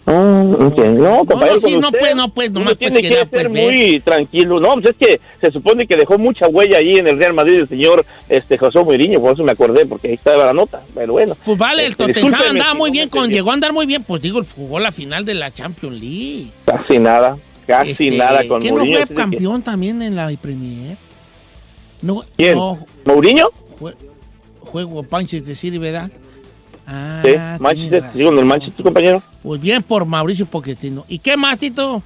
No, 0.08 0.58
entiendo. 0.62 1.02
No, 1.02 1.18
compañero, 1.26 1.56
no, 1.56 1.60
sí, 1.62 1.76
no, 1.78 1.88
usted, 1.88 2.00
pues, 2.00 2.16
no, 2.16 2.30
pues, 2.34 2.50
uno 2.50 2.60
nomás, 2.60 2.76
pues, 2.78 2.80
tiene 2.92 3.02
quería, 3.02 3.26
que 3.26 3.38
ser 3.40 3.50
pues, 3.52 3.64
muy 3.66 4.00
tranquilo. 4.00 4.60
No, 4.62 4.74
pues 4.76 4.86
es 4.92 4.96
que 4.96 5.20
se 5.42 5.52
supone 5.52 5.86
que 5.86 5.98
dejó 5.98 6.18
mucha 6.18 6.48
huella 6.48 6.78
ahí 6.78 6.96
en 6.96 7.08
el 7.10 7.18
Real 7.20 7.34
Madrid 7.34 7.58
el 7.60 7.68
señor 7.68 8.06
este 8.30 8.58
José 8.58 8.82
Mourinho, 8.82 9.20
por 9.20 9.34
eso 9.34 9.44
me 9.44 9.52
acordé, 9.52 9.86
porque 9.86 10.08
ahí 10.08 10.14
estaba 10.14 10.46
la 10.46 10.54
nota. 10.54 10.82
Pero 10.96 11.12
bueno. 11.14 11.34
Pues 11.44 11.58
vale, 11.58 11.84
el 11.84 11.90
Este, 11.90 12.06
Tottenham 12.08 12.42
andaba 12.52 12.74
muy 12.74 12.90
no 12.90 12.94
bien, 12.94 13.10
con, 13.10 13.30
llegó 13.30 13.52
a 13.52 13.54
andar 13.56 13.74
muy 13.74 13.86
bien, 13.86 14.02
pues 14.04 14.22
digo, 14.22 14.42
jugó 14.56 14.80
la 14.80 14.94
final 14.94 15.26
de 15.26 15.34
la 15.34 15.54
Champions 15.54 16.00
League. 16.02 16.52
Casi 16.66 17.00
nada, 17.00 17.38
casi 17.66 17.92
Este, 17.92 18.12
nada 18.18 18.48
con 18.48 18.62
¿Qué 18.62 18.70
no 18.70 18.78
Mourinho. 18.78 18.96
fue 18.96 19.04
así 19.04 19.10
de 19.10 19.16
que- 19.16 19.22
campeón 19.22 19.62
también 19.62 20.02
en 20.02 20.16
la 20.16 20.32
Premier? 20.42 20.96
No, 22.02 22.24
¿Quién? 22.38 22.56
no, 22.56 22.86
¿Mourinho? 23.04 23.50
jue- 23.78 23.96
juego 24.62 25.06
Manchester 25.12 25.54
City, 25.56 25.78
¿verdad? 25.78 26.10
Ah, 26.88 27.22
Sí, 27.24 27.36
Manchester, 27.60 28.04
digo, 28.14 28.32
en 28.32 28.40
el 28.40 28.46
Manchester, 28.46 28.84
compañero. 28.84 29.22
Pues 29.44 29.60
bien 29.60 29.82
por 29.84 30.06
Mauricio 30.06 30.46
Pochettino. 30.46 31.04
¿Y 31.10 31.20
qué 31.20 31.36
más, 31.36 31.58
Tito? 31.58 32.02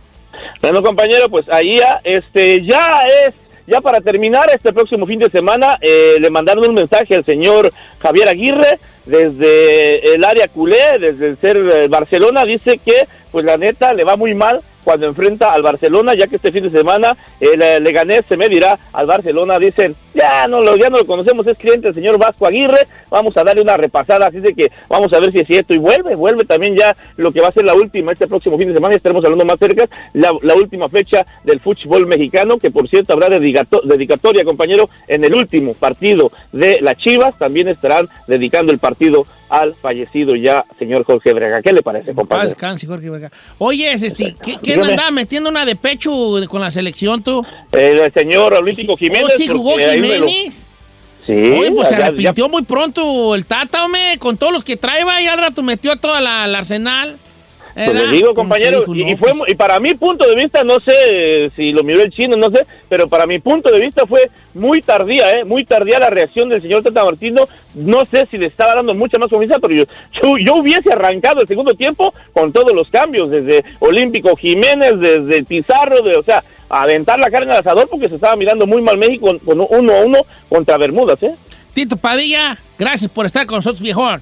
Bueno, 0.61 0.81
compañero, 0.81 1.29
pues 1.29 1.47
ahí 1.49 1.77
ya, 1.77 2.01
este, 2.03 2.65
ya 2.65 3.01
es, 3.27 3.35
ya 3.67 3.79
para 3.81 4.01
terminar, 4.01 4.49
este 4.53 4.73
próximo 4.73 5.05
fin 5.05 5.19
de 5.19 5.29
semana, 5.29 5.77
eh, 5.81 6.15
le 6.19 6.29
mandaron 6.31 6.67
un 6.67 6.73
mensaje 6.73 7.15
al 7.15 7.25
señor 7.25 7.71
Javier 7.99 8.29
Aguirre 8.29 8.79
desde 9.05 10.15
el 10.15 10.23
área 10.23 10.47
culé, 10.47 10.97
desde 10.99 11.29
el 11.29 11.37
ser 11.37 11.57
eh, 11.57 11.87
Barcelona, 11.87 12.45
dice 12.45 12.79
que, 12.83 13.07
pues 13.31 13.45
la 13.45 13.57
neta, 13.57 13.93
le 13.93 14.03
va 14.03 14.15
muy 14.15 14.33
mal 14.33 14.61
cuando 14.83 15.07
enfrenta 15.07 15.49
al 15.51 15.61
Barcelona, 15.61 16.13
ya 16.13 16.27
que 16.27 16.35
este 16.37 16.51
fin 16.51 16.63
de 16.63 16.69
semana 16.71 17.15
el 17.39 17.61
eh, 17.61 17.79
Leganés 17.79 18.21
se 18.27 18.37
medirá 18.37 18.77
al 18.93 19.05
Barcelona, 19.05 19.59
dicen, 19.59 19.95
ya 20.13 20.47
no 20.47 20.61
lo, 20.61 20.75
ya 20.75 20.89
no 20.89 20.97
lo 20.97 21.05
conocemos, 21.05 21.45
es 21.47 21.57
cliente 21.57 21.87
del 21.87 21.93
señor 21.95 22.17
Vasco 22.17 22.45
Aguirre, 22.45 22.87
vamos 23.09 23.35
a 23.37 23.43
darle 23.43 23.61
una 23.61 23.77
repasada, 23.77 24.27
así 24.27 24.39
de 24.39 24.53
que 24.53 24.71
vamos 24.89 25.11
a 25.13 25.19
ver 25.19 25.31
si 25.31 25.39
es 25.39 25.47
cierto, 25.47 25.73
y 25.73 25.77
vuelve, 25.77 26.15
vuelve 26.15 26.45
también 26.45 26.75
ya 26.77 26.95
lo 27.17 27.31
que 27.31 27.41
va 27.41 27.47
a 27.49 27.53
ser 27.53 27.65
la 27.65 27.73
última, 27.73 28.11
este 28.11 28.27
próximo 28.27 28.57
fin 28.57 28.67
de 28.67 28.73
semana, 28.73 28.95
estaremos 28.95 29.23
hablando 29.23 29.45
más 29.45 29.57
cerca, 29.59 29.87
la, 30.13 30.31
la 30.41 30.55
última 30.55 30.89
fecha 30.89 31.25
del 31.43 31.59
fútbol 31.61 32.07
mexicano, 32.07 32.57
que 32.57 32.71
por 32.71 32.89
cierto 32.89 33.13
habrá 33.13 33.29
dedicato- 33.29 33.81
dedicatoria, 33.83 34.43
compañero, 34.43 34.89
en 35.07 35.23
el 35.23 35.33
último 35.33 35.73
partido 35.73 36.31
de 36.51 36.79
las 36.81 36.97
Chivas, 36.97 37.37
también 37.37 37.67
estarán 37.67 38.07
dedicando 38.27 38.71
el 38.71 38.79
partido 38.79 39.25
al 39.49 39.75
fallecido 39.75 40.33
ya 40.35 40.63
señor 40.79 41.03
Jorge 41.03 41.33
Braga. 41.33 41.61
¿Qué 41.61 41.73
le 41.73 41.81
parece, 41.81 42.13
compañero? 42.13 42.47
Jorge. 43.09 43.27
Oye, 43.57 43.91
es 43.91 44.01
este, 44.01 44.33
¿qué, 44.41 44.55
qué 44.63 44.70
quién 44.73 44.83
andaba 44.91 45.11
metiendo 45.11 45.49
una 45.49 45.65
de 45.65 45.75
pecho 45.75 46.11
con 46.49 46.61
la 46.61 46.71
selección 46.71 47.21
tú? 47.23 47.43
El 47.71 48.11
señor 48.13 48.53
Olímpico 48.53 48.95
Jiménez. 48.97 49.25
¿Oh, 49.33 49.37
sí 49.37 49.47
jugó 49.47 49.77
Jiménez? 49.77 50.67
Sí. 51.25 51.33
Oye, 51.33 51.71
pues 51.71 51.87
se 51.87 51.93
ya- 51.93 51.99
ya- 51.99 52.05
arrepintió 52.07 52.49
muy 52.49 52.63
pronto 52.63 53.35
el 53.35 53.45
Tata, 53.45 53.85
hombre, 53.85 54.17
con 54.19 54.37
todos 54.37 54.51
los 54.51 54.63
que 54.63 54.75
trae, 54.77 55.03
y 55.23 55.27
al 55.27 55.37
rato 55.37 55.61
metió 55.61 55.91
a 55.91 55.95
toda 55.97 56.19
la, 56.19 56.43
al 56.43 56.55
arsenal. 56.55 57.17
Pues 57.73 57.87
¿Verdad? 57.87 58.03
le 58.09 58.15
digo, 58.17 58.33
compañero, 58.33 58.79
dijo, 58.81 58.95
y, 58.95 59.11
no, 59.11 59.17
fue, 59.17 59.33
mu- 59.33 59.45
y 59.47 59.55
para 59.55 59.79
mi 59.79 59.93
punto 59.95 60.27
de 60.27 60.35
vista, 60.35 60.63
no 60.63 60.79
sé 60.79 60.93
eh, 61.11 61.49
si 61.55 61.71
lo 61.71 61.83
miró 61.83 62.01
el 62.01 62.11
chino, 62.11 62.35
no 62.35 62.49
sé, 62.51 62.65
pero 62.89 63.07
para 63.07 63.25
mi 63.25 63.39
punto 63.39 63.71
de 63.71 63.79
vista 63.79 64.05
fue 64.05 64.29
muy 64.53 64.81
tardía, 64.81 65.31
¿eh? 65.31 65.45
Muy 65.45 65.63
tardía 65.63 65.99
la 65.99 66.09
reacción 66.09 66.49
del 66.49 66.61
señor 66.61 66.83
Tata 66.83 67.05
Martino. 67.05 67.47
No 67.73 68.05
sé 68.05 68.25
si 68.29 68.37
le 68.37 68.47
estaba 68.47 68.75
dando 68.75 68.93
mucha 68.93 69.17
más 69.17 69.29
confianza, 69.29 69.59
pero 69.59 69.73
yo, 69.75 69.83
yo, 70.21 70.33
yo 70.45 70.55
hubiese 70.55 70.91
arrancado 70.91 71.41
el 71.41 71.47
segundo 71.47 71.73
tiempo 71.73 72.13
con 72.33 72.51
todos 72.51 72.73
los 72.73 72.89
cambios, 72.89 73.29
desde 73.29 73.63
Olímpico 73.79 74.35
Jiménez, 74.35 74.99
desde 74.99 75.43
Pizarro, 75.43 76.01
de, 76.01 76.15
o 76.17 76.23
sea, 76.23 76.43
aventar 76.67 77.19
la 77.19 77.29
carne 77.29 77.51
al 77.53 77.59
asador 77.59 77.87
porque 77.89 78.09
se 78.09 78.15
estaba 78.15 78.35
mirando 78.35 78.67
muy 78.67 78.81
mal 78.81 78.97
México 78.97 79.27
con, 79.27 79.39
con 79.39 79.59
uno 79.69 79.93
a 79.93 80.01
uno 80.01 80.19
contra 80.49 80.77
Bermudas, 80.77 81.21
¿eh? 81.23 81.35
Tito 81.73 81.95
Padilla, 81.95 82.57
gracias 82.77 83.09
por 83.09 83.25
estar 83.25 83.45
con 83.45 83.55
nosotros, 83.57 83.81
viejón. 83.81 84.21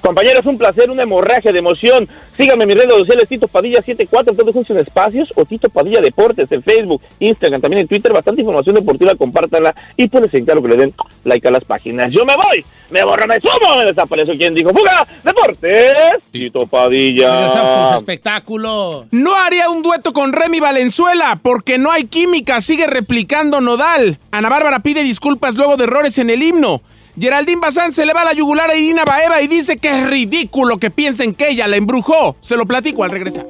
Compañeros, 0.00 0.46
un 0.46 0.56
placer, 0.56 0.90
una 0.90 1.02
hemorragia 1.02 1.52
de 1.52 1.58
emoción. 1.58 2.08
Síganme 2.36 2.64
en 2.64 2.68
mis 2.68 2.78
redes 2.78 2.94
sociales, 2.94 3.28
Tito 3.28 3.48
Padilla 3.48 3.78
74, 3.78 4.34
todos 4.34 4.52
juntos 4.52 4.70
en 4.70 4.78
espacios, 4.78 5.30
o 5.36 5.44
Tito 5.44 5.68
Padilla 5.68 6.00
Deportes 6.00 6.50
en 6.50 6.62
Facebook, 6.62 7.02
Instagram, 7.18 7.60
también 7.60 7.82
en 7.82 7.88
Twitter. 7.88 8.12
Bastante 8.12 8.40
información 8.40 8.76
deportiva, 8.76 9.14
compártanla 9.14 9.74
y 9.96 10.08
pues 10.08 10.24
les 10.24 10.34
encargo 10.34 10.62
que 10.62 10.68
le 10.68 10.76
den 10.76 10.94
like 11.24 11.46
a 11.46 11.50
las 11.50 11.64
páginas. 11.64 12.10
Yo 12.10 12.24
me 12.24 12.34
voy, 12.34 12.64
me 12.90 13.04
borro, 13.04 13.26
me 13.26 13.38
sumo, 13.40 13.76
me. 13.84 14.38
¿Quién 14.38 14.54
dijo? 14.54 14.70
¡Fuga! 14.70 15.06
Deportes, 15.22 16.22
Tito 16.30 16.66
Padilla. 16.66 17.48
los 17.92 17.96
espectáculos. 17.98 19.06
No 19.10 19.36
haría 19.36 19.68
un 19.68 19.82
dueto 19.82 20.12
con 20.12 20.32
Remy 20.32 20.60
Valenzuela 20.60 21.38
porque 21.42 21.78
no 21.78 21.90
hay 21.90 22.04
química, 22.04 22.60
sigue 22.60 22.86
replicando 22.86 23.60
Nodal. 23.60 24.18
Ana 24.30 24.48
Bárbara 24.48 24.80
pide 24.80 25.02
disculpas 25.02 25.56
luego 25.56 25.76
de 25.76 25.84
errores 25.84 26.16
en 26.18 26.30
el 26.30 26.42
himno. 26.42 26.80
Geraldine 27.18 27.60
Bazán 27.60 27.92
se 27.92 28.06
le 28.06 28.12
va 28.12 28.24
la 28.24 28.32
yugular 28.32 28.70
a 28.70 28.76
Irina 28.76 29.04
Baeva 29.04 29.42
y 29.42 29.48
dice 29.48 29.76
que 29.76 29.88
es 29.88 30.08
ridículo 30.08 30.78
que 30.78 30.90
piensen 30.90 31.34
que 31.34 31.50
ella 31.50 31.66
la 31.68 31.76
embrujó. 31.76 32.36
Se 32.40 32.56
lo 32.56 32.66
platico 32.66 33.04
al 33.04 33.10
regresar. 33.10 33.46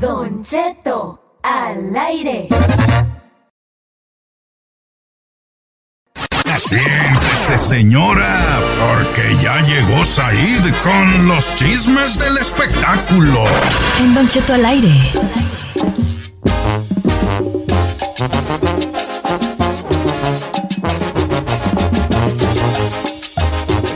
Don 0.00 0.42
Cheto, 0.42 1.20
al 1.42 1.96
aire. 1.96 2.48
Siéntese, 6.58 7.58
señora, 7.58 8.60
porque 8.78 9.36
ya 9.42 9.60
llegó 9.60 10.06
Said 10.06 10.72
con 10.82 11.28
los 11.28 11.54
chismes 11.54 12.18
del 12.18 12.38
espectáculo. 12.38 13.44
En 14.00 14.14
Don 14.14 14.26
Cheto 14.26 14.54
al 14.54 14.64
aire. 14.64 14.90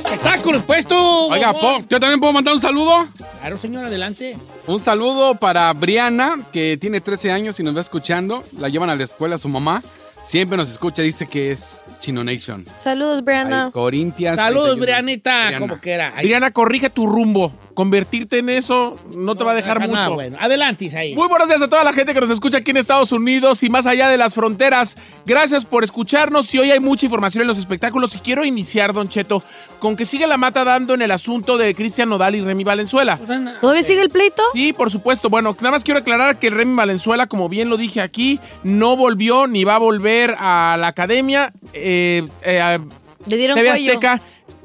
Espectáculos, 0.05 0.63
puesto. 0.65 1.29
Oiga, 1.29 1.53
Po, 1.53 1.79
yo 1.89 1.99
también 1.99 2.21
puedo 2.21 2.33
mandar 2.35 2.55
un 2.55 2.61
saludo. 2.61 3.09
Claro, 3.41 3.59
señor, 3.59 3.85
adelante. 3.85 4.37
Un 4.67 4.83
saludo 4.83 5.35
para 5.35 5.73
Briana, 5.73 6.47
que 6.53 6.77
tiene 6.77 7.01
13 7.01 7.33
años 7.33 7.59
y 7.59 7.63
nos 7.63 7.75
va 7.75 7.81
escuchando. 7.81 8.45
La 8.59 8.69
llevan 8.69 8.91
a 8.91 8.97
la 8.97 9.05
escuela 9.05 9.39
su 9.39 9.49
mamá. 9.49 9.83
Siempre 10.23 10.57
nos 10.57 10.71
escucha, 10.71 11.03
dice 11.03 11.27
que 11.27 11.51
es 11.51 11.83
Chino 11.99 12.23
Nation. 12.23 12.65
Saludos, 12.79 13.25
Brianna. 13.25 13.67
Ay, 13.67 13.73
Corintias. 13.73 14.37
Saludos, 14.37 14.77
31. 14.77 14.83
Brianita, 14.83 15.47
Briana. 15.47 15.59
como 15.59 15.81
que 15.81 15.91
era. 15.93 16.09
Adriana, 16.17 16.51
corrige 16.51 16.91
tu 16.91 17.07
rumbo. 17.07 17.53
Convertirte 17.81 18.37
en 18.41 18.51
eso 18.51 18.95
no 19.17 19.37
te 19.37 19.43
va 19.43 19.53
a 19.53 19.55
dejar 19.55 19.81
mucho. 19.81 20.13
bueno, 20.13 20.37
adelante, 20.39 20.85
Isaí. 20.85 21.15
Muy 21.15 21.29
buenos 21.29 21.49
días 21.49 21.63
a 21.63 21.69
toda 21.71 21.83
la 21.83 21.95
gente 21.95 22.13
que 22.13 22.21
nos 22.21 22.29
escucha 22.29 22.59
aquí 22.59 22.73
en 22.73 22.77
Estados 22.77 23.11
Unidos 23.11 23.63
y 23.63 23.71
más 23.71 23.87
allá 23.87 24.11
de 24.11 24.19
las 24.19 24.35
fronteras. 24.35 24.99
Gracias 25.25 25.65
por 25.65 25.83
escucharnos 25.83 26.55
y 26.55 26.59
hoy 26.59 26.73
hay 26.73 26.79
mucha 26.79 27.07
información 27.07 27.41
en 27.41 27.49
los 27.49 27.57
espectáculos 27.57 28.15
y 28.15 28.19
quiero 28.19 28.45
iniciar, 28.45 28.93
Don 28.93 29.09
Cheto, 29.09 29.43
con 29.79 29.97
que 29.97 30.05
sigue 30.05 30.27
la 30.27 30.37
mata 30.37 30.63
dando 30.63 30.93
en 30.93 31.01
el 31.01 31.11
asunto 31.11 31.57
de 31.57 31.75
Cristian 31.75 32.11
Nodal 32.11 32.35
y 32.35 32.43
Remy 32.43 32.65
Valenzuela. 32.65 33.19
¿Todavía 33.63 33.83
sigue 33.83 34.03
el 34.03 34.11
pleito? 34.11 34.43
Sí, 34.53 34.75
por 34.75 34.91
supuesto. 34.91 35.31
Bueno, 35.31 35.57
nada 35.59 35.71
más 35.71 35.83
quiero 35.83 36.01
aclarar 36.01 36.39
que 36.39 36.51
Remy 36.51 36.77
Valenzuela, 36.77 37.29
como 37.29 37.49
bien 37.49 37.71
lo 37.71 37.79
dije 37.79 38.03
aquí, 38.03 38.41
no 38.63 38.95
volvió 38.95 39.47
ni 39.47 39.65
va 39.65 39.77
a 39.77 39.79
volver 39.79 40.37
a 40.39 40.77
la 40.79 40.89
academia. 40.89 41.55
Eh, 41.73 42.27
eh, 42.43 42.79
Le 43.25 43.37
dieron 43.39 43.57
TV 43.57 43.71
cuello. 43.71 44.21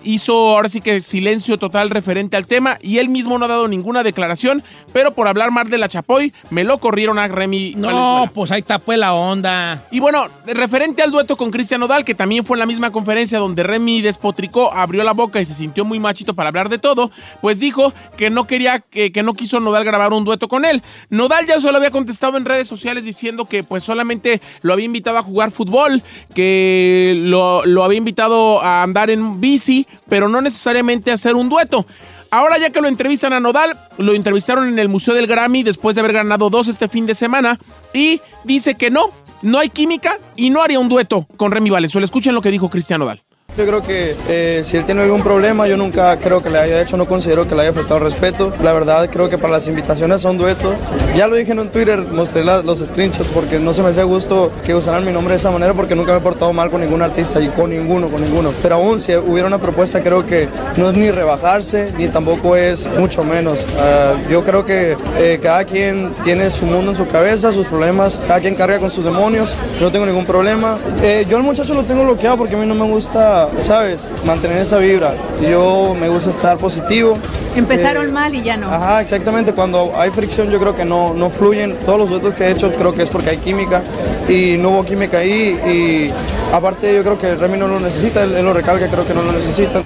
Hizo 0.06 0.34
ahora 0.52 0.70
sí 0.70 0.82
que 0.82 1.02
silencio 1.02 1.58
total 1.58 1.90
referente 1.90 2.38
al 2.38 2.46
tema 2.46 2.78
y 2.82 3.00
él 3.00 3.10
mismo 3.10 3.40
no 3.40 3.46
ha 3.46 3.48
dado 3.48 3.68
ninguna 3.68 4.04
declaración, 4.04 4.64
pero 4.94 5.16
por 5.16 5.28
hablar 5.28 5.50
mal 5.50 5.68
de 5.70 5.80
la 5.80 5.90
Chapoy 5.90 6.32
me 6.52 6.64
lo 6.64 6.78
corrieron 6.78 7.18
a 7.18 7.28
Remy 7.28 7.74
No, 7.76 7.88
Valenzuela. 7.88 8.32
pues 8.34 8.52
ahí 8.52 8.60
está 8.60 8.78
pues 8.80 9.00
la 9.00 9.14
onda. 9.16 9.84
Y 9.90 10.00
bueno, 10.00 10.28
referente 10.46 11.02
al 11.02 11.10
dueto 11.12 11.36
con 11.38 11.50
Cristian 11.50 11.80
Nodal, 11.82 12.06
que 12.06 12.14
también 12.14 12.46
fue 12.46 12.56
en 12.56 12.60
la 12.60 12.66
misma 12.68 12.92
conferencia 12.92 13.40
donde 13.40 13.64
Remy 13.64 14.02
despotricó, 14.02 14.72
abrió 14.72 15.04
la 15.04 15.14
boca 15.14 15.42
y 15.42 15.46
se 15.46 15.56
sintió 15.56 15.84
muy 15.86 16.00
machito 16.00 16.36
para 16.36 16.50
hablar 16.50 16.70
de 16.70 16.78
todo, 16.78 17.10
pues 17.42 17.60
dijo 17.60 17.92
que 18.16 18.30
no 18.30 18.46
quería, 18.46 18.80
que, 18.80 19.12
que 19.12 19.24
no 19.24 19.34
quiso 19.34 19.60
Nodal 19.60 19.84
grabar 19.86 20.14
un 20.14 20.24
dueto 20.24 20.48
con 20.48 20.66
él. 20.66 20.84
Nodal 21.10 21.48
ya 21.48 21.60
solo 21.60 21.78
había 21.78 21.90
contestado 21.92 22.38
en 22.38 22.46
redes 22.46 22.68
sociales 22.68 23.04
diciendo 23.06 23.46
que 23.46 23.64
pues 23.64 23.84
solamente 23.84 24.40
lo 24.62 24.74
había 24.74 24.86
invitado 24.86 25.18
a 25.18 25.24
jugar 25.24 25.50
fútbol, 25.50 26.04
que 26.34 27.16
lo, 27.26 27.66
lo 27.66 27.84
había 27.84 27.98
invitado 27.98 28.62
a 28.64 28.84
andar 28.84 29.10
en 29.10 29.42
bici, 29.42 29.88
pero 30.10 30.30
no 30.30 30.42
necesariamente 30.42 31.12
hacer 31.12 31.36
un 31.36 31.50
dueto. 31.50 31.86
Ahora 32.32 32.58
ya 32.58 32.70
que 32.70 32.82
lo 32.82 32.88
entrevistan 32.88 33.34
a 33.34 33.40
Nodal, 33.40 33.78
lo 33.98 34.14
entrevistaron 34.14 34.68
en 34.68 34.80
el 34.80 34.90
Museo 34.90 35.14
del 35.14 35.28
Grammy 35.28 35.64
después 35.64 35.96
de 35.96 36.02
haber 36.02 36.14
ganado 36.14 36.50
dos 36.50 36.68
este 36.68 36.88
fin 36.88 37.06
de 37.06 37.16
semana 37.16 37.60
y 37.94 38.22
dice 38.44 38.76
que 38.76 38.90
no, 38.92 39.10
no 39.42 39.60
hay 39.60 39.70
química 39.70 40.20
y 40.36 40.50
no 40.50 40.62
haría 40.62 40.80
un 40.80 40.90
dueto 40.90 41.28
con 41.38 41.52
Remy 41.52 41.70
Valenzuela. 41.70 42.06
Escuchen 42.06 42.36
lo 42.36 42.42
que 42.42 42.52
dijo 42.52 42.70
Cristian 42.70 43.00
Nodal. 43.00 43.25
Yo 43.58 43.66
creo 43.66 43.82
que 43.82 44.18
eh, 44.28 44.62
si 44.66 44.76
él 44.76 44.84
tiene 44.84 45.04
algún 45.04 45.24
problema, 45.24 45.66
yo 45.66 45.78
nunca 45.78 46.18
creo 46.18 46.44
que 46.44 46.50
le 46.50 46.60
haya 46.60 46.82
hecho, 46.82 46.98
no 46.98 47.06
considero 47.06 47.48
que 47.48 47.56
le 47.56 47.62
haya 47.62 47.72
faltado 47.72 48.00
respeto. 48.00 48.52
La 48.62 48.74
verdad, 48.74 49.10
creo 49.10 49.30
que 49.30 49.38
para 49.38 49.54
las 49.54 49.68
invitaciones 49.70 50.26
a 50.26 50.30
un 50.30 50.38
dueto, 50.38 50.74
ya 51.16 51.26
lo 51.28 51.38
dije 51.38 51.54
en 51.54 51.60
un 51.60 51.70
Twitter, 51.70 52.04
mostré 52.12 52.44
los 52.44 52.80
screenshots 52.80 53.30
porque 53.30 53.58
no 53.58 53.74
se 53.74 53.82
me 53.82 53.90
hacía 53.90 54.04
gusto 54.04 54.52
que 54.66 54.76
usaran 54.76 55.06
mi 55.06 55.14
nombre 55.14 55.34
de 55.34 55.38
esa 55.38 55.52
manera 55.52 55.74
porque 55.74 55.96
nunca 55.96 56.12
me 56.12 56.18
he 56.18 56.22
portado 56.22 56.52
mal 56.52 56.70
con 56.70 56.82
ningún 56.82 57.02
artista 57.02 57.40
y 57.40 57.48
con 57.48 57.70
ninguno, 57.70 58.10
con 58.10 58.22
ninguno. 58.22 58.52
Pero 58.62 58.76
aún 58.76 59.00
si 59.00 59.16
hubiera 59.16 59.48
una 59.48 59.58
propuesta, 59.58 60.02
creo 60.02 60.26
que 60.26 60.50
no 60.76 60.90
es 60.90 60.98
ni 60.98 61.10
rebajarse 61.10 61.94
ni 61.98 62.10
tampoco 62.10 62.58
es 62.58 62.90
mucho 63.00 63.24
menos. 63.24 63.66
Ah, 63.80 64.16
yo 64.30 64.44
creo 64.44 64.66
que 64.66 64.98
eh, 65.18 65.40
cada 65.42 65.64
quien 65.64 66.14
tiene 66.26 66.52
su 66.52 66.66
mundo 66.66 66.92
en 66.92 66.98
su 66.98 67.08
cabeza, 67.08 67.54
sus 67.54 67.68
problemas, 67.68 68.22
cada 68.28 68.42
quien 68.42 68.56
carga 68.56 68.80
con 68.80 68.92
sus 68.92 69.06
demonios, 69.06 69.56
no 69.80 69.90
tengo 69.94 70.06
ningún 70.06 70.26
problema. 70.26 70.78
Eh, 71.02 71.26
yo 71.30 71.38
al 71.38 71.44
muchacho 71.44 71.74
lo 71.74 71.84
tengo 71.84 72.04
bloqueado 72.04 72.36
porque 72.36 72.56
a 72.56 72.58
mí 72.58 72.66
no 72.66 72.76
me 72.76 72.86
gusta, 72.92 73.45
¿sabes? 73.60 74.12
Mantener 74.26 74.58
esa 74.58 74.78
vibra. 74.78 75.14
Yo 75.42 75.96
me 76.00 76.08
gusta 76.10 76.30
estar 76.30 76.58
positivo. 76.58 77.18
Empezaron 77.56 78.08
Eh, 78.08 78.12
mal 78.12 78.36
y 78.36 78.44
ya 78.44 78.58
no. 78.58 78.70
Ajá, 78.72 79.02
exactamente. 79.02 79.54
Cuando 79.54 79.92
hay 79.96 80.10
fricción 80.12 80.50
yo 80.52 80.60
creo 80.60 80.76
que 80.76 80.86
no, 80.86 81.14
no 81.14 81.30
fluyen. 81.30 81.78
Todos 81.86 82.00
los 82.00 82.10
duetos 82.10 82.34
que 82.34 82.46
he 82.46 82.52
hecho 82.52 82.72
creo 82.74 82.94
que 82.94 83.04
es 83.04 83.10
porque 83.10 83.30
hay 83.32 83.38
química 83.38 83.82
y 84.28 84.58
no 84.58 84.70
hubo 84.72 84.86
química 84.86 85.20
ahí. 85.20 85.60
Y 85.66 86.54
aparte 86.54 86.94
yo 86.94 87.02
creo 87.04 87.18
que 87.18 87.36
Remy 87.36 87.58
no 87.58 87.68
lo 87.68 87.80
necesita, 87.80 88.24
él, 88.24 88.36
él 88.36 88.46
lo 88.46 88.54
recalca, 88.54 88.88
creo 88.88 89.06
que 89.08 89.14
no 89.14 89.22
lo 89.24 89.32
necesita. 89.32 89.84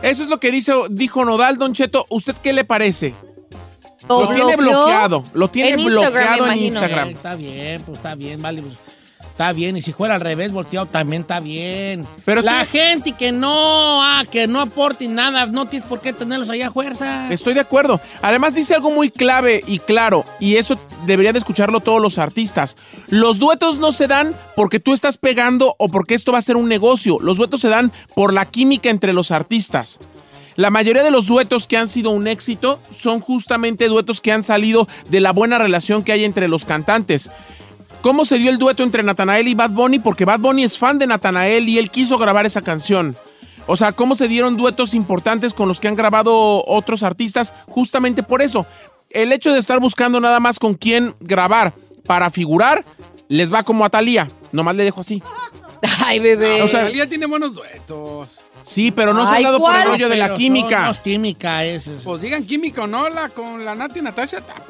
Eso 0.00 0.22
es 0.22 0.28
lo 0.28 0.38
que 0.38 0.50
dice, 0.52 0.72
dijo 0.90 1.24
Nodal, 1.24 1.56
Don 1.58 1.72
Cheto. 1.74 2.06
¿Usted 2.08 2.34
qué 2.42 2.52
le 2.52 2.64
parece? 2.64 3.14
¿Lo 4.08 4.22
Lo 4.22 4.28
tiene 4.28 4.56
bloqueado. 4.56 5.24
Lo 5.34 5.48
tiene 5.48 5.70
En 5.70 5.84
bloqueado 5.84 6.46
en. 6.50 6.58
Instagram. 6.60 7.08
Eh, 7.08 7.12
Está 7.12 7.34
bien, 7.34 7.82
pues 7.82 7.98
está 7.98 8.14
bien, 8.14 8.40
vale. 8.40 8.62
pues, 8.62 8.74
está 9.38 9.52
bien. 9.52 9.76
Y 9.76 9.82
si 9.82 9.92
fuera 9.92 10.16
al 10.16 10.20
revés, 10.20 10.50
volteado, 10.50 10.86
también 10.86 11.22
está 11.22 11.38
bien. 11.38 12.04
Pero 12.24 12.42
la 12.42 12.64
sí- 12.64 12.70
gente 12.72 13.12
que 13.12 13.30
no, 13.30 14.02
ah, 14.02 14.24
que 14.28 14.48
no 14.48 14.60
aporte 14.60 15.06
nada, 15.06 15.46
no 15.46 15.66
tienes 15.66 15.88
por 15.88 16.00
qué 16.00 16.12
tenerlos 16.12 16.50
allá 16.50 16.66
a 16.68 16.70
fuerza. 16.72 17.32
Estoy 17.32 17.54
de 17.54 17.60
acuerdo. 17.60 18.00
Además 18.20 18.56
dice 18.56 18.74
algo 18.74 18.90
muy 18.90 19.10
clave 19.10 19.62
y 19.64 19.78
claro, 19.78 20.24
y 20.40 20.56
eso 20.56 20.76
deberían 21.06 21.34
de 21.34 21.38
escucharlo 21.38 21.78
todos 21.78 22.02
los 22.02 22.18
artistas. 22.18 22.76
Los 23.06 23.38
duetos 23.38 23.78
no 23.78 23.92
se 23.92 24.08
dan 24.08 24.34
porque 24.56 24.80
tú 24.80 24.92
estás 24.92 25.18
pegando 25.18 25.76
o 25.78 25.88
porque 25.88 26.14
esto 26.14 26.32
va 26.32 26.38
a 26.38 26.42
ser 26.42 26.56
un 26.56 26.68
negocio. 26.68 27.18
Los 27.20 27.36
duetos 27.36 27.60
se 27.60 27.68
dan 27.68 27.92
por 28.16 28.32
la 28.32 28.44
química 28.44 28.90
entre 28.90 29.12
los 29.12 29.30
artistas. 29.30 30.00
La 30.56 30.70
mayoría 30.70 31.04
de 31.04 31.12
los 31.12 31.26
duetos 31.28 31.68
que 31.68 31.76
han 31.76 31.86
sido 31.86 32.10
un 32.10 32.26
éxito 32.26 32.80
son 32.92 33.20
justamente 33.20 33.86
duetos 33.86 34.20
que 34.20 34.32
han 34.32 34.42
salido 34.42 34.88
de 35.08 35.20
la 35.20 35.30
buena 35.32 35.58
relación 35.58 36.02
que 36.02 36.10
hay 36.10 36.24
entre 36.24 36.48
los 36.48 36.64
cantantes. 36.64 37.30
¿Cómo 38.00 38.24
se 38.24 38.38
dio 38.38 38.50
el 38.50 38.58
dueto 38.58 38.82
entre 38.82 39.02
Natanael 39.02 39.48
y 39.48 39.54
Bad 39.54 39.70
Bunny? 39.70 39.98
Porque 39.98 40.24
Bad 40.24 40.40
Bunny 40.40 40.64
es 40.64 40.78
fan 40.78 40.98
de 40.98 41.06
Natanael 41.06 41.68
y 41.68 41.78
él 41.78 41.90
quiso 41.90 42.16
grabar 42.18 42.46
esa 42.46 42.62
canción. 42.62 43.16
O 43.66 43.76
sea, 43.76 43.92
¿cómo 43.92 44.14
se 44.14 44.28
dieron 44.28 44.56
duetos 44.56 44.94
importantes 44.94 45.52
con 45.52 45.68
los 45.68 45.78
que 45.80 45.88
han 45.88 45.94
grabado 45.94 46.64
otros 46.66 47.02
artistas? 47.02 47.52
Justamente 47.66 48.22
por 48.22 48.40
eso. 48.42 48.66
el 49.10 49.32
hecho 49.32 49.52
de 49.52 49.58
estar 49.58 49.80
buscando 49.80 50.20
nada 50.20 50.38
más 50.38 50.58
con 50.58 50.74
quién 50.74 51.14
grabar 51.20 51.72
para 52.06 52.30
figurar, 52.30 52.84
les 53.28 53.52
va 53.52 53.62
como 53.62 53.84
a 53.84 53.90
Talía. 53.90 54.30
Nomás 54.52 54.76
le 54.76 54.84
dejo 54.84 55.00
así. 55.00 55.22
Ay, 56.04 56.18
bebé. 56.18 56.62
O 56.62 56.68
sea, 56.68 56.84
Talía 56.84 57.08
tiene 57.08 57.26
buenos 57.26 57.54
duetos. 57.54 58.28
Sí, 58.62 58.90
pero 58.90 59.12
no 59.14 59.24
se 59.26 59.32
Ay, 59.34 59.38
han 59.38 59.42
dado 59.44 59.58
por 59.60 59.74
el 59.74 59.84
rollo 59.86 60.08
de 60.10 60.16
la 60.16 60.26
Pero 60.26 60.36
química. 60.36 60.84
no 60.86 60.90
es 60.92 60.98
química, 61.00 61.64
es. 61.64 61.86
es- 61.86 62.02
Pues 62.02 62.20
digan 62.20 62.44
química 62.44 62.82
o 62.84 62.86
no, 62.86 63.08
la, 63.08 63.28
con 63.30 63.64
la 63.64 63.74
Nati 63.74 64.02
Natasha 64.02 64.40
ta- 64.42 64.62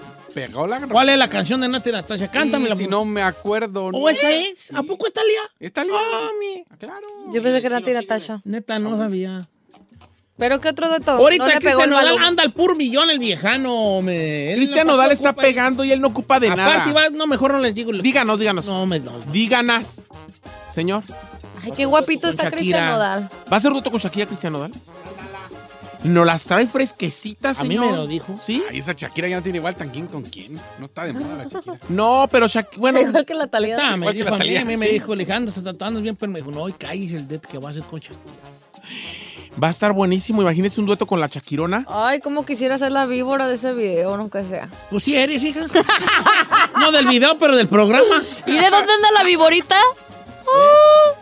pegó 0.47 0.67
la 0.67 0.81
¿Cuál 0.87 1.09
es 1.09 1.19
la 1.19 1.29
canción 1.29 1.61
de 1.61 1.69
Nati 1.69 1.91
Natasha? 1.93 2.29
Cántamela. 2.31 2.77
Sí, 2.77 2.85
si 2.85 2.91
no 2.91 3.05
me 3.05 3.23
acuerdo. 3.23 3.87
¿O 3.87 4.09
esa 4.09 4.31
es? 4.31 4.73
¿A 4.75 4.83
poco 4.83 5.07
está 5.07 5.23
Lía? 5.25 5.41
¿Está 5.61 5.85
Lía? 5.85 5.95
Ah, 5.99 6.29
mi. 6.39 6.65
Claro. 6.79 7.07
Yo 7.33 7.43
pensé 7.43 7.61
que 7.61 7.67
era 7.67 7.81
Nati 7.81 7.93
Natasha. 7.93 8.41
Neta, 8.45 8.79
no 8.79 8.97
sabía. 8.97 9.49
¿Pero 10.37 10.61
qué 10.61 10.69
otro 10.69 10.89
dato? 10.89 11.11
Ahorita 11.13 11.45
no 11.47 11.51
Cristian 11.59 11.81
el 11.83 11.91
Nodal 11.91 12.19
anda 12.19 12.45
al 12.45 12.53
puro 12.53 12.77
millón 12.77 13.11
el 13.11 13.19
viejano. 13.19 14.01
Me, 14.03 14.53
Cristian 14.55 14.87
no 14.87 14.93
Nodal 14.93 15.11
está 15.11 15.33
pegando 15.35 15.83
y 15.85 15.91
él 15.91 16.01
no 16.01 16.09
ocupa 16.09 16.39
de 16.39 16.49
Aparte, 16.49 16.93
nada. 16.93 17.09
va- 17.09 17.11
no, 17.11 17.27
mejor 17.27 17.53
no 17.53 17.59
les 17.59 17.75
digo. 17.75 17.91
Díganos, 17.93 18.39
díganos. 18.39 18.67
No, 18.67 18.87
me 18.87 19.01
no. 19.01 19.19
Díganas, 19.33 20.07
señor. 20.73 21.03
Ay, 21.61 21.73
qué 21.77 21.87
guapito 21.87 22.29
está. 22.29 22.53
Cristian 22.53 22.87
Nodal. 22.87 23.23
¿Va 23.51 23.51
a 23.51 23.57
hacer 23.57 23.73
dueto 23.73 23.91
con 23.91 23.99
Shakira, 23.99 24.27
Cristian 24.27 24.53
Nodal? 24.53 24.71
¿No 26.05 26.25
las 26.25 26.45
trae 26.45 26.67
fresquecitas, 26.67 27.61
A 27.61 27.65
mí 27.65 27.71
señor? 27.75 27.91
me 27.91 27.97
lo 27.97 28.07
dijo. 28.07 28.37
¿Sí? 28.37 28.63
Ay, 28.71 28.79
esa 28.79 28.93
Shakira 28.93 29.29
ya 29.29 29.37
no 29.37 29.43
tiene 29.43 29.59
igual 29.59 29.75
tan 29.75 29.91
quién 29.91 30.07
con 30.07 30.23
quién. 30.23 30.59
No 30.79 30.85
está 30.87 31.05
de 31.05 31.13
moda 31.13 31.37
la 31.37 31.45
Shakira. 31.45 31.79
No, 31.89 32.29
pero 32.31 32.47
Shakira... 32.47 32.81
Bueno, 32.81 33.01
Igual 33.01 33.27
que 33.27 33.35
la 33.35 33.47
Talía. 33.49 33.75
Está, 33.77 33.91
me 33.97 34.07
Igual 34.07 34.13
que 34.15 34.19
dijo 34.19 34.31
la 34.31 34.37
a 34.37 34.39
mí, 34.39 34.57
a 34.57 34.65
mí 34.65 34.77
me 34.77 34.89
dijo, 34.89 35.13
Alejandro, 35.13 35.53
se 35.53 35.61
está 35.61 35.73
tratando 35.73 36.01
bien, 36.01 36.15
pero 36.17 36.31
me 36.31 36.39
dijo, 36.41 36.51
no, 36.53 36.69
y 36.69 36.73
cállese 36.73 37.17
el 37.17 37.27
det 37.29 37.41
que 37.41 37.59
va 37.59 37.69
a 37.69 37.71
hacer 37.73 37.83
con 37.85 37.99
Shakira. 37.99 38.23
va 39.63 39.69
a 39.69 39.71
estar 39.71 39.93
buenísimo. 39.93 40.41
Imagínese 40.43 40.79
un 40.81 40.87
dueto 40.87 41.05
con 41.07 41.21
la 41.21 41.27
Shakirona. 41.27 41.85
Ay, 41.89 42.21
cómo 42.21 42.47
quisiera 42.47 42.79
ser 42.79 42.93
la 42.93 43.07
víbora 43.07 43.49
de 43.49 43.55
ese 43.55 43.73
video, 43.75 44.17
nunca 44.17 44.45
sea. 44.45 44.69
Pues 44.91 45.03
sí 45.03 45.17
eres, 45.17 45.43
hija. 45.43 45.67
no 46.81 46.93
del 46.93 47.07
video, 47.07 47.37
pero 47.39 47.57
del 47.57 47.67
programa. 47.69 48.23
¿Y 48.47 48.53
de 48.53 48.71
dónde 48.71 48.93
anda 48.93 49.11
la 49.15 49.25
víborita? 49.25 49.77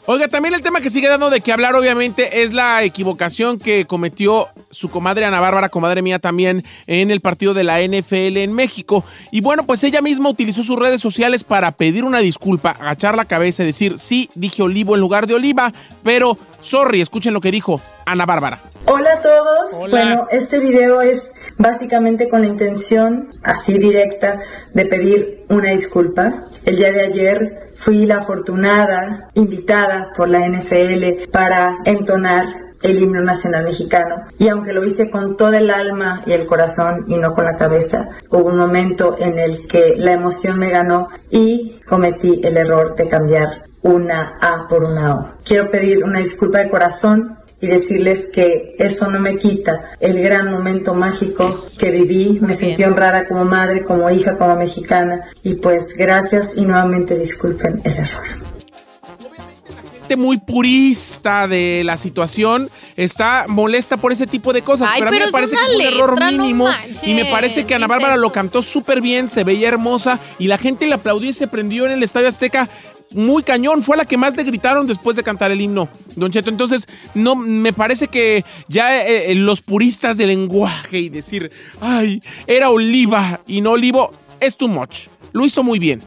Oiga, 0.09 0.29
también 0.29 0.55
el 0.55 0.63
tema 0.63 0.81
que 0.81 0.89
sigue 0.89 1.09
dando 1.09 1.31
de 1.31 1.41
qué 1.41 1.53
hablar, 1.53 1.75
obviamente, 1.75 2.45
es 2.45 2.53
la 2.53 2.85
equivocación 2.85 3.59
que 3.59 3.87
cometió 3.87 4.49
su 4.71 4.89
comadre 4.89 5.25
Ana 5.25 5.41
Bárbara, 5.41 5.69
comadre 5.69 6.01
mía 6.01 6.21
también, 6.21 6.65
en 6.87 7.11
el 7.11 7.21
partido 7.21 7.55
de 7.55 7.65
la 7.65 7.81
NFL 7.81 8.37
en 8.37 8.53
México. 8.53 9.05
Y 9.33 9.41
bueno, 9.41 9.67
pues 9.67 9.83
ella 9.83 10.01
misma 10.03 10.29
utilizó 10.29 10.63
sus 10.63 10.79
redes 10.79 11.01
sociales 11.01 11.43
para 11.43 11.73
pedir 11.73 12.05
una 12.05 12.21
disculpa, 12.21 12.71
agachar 12.71 13.17
la 13.17 13.25
cabeza 13.25 13.65
y 13.65 13.67
decir, 13.67 13.99
sí, 13.99 14.31
dije 14.37 14.63
olivo 14.63 14.95
en 14.95 15.01
lugar 15.01 15.27
de 15.27 15.35
oliva, 15.35 15.73
pero 16.05 16.39
sorry, 16.67 17.01
escuchen 17.01 17.33
lo 17.33 17.41
que 17.41 17.51
dijo 17.51 17.81
Ana 18.05 18.27
Bárbara. 18.27 18.61
Hola 18.87 19.15
a 19.15 19.21
todos. 19.21 19.71
Hola. 19.75 19.91
Bueno, 19.91 20.29
este 20.31 20.59
video 20.59 21.01
es 21.01 21.33
básicamente 21.59 22.29
con 22.29 22.43
la 22.43 22.49
intención, 22.49 23.29
así 23.43 23.79
directa, 23.79 24.41
de 24.75 24.87
pedir 24.87 25.45
una 25.49 25.71
disculpa. 25.71 26.45
El 26.65 26.77
día 26.77 26.93
de 26.93 27.03
ayer 27.03 27.71
fui 27.77 28.07
la 28.07 28.19
afortunada 28.19 29.31
invitada 29.35 30.11
por 30.17 30.29
la 30.29 30.47
NFL 30.47 31.31
para 31.31 31.79
entonar 31.85 32.47
el 32.83 33.01
himno 33.01 33.21
nacional 33.23 33.65
mexicano. 33.65 34.27
Y 34.39 34.49
aunque 34.49 34.73
lo 34.73 34.85
hice 34.85 35.11
con 35.11 35.37
todo 35.37 35.55
el 35.55 35.71
alma 35.71 36.23
y 36.27 36.33
el 36.33 36.47
corazón 36.47 37.05
y 37.09 37.17
no 37.17 37.35
con 37.35 37.45
la 37.45 37.57
cabeza, 37.57 38.09
hubo 38.31 38.49
un 38.49 38.59
momento 38.59 39.17
en 39.19 39.39
el 39.39 39.67
que 39.67 39.95
la 39.97 40.13
emoción 40.13 40.59
me 40.59 40.71
ganó 40.71 41.09
y 41.31 41.81
cometí 41.89 42.41
el 42.45 42.57
error 42.57 42.95
de 42.97 43.09
cambiar 43.09 43.67
una 43.87 44.39
A 44.41 44.69
por 44.69 44.85
una 44.85 45.15
O. 45.15 45.35
Quiero 45.45 45.71
pedir 45.71 46.05
una 46.05 46.19
disculpa 46.19 46.59
de 46.59 46.69
corazón 46.69 47.39
y 47.61 47.69
decirles 47.69 48.29
que 48.33 48.77
eso 48.79 49.11
no 49.11 49.19
me 49.19 49.39
quita 49.39 49.93
el 50.01 50.21
gran 50.21 50.51
momento 50.51 50.95
mágico 50.95 51.55
que 51.79 51.91
viví. 51.91 52.39
Me 52.41 52.55
sentí 52.55 52.85
honrada 52.85 53.27
como 53.27 53.45
madre, 53.45 53.83
como 53.83 54.11
hija, 54.11 54.37
como 54.37 54.57
mexicana. 54.57 55.25
Y 55.43 55.55
pues 55.55 55.95
gracias 55.97 56.55
y 56.57 56.67
nuevamente 56.67 57.19
disculpen 57.19 57.81
el 57.85 57.93
error. 57.93 58.25
gente 59.95 60.17
muy 60.17 60.39
purista 60.39 61.49
de 61.49 61.83
la 61.83 61.97
situación 61.97 62.71
está 62.97 63.47
molesta 63.49 63.97
por 63.97 64.13
ese 64.13 64.27
tipo 64.27 64.53
de 64.53 64.63
cosas. 64.63 64.89
Ay, 64.93 65.01
pero 65.01 65.09
a 65.09 65.11
mí 65.11 65.17
pero 65.17 65.27
me 65.27 65.33
parece 65.33 65.57
que 65.57 65.65
fue 65.65 65.75
un 65.75 65.95
error 65.95 66.21
no 66.21 66.31
mínimo. 66.31 66.65
manches. 66.67 67.03
y 67.03 67.15
me 67.15 67.25
parece 67.27 67.67
que 67.67 67.75
Ana 67.75 67.87
Bárbara 67.89 68.17
lo 68.17 68.31
cantó 68.31 68.63
súper 68.63 69.01
bien, 69.01 69.29
se 69.29 69.43
veía 69.43 69.69
hermosa 69.69 70.21
y 70.39 70.47
la 70.47 70.59
gente 70.59 70.87
le 70.87 70.95
aplaudió 70.95 71.31
y 71.31 71.33
se 71.33 71.49
prendió 71.49 71.87
en 71.87 71.93
el 71.93 72.03
Estadio 72.03 72.29
Azteca. 72.29 72.69
Muy 73.13 73.43
cañón, 73.43 73.83
fue 73.83 73.97
la 73.97 74.05
que 74.05 74.17
más 74.17 74.37
le 74.37 74.43
gritaron 74.43 74.87
después 74.87 75.17
de 75.17 75.23
cantar 75.23 75.51
el 75.51 75.61
himno, 75.61 75.89
Don 76.17 76.31
Cheto. 76.31 76.51
Entonces, 76.51 76.89
no, 77.15 77.37
me 77.37 77.73
parece 77.73 78.09
que 78.09 78.45
ya 78.69 79.07
eh, 79.07 79.31
eh, 79.31 79.35
los 79.37 79.63
puristas 79.63 80.17
del 80.17 80.29
lenguaje 80.29 80.99
y 80.99 81.09
decir, 81.09 81.51
ay, 81.81 82.23
era 82.47 82.71
oliva 82.71 83.41
y 83.47 83.61
no 83.61 83.73
olivo, 83.73 84.11
es 84.41 84.57
too 84.57 84.69
much. 84.69 85.07
Lo 85.33 85.45
hizo 85.45 85.63
muy 85.63 85.79
bien. 85.79 86.03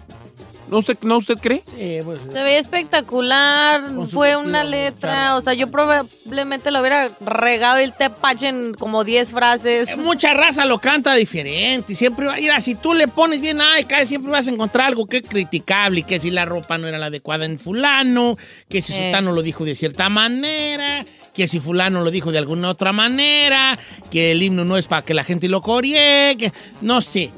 ¿No 0.70 0.78
usted, 0.78 0.98
¿no 1.02 1.18
usted 1.18 1.38
cree? 1.40 1.64
Sí, 1.66 1.98
pues, 2.04 2.20
Se 2.32 2.44
veía 2.44 2.60
espectacular, 2.60 3.82
fue 4.12 4.30
vestido, 4.30 4.40
una 4.40 4.64
letra, 4.64 5.36
o 5.36 5.42
sea, 5.42 5.54
yo 5.54 5.72
probablemente 5.72 6.70
lo 6.72 6.80
hubiera 6.80 7.10
regado 7.22 7.78
el 7.78 7.94
tepache 7.94 8.50
en 8.50 8.74
como 8.76 9.04
10 9.04 9.32
frases. 9.32 9.98
Mucha 9.98 10.34
raza 10.34 10.66
lo 10.66 10.80
canta 10.80 11.16
diferente. 11.16 11.94
y 11.94 11.96
Siempre 11.96 12.28
va, 12.28 12.36
mira, 12.36 12.62
si 12.62 12.76
tú 12.76 12.94
le 12.94 13.08
pones 13.08 13.42
bien, 13.42 13.60
ay, 13.62 13.86
cae, 13.86 14.06
siempre 14.06 14.32
vas 14.32 14.48
a 14.48 14.52
encontrar 14.52 14.88
algo 14.88 15.08
que 15.08 15.18
es 15.18 15.24
criticable. 15.28 16.02
y 16.02 16.04
Que 16.04 16.20
si 16.20 16.30
la 16.30 16.46
ropa 16.46 16.78
no 16.78 16.88
era 16.88 16.98
la 17.00 17.08
adecuada 17.08 17.46
en 17.46 17.58
Fulano, 17.58 18.38
que 18.70 18.82
si 18.82 18.94
Eh. 18.94 19.04
Sultano 19.04 19.32
lo 19.32 19.42
dijo 19.42 19.66
de 19.66 19.74
cierta 19.76 20.08
manera, 20.10 21.06
que 21.34 21.48
si 21.48 21.60
Fulano 21.60 22.02
lo 22.04 22.12
dijo 22.12 22.32
de 22.32 22.38
alguna 22.38 22.70
otra 22.70 22.92
manera, 22.92 23.78
que 24.12 24.32
el 24.32 24.44
himno 24.44 24.66
no 24.66 24.78
es 24.78 24.86
para 24.86 25.02
que 25.02 25.14
la 25.14 25.24
gente 25.24 25.48
lo 25.50 25.62
coree, 25.62 26.36
que 26.38 26.52
no 26.82 27.02
sé. 27.02 27.32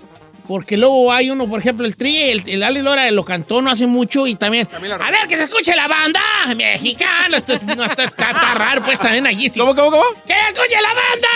Porque 0.51 0.75
luego 0.75 1.13
hay 1.13 1.29
uno, 1.29 1.47
por 1.47 1.61
ejemplo, 1.61 1.87
el 1.87 1.95
Tri, 1.95 2.23
el, 2.29 2.43
el 2.45 2.61
Ali 2.61 2.81
Lora 2.81 3.09
lo 3.11 3.23
cantó 3.23 3.61
no 3.61 3.71
hace 3.71 3.87
mucho 3.87 4.27
y 4.27 4.35
también. 4.35 4.67
A 4.73 4.79
ver, 5.09 5.25
que 5.29 5.37
se 5.37 5.43
escuche 5.43 5.73
la 5.77 5.87
banda 5.87 6.19
mexicana. 6.57 7.37
Esto 7.37 7.53
es- 7.53 7.63
no, 7.63 7.85
esto 7.85 8.01
está, 8.01 8.31
está 8.31 8.53
raro, 8.53 8.83
pues 8.83 8.99
también 8.99 9.25
allí. 9.27 9.47
sí. 9.49 9.57
¿Cómo, 9.57 9.73
cómo, 9.73 9.91
cómo? 9.91 10.03
¡Que 10.27 10.33
se 10.33 10.47
escuche 10.49 10.75
la 10.81 10.89
banda! 10.89 11.29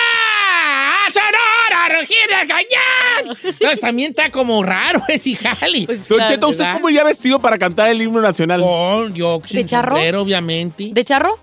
¡A 1.08 1.10
Sonora, 1.12 1.98
rugir 2.02 2.18
de 2.28 2.46
cañón! 2.46 3.38
Entonces 3.42 3.80
también 3.80 4.10
está 4.10 4.30
como 4.32 4.62
raro 4.64 5.02
ese 5.08 5.34
jali. 5.38 5.86
Don 6.10 6.26
Cheto, 6.26 6.50
¿usted 6.50 6.64
¿verdad? 6.66 6.74
cómo 6.76 6.90
iría 6.90 7.06
vestido 7.06 7.40
para 7.40 7.58
cantar 7.58 7.88
el 7.88 8.02
himno 8.02 8.20
nacional? 8.20 8.60
Con, 8.60 9.14
yo 9.14 9.42
sin 9.46 9.62
¿De 9.62 9.66
charro? 9.66 9.96
sombrero, 9.96 10.24
obviamente. 10.24 10.90
¿De 10.92 11.04
charro? 11.06 11.40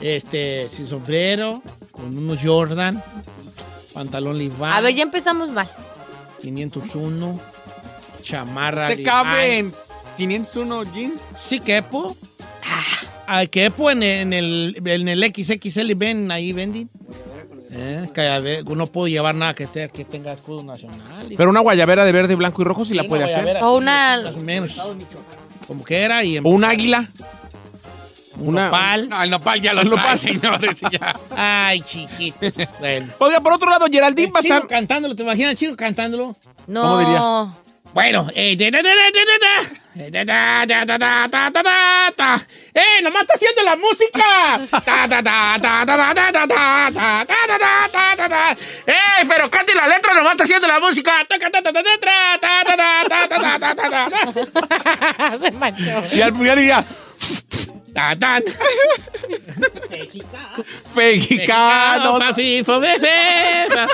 Este, 0.00 0.68
sin 0.68 0.88
sombrero, 0.88 1.62
con 1.92 2.18
unos 2.18 2.40
Jordan, 2.42 3.00
pantalón 3.92 4.36
Levi's. 4.36 4.54
A 4.60 4.80
ver, 4.80 4.94
ya 4.96 5.04
empezamos 5.04 5.48
mal. 5.50 5.68
501, 6.48 7.40
chamarra 8.22 8.88
¿Te 8.88 9.02
caben 9.02 9.70
501 10.18 10.82
jeans? 10.94 11.20
Sí, 11.42 11.58
quepo. 11.60 12.14
Ah, 13.26 13.46
quepo 13.46 13.90
en, 13.90 14.02
en 14.02 14.32
el, 14.34 14.76
en 14.84 15.08
el 15.08 15.24
XXL, 15.34 15.94
ven 15.94 16.30
ahí, 16.30 16.52
vending. 16.52 16.88
Eh, 17.76 18.08
que 18.14 18.62
no 18.76 18.86
puedo 18.86 19.08
llevar 19.08 19.34
nada 19.34 19.54
que, 19.54 19.64
esté- 19.64 19.90
que 19.90 20.04
tenga 20.04 20.32
escudo 20.34 20.62
nacional. 20.62 21.32
Pero 21.36 21.50
una 21.50 21.60
guayabera 21.60 22.04
de 22.04 22.12
verde, 22.12 22.34
blanco 22.36 22.62
y 22.62 22.64
rojo 22.66 22.84
sí, 22.84 22.94
la 22.94 23.04
puede 23.04 23.24
hacer. 23.24 23.56
O 23.62 23.76
una- 23.78 24.20
Más 24.22 24.36
o 24.36 24.40
menos. 24.40 24.80
Como 25.66 25.82
que 25.82 26.02
era 26.02 26.22
y 26.22 26.38
O 26.38 26.42
un 26.50 26.64
águila. 26.64 27.10
Un 28.38 28.54
nopal. 28.54 29.08
No, 29.08 29.22
el 29.22 29.30
nopal 29.30 29.60
ya 29.60 29.72
lo 29.72 29.82
el 29.82 29.90
nopal, 29.90 30.18
señores. 30.18 30.80
Ay, 31.36 31.80
chiquitos. 31.82 32.52
Bueno. 32.78 33.12
Oiga, 33.18 33.40
por 33.40 33.52
otro 33.52 33.70
lado, 33.70 33.86
Geraldine 33.90 34.32
Bazán. 34.32 34.58
Chino 34.58 34.68
cantándolo, 34.68 35.14
¿te 35.14 35.22
imaginas 35.22 35.56
Chino 35.56 35.76
cantándolo? 35.76 36.36
No. 36.66 36.82
¿Cómo? 36.82 37.64
Bueno, 37.94 38.28
eh, 38.34 38.56
da, 38.56 38.70
da, 40.66 40.84
da, 40.84 42.42
¡Eh! 42.74 43.00
¡Nomás 43.04 43.22
está 43.22 43.34
haciendo 43.34 43.62
la 43.62 43.76
música! 43.76 44.60
¡Eh! 48.86 49.24
Pero 49.28 49.48
cante 49.48 49.72
la 49.76 49.86
letra, 49.86 50.12
nomás 50.12 50.32
está 50.32 50.42
haciendo 50.42 50.66
la 50.66 50.80
música. 50.80 51.24
Se 55.40 55.52
manchó. 55.52 56.02
Y 56.12 56.20
al 56.20 56.34
final 56.34 56.58
diría. 56.58 56.84
Ta, 57.94 58.16
tan. 58.18 58.42
Mexicano. 60.94 62.18
Pa, 62.18 62.34
fi, 62.34 62.62
fo, 62.64 62.80
fe, 62.80 62.98
fe, 62.98 63.68
fa. 63.70 63.86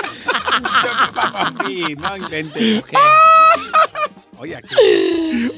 Papi, 1.31 1.95
no 1.95 2.17
invente. 2.17 2.83
Oye, 4.37 4.55
aquí. 4.55 4.75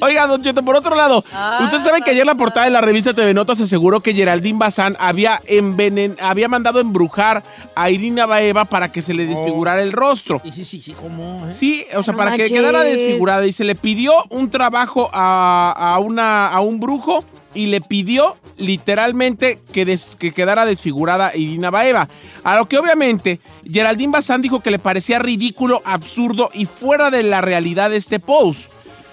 Oiga, 0.02 0.28
Don 0.28 0.42
Cheto, 0.42 0.62
por 0.62 0.76
otro 0.76 0.94
lado, 0.94 1.24
usted 1.62 1.80
sabe 1.80 2.02
que 2.02 2.12
ayer 2.12 2.26
la 2.26 2.36
portada 2.36 2.66
de 2.66 2.72
la 2.72 2.82
revista 2.82 3.14
TV 3.14 3.34
Notas 3.34 3.62
aseguró 3.62 4.02
que 4.02 4.14
Geraldine 4.14 4.60
Bazán 4.60 4.98
había, 5.00 5.40
envenen 5.46 6.18
había 6.20 6.50
mandado 6.50 6.82
embrujar 6.82 7.44
a 7.76 7.90
Irina 7.90 8.26
Baeva 8.26 8.66
para 8.66 8.92
que 8.92 9.02
se 9.02 9.14
le 9.14 9.26
desfigurara 9.26 9.82
el 9.82 9.94
rostro. 9.94 10.42
Y 10.44 10.52
sí, 10.52 10.66
sí, 10.66 10.82
sí, 10.82 10.92
¿cómo? 10.92 11.48
eh? 11.48 11.52
Sí, 11.54 11.86
o 11.96 12.04
sea, 12.04 12.12
No 12.12 12.18
para 12.18 12.36
que 12.36 12.50
quedara 12.50 12.82
desfigurada 12.84 13.46
y 13.48 13.54
se 13.54 13.64
le 13.64 13.76
pidió 13.76 14.16
un 14.30 14.50
trabajo 14.50 15.10
a, 15.14 15.72
a 15.72 16.00
una, 16.00 16.50
a 16.50 16.60
un 16.60 16.82
brujo 16.82 17.24
y 17.54 17.68
le 17.68 17.82
pidió 17.82 18.36
literalmente 18.58 19.60
que, 19.72 19.86
des- 19.86 20.16
que 20.16 20.32
quedara 20.32 20.66
desfigurada 20.66 21.36
Irina 21.36 21.70
Baeva. 21.72 22.08
A 22.44 22.56
lo 22.56 22.66
que 22.66 22.78
obviamente 22.78 23.40
Geraldine 23.70 24.12
Bazán 24.12 24.42
dijo 24.42 24.60
que 24.62 24.72
le 24.72 24.80
parecía 24.80 25.20
ridículo, 25.20 25.82
absurdo 25.86 26.50
y 26.54 26.66
fuera 26.66 27.10
de 27.12 27.24
la 27.24 27.42
realidad 27.42 27.90
de 27.90 27.98
este 27.98 28.20
post. 28.20 28.72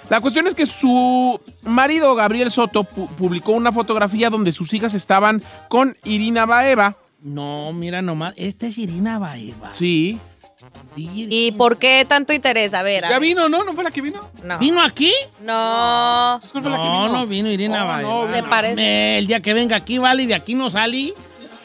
La 0.08 0.20
cuestión 0.20 0.46
es 0.48 0.54
que 0.54 0.66
su 0.66 1.40
marido 1.62 2.14
Gabriel 2.16 2.50
Soto 2.50 2.82
pu- 2.82 3.08
publicó 3.10 3.52
una 3.52 3.70
fotografía 3.70 4.28
donde 4.28 4.50
sus 4.52 4.72
hijas 4.74 4.94
estaban 4.94 5.40
con 5.68 5.96
Irina 6.04 6.46
Baeva. 6.46 6.96
No, 7.22 7.72
mira 7.72 8.02
nomás, 8.02 8.34
esta 8.36 8.66
es 8.66 8.78
Irina 8.78 9.18
Baeva. 9.18 9.70
Sí. 9.70 10.18
¿Y 10.96 11.52
por 11.52 11.78
qué 11.78 12.04
tanto 12.06 12.32
interés? 12.32 12.74
A 12.74 12.82
ver. 12.82 13.04
a 13.04 13.08
¿Ya 13.10 13.18
ver. 13.18 13.28
vino, 13.28 13.48
no? 13.48 13.64
¿No 13.64 13.72
fue 13.74 13.84
la 13.84 13.90
que 13.90 14.00
vino? 14.02 14.28
No. 14.42 14.58
¿Vino 14.58 14.82
aquí? 14.82 15.12
No. 15.42 16.40
No, 16.54 17.08
no 17.08 17.26
vino 17.26 17.50
Irina 17.50 18.00
Oh, 18.04 18.26
no, 18.26 18.32
¿Te 18.32 18.42
parece? 18.42 18.74
Me- 18.74 19.18
El 19.18 19.26
día 19.26 19.40
que 19.40 19.54
venga 19.54 19.76
aquí, 19.76 19.98
vale, 19.98 20.24
y 20.24 20.26
de 20.26 20.34
aquí 20.34 20.54
no 20.54 20.68
salí. 20.70 21.14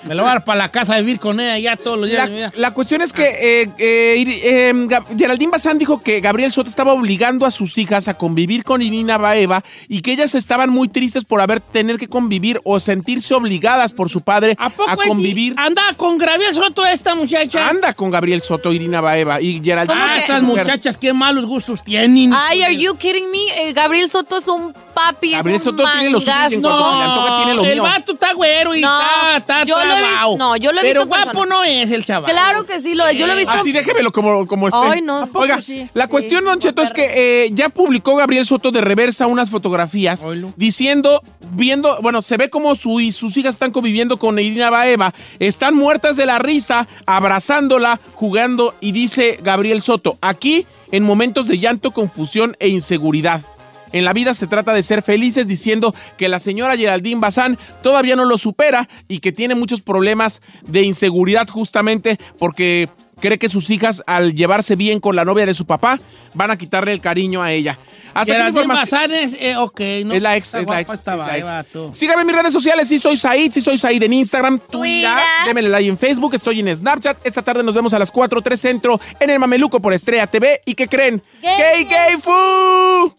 Me 0.07 0.13
lo 0.15 0.21
voy 0.21 0.29
a 0.29 0.33
dar 0.35 0.43
para 0.45 0.59
la 0.59 0.69
casa 0.71 0.95
a 0.95 0.99
vivir 0.99 1.19
con 1.19 1.39
ella 1.39 1.57
ya 1.57 1.75
todos 1.77 1.97
los 1.99 2.07
días 2.09 2.19
La, 2.19 2.25
de 2.27 2.31
mi 2.31 2.37
vida. 2.37 2.51
la 2.57 2.71
cuestión 2.71 3.01
es 3.01 3.11
que 3.11 3.23
eh, 3.23 3.69
eh, 3.79 4.23
eh, 4.43 4.73
Ga- 4.87 5.03
Geraldine 5.17 5.51
Bazán 5.51 5.77
dijo 5.79 6.01
que 6.01 6.19
Gabriel 6.19 6.51
Soto 6.51 6.69
estaba 6.69 6.93
obligando 6.93 7.45
a 7.45 7.51
sus 7.51 7.77
hijas 7.77 8.07
a 8.07 8.13
convivir 8.15 8.63
con 8.63 8.81
Irina 8.83 9.17
Baeva 9.17 9.63
y 9.87 10.01
que 10.01 10.13
ellas 10.13 10.35
estaban 10.35 10.69
muy 10.69 10.87
tristes 10.89 11.25
por 11.25 11.41
haber 11.41 11.59
tener 11.59 11.97
que 11.97 12.07
convivir 12.07 12.61
o 12.63 12.79
sentirse 12.79 13.33
obligadas 13.33 13.93
por 13.93 14.09
su 14.09 14.21
padre 14.21 14.55
a, 14.59 14.69
poco 14.69 15.01
es- 15.01 15.07
convivir. 15.07 15.55
Anda 15.57 15.81
con 15.97 16.17
Gabriel 16.17 16.53
Soto 16.53 16.85
esta 16.85 17.15
muchacha. 17.15 17.67
Anda 17.67 17.93
con 17.93 18.11
Gabriel 18.11 18.41
Soto, 18.41 18.71
Irina 18.71 19.01
Baeva 19.01 19.41
y 19.41 19.59
Geraldine. 19.63 19.99
Ah, 19.99 20.17
esas 20.17 20.41
mujer. 20.43 20.65
muchachas, 20.65 20.97
qué 20.97 21.13
malos 21.13 21.45
gustos 21.45 21.83
tienen. 21.83 22.31
Ay, 22.33 22.61
are 22.61 22.75
you 22.77 22.95
kidding 22.95 23.31
me? 23.31 23.69
Eh, 23.69 23.73
Gabriel 23.73 24.09
Soto 24.09 24.37
es 24.37 24.47
un 24.47 24.73
papi, 24.95 25.31
Gabriel 25.33 25.59
es 25.61 25.67
un 25.67 25.77
Soto 25.77 25.83
tiene 25.93 26.09
lo 26.09 26.19
suyo 26.19 26.31
y 26.49 26.53
en 26.55 26.61
mangazo. 26.61 26.69
cuanto 26.79 26.91
se 26.91 26.97
le 26.97 27.03
antoja 27.03 27.37
tiene 27.37 27.53
lo 27.55 27.63
el 27.65 27.73
mío. 27.73 27.83
vato 27.83 28.11
está 28.13 28.33
güero 28.33 28.75
y 28.75 28.81
No, 28.81 28.99
está, 28.99 29.37
está 29.37 29.63
yo 29.65 29.75
lo 29.77 29.81
he 29.83 29.97
visto- 29.99 30.09
trabao. 30.11 30.37
no, 30.37 30.55
yo 30.57 30.71
lo 30.71 30.79
he 30.79 30.81
Pero 30.83 31.01
visto 31.01 31.07
guapo 31.07 31.25
persona. 31.31 31.55
no 31.55 31.63
es 31.63 31.91
el 31.91 32.05
chaval. 32.05 32.31
Claro 32.31 32.65
que 32.65 32.79
sí, 32.79 32.95
lo, 32.95 33.11
yo 33.11 33.27
lo 33.27 33.33
he 33.33 33.37
visto. 33.37 33.51
Así 33.51 33.71
déjemelo 33.71 34.11
como, 34.11 34.47
como 34.47 34.67
esté. 34.69 34.79
Ay, 34.81 35.01
no. 35.01 35.17
¿A 35.17 35.25
poco 35.27 35.39
Oiga, 35.39 35.61
sí? 35.61 35.87
la 35.93 36.07
cuestión, 36.07 36.43
Don 36.45 36.59
Cheto, 36.59 36.81
es 36.81 36.93
que 36.93 37.43
eh, 37.45 37.49
ya 37.53 37.69
publicó 37.69 38.15
Gabriel 38.15 38.45
Soto 38.45 38.71
de 38.71 38.81
reversa 38.81 39.27
unas 39.27 39.49
fotografías 39.49 40.25
diciendo, 40.55 41.21
viendo, 41.51 41.99
bueno, 42.01 42.21
se 42.21 42.37
ve 42.37 42.49
como 42.49 42.73
su 42.75 42.99
y 43.01 43.11
sus 43.11 43.35
hijas 43.37 43.55
están 43.55 43.71
conviviendo 43.71 44.17
con 44.17 44.39
Irina 44.39 44.69
Baeva, 44.69 45.13
están 45.39 45.75
muertas 45.75 46.15
de 46.15 46.25
la 46.25 46.39
risa, 46.39 46.87
abrazándola, 47.05 47.99
jugando, 48.13 48.73
y 48.79 48.91
dice 48.93 49.39
Gabriel 49.43 49.81
Soto, 49.81 50.17
aquí 50.21 50.65
en 50.91 51.03
momentos 51.03 51.47
de 51.47 51.59
llanto, 51.59 51.91
confusión 51.91 52.55
e 52.59 52.67
inseguridad. 52.69 53.41
En 53.95 54.03
la 54.03 54.11
vida 54.11 54.33
se 54.33 54.47
trata 54.47 54.73
de 54.73 54.83
ser 54.83 55.03
felices 55.03 55.47
diciendo 55.47 55.95
que 56.17 56.27
la 56.27 56.39
señora 56.39 56.75
Geraldine 56.75 57.21
Bazán 57.21 57.57
todavía 57.81 58.17
no 58.17 58.25
lo 58.25 58.37
supera 58.37 58.89
y 59.07 59.19
que 59.19 59.31
tiene 59.31 59.55
muchos 59.55 59.79
problemas 59.79 60.41
de 60.67 60.81
inseguridad 60.81 61.47
justamente 61.47 62.17
porque 62.37 62.89
cree 63.21 63.39
que 63.39 63.47
sus 63.47 63.69
hijas 63.69 64.03
al 64.05 64.35
llevarse 64.35 64.75
bien 64.75 64.99
con 64.99 65.15
la 65.15 65.23
novia 65.23 65.45
de 65.45 65.53
su 65.53 65.65
papá 65.65 66.01
van 66.33 66.51
a 66.51 66.57
quitarle 66.57 66.91
el 66.91 66.99
cariño 66.99 67.41
a 67.41 67.53
ella. 67.53 67.79
Hasta 68.15 68.21
aquí 68.21 68.29
la 68.31 68.35
Geraldine 68.37 68.61
información- 68.61 69.01
Bazán 69.01 69.13
es, 69.13 69.33
eh, 69.39 69.57
ok, 69.57 69.79
¿no? 70.05 70.13
Es 70.15 70.21
la 70.21 70.37
ex, 70.37 70.47
Está 70.47 70.59
es 70.61 70.67
la 70.67 70.79
ex, 70.79 70.93
esta 70.93 71.13
es 71.13 71.43
la 71.43 71.59
ex. 71.59 71.97
Síganme 71.97 72.21
en 72.21 72.27
mis 72.27 72.35
redes 72.35 72.53
sociales, 72.53 72.87
si 72.87 72.97
soy 72.97 73.17
Said, 73.17 73.51
si 73.51 73.59
soy 73.61 73.77
Said 73.77 74.01
en 74.01 74.13
Instagram, 74.13 74.57
Twitter, 74.59 75.11
démenle 75.45 75.69
like 75.69 75.89
en 75.89 75.97
Facebook, 75.97 76.33
estoy 76.33 76.61
en 76.61 76.73
Snapchat. 76.75 77.17
Esta 77.25 77.41
tarde 77.41 77.61
nos 77.61 77.73
vemos 77.75 77.93
a 77.93 77.99
las 77.99 78.11
4, 78.11 78.41
3 78.41 78.59
centro 78.59 78.99
en 79.19 79.29
el 79.29 79.37
Mameluco 79.39 79.79
por 79.81 79.93
Estrella 79.93 80.27
TV. 80.27 80.61
¿Y 80.65 80.73
qué 80.75 80.87
creen? 80.87 81.21
¡Gay, 81.41 81.83
gay, 81.83 82.17
fu! 82.21 83.13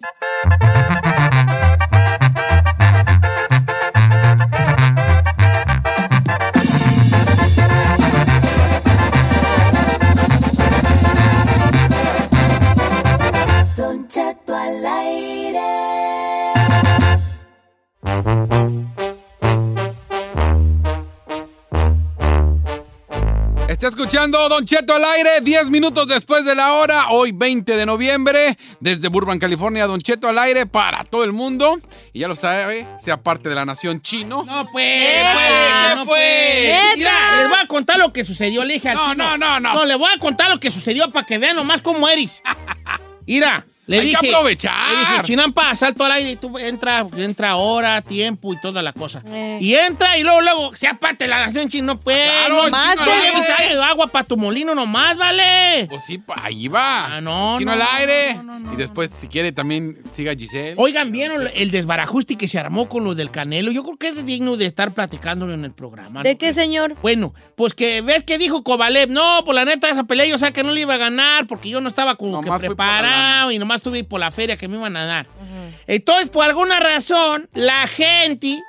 Está 23.69 23.89
escuchando 23.89 24.49
Don 24.49 24.65
Cheto 24.65 24.95
al 24.95 25.05
aire, 25.05 25.29
10 25.43 25.71
minutos 25.71 26.07
después 26.07 26.45
de 26.47 26.55
la 26.55 26.75
hora, 26.75 27.09
hoy 27.11 27.33
20 27.33 27.77
de 27.77 27.85
noviembre, 27.85 28.57
desde 28.81 29.09
Burbank, 29.09 29.41
California, 29.41 29.87
Don 29.87 30.01
Cheto 30.01 30.29
al 30.29 30.39
aire 30.39 30.65
para 30.67 31.05
todo 31.05 31.25
el 31.25 31.33
mundo. 31.33 31.79
Y 32.15 32.21
ya 32.21 32.29
lo 32.29 32.37
sabe, 32.37 32.87
sea 32.99 33.19
parte 33.19 33.49
de 33.51 33.55
la 33.55 33.67
nación 33.67 34.01
chino. 34.01 34.45
No, 34.45 34.67
pues, 34.73 34.85
¿Qué 35.05 35.21
pues, 35.35 35.97
no, 35.97 36.07
pues? 36.07 36.21
pues. 36.21 36.97
Mira, 36.97 37.37
les 37.37 37.49
voy 37.51 37.59
a 37.61 37.67
contar 37.67 37.99
lo 37.99 38.13
que 38.15 38.25
sucedió, 38.25 38.65
le 38.65 38.75
dije 38.75 38.89
al 38.89 38.97
No, 38.97 39.13
chino. 39.13 39.37
no, 39.37 39.37
no, 39.37 39.61
no. 39.61 39.75
No, 39.75 39.85
le 39.85 39.95
voy 39.97 40.11
a 40.15 40.19
contar 40.19 40.49
lo 40.49 40.59
que 40.59 40.71
sucedió 40.71 41.11
para 41.11 41.27
que 41.27 41.37
vean 41.37 41.57
nomás 41.57 41.83
cómo 41.83 42.09
eres. 42.09 42.43
Mira, 43.27 43.67
le 43.87 43.99
Hay 43.99 44.03
que 44.03 44.19
dije. 44.19 44.29
aprovechar. 44.35 44.93
Le 44.93 44.99
dije, 44.99 45.23
Chinampa, 45.23 45.75
salto 45.75 46.05
al 46.05 46.13
aire 46.13 46.33
y 46.33 46.37
tú 46.37 46.59
entra, 46.59 47.07
entra 47.17 47.57
hora, 47.57 48.03
tiempo 48.03 48.53
y 48.53 48.61
toda 48.61 48.83
la 48.83 48.93
cosa. 48.93 49.23
Eh. 49.29 49.59
Y 49.61 49.75
entra 49.75 50.19
y 50.19 50.23
luego, 50.23 50.41
luego, 50.41 50.77
sea 50.77 50.95
parte 50.99 51.25
de 51.25 51.29
la 51.29 51.47
nación 51.47 51.69
chino, 51.69 51.97
pues. 51.97 52.17
Claro, 52.17 52.65
no, 52.65 52.71
más, 52.71 52.99
chino, 52.99 53.11
eh. 53.13 53.31
pues, 53.35 53.79
agua 53.79 54.09
para 54.09 54.27
tu 54.27 54.37
molino 54.37 54.75
nomás, 54.75 55.17
¿vale? 55.17 55.87
Pues 55.89 56.05
sí, 56.05 56.21
ahí 56.35 56.67
va. 56.69 57.17
Ah, 57.17 57.21
no, 57.21 57.57
Chino 57.59 57.77
no, 57.77 57.83
al 57.83 57.89
aire. 58.01 58.35
no, 58.35 58.43
no, 58.43 58.59
no, 58.59 58.73
y 58.73 58.77
después, 58.77 59.11
si 59.17 59.29
quiere, 59.29 59.53
también 59.53 59.99
siga 60.13 60.35
Giselle. 60.35 60.75
Oigan, 60.77 61.13
¿vieron 61.13 61.49
el 61.55 61.71
desbarajuste 61.71 62.37
que 62.37 62.49
se 62.49 62.59
armó 62.59 62.89
con 62.89 63.05
lo 63.05 63.15
del 63.15 63.31
Canelo? 63.31 63.71
Yo 63.71 63.83
creo 63.85 63.97
que 63.97 64.09
es 64.09 64.27
digno 64.27 64.57
de 64.57 64.67
estar 64.67 64.95
platicándolo 64.95 65.55
en 65.55 65.65
el 65.65 65.73
programa. 65.73 66.23
¿De 66.23 66.33
¿no? 66.33 66.39
qué, 66.39 66.53
señor? 66.55 66.97
Bueno, 67.03 67.35
pues 67.55 67.75
que 67.75 68.01
ves 68.03 68.25
que 68.25 68.37
dijo 68.39 68.65
Kovalev, 68.65 69.11
no, 69.11 69.43
por 69.45 69.55
la 69.55 69.65
neta 69.65 69.89
esa 69.89 70.05
pelea 70.05 70.27
yo 70.27 70.39
sé 70.39 70.53
que 70.53 70.63
no 70.63 70.73
le 70.73 70.81
iba 70.81 70.95
a 70.95 70.99
ganar 70.99 71.47
porque 71.47 71.69
yo 71.69 71.81
no 71.81 71.89
estaba 71.89 72.17
como 72.17 72.43
Nomás 72.43 72.61
que 72.61 72.67
preparado 72.67 73.51
y 73.53 73.59
nomás 73.59 73.76
estuve 73.77 74.05
por 74.05 74.21
la 74.21 74.31
feria 74.31 74.57
que 74.57 74.69
me 74.69 74.77
iban 74.77 74.97
a 74.97 75.07
dar. 75.07 75.27
Entonces, 75.87 76.29
por 76.31 76.45
alguna 76.45 76.81
razón, 76.81 77.49
la 77.55 77.87
gente 77.87 78.61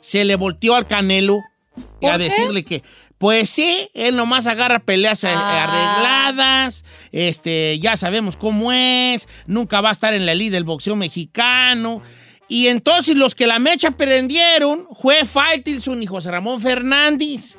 se 0.00 0.24
le 0.24 0.36
volteó 0.36 0.74
al 0.74 0.86
Canelo 0.86 1.42
y 1.76 1.82
¿Por 2.02 2.12
a 2.12 2.18
decirle 2.18 2.64
que, 2.64 2.82
pues 3.18 3.50
sí, 3.50 3.90
él 3.92 4.16
nomás 4.16 4.46
agarra 4.46 4.78
peleas 4.78 5.24
eh, 5.24 5.28
Ah. 5.34 5.64
arregladas, 5.64 6.84
este, 7.12 7.78
ya 7.80 7.96
sabemos 7.96 8.36
cómo 8.36 8.72
es, 8.72 9.28
nunca 9.46 9.80
va 9.80 9.90
a 9.90 9.92
estar 9.92 10.14
en 10.14 10.24
la 10.26 10.32
elite 10.32 10.52
del 10.52 10.64
boxeo 10.64 10.96
mexicano. 10.96 12.02
Y 12.48 12.68
entonces 12.68 13.16
los 13.16 13.34
que 13.34 13.46
la 13.48 13.58
mecha 13.58 13.90
prendieron 13.90 14.86
fue 15.02 15.24
Faitelson 15.24 16.02
y 16.02 16.06
José 16.06 16.30
Ramón 16.30 16.60
Fernández, 16.60 17.58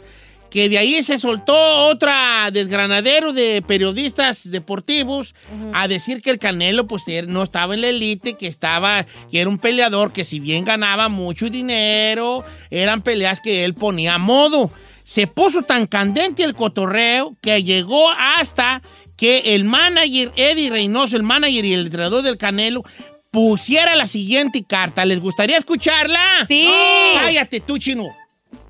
que 0.50 0.70
de 0.70 0.78
ahí 0.78 1.04
se 1.04 1.18
soltó 1.18 1.56
otra 1.88 2.50
desgranadero 2.52 3.34
de 3.34 3.62
periodistas 3.62 4.50
deportivos 4.50 5.36
a 5.74 5.88
decir 5.88 6.22
que 6.22 6.30
el 6.30 6.40
Canelo 6.40 6.88
pues 6.88 7.04
no 7.28 7.44
estaba 7.44 7.74
en 7.74 7.82
la 7.82 7.88
élite, 7.88 8.36
que 8.36 8.48
estaba, 8.48 9.06
que 9.30 9.42
era 9.42 9.50
un 9.50 9.58
peleador 9.58 10.14
que 10.14 10.24
si 10.24 10.40
bien 10.40 10.66
ganaba 10.66 11.10
mucho 11.10 11.50
dinero, 11.50 12.44
eran 12.70 13.02
peleas 13.02 13.42
que 13.42 13.66
él 13.66 13.74
ponía 13.74 14.16
a 14.16 14.20
modo. 14.20 14.72
Se 15.04 15.28
puso 15.28 15.62
tan 15.64 15.86
candente 15.86 16.44
el 16.44 16.54
cotorreo 16.54 17.36
que 17.42 17.64
llegó 17.64 18.10
hasta 18.12 18.82
que 19.16 19.56
el 19.56 19.64
manager 19.64 20.32
Eddie 20.36 20.70
Reynoso, 20.70 21.16
el 21.16 21.24
manager 21.24 21.66
y 21.66 21.74
el 21.74 21.86
entrenador 21.86 22.24
del 22.24 22.38
Canelo, 22.38 22.84
pusiera 23.32 23.96
la 23.96 24.08
siguiente 24.08 24.64
carta. 24.68 25.06
¿Les 25.06 25.20
gustaría 25.20 25.58
escucharla? 25.58 26.46
Sí. 26.48 26.68
Cállate 27.16 27.60
tú, 27.60 27.78
chino. 27.78 28.06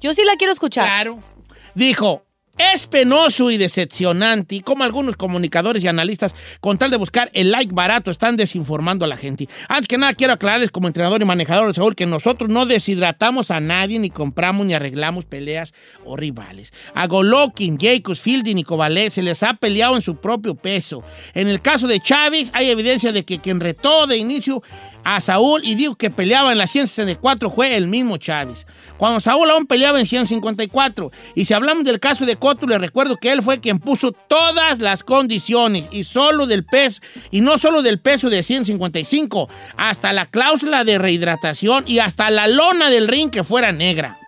Yo 0.01 0.13
sí 0.13 0.23
la 0.25 0.35
quiero 0.35 0.53
escuchar. 0.53 0.85
Claro. 0.85 1.36
Dijo, 1.77 2.25
es 2.57 2.87
penoso 2.87 3.51
y 3.51 3.57
decepcionante 3.57 4.61
como 4.61 4.83
algunos 4.83 5.15
comunicadores 5.15 5.83
y 5.83 5.87
analistas, 5.87 6.33
con 6.59 6.79
tal 6.79 6.89
de 6.89 6.97
buscar 6.97 7.29
el 7.33 7.51
like 7.51 7.71
barato, 7.71 8.09
están 8.09 8.35
desinformando 8.35 9.05
a 9.05 9.07
la 9.07 9.15
gente. 9.15 9.47
Antes 9.69 9.87
que 9.87 9.99
nada, 9.99 10.15
quiero 10.15 10.33
aclararles 10.33 10.71
como 10.71 10.87
entrenador 10.87 11.21
y 11.21 11.25
manejador 11.25 11.67
de 11.67 11.75
Saúl 11.75 11.95
que 11.95 12.07
nosotros 12.07 12.49
no 12.49 12.65
deshidratamos 12.65 13.51
a 13.51 13.59
nadie, 13.59 13.99
ni 13.99 14.09
compramos 14.09 14.65
ni 14.65 14.73
arreglamos 14.73 15.25
peleas 15.25 15.75
o 16.03 16.15
rivales. 16.15 16.73
A 16.95 17.05
Golovkin, 17.05 17.77
Jacobs, 17.79 18.21
Fielding 18.21 18.57
y 18.57 18.63
Kovalev 18.63 19.11
se 19.11 19.21
les 19.21 19.43
ha 19.43 19.53
peleado 19.53 19.95
en 19.95 20.01
su 20.01 20.15
propio 20.15 20.55
peso. 20.55 21.03
En 21.35 21.47
el 21.47 21.61
caso 21.61 21.87
de 21.87 21.99
Chávez, 21.99 22.49
hay 22.53 22.71
evidencia 22.71 23.11
de 23.11 23.23
que 23.23 23.37
quien 23.37 23.59
retó 23.59 24.07
de 24.07 24.17
inicio 24.17 24.63
a 25.07 25.21
Saúl 25.21 25.61
y 25.63 25.75
dijo 25.75 25.95
que 25.95 26.09
peleaba 26.09 26.51
en 26.51 26.57
la 26.57 26.67
164 26.67 27.49
fue 27.49 27.77
el 27.77 27.87
mismo 27.87 28.17
Chávez. 28.17 28.67
Cuando 28.97 29.21
Saúl 29.21 29.49
aún 29.49 29.65
peleaba 29.65 30.01
en 30.01 30.05
154. 30.05 31.11
Y 31.33 31.45
si 31.45 31.53
hablamos 31.53 31.85
del 31.85 32.01
caso 32.01 32.25
de 32.25 32.35
Cotto, 32.35 32.67
les 32.67 32.81
recuerdo 32.81 33.15
que 33.15 33.31
él 33.31 33.41
fue 33.41 33.61
quien 33.61 33.79
puso 33.79 34.11
todas 34.11 34.79
las 34.79 35.03
condiciones 35.03 35.87
y 35.91 36.03
solo 36.03 36.45
del 36.45 36.65
peso, 36.65 36.99
y 37.31 37.39
no 37.39 37.57
solo 37.57 37.83
del 37.83 37.99
peso 37.99 38.29
de 38.29 38.43
155, 38.43 39.47
hasta 39.77 40.11
la 40.11 40.25
cláusula 40.25 40.83
de 40.83 40.97
rehidratación 40.97 41.85
y 41.87 41.99
hasta 41.99 42.29
la 42.29 42.47
lona 42.49 42.89
del 42.89 43.07
ring 43.07 43.29
que 43.29 43.45
fuera 43.45 43.71
negra. 43.71 44.26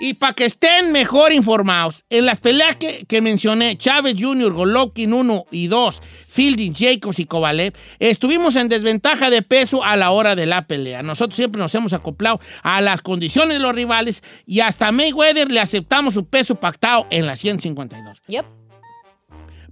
Y 0.00 0.14
para 0.14 0.32
que 0.32 0.44
estén 0.44 0.92
mejor 0.92 1.32
informados, 1.32 2.04
en 2.08 2.26
las 2.26 2.38
peleas 2.38 2.76
que, 2.76 3.04
que 3.06 3.20
mencioné, 3.20 3.76
Chávez 3.76 4.14
Jr., 4.18 4.52
Golovkin 4.52 5.12
1 5.12 5.46
y 5.50 5.66
2, 5.66 6.00
Fielding, 6.28 6.72
Jacobs 6.72 7.18
y 7.18 7.24
Kovalev, 7.24 7.72
estuvimos 7.98 8.54
en 8.54 8.68
desventaja 8.68 9.28
de 9.28 9.42
peso 9.42 9.82
a 9.82 9.96
la 9.96 10.12
hora 10.12 10.36
de 10.36 10.46
la 10.46 10.66
pelea. 10.66 11.02
Nosotros 11.02 11.34
siempre 11.36 11.60
nos 11.60 11.74
hemos 11.74 11.92
acoplado 11.92 12.40
a 12.62 12.80
las 12.80 13.02
condiciones 13.02 13.56
de 13.56 13.62
los 13.62 13.74
rivales 13.74 14.22
y 14.46 14.60
hasta 14.60 14.92
Mayweather 14.92 15.50
le 15.50 15.60
aceptamos 15.60 16.14
su 16.14 16.26
peso 16.26 16.54
pactado 16.54 17.06
en 17.10 17.26
la 17.26 17.34
152. 17.34 18.22
Yep. 18.28 18.58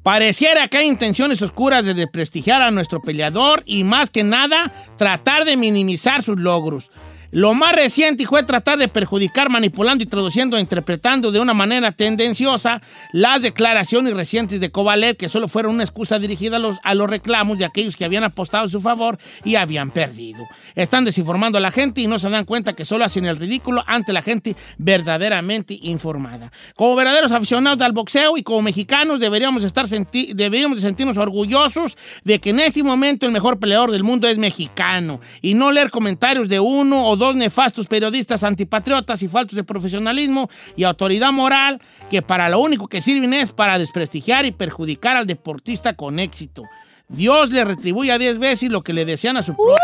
Pareciera 0.07 0.69
que 0.69 0.78
hay 0.78 0.86
intenciones 0.86 1.43
oscuras 1.43 1.85
de 1.85 1.93
desprestigiar 1.93 2.62
a 2.62 2.70
nuestro 2.70 3.01
peleador 3.01 3.65
y 3.66 3.82
más 3.82 4.09
que 4.11 4.23
nada 4.23 4.73
tratar 4.97 5.44
de 5.44 5.57
minimizar 5.57 6.23
sus 6.23 6.39
logros. 6.39 6.93
Lo 7.37 7.53
más 7.53 7.75
reciente 7.75 8.25
fue 8.27 8.45
tratar 8.45 8.79
de 8.79 8.89
perjudicar 8.89 9.51
manipulando 9.51 10.03
y 10.03 10.07
traduciendo 10.07 10.57
e 10.57 10.61
interpretando 10.63 11.31
de 11.31 11.39
una 11.39 11.53
manera 11.53 11.93
tendenciosa 11.93 12.81
las 13.13 13.43
declaraciones 13.43 14.15
recientes 14.15 14.59
de 14.59 14.71
Kovalev 14.71 15.19
que 15.19 15.29
solo 15.29 15.47
fueron 15.47 15.75
una 15.75 15.83
excusa 15.85 16.19
dirigida 16.19 16.57
a 16.57 16.61
los, 16.61 16.79
a 16.83 16.95
los 16.95 17.11
reclamos 17.11 17.59
de 17.59 17.67
aquellos 17.67 17.95
que 17.95 18.07
habían 18.07 18.25
apostado 18.25 18.65
a 18.65 18.71
su 18.71 18.81
favor 18.81 19.19
y 19.45 19.57
habían 19.57 19.91
perdido. 19.91 20.47
Están 20.75 21.05
desinformando 21.05 21.59
a 21.59 21.61
la 21.61 21.71
gente 21.71 22.01
y 22.01 22.07
no 22.07 22.19
se 22.19 22.31
dan 22.31 22.47
cuenta 22.47 22.73
que 22.73 22.87
solo 22.87 23.05
hacen 23.05 23.27
el 23.27 23.37
ridículo 23.37 23.85
ante 23.87 24.15
la 24.15 24.23
gente 24.23 24.57
verdaderamente 24.79 25.79
informada. 25.83 26.51
Como 26.75 26.97
verdaderos 26.97 27.33
aficionados 27.33 27.83
al 27.83 27.93
boxeo 27.93 28.39
y 28.39 28.43
como 28.45 28.63
mexicanos 28.63 29.21
deberíamos, 29.21 29.63
estar 29.63 29.87
senti- 29.87 30.33
deberíamos 30.33 30.77
de 30.77 30.89
sentirnos 30.89 31.19
orgullosos 31.19 31.99
de 32.25 32.39
que 32.39 32.49
en 32.49 32.61
este 32.61 32.83
momento 32.83 33.27
el 33.27 33.33
mejor 33.33 33.59
peleador 33.59 33.93
del 33.93 34.05
mundo 34.05 34.27
es 34.27 34.39
mexicano 34.39 35.21
y 35.43 35.53
no 35.53 35.71
leer 35.71 35.91
comentarios 35.91 36.49
de 36.49 36.61
uno 36.61 37.05
o 37.07 37.15
dos 37.15 37.26
nefastos 37.35 37.86
periodistas 37.86 38.44
antipatriotas 38.44 39.23
y 39.23 39.28
faltos 39.28 39.57
de 39.57 39.65
profesionalismo 39.65 40.48
y 40.77 40.85
autoridad 40.85 41.32
moral 41.32 41.81
que 42.11 42.23
para 42.23 42.48
lo 42.48 42.61
único 42.61 42.86
que 42.86 43.03
sirven 43.03 43.35
es 43.35 43.53
para 43.53 43.78
desprestigiar 43.78 44.47
y 44.47 44.53
perjudicar 44.53 45.16
al 45.16 45.27
deportista 45.27 45.94
con 45.94 46.19
éxito. 46.19 46.62
Dios 47.09 47.51
le 47.51 47.65
retribuya 47.65 48.19
10 48.19 48.39
veces 48.39 48.70
lo 48.70 48.82
que 48.82 48.93
le 48.93 49.05
desean 49.05 49.36
a 49.36 49.43
su 49.43 49.55
prójimo. 49.55 49.77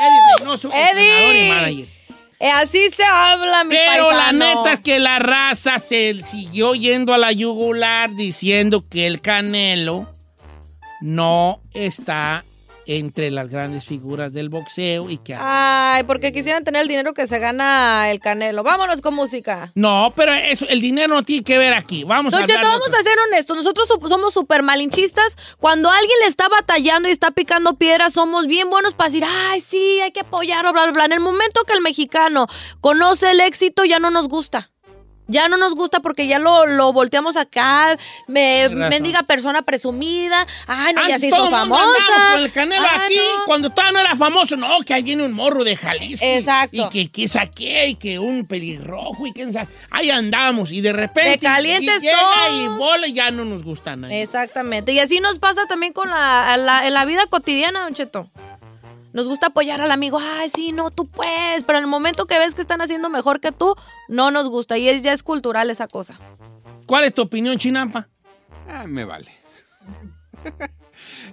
Eddie 0.00 0.20
Reynoso, 0.38 0.70
entrenador 0.72 1.36
y 1.36 1.48
manager. 1.48 1.88
Eh, 2.40 2.50
así 2.50 2.90
se 2.90 3.04
habla, 3.04 3.62
mi 3.62 3.70
Pero 3.70 4.10
la 4.10 4.32
neta 4.32 4.72
es 4.72 4.80
que 4.80 4.98
la 4.98 5.20
raza 5.20 5.78
se 5.78 6.14
siguió 6.24 6.74
yendo 6.74 7.14
a 7.14 7.18
la 7.18 7.30
yugular 7.30 8.14
diciendo 8.16 8.84
que 8.88 9.06
el 9.06 9.20
Canelo 9.20 10.10
no 11.00 11.60
está 11.72 12.44
entre 12.86 13.30
las 13.30 13.48
grandes 13.48 13.84
figuras 13.84 14.32
del 14.32 14.48
boxeo 14.48 15.10
y 15.10 15.18
que... 15.18 15.36
Ay, 15.38 16.04
porque 16.04 16.32
quisieran 16.32 16.64
tener 16.64 16.82
el 16.82 16.88
dinero 16.88 17.14
que 17.14 17.26
se 17.26 17.38
gana 17.38 18.10
el 18.10 18.20
Canelo. 18.20 18.62
Vámonos 18.62 19.00
con 19.00 19.14
música. 19.14 19.72
No, 19.74 20.12
pero 20.16 20.32
eso, 20.34 20.66
el 20.68 20.80
dinero 20.80 21.14
no 21.14 21.22
tiene 21.22 21.44
que 21.44 21.58
ver 21.58 21.74
aquí. 21.74 22.04
Vamos 22.04 22.32
Don 22.32 22.42
a 22.42 22.46
Cheto, 22.46 22.66
vamos 22.66 22.92
a 22.92 23.02
ser 23.02 23.18
honestos. 23.28 23.56
Nosotros 23.56 23.88
somos 24.08 24.34
súper 24.34 24.62
malinchistas. 24.62 25.36
Cuando 25.58 25.90
alguien 25.90 26.18
le 26.22 26.26
está 26.26 26.48
batallando 26.48 27.08
y 27.08 27.12
está 27.12 27.30
picando 27.30 27.74
piedras, 27.74 28.14
somos 28.14 28.46
bien 28.46 28.70
buenos 28.70 28.94
para 28.94 29.08
decir, 29.08 29.24
ay, 29.26 29.60
sí, 29.60 30.00
hay 30.00 30.10
que 30.10 30.20
apoyarlo, 30.20 30.72
bla, 30.72 30.84
bla, 30.84 30.92
bla. 30.92 31.04
En 31.04 31.12
el 31.12 31.20
momento 31.20 31.62
que 31.64 31.74
el 31.74 31.82
mexicano 31.82 32.46
conoce 32.80 33.30
el 33.30 33.40
éxito, 33.40 33.84
ya 33.84 33.98
no 33.98 34.10
nos 34.10 34.28
gusta. 34.28 34.71
Ya 35.32 35.48
no 35.48 35.56
nos 35.56 35.74
gusta 35.74 36.00
porque 36.00 36.26
ya 36.26 36.38
lo, 36.38 36.66
lo 36.66 36.92
volteamos 36.92 37.36
acá. 37.36 37.96
Me, 38.28 38.68
mendiga 38.68 39.22
persona 39.22 39.62
presumida. 39.62 40.46
Ay, 40.66 40.92
no, 40.94 41.08
ya 41.08 41.18
se 41.18 41.28
hizo 41.28 41.50
famosa. 41.50 41.82
con 42.34 42.42
el 42.42 42.52
Canelo 42.52 42.86
Ah, 42.88 43.04
aquí, 43.06 43.16
no. 43.16 43.44
cuando 43.46 43.70
todavía 43.70 43.92
no 43.92 43.98
era 44.00 44.16
famoso. 44.16 44.56
No, 44.56 44.80
que 44.86 44.94
ahí 44.94 45.02
viene 45.02 45.24
un 45.24 45.32
morro 45.32 45.64
de 45.64 45.74
Jalisco. 45.76 46.24
Exacto. 46.24 46.76
Y 46.76 46.88
que, 46.90 47.10
que 47.10 47.28
saqué, 47.28 47.88
y 47.88 47.94
que 47.94 48.18
un 48.18 48.46
pelirrojo, 48.46 49.26
y 49.26 49.32
que... 49.32 49.50
Ahí 49.90 50.10
andamos, 50.10 50.70
y 50.72 50.80
de 50.80 50.92
repente... 50.92 51.30
De 51.30 51.38
calientes 51.38 52.02
y 52.02 52.06
llega 52.06 52.18
todos. 52.46 52.64
y 52.64 52.68
bola 52.78 53.06
y 53.08 53.12
ya 53.14 53.30
no 53.30 53.44
nos 53.44 53.62
gusta 53.64 53.96
nada. 53.96 54.12
Exactamente. 54.14 54.92
Y 54.92 54.98
así 54.98 55.20
nos 55.20 55.38
pasa 55.38 55.66
también 55.66 55.92
con 55.92 56.08
la, 56.10 56.56
la- 56.58 56.86
en 56.86 56.94
la 56.94 57.04
vida 57.04 57.26
cotidiana, 57.26 57.80
Don 57.82 57.94
Cheto. 57.94 58.28
Nos 59.12 59.26
gusta 59.28 59.48
apoyar 59.48 59.80
al 59.80 59.90
amigo. 59.90 60.18
Ay, 60.20 60.50
sí, 60.54 60.72
no, 60.72 60.90
tú 60.90 61.06
puedes. 61.06 61.64
Pero 61.64 61.78
en 61.78 61.84
el 61.84 61.90
momento 61.90 62.26
que 62.26 62.38
ves 62.38 62.54
que 62.54 62.62
están 62.62 62.80
haciendo 62.80 63.10
mejor 63.10 63.40
que 63.40 63.52
tú, 63.52 63.74
no 64.08 64.30
nos 64.30 64.48
gusta. 64.48 64.78
Y 64.78 64.88
es, 64.88 65.02
ya 65.02 65.12
es 65.12 65.22
cultural 65.22 65.68
esa 65.70 65.86
cosa. 65.88 66.14
¿Cuál 66.86 67.04
es 67.04 67.14
tu 67.14 67.22
opinión, 67.22 67.58
Chinampa? 67.58 68.08
Ah, 68.68 68.84
me 68.86 69.04
vale. 69.04 69.30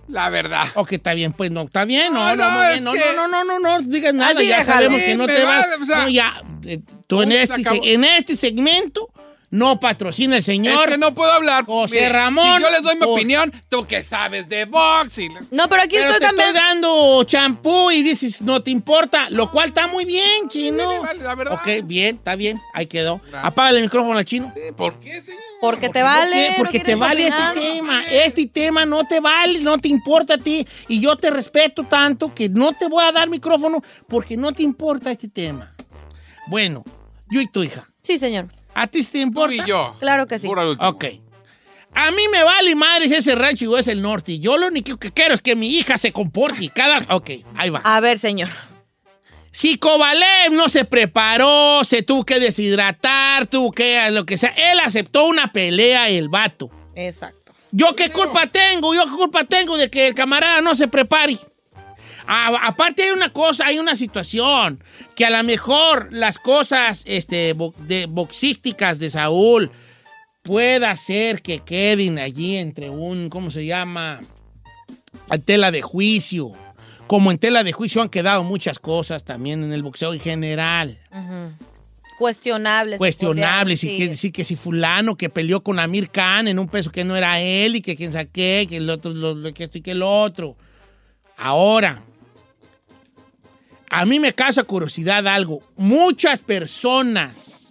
La 0.08 0.30
verdad. 0.30 0.66
Ok, 0.76 0.94
está 0.94 1.14
bien, 1.14 1.32
pues 1.34 1.52
no, 1.52 1.62
está 1.64 1.86
bien, 1.86 2.14
no, 2.14 2.20
No, 2.20 2.36
no, 2.36 2.52
no, 2.52 2.70
bien, 2.70 2.84
no, 2.84 2.94
que- 2.94 3.00
no, 3.16 3.28
no, 3.28 3.44
no, 3.44 3.60
no, 3.60 3.80
no 3.80 3.88
digas 3.88 4.14
nada, 4.14 4.32
Así 4.32 4.48
ya 4.48 4.58
déjalo. 4.60 4.74
sabemos 4.82 5.02
que 5.02 5.16
no 5.16 5.26
te 5.28 5.44
va, 5.44 5.60
vale, 5.60 5.76
o 5.76 5.86
sea, 5.86 5.98
no, 6.04 6.10
ya, 6.10 6.34
eh, 6.66 6.82
tú 7.06 7.22
en 7.22 7.32
este, 7.32 7.62
acabó. 7.62 7.84
se- 7.84 7.94
en 7.94 8.04
este 8.04 8.36
segmento 8.36 9.09
no 9.52 9.80
patrocina 9.80 10.38
el 10.38 10.44
señor 10.44 10.84
Es 10.86 10.92
que 10.92 10.98
no 10.98 11.14
puedo 11.14 11.32
hablar. 11.32 11.66
José 11.66 11.96
Mire, 11.96 12.10
Ramón. 12.10 12.58
Si 12.58 12.64
yo 12.64 12.70
les 12.72 12.82
doy 12.84 12.96
mi 12.96 13.02
por- 13.02 13.10
opinión, 13.10 13.54
tú 13.70 13.86
que 13.88 14.04
sabes 14.04 14.48
de 14.48 14.66
box 14.66 15.18
y... 15.20 15.30
No, 15.52 15.68
pero 15.68 15.82
aquí 15.84 15.96
Pero 15.96 16.06
estoy 16.14 16.20
te 16.20 16.26
también. 16.28 16.48
estoy 16.50 16.62
dando 16.62 17.24
champú 17.24 17.92
y 17.92 18.04
dices, 18.04 18.42
no 18.42 18.62
te 18.62 18.72
importa, 18.72 19.30
lo 19.30 19.50
cual 19.52 19.70
está 19.70 19.88
muy 19.88 20.06
bien, 20.06 20.50
chino. 20.50 21.02
vale, 21.02 21.24
la 21.24 21.36
verdad. 21.36 21.54
Ok, 21.56 21.86
bien, 21.86 22.16
está 22.18 22.36
bien, 22.36 22.60
ahí 22.74 22.86
quedó. 22.86 23.18
Gracias. 23.20 23.42
Apágale 23.46 23.80
el 23.80 23.86
micrófono 23.86 24.18
al 24.18 24.26
chino. 24.26 24.54
¿Por 24.78 25.00
qué, 25.00 25.20
señor? 25.22 25.42
Porque 25.62 25.90
te 25.90 26.02
vale. 26.04 26.52
no 26.52 26.56
porque 26.58 26.80
te 26.80 26.96
vale 26.96 27.24
opinar. 27.28 27.58
este 27.58 27.70
tema. 27.74 28.04
Este 28.10 28.46
tema 28.48 28.86
no 28.86 29.04
te 29.04 29.20
vale, 29.20 29.60
no 29.60 29.78
te 29.78 29.90
importa 29.90 30.36
a 30.36 30.38
ti. 30.38 30.66
Y 30.88 31.02
yo 31.02 31.18
te 31.18 31.30
respeto 31.32 31.84
tanto 31.84 32.34
que 32.34 32.48
no 32.48 32.72
te 32.74 32.88
voy 32.88 33.04
a 33.04 33.12
dar 33.12 33.28
micrófono 33.30 33.84
porque 34.08 34.38
no 34.38 34.54
te 34.54 34.64
importa 34.64 35.12
este 35.12 35.28
tema. 35.28 35.70
Bueno, 36.48 36.84
yo 37.30 37.42
y 37.42 37.48
tu 37.48 37.62
hija. 37.64 37.90
Sí, 38.02 38.18
señor. 38.18 38.48
¿A 38.74 38.88
ti 38.88 39.04
te 39.04 39.12
Tú 39.12 39.18
importa? 39.20 39.56
y 39.56 39.66
yo. 39.66 39.94
Claro 40.00 40.28
que 40.28 40.40
sí. 40.40 40.48
Último. 40.48 40.88
Ok. 40.90 41.06
A 41.94 42.12
mí 42.12 42.22
me 42.32 42.44
vale 42.44 42.76
madres 42.76 43.12
ese 43.12 43.36
rancho 43.36 43.66
y 43.76 43.80
es 43.80 43.88
el 43.88 44.02
norte. 44.02 44.34
Y 44.34 44.40
yo 44.40 44.58
lo 44.58 44.68
único 44.68 44.98
que 44.98 45.12
quiero 45.12 45.34
es 45.34 45.42
que 45.42 45.56
mi 45.56 45.68
hija 45.70 45.98
se 45.98 46.12
comporte. 46.12 46.64
y 46.66 46.70
Cada... 46.70 46.98
Ok, 47.16 47.32
ahí 47.56 47.70
va. 47.70 47.82
A 47.84 48.00
ver, 48.00 48.18
señor. 48.18 48.50
Si 49.52 49.78
Kovalev 49.78 50.52
no 50.52 50.70
se 50.70 50.86
preparó, 50.86 51.84
se 51.84 52.04
tuvo 52.04 52.24
que 52.24 52.40
deshidratar, 52.40 53.48
tuvo 53.48 53.72
que 53.72 54.10
lo 54.12 54.26
que 54.26 54.38
sea, 54.38 54.52
él 54.52 54.80
aceptó 54.80 55.26
una 55.26 55.52
pelea, 55.52 56.08
el 56.10 56.30
vato. 56.30 56.70
Exacto. 56.96 57.54
¿Yo 57.72 57.96
qué 57.96 58.10
culpa 58.10 58.48
tengo? 58.48 58.94
¿Yo 58.94 59.06
qué 59.06 59.12
culpa 59.12 59.44
tengo 59.44 59.78
de 59.78 59.90
que 59.90 60.08
el 60.08 60.14
camarada 60.14 60.62
no 60.62 60.76
se 60.76 60.88
prepare? 60.88 61.38
A- 62.32 62.68
aparte 62.68 63.02
hay 63.04 63.10
una 63.10 63.30
cosa, 63.32 63.66
hay 63.66 63.80
una 63.80 63.96
situación, 63.96 64.84
que 65.16 65.26
a 65.26 65.30
lo 65.32 65.44
mejor 65.44 66.10
las 66.12 66.38
cosas 66.38 67.04
este, 67.08 67.54
bo- 67.54 67.74
de, 67.88 68.06
boxísticas 68.06 69.00
de 69.00 69.10
Saúl 69.10 69.72
pueda 70.44 70.96
ser 70.96 71.42
que 71.42 71.60
queden 71.62 72.20
allí 72.20 72.58
entre 72.58 72.90
un, 72.92 73.30
¿cómo 73.30 73.50
se 73.50 73.66
llama? 73.66 74.20
A 75.30 75.38
tela 75.38 75.72
de 75.72 75.82
juicio. 75.82 76.52
Como 77.08 77.32
en 77.32 77.40
tela 77.40 77.64
de 77.64 77.72
juicio 77.72 78.04
han 78.04 78.10
quedado 78.10 78.44
muchas 78.44 78.78
cosas 78.78 79.24
también 79.24 79.64
en 79.64 79.74
el 79.74 79.82
boxeo 79.82 80.14
en 80.14 80.20
general. 80.20 81.00
Cuestionables. 82.20 82.98
Cuestionable, 83.00 83.74
podría 83.74 83.78
si 83.78 83.88
decir. 83.88 84.10
que, 84.10 84.16
sí, 84.16 84.32
que 84.32 84.44
si 84.44 84.56
fulano 84.56 85.16
que 85.16 85.30
peleó 85.30 85.64
con 85.64 85.80
Amir 85.80 86.10
Khan 86.12 86.48
en 86.48 86.60
un 86.60 86.68
peso 86.68 86.92
que 86.92 87.04
no 87.06 87.16
era 87.16 87.40
él 87.40 87.78
y 87.78 87.82
que 87.82 87.96
quien 87.96 88.12
saqué, 88.12 88.68
que 88.70 88.78
el 88.78 88.90
otro, 88.90 89.12
lo- 89.14 89.54
que 89.54 89.64
esto 89.64 89.78
y 89.78 89.82
que 89.82 89.92
el 89.92 90.04
otro. 90.04 90.56
Ahora, 91.38 92.04
a 93.90 94.06
mí 94.06 94.20
me 94.20 94.34
causa 94.34 94.64
curiosidad 94.64 95.28
algo. 95.28 95.62
Muchas 95.76 96.40
personas 96.42 97.68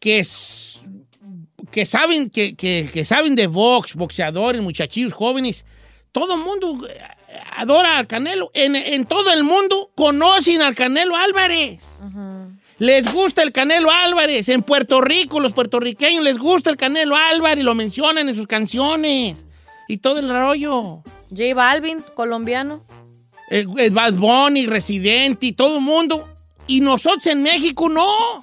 que, 0.00 0.22
que 1.70 1.86
saben, 1.86 2.30
que, 2.30 2.54
que- 2.54 2.90
que 2.92 3.04
saben 3.04 3.34
de 3.34 3.46
box, 3.46 3.94
boxeadores, 3.94 4.60
muchachillos 4.62 5.12
jóvenes, 5.12 5.64
todo 6.12 6.34
el 6.34 6.42
mundo 6.42 6.86
eh, 6.88 7.00
adora 7.56 7.98
al 7.98 8.06
Canelo. 8.06 8.50
En, 8.54 8.76
en 8.76 9.04
todo 9.04 9.32
el 9.32 9.44
mundo 9.44 9.90
conocen 9.94 10.62
al 10.62 10.74
Canelo 10.74 11.16
Álvarez. 11.16 12.00
Les 12.78 13.10
gusta 13.12 13.42
el 13.42 13.52
Canelo 13.52 13.90
Álvarez. 13.90 14.48
En 14.48 14.62
Puerto 14.62 15.00
Rico, 15.00 15.40
los 15.40 15.52
puertorriqueños 15.52 16.22
les 16.24 16.38
gusta 16.38 16.70
el 16.70 16.76
Canelo 16.76 17.16
Álvarez. 17.16 17.64
Lo 17.64 17.74
mencionan 17.74 18.28
en 18.28 18.34
sus 18.34 18.46
canciones. 18.46 19.44
Y 19.88 19.98
todo 19.98 20.18
el 20.18 20.28
rollo. 20.28 21.02
J 21.30 21.54
Balvin, 21.54 22.00
colombiano. 22.14 22.84
El 23.50 23.90
Bad 23.90 24.14
Bunny, 24.14 24.66
Residente 24.66 25.46
y 25.46 25.52
todo 25.52 25.78
el 25.78 25.84
mundo. 25.84 26.28
Y 26.66 26.80
nosotros 26.80 27.26
en 27.26 27.42
México 27.42 27.88
no. 27.88 28.42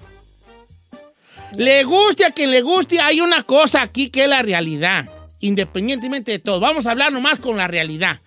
Le 1.55 1.83
guste 1.83 2.25
a 2.25 2.31
quien 2.31 2.51
le 2.51 2.61
guste, 2.61 2.99
hay 2.99 3.19
una 3.19 3.43
cosa 3.43 3.81
aquí 3.81 4.09
que 4.09 4.23
es 4.23 4.29
la 4.29 4.41
realidad. 4.41 5.09
Independientemente 5.39 6.31
de 6.31 6.39
todo. 6.39 6.59
Vamos 6.59 6.87
a 6.87 6.91
hablar 6.91 7.11
nomás 7.11 7.39
con 7.39 7.57
la 7.57 7.67
realidad. 7.67 8.21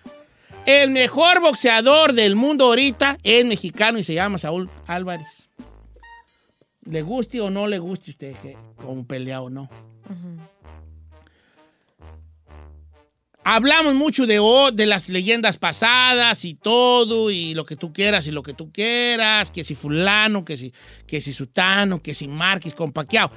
El 0.65 0.89
mejor 0.91 1.41
boxeador 1.41 2.13
del 2.13 2.35
mundo 2.35 2.65
ahorita 2.65 3.17
es 3.23 3.45
mexicano 3.45 3.99
y 3.99 4.03
se 4.03 4.15
llama 4.15 4.37
Saúl 4.37 4.69
Álvarez. 4.87 5.49
Le 6.85 7.01
guste 7.01 7.39
o 7.39 7.49
no 7.49 7.67
le 7.67 7.79
guste 7.79 8.09
a 8.09 8.13
usted 8.13 8.35
que 8.41 8.57
pelea 9.07 9.41
o 9.41 9.49
no. 9.49 9.69
Hablamos 13.47 13.93
mucho 13.93 14.25
de, 14.25 14.41
de 14.73 14.85
las 14.87 15.07
leyendas 15.07 15.57
pasadas 15.57 16.43
y 16.45 16.55
todo, 16.55 17.29
y 17.29 17.53
lo 17.53 17.63
que 17.63 17.75
tú 17.75 17.93
quieras 17.93 18.25
y 18.25 18.31
lo 18.31 18.41
que 18.41 18.53
tú 18.53 18.71
quieras, 18.71 19.51
que 19.51 19.63
si 19.63 19.75
fulano, 19.75 20.43
que 20.43 20.57
si, 20.57 20.73
que 21.05 21.21
si 21.21 21.31
sutano, 21.31 22.01
que 22.01 22.15
si 22.15 22.27
Marquis 22.27 22.73
con 22.73 22.91
Paquiao. 22.91 23.29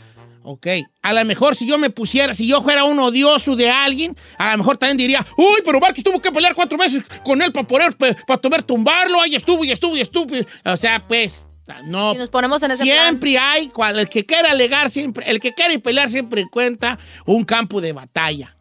Ok, 0.44 0.66
a 1.02 1.12
lo 1.12 1.22
mejor 1.26 1.55
si 1.56 1.66
yo 1.66 1.76
me 1.76 1.90
pusiera, 1.90 2.32
si 2.32 2.47
yo 2.47 2.62
fuera 2.62 2.85
un 2.85 2.98
odioso 3.01 3.55
de 3.55 3.68
alguien, 3.68 4.16
a 4.39 4.52
lo 4.52 4.59
mejor 4.59 4.78
también 4.78 4.97
diría, 4.97 5.26
uy, 5.36 5.60
pero 5.62 5.78
Marquis 5.78 6.02
tuvo 6.02 6.22
que 6.22 6.32
pelear 6.32 6.55
cuatro 6.55 6.78
meses 6.78 7.02
con 7.22 7.43
él 7.43 7.52
para 7.52 7.66
poder, 7.66 7.94
para 7.98 8.40
poder 8.40 8.62
tumbarlo, 8.62 9.20
ahí 9.20 9.35
estuvo 9.35 9.62
y 9.62 9.72
estuvo 9.72 9.94
y 9.94 10.01
estuvo. 10.01 10.35
O 10.64 10.76
sea, 10.78 11.06
pues, 11.06 11.47
no. 11.85 12.14
Y 12.14 12.16
nos 12.16 12.30
ponemos 12.30 12.62
en 12.62 12.70
ese 12.70 12.85
Siempre 12.85 13.36
hay, 13.36 13.68
cual- 13.68 13.98
el 13.98 14.09
que 14.09 14.24
quiera 14.24 14.52
alegar 14.52 14.89
siempre, 14.89 15.28
el 15.30 15.39
que 15.39 15.52
quiere 15.52 15.78
pelear 15.80 16.09
siempre 16.09 16.40
encuentra 16.40 16.98
un 17.26 17.44
campo 17.44 17.82
de 17.82 17.93
batalla. 17.93 18.56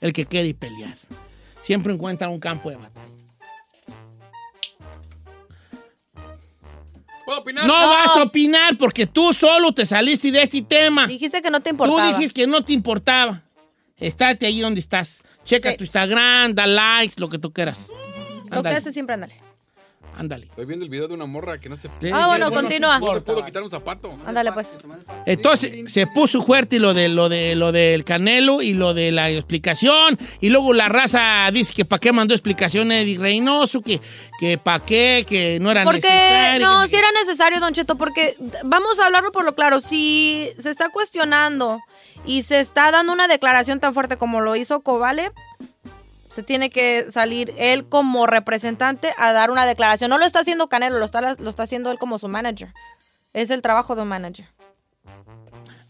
El 0.00 0.12
que 0.12 0.24
quiere 0.26 0.54
pelear. 0.54 0.96
Siempre 1.62 1.92
encuentra 1.92 2.28
un 2.28 2.40
campo 2.40 2.70
de 2.70 2.76
batalla. 2.76 3.06
¿Puedo 7.24 7.40
opinar? 7.40 7.66
No, 7.66 7.74
vas 7.74 8.16
a 8.16 8.22
opinar 8.22 8.76
porque 8.76 9.06
tú 9.06 9.32
solo 9.32 9.72
te 9.72 9.86
saliste 9.86 10.30
de 10.32 10.42
este 10.42 10.62
tema. 10.62 11.06
Dijiste 11.06 11.40
que 11.42 11.50
no 11.50 11.60
te 11.60 11.70
Tú 11.70 11.74
importaba. 11.74 12.08
dijiste 12.08 12.40
que 12.40 12.46
no 12.46 12.64
te 12.64 12.72
importaba. 12.72 13.42
Estate 13.96 14.46
ahí 14.46 14.60
donde 14.60 14.80
estás. 14.80 15.20
Checa 15.44 15.70
Sí. 15.72 15.76
tu 15.76 15.84
Instagram, 15.84 16.54
da 16.54 16.66
likes, 16.66 17.14
lo 17.18 17.28
que 17.28 17.38
tú 17.38 17.52
quieras. 17.52 17.86
Lo 17.88 18.48
que 18.50 18.56
Ándale, 18.56 18.76
hace 18.76 18.92
siempre, 18.92 19.14
ándale. 19.14 19.34
Ándale. 20.20 20.46
Estoy 20.46 20.66
viendo 20.66 20.84
el 20.84 20.90
video 20.90 21.08
de 21.08 21.14
una 21.14 21.26
morra 21.26 21.58
que 21.58 21.68
no 21.68 21.76
se... 21.76 21.88
Ah, 22.12 22.26
bueno, 22.26 22.50
continúa. 22.52 22.98
No 23.00 23.14
se 23.14 23.20
pudo 23.22 23.44
quitar 23.44 23.62
un 23.62 23.70
zapato. 23.70 24.16
Ándale, 24.26 24.52
pues. 24.52 24.78
Entonces 25.26 25.92
se 25.92 26.06
puso 26.06 26.42
fuerte 26.42 26.78
lo 26.78 26.94
de 26.94 27.08
lo 27.08 27.28
de 27.28 27.54
lo 27.56 27.72
del 27.72 28.04
Canelo 28.04 28.62
y 28.62 28.74
lo 28.74 28.94
de 28.94 29.12
la 29.12 29.30
explicación 29.30 30.18
y 30.40 30.50
luego 30.50 30.72
la 30.74 30.88
raza 30.88 31.48
dice 31.52 31.72
que 31.74 31.84
para 31.84 31.98
qué 32.00 32.12
mandó 32.12 32.34
explicaciones 32.34 33.06
de 33.06 33.16
Reynoso, 33.18 33.80
que 33.80 34.00
que 34.38 34.58
para 34.58 34.84
qué, 34.84 35.24
que 35.28 35.58
no 35.60 35.70
era 35.70 35.84
Porque, 35.84 36.00
necesario. 36.00 36.66
no, 36.66 36.82
que- 36.82 36.88
si 36.88 36.96
era 36.96 37.08
necesario, 37.12 37.60
Don 37.60 37.72
Cheto, 37.72 37.96
porque 37.96 38.34
vamos 38.64 38.98
a 39.00 39.06
hablarlo 39.06 39.32
por 39.32 39.44
lo 39.44 39.54
claro. 39.54 39.80
Si 39.80 40.48
se 40.58 40.70
está 40.70 40.88
cuestionando 40.90 41.80
y 42.26 42.42
se 42.42 42.60
está 42.60 42.90
dando 42.90 43.12
una 43.12 43.28
declaración 43.28 43.80
tan 43.80 43.94
fuerte 43.94 44.16
como 44.16 44.40
lo 44.40 44.54
hizo 44.56 44.80
Kovalev, 44.80 45.32
se 46.30 46.44
tiene 46.44 46.70
que 46.70 47.10
salir 47.10 47.52
él 47.58 47.88
como 47.88 48.26
representante 48.26 49.12
a 49.18 49.32
dar 49.32 49.50
una 49.50 49.66
declaración. 49.66 50.10
No 50.10 50.18
lo 50.18 50.24
está 50.24 50.40
haciendo 50.40 50.68
Canelo, 50.68 50.98
lo 50.98 51.04
está, 51.04 51.20
lo 51.20 51.50
está 51.50 51.64
haciendo 51.64 51.90
él 51.90 51.98
como 51.98 52.18
su 52.18 52.28
manager. 52.28 52.72
Es 53.32 53.50
el 53.50 53.62
trabajo 53.62 53.96
de 53.96 54.02
un 54.02 54.08
manager. 54.08 54.46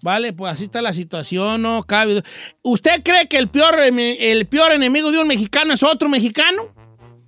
Vale, 0.02 0.32
pues 0.32 0.54
así 0.54 0.64
está 0.64 0.80
la 0.80 0.94
situación, 0.94 1.60
no 1.60 1.82
cabe. 1.82 2.22
¿Usted 2.62 3.02
cree 3.02 3.28
que 3.28 3.36
el 3.36 3.48
peor 3.48 3.78
el 3.78 4.46
peor 4.46 4.72
enemigo 4.72 5.12
de 5.12 5.18
un 5.18 5.28
mexicano 5.28 5.74
es 5.74 5.82
otro 5.82 6.08
mexicano? 6.08 6.72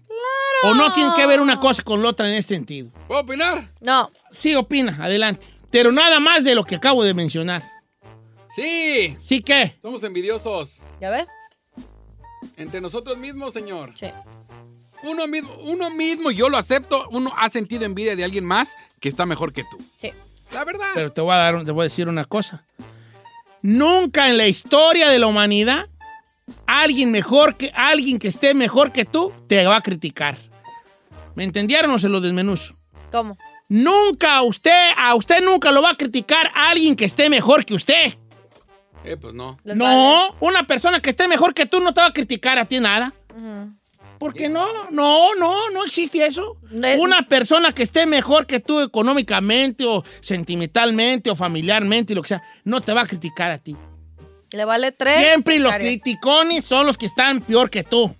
Claro. 0.08 0.72
¿O 0.72 0.74
no 0.74 0.90
tiene 0.92 1.12
que 1.14 1.26
ver 1.26 1.40
una 1.40 1.60
cosa 1.60 1.82
con 1.82 2.02
la 2.02 2.08
otra 2.08 2.26
en 2.28 2.34
este 2.34 2.54
sentido? 2.54 2.90
¿Puedo 3.06 3.20
opinar? 3.20 3.70
No. 3.80 4.10
Sí, 4.30 4.54
opina, 4.54 4.96
adelante. 5.02 5.46
Pero 5.70 5.92
nada 5.92 6.18
más 6.18 6.44
de 6.44 6.54
lo 6.54 6.64
que 6.64 6.76
acabo 6.76 7.04
de 7.04 7.12
mencionar. 7.12 7.62
Sí. 8.48 9.18
¿Sí 9.20 9.42
qué? 9.42 9.76
Somos 9.82 10.02
envidiosos. 10.02 10.80
¿Ya 10.98 11.10
ve? 11.10 11.26
Entre 12.56 12.80
nosotros 12.80 13.18
mismos, 13.18 13.52
señor. 13.52 13.92
Sí. 13.94 14.08
Uno 15.02 15.26
mismo, 15.26 15.52
uno 15.64 15.90
mismo, 15.90 16.30
yo 16.30 16.48
lo 16.48 16.56
acepto, 16.56 17.08
uno 17.10 17.32
ha 17.36 17.48
sentido 17.48 17.84
envidia 17.84 18.14
de 18.14 18.24
alguien 18.24 18.44
más 18.44 18.76
que 19.00 19.08
está 19.08 19.26
mejor 19.26 19.52
que 19.52 19.64
tú. 19.64 19.78
Sí. 20.00 20.12
La 20.52 20.64
verdad. 20.64 20.90
Pero 20.94 21.12
te 21.12 21.20
voy 21.20 21.32
a 21.32 21.38
dar, 21.38 21.64
te 21.64 21.72
voy 21.72 21.82
a 21.82 21.84
decir 21.84 22.08
una 22.08 22.24
cosa. 22.24 22.64
Nunca 23.62 24.28
en 24.28 24.36
la 24.36 24.46
historia 24.46 25.08
de 25.08 25.18
la 25.18 25.26
humanidad 25.26 25.88
alguien 26.66 27.10
mejor 27.12 27.56
que 27.56 27.70
alguien 27.74 28.18
que 28.18 28.28
esté 28.28 28.54
mejor 28.54 28.92
que 28.92 29.04
tú 29.04 29.32
te 29.46 29.64
va 29.66 29.76
a 29.76 29.80
criticar. 29.82 30.36
¿Me 31.34 31.44
entendieron 31.44 31.90
o 31.90 31.98
se 31.98 32.08
lo 32.08 32.20
desmenuzo? 32.20 32.74
¿Cómo? 33.10 33.38
Nunca 33.68 34.36
a 34.36 34.42
usted, 34.42 34.90
a 34.98 35.14
usted 35.14 35.42
nunca 35.42 35.70
lo 35.70 35.80
va 35.80 35.90
a 35.90 35.96
criticar 35.96 36.50
alguien 36.54 36.94
que 36.94 37.06
esté 37.06 37.30
mejor 37.30 37.64
que 37.64 37.74
usted. 37.74 38.14
Eh, 39.04 39.16
pues 39.16 39.34
no. 39.34 39.56
No, 39.64 40.34
una 40.40 40.66
persona 40.66 41.00
que 41.00 41.10
esté 41.10 41.28
mejor 41.28 41.54
que 41.54 41.66
tú 41.66 41.80
no 41.80 41.92
te 41.92 42.00
va 42.00 42.08
a 42.08 42.12
criticar 42.12 42.58
a 42.58 42.66
ti 42.66 42.80
nada. 42.80 43.12
Porque 44.18 44.48
no, 44.48 44.88
no, 44.90 45.34
no, 45.34 45.70
no 45.70 45.84
existe 45.84 46.24
eso. 46.24 46.56
Una 46.98 47.26
persona 47.26 47.72
que 47.72 47.82
esté 47.82 48.06
mejor 48.06 48.46
que 48.46 48.60
tú 48.60 48.80
económicamente 48.80 49.84
o 49.84 50.04
sentimentalmente 50.20 51.28
o 51.30 51.34
familiarmente 51.34 52.12
y 52.12 52.16
lo 52.16 52.22
que 52.22 52.28
sea, 52.28 52.42
no 52.64 52.80
te 52.80 52.92
va 52.92 53.00
a 53.00 53.06
criticar 53.06 53.50
a 53.50 53.58
ti. 53.58 53.76
Le 54.52 54.64
vale 54.64 54.92
tres. 54.92 55.16
Siempre 55.16 55.58
los 55.58 55.76
criticones 55.76 56.64
son 56.64 56.86
los 56.86 56.96
que 56.96 57.06
están 57.06 57.40
peor 57.40 57.68
que 57.70 57.82
tú. 57.82 58.14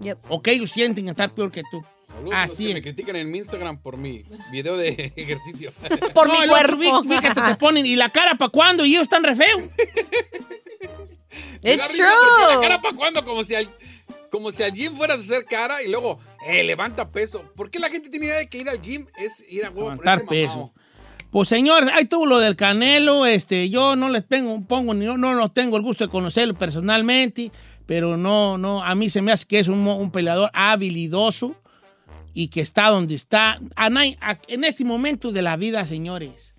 Yep. 0.00 0.18
O 0.28 0.42
que 0.42 0.52
ellos 0.52 0.72
sienten 0.72 1.08
estar 1.08 1.32
peor 1.32 1.52
que 1.52 1.62
tú. 1.70 1.84
Saludos 2.14 2.34
a 2.34 2.42
los 2.42 2.50
Así 2.52 2.64
que 2.64 2.68
es. 2.70 2.74
me 2.74 2.82
critican 2.82 3.16
en 3.16 3.30
mi 3.30 3.38
Instagram 3.38 3.78
por 3.78 3.96
mi 3.96 4.24
video 4.50 4.76
de 4.76 5.12
ejercicio. 5.16 5.72
Por 6.14 6.28
No, 6.28 6.40
mi 6.40 6.46
cuerpo. 6.46 6.76
vi- 7.02 7.08
fíjate, 7.08 7.40
te 7.40 7.54
ponen, 7.56 7.86
¿y 7.86 7.96
la 7.96 8.08
cara 8.10 8.36
para 8.36 8.50
cuándo? 8.50 8.84
Y 8.84 8.90
ellos 8.92 9.02
están 9.02 9.22
re 9.24 9.34
feos. 9.36 9.62
It's 11.64 11.94
true. 11.96 12.06
La 12.54 12.60
cara 12.60 12.82
para 12.82 12.96
cuando, 12.96 13.24
como 13.24 13.44
si 13.44 13.54
al, 13.54 13.68
como 14.30 14.50
si 14.52 14.62
al 14.62 14.72
gym 14.72 14.96
fueras 14.96 15.20
a 15.20 15.22
hacer 15.24 15.44
cara 15.44 15.82
y 15.82 15.88
luego, 15.90 16.18
eh, 16.46 16.64
levanta 16.64 17.08
peso. 17.08 17.44
¿Por 17.56 17.70
qué 17.70 17.78
la 17.78 17.88
gente 17.88 18.10
tiene 18.10 18.26
idea 18.26 18.38
de 18.38 18.48
que 18.48 18.58
ir 18.58 18.68
al 18.68 18.80
gym 18.82 19.06
es 19.16 19.44
ir 19.48 19.64
a 19.64 19.70
huevo 19.70 19.90
Levantar 19.90 20.24
peso. 20.26 20.72
Pues 21.30 21.48
señor, 21.48 21.88
ahí 21.94 22.04
tuvo 22.04 22.26
lo 22.26 22.38
del 22.40 22.56
Canelo, 22.56 23.24
este, 23.24 23.70
yo 23.70 23.96
no 23.96 24.10
les 24.10 24.28
tengo, 24.28 24.60
pongo 24.66 24.92
ni 24.92 25.06
no, 25.06 25.16
no 25.16 25.50
tengo 25.50 25.78
el 25.78 25.82
gusto 25.82 26.04
de 26.04 26.10
conocerlo 26.10 26.52
personalmente, 26.54 27.50
pero 27.86 28.18
no, 28.18 28.58
no, 28.58 28.84
a 28.84 28.94
mí 28.94 29.08
se 29.08 29.22
me 29.22 29.32
hace 29.32 29.46
que 29.46 29.58
es 29.58 29.68
un, 29.68 29.78
un 29.86 30.10
peleador 30.10 30.50
habilidoso 30.52 31.54
y 32.34 32.48
que 32.48 32.60
está 32.60 32.88
donde 32.90 33.14
está. 33.14 33.58
A 33.76 33.90
nadie- 33.90 34.16
a- 34.20 34.38
en 34.48 34.64
este 34.64 34.84
momento 34.84 35.32
de 35.32 35.42
la 35.42 35.56
vida, 35.56 35.84
señores, 35.84 36.54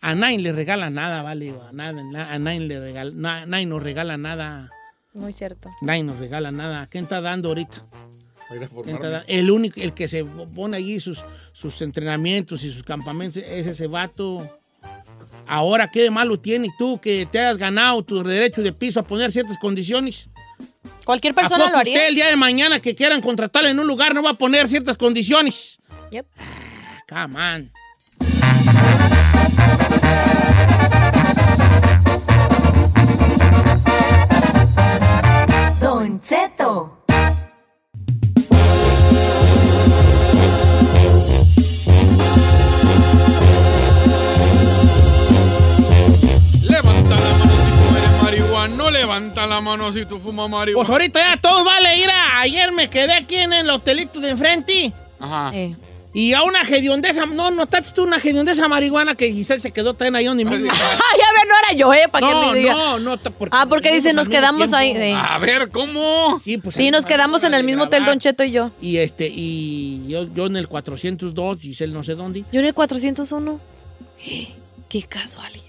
a 0.00 0.14
nadie 0.14 0.38
le 0.38 0.52
regala 0.52 0.90
nada, 0.90 1.22
vale, 1.22 1.50
a 1.68 1.72
nadie, 1.72 2.00
a 2.18 2.38
nadie 2.38 2.60
le 2.60 2.80
regala, 2.80 3.10
na- 3.14 3.46
nadie 3.46 3.66
nos 3.66 3.82
regala 3.82 4.16
nada, 4.16 4.70
Muy 5.14 5.32
cierto. 5.32 5.70
nadie 5.82 6.02
nos 6.04 6.18
regala 6.18 6.50
nada. 6.52 6.86
¿Quién 6.86 7.04
está 7.04 7.20
dando 7.20 7.48
ahorita? 7.48 7.84
Voy 8.48 8.58
a 8.58 8.60
ir 8.60 8.64
a 8.64 8.68
¿Quién 8.68 8.70
formarme. 8.70 8.92
está 8.94 9.08
da- 9.10 9.24
El 9.26 9.50
único, 9.50 9.80
el 9.80 9.92
que 9.94 10.06
se 10.06 10.24
pone 10.24 10.76
allí 10.76 11.00
sus, 11.00 11.24
sus 11.52 11.82
entrenamientos 11.82 12.62
y 12.62 12.70
sus 12.72 12.82
campamentos 12.84 13.42
es 13.44 13.66
ese 13.66 13.86
vato. 13.88 14.48
Ahora, 15.48 15.88
¿qué 15.90 16.02
de 16.02 16.10
malo 16.10 16.38
tiene 16.38 16.68
tú 16.78 17.00
que 17.00 17.26
te 17.30 17.38
hayas 17.38 17.56
ganado 17.56 18.02
tu 18.02 18.22
derecho 18.22 18.62
de 18.62 18.72
piso 18.72 19.00
a 19.00 19.02
poner 19.04 19.30
ciertas 19.32 19.56
condiciones? 19.58 20.28
Cualquier 21.04 21.32
¿A 21.32 21.36
persona 21.36 21.64
poco 21.64 21.72
lo 21.72 21.78
haría. 21.78 21.94
usted 21.94 22.08
el 22.08 22.14
día 22.14 22.26
de 22.28 22.36
mañana 22.36 22.80
que 22.80 22.94
quieran 22.94 23.20
contratarle 23.20 23.70
en 23.70 23.78
un 23.78 23.86
lugar 23.86 24.14
no 24.14 24.22
va 24.22 24.30
a 24.30 24.34
poner 24.34 24.68
ciertas 24.68 24.96
condiciones? 24.96 25.78
Yep. 26.10 26.26
Ah, 26.38 27.02
come 27.08 27.36
on. 27.38 27.72
Don 35.80 36.20
Cheto. 36.20 37.05
Levanta 49.18 49.46
la 49.46 49.60
mano 49.60 49.92
si 49.92 50.04
tú 50.04 50.18
fumas 50.18 50.44
Pues 50.46 50.50
marihuana. 50.50 50.90
ahorita 50.90 51.20
ya 51.20 51.40
todos 51.40 51.64
vale 51.64 51.96
ir 51.98 52.10
a... 52.10 52.40
Ayer 52.40 52.72
me 52.72 52.88
quedé 52.88 53.14
aquí 53.14 53.36
en 53.36 53.52
el 53.52 53.68
hotelito 53.70 54.20
de 54.20 54.30
enfrente 54.30 54.92
Ajá. 55.18 55.50
Eh. 55.54 55.74
y 56.12 56.32
a 56.34 56.42
una 56.42 56.60
hediondeza... 56.62 57.24
No, 57.26 57.50
notaste 57.50 57.92
tú 57.94 58.02
una 58.02 58.18
hediondeza 58.18 58.68
marihuana 58.68 59.14
que 59.14 59.32
Giselle 59.32 59.60
se 59.60 59.70
quedó 59.72 59.94
también 59.94 60.16
ahí 60.16 60.26
donde 60.26 60.44
mismo. 60.44 60.70
Ay, 60.70 61.20
a 61.20 61.32
ver, 61.38 61.48
no 61.48 61.54
era 61.64 61.72
yo, 61.78 61.94
¿eh? 61.94 62.08
Para 62.10 62.26
No, 62.30 62.40
que 62.40 62.46
me 62.52 62.58
diga. 62.58 62.72
no, 62.74 62.98
no. 62.98 63.16
Porque 63.18 63.56
Ah, 63.56 63.66
porque 63.68 63.92
dice, 63.94 64.12
nos 64.12 64.28
quedamos 64.28 64.72
ahí. 64.74 64.90
eh. 64.90 65.14
A 65.14 65.38
ver, 65.38 65.70
¿cómo? 65.70 66.38
Sí, 66.44 66.58
pues 66.58 66.74
Sí, 66.74 66.90
nos 66.90 67.06
quedamos 67.06 67.42
en 67.44 67.54
el 67.54 67.64
mismo 67.64 67.84
hotel. 67.84 68.04
Don 68.04 68.18
Cheto 68.18 68.44
y 68.44 68.50
yo. 68.50 68.70
Y 68.82 68.98
este, 68.98 69.28
y 69.32 70.06
yo, 70.08 70.26
yo 70.34 70.46
en 70.46 70.56
el 70.56 70.68
402, 70.68 71.58
Giselle 71.60 71.92
no 71.92 72.04
sé 72.04 72.14
dónde. 72.14 72.44
Yo 72.52 72.60
en 72.60 72.66
el 72.66 72.74
401. 72.74 73.60
Qué 74.88 75.02
casualidad. 75.02 75.62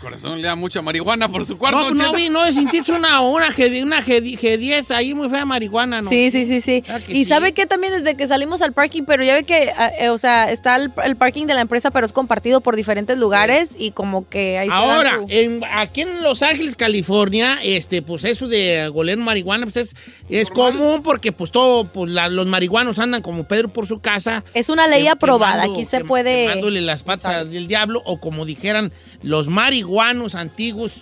Corazón 0.00 0.40
le 0.40 0.48
da 0.48 0.54
mucha 0.54 0.80
marihuana 0.82 1.28
por 1.28 1.44
su 1.44 1.58
cuarto. 1.58 1.90
No, 1.90 1.90
no 1.90 2.12
vi, 2.14 2.28
no, 2.30 2.44
sentiste 2.46 2.90
una, 2.92 3.20
una, 3.20 3.48
G, 3.52 3.82
una 3.82 4.02
G, 4.02 4.22
G10 4.38 4.90
ahí 4.94 5.14
muy 5.14 5.28
fea 5.28 5.44
marihuana, 5.44 6.00
¿no? 6.00 6.08
Sí, 6.08 6.30
sí, 6.30 6.46
sí, 6.46 6.60
sí. 6.60 6.82
Claro 6.82 7.04
Y 7.08 7.12
sí. 7.14 7.24
sabe 7.26 7.52
que 7.52 7.66
también 7.66 7.92
desde 7.92 8.16
que 8.16 8.26
salimos 8.26 8.62
al 8.62 8.72
parking, 8.72 9.02
pero 9.04 9.22
ya 9.22 9.34
ve 9.34 9.44
que, 9.44 9.70
ah, 9.76 9.90
eh, 10.00 10.08
o 10.08 10.18
sea, 10.18 10.50
está 10.50 10.76
el, 10.76 10.90
el 11.04 11.16
parking 11.16 11.46
de 11.46 11.54
la 11.54 11.60
empresa, 11.60 11.90
pero 11.90 12.06
es 12.06 12.12
compartido 12.12 12.60
por 12.62 12.76
diferentes 12.76 13.18
lugares 13.18 13.70
y 13.78 13.90
como 13.90 14.28
que 14.28 14.58
ahí 14.58 14.68
Ahora, 14.70 15.18
su- 15.18 15.26
en- 15.28 15.60
aquí 15.70 16.00
en 16.00 16.22
Los 16.22 16.42
Ángeles, 16.42 16.76
California, 16.76 17.58
este, 17.62 18.02
pues 18.02 18.24
eso 18.24 18.48
de 18.48 18.88
goler 18.88 19.18
marihuana, 19.18 19.66
pues 19.66 19.76
es, 19.76 19.94
es 20.28 20.48
común 20.50 21.02
porque 21.02 21.32
pues 21.32 21.50
todo, 21.50 21.84
pues 21.84 22.10
la- 22.10 22.28
los 22.28 22.46
marihuanos 22.46 22.98
andan 22.98 23.20
como 23.22 23.44
Pedro 23.44 23.68
por 23.68 23.86
su 23.86 24.00
casa. 24.00 24.44
Es 24.54 24.68
una 24.70 24.86
ley 24.86 25.06
aprobada, 25.08 25.62
quemando- 25.64 25.74
aquí 25.80 25.84
se 25.84 26.00
quem- 26.02 26.06
puede... 26.06 26.46
Quemándole 26.46 26.80
las 26.80 27.02
patas 27.02 27.50
del 27.50 27.66
diablo, 27.68 28.00
o 28.06 28.18
como 28.18 28.44
dijeran 28.46 28.92
los 29.22 29.48
marihuanos 29.48 30.34
antiguos 30.34 30.92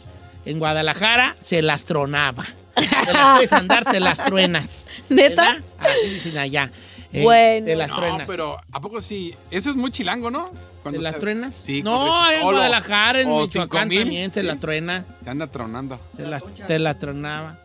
en 0.45 0.59
Guadalajara, 0.59 1.37
se 1.41 1.63
las 1.63 1.85
tronaba. 1.85 2.45
Te 2.75 3.13
las 3.13 3.35
puedes 3.35 3.53
andar, 3.53 3.85
te 3.85 4.01
las 4.01 4.25
truenas. 4.25 4.87
¿Neta? 5.09 5.55
¿Verdad? 5.55 5.63
Así 5.79 6.09
dicen 6.11 6.39
allá. 6.39 6.71
Eh, 7.13 7.23
Bueno. 7.23 7.67
Te 7.67 7.77
las 7.77 7.91
No, 7.91 7.97
truenas. 7.97 8.27
pero 8.29 8.59
¿a 8.71 8.81
poco 8.81 9.01
sí? 9.03 9.35
Eso 9.51 9.71
es 9.71 9.77
muy 9.77 9.91
chilango, 9.91 10.31
¿no? 10.31 10.51
¿Te 10.91 10.99
las 10.99 11.19
truenas? 11.19 11.55
Sí. 11.55 11.83
No, 11.83 12.31
en 12.31 12.41
Solo. 12.41 12.59
Guadalajara, 12.59 13.21
en 13.21 13.29
O 13.31 13.41
Michoacán 13.43 13.89
5,000. 13.91 14.03
también 14.05 14.33
se 14.33 14.43
la 14.43 14.57
truena. 14.57 15.05
Se 15.25 15.29
anda 15.31 15.47
tronando. 15.49 16.01
Se 16.17 16.23
las, 16.23 16.45
te 16.67 16.79
la 16.79 16.95
tronaba. 16.99 17.59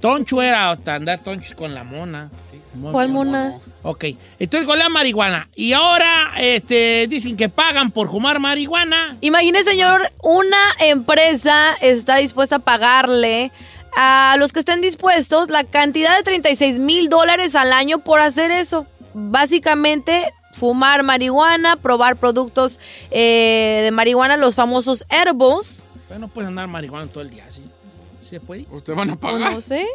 Toncho 0.00 0.42
era 0.42 0.70
andar 0.70 1.20
tonchos 1.20 1.54
con 1.54 1.74
la 1.74 1.84
mona. 1.84 2.30
Muy 2.74 2.90
¿Cuál 2.90 3.08
mona? 3.08 3.54
Ok, 3.82 4.04
entonces 4.38 4.66
con 4.66 4.78
la 4.78 4.88
marihuana. 4.88 5.48
Y 5.54 5.72
ahora 5.72 6.32
este, 6.38 7.06
dicen 7.08 7.36
que 7.36 7.48
pagan 7.48 7.90
por 7.90 8.10
fumar 8.10 8.40
marihuana. 8.40 9.16
Imagine, 9.20 9.62
señor, 9.62 10.10
una 10.22 10.62
empresa 10.80 11.74
está 11.80 12.16
dispuesta 12.16 12.56
a 12.56 12.58
pagarle 12.60 13.52
a 13.96 14.36
los 14.38 14.52
que 14.52 14.58
estén 14.60 14.80
dispuestos 14.80 15.50
la 15.50 15.64
cantidad 15.64 16.16
de 16.16 16.24
36 16.24 16.78
mil 16.80 17.08
dólares 17.08 17.54
al 17.54 17.72
año 17.72 17.98
por 17.98 18.20
hacer 18.20 18.50
eso. 18.50 18.86
Básicamente, 19.12 20.24
fumar 20.52 21.04
marihuana, 21.04 21.76
probar 21.76 22.16
productos 22.16 22.80
eh, 23.10 23.82
de 23.84 23.90
marihuana, 23.92 24.36
los 24.36 24.56
famosos 24.56 25.04
edibles. 25.10 25.84
Pues 26.08 26.18
no 26.18 26.28
puedes 26.28 26.48
andar 26.48 26.66
marihuana 26.66 27.06
todo 27.06 27.22
el 27.22 27.30
día, 27.30 27.44
¿sí? 27.50 27.62
¿Se 28.34 28.40
puede? 28.40 28.66
¿Ustedes 28.72 28.96
van 28.96 29.10
a 29.10 29.12
O 29.12 29.16
pagar? 29.20 29.52
no 29.52 29.60
sé. 29.60 29.86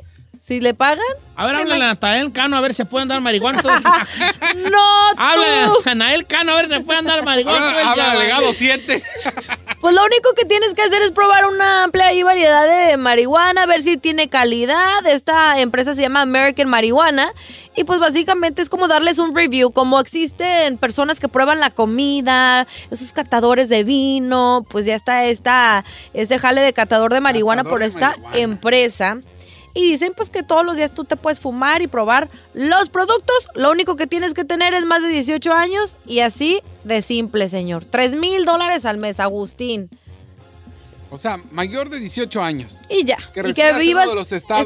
Si 0.49 0.59
le 0.59 0.73
pagan. 0.73 1.05
A 1.35 1.45
ver, 1.45 1.55
Me 1.57 1.61
háblale 1.61 1.83
a 1.83 1.87
Natanael 1.89 2.31
Cano 2.33 2.57
a 2.57 2.61
ver 2.61 2.73
si 2.73 2.77
se 2.77 2.85
puede 2.85 3.03
andar 3.03 3.21
marihuana. 3.21 3.61
No, 4.71 5.09
Háblale 5.15 5.59
a 5.59 5.67
tú. 5.67 5.73
Natanael 5.77 6.25
Cano 6.25 6.53
a 6.53 6.55
ver 6.55 6.67
si 6.67 6.73
se 6.73 6.79
puede 6.79 6.97
andar 6.97 7.23
marihuana 7.23 7.69
Habla 7.69 8.13
habla 8.13 8.15
legado 8.15 8.51
7. 8.51 9.03
Pues 9.79 9.93
lo 9.93 10.03
único 10.03 10.33
que 10.35 10.45
tienes 10.45 10.73
que 10.73 10.81
hacer 10.81 11.03
es 11.03 11.11
probar 11.11 11.45
una 11.45 11.83
amplia 11.83 12.11
y 12.13 12.23
variedad 12.23 12.67
de 12.67 12.97
marihuana, 12.97 13.67
ver 13.67 13.79
si 13.81 13.97
tiene 13.97 14.27
calidad. 14.27 15.05
Esta 15.05 15.59
empresa 15.59 15.93
se 15.93 16.01
llama 16.01 16.21
American 16.21 16.67
Marihuana. 16.67 17.31
Y 17.75 17.83
pues 17.83 17.99
básicamente 17.99 18.63
es 18.63 18.69
como 18.69 18.87
darles 18.87 19.19
un 19.19 19.35
review, 19.35 19.71
como 19.71 19.99
existen 19.99 20.79
personas 20.79 21.19
que 21.19 21.27
prueban 21.27 21.59
la 21.59 21.69
comida, 21.69 22.65
esos 22.89 23.13
catadores 23.13 23.69
de 23.69 23.83
vino, 23.83 24.65
pues 24.67 24.85
ya 24.85 24.95
está 24.95 25.25
esta, 25.25 25.85
este 26.15 26.39
jale 26.39 26.61
de 26.61 26.73
catador 26.73 27.13
de 27.13 27.21
marihuana 27.21 27.61
Catador 27.63 27.69
por 27.79 27.81
de 27.81 27.85
esta 27.85 28.07
marihuana. 28.17 28.37
empresa. 28.39 29.17
Y 29.73 29.91
dicen 29.91 30.13
pues 30.15 30.29
que 30.29 30.43
todos 30.43 30.65
los 30.65 30.75
días 30.77 30.93
tú 30.93 31.03
te 31.03 31.15
puedes 31.15 31.39
fumar 31.39 31.81
y 31.81 31.87
probar 31.87 32.27
los 32.53 32.89
productos. 32.89 33.49
Lo 33.55 33.69
único 33.71 33.95
que 33.95 34.07
tienes 34.07 34.33
que 34.33 34.43
tener 34.43 34.73
es 34.73 34.85
más 34.85 35.01
de 35.03 35.09
18 35.09 35.53
años 35.53 35.95
y 36.05 36.19
así 36.19 36.61
de 36.83 37.01
simple, 37.01 37.49
señor. 37.49 37.85
3 37.85 38.15
mil 38.15 38.45
dólares 38.45 38.85
al 38.85 38.97
mes, 38.97 39.19
Agustín. 39.19 39.89
O 41.11 41.17
sea, 41.17 41.39
mayor 41.51 41.89
de 41.89 41.99
18 41.99 42.41
años. 42.41 42.79
Y 42.89 43.03
ya. 43.03 43.17
Que 43.33 43.39
y 43.41 43.53
que 43.53 43.69
uno 43.69 43.79
vivas 43.79 44.09
de 44.09 44.15
los 44.15 44.31
estados 44.31 44.65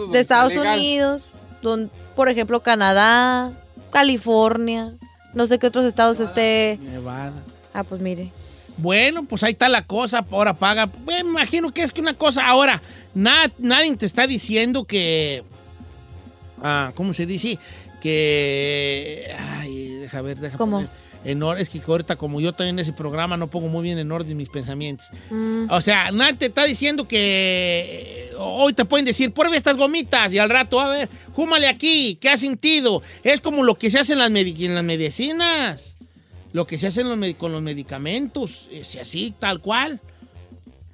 donde 0.54 0.70
de. 0.70 0.78
Unidos, 0.78 1.30
don- 1.62 1.90
por 2.16 2.28
ejemplo, 2.30 2.62
Canadá, 2.62 3.52
California, 3.92 4.92
no 5.34 5.48
sé 5.48 5.58
qué 5.60 5.68
otros 5.68 5.86
estados 5.86 6.20
esté. 6.20 6.78
Nevada. 6.82 7.32
Ah, 7.74 7.84
pues 7.84 8.02
mire. 8.02 8.32
Bueno, 8.78 9.24
pues 9.26 9.44
ahí 9.44 9.54
está 9.54 9.70
la 9.70 9.86
cosa, 9.86 10.26
ahora 10.32 10.54
paga. 10.54 10.90
Me 11.06 11.20
imagino 11.20 11.74
que 11.74 11.84
es 11.84 11.92
que 11.92 12.02
una 12.02 12.14
cosa, 12.14 12.48
ahora, 12.48 12.82
nada, 13.14 13.52
nadie 13.60 13.96
te 13.96 14.06
está 14.06 14.28
diciendo 14.28 14.86
que, 14.86 15.44
ah, 16.62 16.92
¿cómo 16.96 17.14
se 17.14 17.26
dice? 17.26 17.60
Que, 18.02 19.34
ay, 19.60 19.88
deja 20.02 20.22
ver, 20.22 20.40
deja 20.40 20.58
¿Cómo? 20.58 20.78
poner 20.78 21.04
en 21.26 21.42
es 21.58 21.70
que 21.70 21.82
ahorita 21.86 22.16
como 22.16 22.42
yo 22.42 22.54
también 22.54 22.76
en 22.76 22.80
ese 22.80 22.94
programa 22.94 23.38
no 23.38 23.48
pongo 23.48 23.68
muy 23.68 23.84
bien 23.84 23.98
en 23.98 24.12
orden 24.12 24.36
mis 24.36 24.50
pensamientos. 24.50 25.08
Mm. 25.30 25.66
O 25.70 25.82
sea, 25.82 26.12
nadie 26.12 26.34
te 26.34 26.46
está 26.48 26.66
diciendo 26.66 27.08
que 27.08 28.32
hoy 28.38 28.74
te 28.74 28.86
pueden 28.86 29.06
decir, 29.06 29.34
pruebe 29.34 29.58
estas 29.58 29.78
gomitas 29.78 30.34
y 30.34 30.40
al 30.40 30.50
rato, 30.50 30.80
a 30.80 30.90
ver, 30.90 31.10
júmale 31.34 31.68
aquí, 31.68 32.18
¿qué 32.20 32.30
has 32.30 32.42
sentido? 32.42 33.02
Es 33.24 33.42
como 33.42 33.64
lo 33.64 33.76
que 33.76 33.90
se 33.90 34.00
hace 34.00 34.14
en 34.14 34.20
las, 34.20 34.30
en 34.30 34.76
las 34.76 34.84
medicinas, 34.84 35.93
lo 36.54 36.66
que 36.66 36.78
se 36.78 36.88
hace 36.88 37.02
en 37.02 37.20
los 37.20 37.36
con 37.36 37.52
los 37.52 37.62
medicamentos, 37.62 38.68
es 38.72 38.96
así, 38.96 39.34
tal 39.38 39.60
cual. 39.60 40.00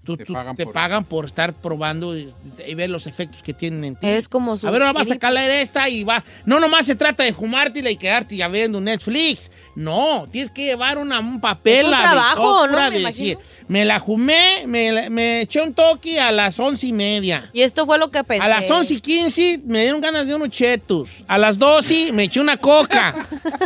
Tú- 0.04 0.18
tú- 0.18 0.34
te 0.56 0.66
pagan, 0.66 1.04
por... 1.06 1.26
estar 1.26 1.54
probando 1.54 2.18
y, 2.18 2.34
y 2.68 2.74
ver 2.74 2.90
los 2.90 3.06
efectos 3.06 3.44
que 3.44 3.54
tienen 3.54 3.84
en 3.84 3.96
ti. 3.96 4.08
Es 4.08 4.28
como 4.28 4.58
su. 4.58 4.68
A 4.68 4.72
ver, 4.72 4.82
ahora 4.82 4.94
vas 4.94 5.06
a 5.06 5.10
sacarle 5.14 5.62
esta 5.62 5.88
y 5.88 6.04
va. 6.04 6.24
No 6.46 6.60
nomás 6.60 6.88
se 6.88 6.96
trata 6.96 7.24
de 7.24 7.32
fumártela 7.34 7.92
y 7.92 7.96
quedarte 7.96 8.36
ya 8.36 8.48
viendo 8.48 8.82
Netflix. 8.82 9.52
No, 9.76 10.28
tienes 10.32 10.52
que 10.52 10.66
llevar 10.66 10.98
una, 10.98 11.20
un 11.20 11.40
papel. 11.40 11.78
Es 11.78 11.84
un 11.86 11.92
trabajo, 11.92 12.68
¿no? 12.68 12.78
Me 12.78 12.92
de 12.92 13.00
imagino. 13.00 13.40
me 13.68 13.86
la 13.86 14.00
fumé, 14.02 14.64
me, 14.66 15.10
me 15.10 15.42
eché 15.42 15.62
un 15.62 15.74
toque 15.74 16.20
a 16.20 16.32
las 16.32 16.60
once 16.60 16.88
y 16.88 16.92
media. 16.92 17.50
Y 17.54 17.62
esto 17.62 17.86
fue 17.86 17.98
lo 17.98 18.10
que 18.10 18.24
pensé. 18.24 18.44
A 18.44 18.48
las 18.48 18.70
once 18.70 18.96
y 18.96 19.00
quince 19.00 19.60
me 19.66 19.82
dieron 19.84 20.02
ganas 20.02 20.28
de 20.28 20.36
unos 20.36 20.50
chetos. 20.50 21.10
A 21.28 21.38
las 21.38 21.58
doce 21.58 22.12
me 22.12 22.24
eché 22.24 22.40
una 22.40 22.58
coca. 22.58 23.16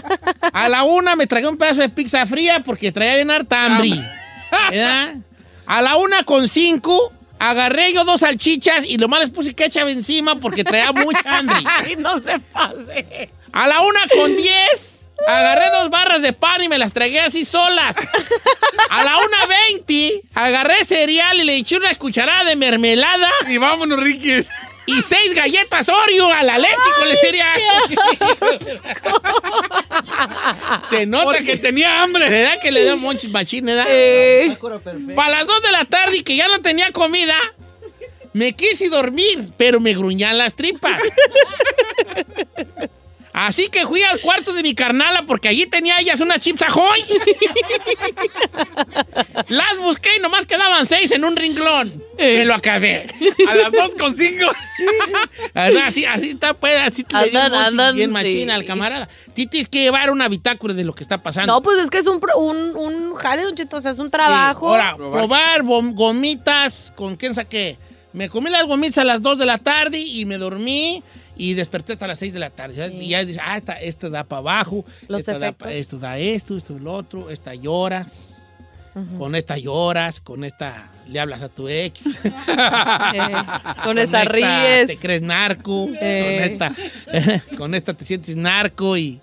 A 0.53 0.69
la 0.69 0.83
una 0.83 1.15
me 1.15 1.25
tragué 1.25 1.47
un 1.47 1.57
pedazo 1.57 1.81
de 1.81 1.89
pizza 1.89 2.25
fría 2.25 2.61
porque 2.63 2.91
traía 2.91 3.15
bien 3.15 3.31
harta 3.31 3.65
hambre. 3.65 3.91
¿Verdad? 4.69 5.15
A 5.65 5.81
la 5.81 5.95
una 5.95 6.23
con 6.23 6.47
cinco 6.47 7.11
agarré 7.39 7.93
yo 7.93 8.05
dos 8.05 8.21
salchichas 8.21 8.85
y 8.85 8.97
lo 8.97 9.07
más 9.07 9.19
les 9.21 9.29
puse 9.29 9.53
ketchup 9.53 9.87
encima 9.87 10.35
porque 10.35 10.63
traía 10.63 10.91
mucha 10.91 11.39
hambre. 11.39 11.57
Ay, 11.65 11.95
no 11.97 12.19
se 12.19 12.39
pase. 12.39 13.29
A 13.51 13.67
la 13.67 13.81
una 13.81 14.01
con 14.13 14.35
diez, 14.35 14.92
agarré 15.27 15.69
dos 15.71 15.89
barras 15.89 16.21
de 16.21 16.33
pan 16.33 16.61
y 16.63 16.69
me 16.69 16.77
las 16.77 16.93
tragué 16.93 17.19
así 17.19 17.45
solas. 17.45 17.95
A 18.89 19.03
la 19.03 19.17
una 19.17 19.45
veinte, 19.45 20.21
agarré 20.33 20.83
cereal 20.83 21.39
y 21.39 21.43
le 21.43 21.57
eché 21.57 21.77
una 21.77 21.93
cucharada 21.95 22.43
de 22.45 22.55
mermelada. 22.55 23.29
Y 23.47 23.57
vámonos, 23.57 23.99
Ricky. 23.99 24.45
Y 24.85 25.01
seis 25.01 25.33
galletas 25.33 25.87
Oreo 25.87 26.31
a 26.31 26.43
la 26.43 26.57
leche 26.57 26.75
con 26.99 27.07
el 27.07 27.17
cereal. 27.17 27.61
Se 30.89 31.05
nota 31.05 31.23
Porque 31.23 31.45
que 31.45 31.57
tenía 31.57 32.03
hambre. 32.03 32.29
¿Verdad 32.29 32.59
que 32.61 32.71
le 32.71 32.83
dio 32.83 32.97
monchis 32.97 33.29
machín, 33.29 33.65
verdad? 33.65 33.85
Eh. 33.87 34.57
Para 35.15 35.37
las 35.37 35.47
dos 35.47 35.61
de 35.61 35.71
la 35.71 35.85
tarde 35.85 36.17
y 36.17 36.23
que 36.23 36.35
ya 36.35 36.49
no 36.49 36.61
tenía 36.61 36.91
comida, 36.91 37.37
me 38.33 38.53
quise 38.53 38.89
dormir, 38.89 39.51
pero 39.57 39.79
me 39.79 39.93
gruñan 39.93 40.37
las 40.37 40.55
tripas. 40.55 41.01
Así 43.33 43.67
que 43.69 43.87
fui 43.87 44.03
al 44.03 44.19
cuarto 44.21 44.53
de 44.53 44.61
mi 44.61 44.75
carnala 44.75 45.25
porque 45.25 45.47
allí 45.47 45.65
tenía 45.65 45.99
ellas 45.99 46.19
unas 46.21 46.39
chips 46.39 46.61
ahoy. 46.61 47.03
Las 49.47 49.77
busqué 49.79 50.09
y 50.17 50.21
nomás 50.21 50.45
quedaban 50.45 50.85
seis 50.85 51.11
en 51.11 51.23
un 51.25 51.35
ringlón. 51.35 52.03
Me 52.17 52.45
lo 52.45 52.53
acabé. 52.53 53.07
A 53.47 53.55
las 53.55 53.71
dos 53.71 53.95
con 53.97 54.15
cinco. 54.15 54.45
Así, 55.53 56.05
así 56.05 56.29
está, 56.31 56.53
pues, 56.53 56.75
así 56.79 57.05
dio 57.07 57.17
Andan, 57.17 57.53
andan, 57.53 57.95
bien 57.95 58.09
sí. 58.09 58.13
machina 58.13 58.55
al 58.55 58.65
camarada. 58.65 59.07
Ti 59.33 59.47
tienes 59.47 59.69
que 59.69 59.79
llevar 59.81 60.09
una 60.11 60.27
bitácora 60.27 60.73
de 60.73 60.83
lo 60.83 60.93
que 60.93 61.03
está 61.03 61.21
pasando. 61.21 61.53
No, 61.53 61.61
pues 61.61 61.79
es 61.79 61.89
que 61.89 61.99
es 61.99 62.07
un, 62.07 62.19
un, 62.37 62.75
un 62.75 63.15
jale, 63.15 63.43
Cheto, 63.55 63.77
o 63.77 63.81
sea, 63.81 63.91
es 63.91 63.99
un 63.99 64.09
trabajo. 64.09 64.73
Sí, 64.73 64.81
Ahora, 64.81 64.95
probar 64.95 65.61
bom- 65.63 65.93
gomitas, 65.93 66.91
¿con 66.95 67.15
quién 67.15 67.33
saqué? 67.35 67.77
Me 68.13 68.29
comí 68.29 68.49
las 68.49 68.65
gomitas 68.65 68.99
a 68.99 69.03
las 69.03 69.21
2 69.21 69.37
de 69.39 69.45
la 69.45 69.57
tarde 69.57 69.99
y 69.99 70.25
me 70.25 70.37
dormí 70.37 71.03
y 71.35 71.53
desperté 71.53 71.93
hasta 71.93 72.07
las 72.07 72.19
6 72.19 72.33
de 72.33 72.39
la 72.39 72.49
tarde. 72.49 72.93
Y 72.99 73.09
ya 73.09 73.23
dices, 73.23 73.41
ah, 73.43 73.57
esta, 73.57 73.73
esto 73.73 74.09
da 74.09 74.23
para 74.23 74.39
abajo, 74.39 74.85
Los 75.07 75.19
esta 75.19 75.39
da 75.39 75.55
esto 75.71 75.97
da 75.97 76.17
esto, 76.17 76.57
esto 76.57 76.77
lo 76.79 76.93
otro, 76.93 77.29
esta 77.29 77.55
lloras. 77.55 78.29
Con 79.17 79.33
esta 79.33 79.57
lloras, 79.57 80.19
con 80.19 80.43
esta 80.43 80.91
le 81.09 81.19
hablas 81.19 81.41
a 81.41 81.49
tu 81.49 81.67
ex. 81.67 82.03
con 83.83 83.97
esta 83.97 84.23
ríes. 84.23 84.85
Te 84.85 84.97
crees 84.97 85.23
narco. 85.23 85.89
Eh. 85.99 86.35
Con, 86.37 86.43
esta, 86.51 86.75
con 87.57 87.73
esta 87.73 87.95
te 87.95 88.05
sientes 88.05 88.35
narco 88.35 88.95
y 88.95 89.19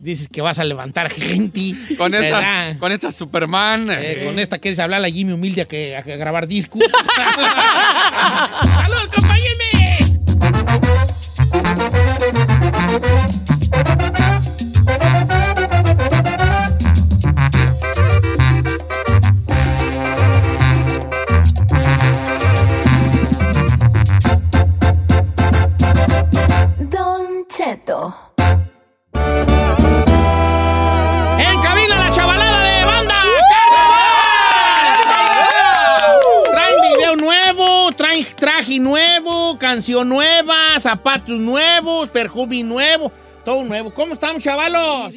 dices 0.00 0.28
que 0.28 0.42
vas 0.42 0.58
a 0.58 0.64
levantar 0.64 1.10
gente. 1.10 1.74
Con 1.96 2.14
esta, 2.14 2.76
con 2.78 2.92
esta 2.92 3.10
Superman. 3.10 3.90
Eh, 3.90 4.12
eh, 4.12 4.24
con 4.26 4.38
esta 4.38 4.58
quieres 4.58 4.78
hablar 4.78 5.02
a 5.02 5.08
Jimmy 5.08 5.32
Humilde 5.32 5.62
a, 5.62 5.64
que, 5.64 5.96
a 5.96 6.02
grabar 6.02 6.46
discos. 6.46 6.82
¡Salud, 8.74 8.98
acompáñenme! 9.10 9.77
Cheto. 27.58 28.27
Traen 37.98 38.24
traje 38.36 38.78
nuevo, 38.78 39.58
canción 39.58 40.08
nueva, 40.08 40.78
zapatos 40.78 41.38
nuevos, 41.38 42.08
perfume 42.08 42.62
nuevo, 42.62 43.10
todo 43.44 43.64
nuevo. 43.64 43.92
¿Cómo 43.92 44.14
estamos, 44.14 44.42
chavalos? 44.42 45.12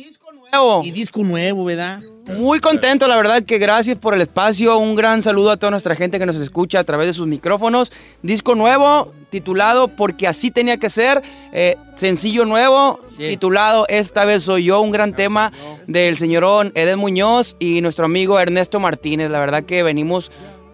nuevo. 0.51 0.81
Y 0.83 0.91
disco 0.91 1.23
nuevo, 1.23 1.63
¿verdad? 1.63 2.01
Muy 2.37 2.59
contento, 2.59 3.07
la 3.07 3.15
verdad 3.15 3.43
que 3.43 3.59
gracias 3.59 3.97
por 3.97 4.13
el 4.13 4.21
espacio. 4.21 4.77
Un 4.77 4.95
gran 4.95 5.21
saludo 5.21 5.51
a 5.51 5.57
toda 5.57 5.71
nuestra 5.71 5.95
gente 5.95 6.17
que 6.17 6.25
nos 6.25 6.35
escucha 6.37 6.79
a 6.79 6.83
través 6.83 7.07
de 7.07 7.13
sus 7.13 7.27
micrófonos. 7.27 7.91
Disco 8.23 8.55
nuevo, 8.55 9.13
titulado 9.29 9.87
Porque 9.87 10.27
así 10.27 10.49
tenía 10.49 10.77
que 10.77 10.89
ser. 10.89 11.21
Eh, 11.53 11.77
sencillo 11.95 12.45
nuevo, 12.45 12.99
titulado 13.15 13.85
Esta 13.89 14.25
vez 14.25 14.43
soy 14.43 14.65
yo. 14.65 14.81
Un 14.81 14.91
gran 14.91 15.13
tema 15.13 15.51
del 15.87 16.17
señorón 16.17 16.71
Eden 16.75 16.99
Muñoz 16.99 17.55
y 17.59 17.81
nuestro 17.81 18.05
amigo 18.05 18.39
Ernesto 18.39 18.79
Martínez. 18.79 19.29
La 19.29 19.39
verdad 19.39 19.63
que 19.63 19.83
venimos 19.83 20.31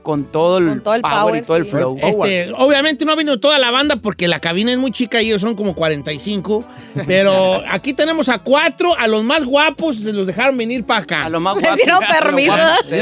con 0.07 0.23
todo 0.23 0.59
el, 0.59 0.81
todo 0.81 0.95
el 0.95 1.01
power, 1.01 1.19
power, 1.19 1.43
y 1.43 1.45
todo 1.45 1.57
el 1.57 1.65
flow. 1.65 1.97
Este, 2.01 2.49
obviamente 2.55 3.03
no 3.03 3.11
ha 3.11 3.15
venido 3.15 3.41
toda 3.41 3.59
la 3.59 3.71
banda 3.71 3.97
porque 3.97 4.29
la 4.29 4.39
cabina 4.39 4.71
es 4.71 4.77
muy 4.77 4.89
chica 4.89 5.21
y 5.21 5.27
ellos 5.27 5.41
son 5.41 5.53
como 5.53 5.75
45. 5.75 6.63
Pero 7.05 7.61
aquí 7.69 7.91
tenemos 7.91 8.29
a 8.29 8.39
cuatro, 8.39 8.97
a 8.97 9.05
los 9.05 9.25
más 9.25 9.43
guapos 9.43 9.97
se 9.97 10.13
los 10.13 10.25
dejaron 10.25 10.55
venir 10.57 10.85
para 10.85 11.01
acá. 11.01 11.25
A 11.25 11.29
los 11.29 11.41
más 11.41 11.61
Les 11.61 11.75
dieron 11.75 11.99
permiso. 12.21 12.55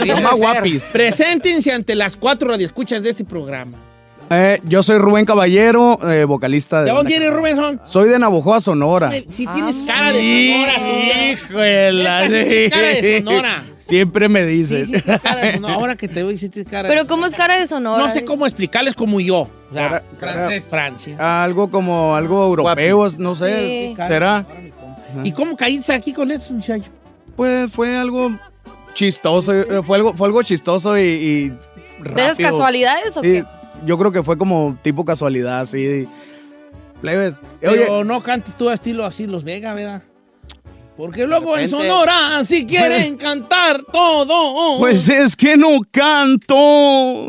Los 0.03 0.23
más 0.23 0.39
guapis. 0.39 0.81
Preséntense 0.91 1.71
ante 1.71 1.93
las 1.93 2.17
cuatro 2.17 2.49
radioescuchas 2.49 3.03
de 3.03 3.11
este 3.11 3.23
programa. 3.23 3.77
Eh, 4.29 4.59
yo 4.63 4.81
soy 4.81 4.97
Rubén 4.97 5.25
Caballero, 5.25 5.99
eh, 6.09 6.23
vocalista 6.25 6.79
de. 6.79 6.85
¿De 6.85 6.91
dónde 6.91 7.15
eres, 7.15 7.31
Rubén? 7.31 7.79
Soy 7.85 8.09
de 8.09 8.17
Navojoa, 8.17 8.59
Sonora. 8.59 9.11
Si 9.29 9.45
tienes 9.47 9.85
cara 9.85 10.11
de 10.11 10.51
Sonora, 10.51 11.31
Híjole, 11.31 12.29
sí 12.29 12.45
tienes 12.47 12.71
cara 12.71 12.87
de 12.87 13.17
Sonora. 13.19 13.63
Siempre 13.79 14.29
me 14.29 14.45
dice. 14.47 14.85
Sí, 14.85 14.95
sí, 14.95 15.01
tienes 15.01 15.21
cara 15.21 15.41
de 15.45 15.53
Sonora. 15.53 15.73
Ahora 15.75 15.95
que 15.95 16.07
te 16.07 16.23
veo, 16.23 16.35
tienes 16.35 16.67
cara 16.67 16.89
de 16.89 16.95
Pero 16.95 17.07
¿cómo 17.07 17.27
es 17.27 17.35
cara 17.35 17.59
de 17.59 17.67
Sonora? 17.67 18.03
No 18.03 18.09
sé 18.09 18.25
cómo 18.25 18.47
explicarles 18.47 18.95
como 18.95 19.19
yo. 19.19 19.41
O 19.41 19.73
sea, 19.73 20.01
Cara- 20.19 20.33
francés, 20.33 20.65
Francia. 20.67 21.43
Algo 21.43 21.69
como 21.69 22.15
algo 22.15 22.45
europeo, 22.47 23.07
no 23.19 23.35
sé. 23.35 23.93
Sí. 23.95 24.03
¿Será? 24.07 24.45
¿Y 25.23 25.31
cómo 25.33 25.55
caíste 25.55 25.93
aquí 25.93 26.13
con 26.13 26.31
esto, 26.31 26.51
muchacho? 26.51 26.85
Pues 27.35 27.71
fue 27.71 27.95
algo 27.95 28.31
chistoso. 28.95 29.53
eh, 29.53 29.83
Fue 29.85 29.97
algo, 29.97 30.13
fue 30.15 30.27
algo 30.27 30.41
chistoso 30.41 30.97
y. 30.97 31.01
y 31.03 31.49
¿De 32.03 32.21
esas 32.23 32.37
casualidades 32.37 33.15
o 33.17 33.21
Sí, 33.21 33.27
qué? 33.31 33.45
Yo 33.85 33.97
creo 33.97 34.11
que 34.11 34.23
fue 34.23 34.37
como 34.37 34.77
tipo 34.81 35.05
casualidad, 35.05 35.61
así. 35.61 36.07
Plebe, 37.01 37.33
Pero 37.59 37.71
Oye, 37.99 38.03
no 38.05 38.21
cantes 38.21 38.55
tú 38.55 38.69
a 38.69 38.73
estilo 38.73 39.05
así 39.05 39.25
los 39.27 39.43
Vega, 39.43 39.73
¿verdad? 39.73 40.01
Porque 40.97 41.27
luego 41.27 41.57
en 41.57 41.67
Sonora, 41.69 42.41
si 42.45 42.65
quieren 42.65 43.17
cantar 43.17 43.83
todo. 43.91 44.77
pues 44.79 45.09
es 45.09 45.35
que 45.35 45.57
no 45.57 45.79
canto. 45.91 46.55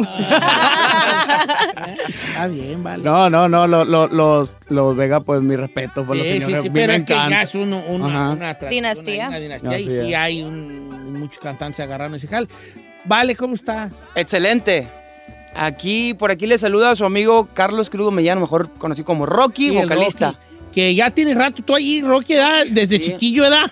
Está 2.28 2.47
bien, 2.47 2.83
vale. 2.85 3.03
No, 3.03 3.28
no, 3.28 3.49
no, 3.49 3.66
lo- 3.66 3.85
lo- 3.85 4.07
los, 4.07 4.57
los 4.69 4.97
Vega, 4.97 5.20
pues 5.20 5.43
mi 5.43 5.57
respeto 5.57 6.05
por 6.05 6.16
los 6.16 6.27
Sí, 6.27 6.35
señores. 6.43 6.62
sí, 6.62 6.70
pero 6.70 6.93
me 6.93 6.99
es 6.99 7.05
que 7.05 7.15
ya 7.15 7.43
es 7.43 7.55
uno- 7.55 7.83
una, 7.89 8.31
una 8.33 8.55
Dinastía. 8.55 9.28
Una 9.28 9.39
dinastía 9.39 9.78
y 9.81 9.87
sí 9.87 10.11
es. 10.12 10.15
hay 10.16 10.43
un- 10.43 11.19
muchos 11.19 11.39
cantantes 11.43 11.81
agarrando 11.81 12.16
ese 12.16 12.28
jal. 12.28 12.49
Vale, 13.05 13.35
¿cómo 13.37 13.55
está? 13.55 13.89
Excelente. 14.15 14.87
Aquí, 15.57 16.15
por 16.15 16.31
aquí 16.31 16.47
le 16.47 16.59
saluda 16.59 16.91
a 16.91 16.97
su 16.97 17.05
amigo 17.05 17.49
Carlos 17.55 17.91
Cruz 17.91 18.12
Mellano, 18.12 18.41
mejor 18.43 18.70
conocido 18.74 19.05
como 19.07 19.27
Rocky, 19.27 19.70
Sí, 19.70 19.77
vocalista. 19.77 20.33
Rocky, 20.33 20.41
que 20.73 20.95
ya 20.95 21.11
tiene 21.11 21.35
rato 21.35 21.62
tú 21.62 21.74
ahí, 21.74 22.03
Rocky, 22.03 22.35
¿verdad? 22.35 22.66
desde 22.70 23.01
chiquillo, 23.01 23.47
¿edad? 23.47 23.70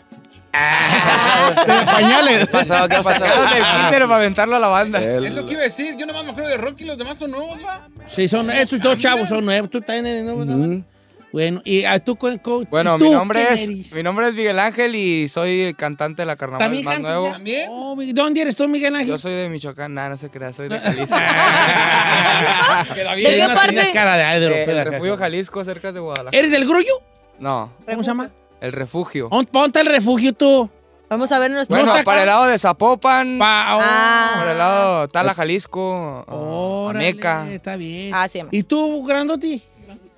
pañales. 1.87 2.41
¿Qué 2.41 2.47
pasó? 2.47 2.89
¿Qué 2.89 2.97
pasó? 2.97 3.13
Sacaron 3.13 3.51
del 3.51 3.63
kinder 3.65 4.03
para 4.03 4.17
aventarlo 4.17 4.57
a 4.57 4.59
la 4.59 4.69
banda. 4.69 5.03
Es 5.03 5.35
lo 5.35 5.45
que 5.47 5.53
iba 5.53 5.63
a 5.63 5.65
decir. 5.65 5.97
Yo 5.99 6.07
nomás 6.07 6.25
me 6.25 6.31
acuerdo 6.31 6.49
de 6.51 6.57
Rocky, 6.57 6.85
los 6.85 6.97
demás 6.97 7.19
son 7.19 7.33
nuevos, 7.33 7.59
¿va? 7.65 7.89
Sí, 8.07 8.29
son, 8.29 8.51
estos 8.51 8.81
dos 8.81 8.97
chavos 8.97 9.29
son 9.29 9.45
nuevos. 9.45 9.71
Tú 9.71 9.81
también 9.81 10.07
eres 10.07 10.25
nuevo, 10.25 10.45
¿no? 10.45 10.85
Bueno, 11.35 11.61
y 11.65 11.85
a 11.85 11.99
tú, 11.99 12.15
co- 12.15 12.39
co- 12.41 12.65
Bueno, 12.71 12.95
¿y 12.95 12.99
tú 13.01 13.05
mi 13.07 13.11
nombre 13.11 13.43
es 13.53 13.69
eres? 13.69 13.93
mi 13.93 14.05
nombre 14.05 14.29
es 14.29 14.35
Miguel 14.35 14.57
Ángel 14.61 14.95
y 14.95 15.27
soy 15.27 15.63
el 15.63 15.75
cantante 15.75 16.23
de 16.23 16.27
la 16.27 16.37
carnaval 16.37 16.61
¿También 16.65 16.85
más 16.85 16.95
cantas 16.95 17.11
nuevo. 17.13 17.29
¿También? 17.33 17.67
Oh, 17.73 17.97
¿De 17.97 18.13
dónde 18.13 18.41
eres 18.43 18.55
tú, 18.55 18.69
Miguel 18.69 18.95
Ángel? 18.95 19.09
Yo 19.09 19.19
soy 19.19 19.33
de 19.33 19.49
Michoacán, 19.49 19.93
nada, 19.95 20.11
no 20.11 20.17
se 20.17 20.31
crea, 20.31 20.53
soy 20.53 20.69
de 20.69 20.79
Jalisco. 20.81 21.17
¿De 22.95 22.95
qué 22.95 23.47
parte? 23.53 23.73
Tienes 23.73 23.89
cara 23.89 24.17
de 24.17 24.41
De- 24.41 24.63
El 24.65 24.79
acá. 24.79 24.91
refugio 24.93 25.17
Jalisco, 25.17 25.65
cerca 25.65 25.91
de 25.91 25.99
Guadalajara. 25.99 26.39
¿Eres 26.39 26.53
del 26.53 26.67
Grullo? 26.69 27.03
No, 27.41 27.73
¿Cómo 27.85 28.05
se 28.05 28.11
llama? 28.11 28.31
el 28.61 28.71
refugio. 28.73 29.29
¿Dónde- 29.29 29.51
Ponte 29.51 29.81
el 29.81 29.87
refugio 29.87 30.33
tú. 30.35 30.71
Vamos 31.11 31.31
a 31.33 31.39
ver 31.39 31.51
nuestro... 31.51 31.77
Bueno, 31.77 31.93
¿No 31.93 31.99
está 31.99 32.05
para 32.05 32.23
el 32.23 32.27
lado 32.29 32.47
de 32.47 32.59
Zapopan, 32.59 33.39
Ah. 33.43 34.35
para 34.39 34.53
el 34.53 34.59
lado 34.59 35.09
Tala, 35.09 35.35
Jalisco, 35.35 36.25
Órale, 36.27 37.09
Ameca. 37.11 37.51
Está 37.51 37.77
bien. 37.77 38.13
Ah, 38.15 38.27
sí. 38.29 38.41
¿Y 38.51 38.63
tú, 38.63 39.05
Grandoti? 39.05 39.63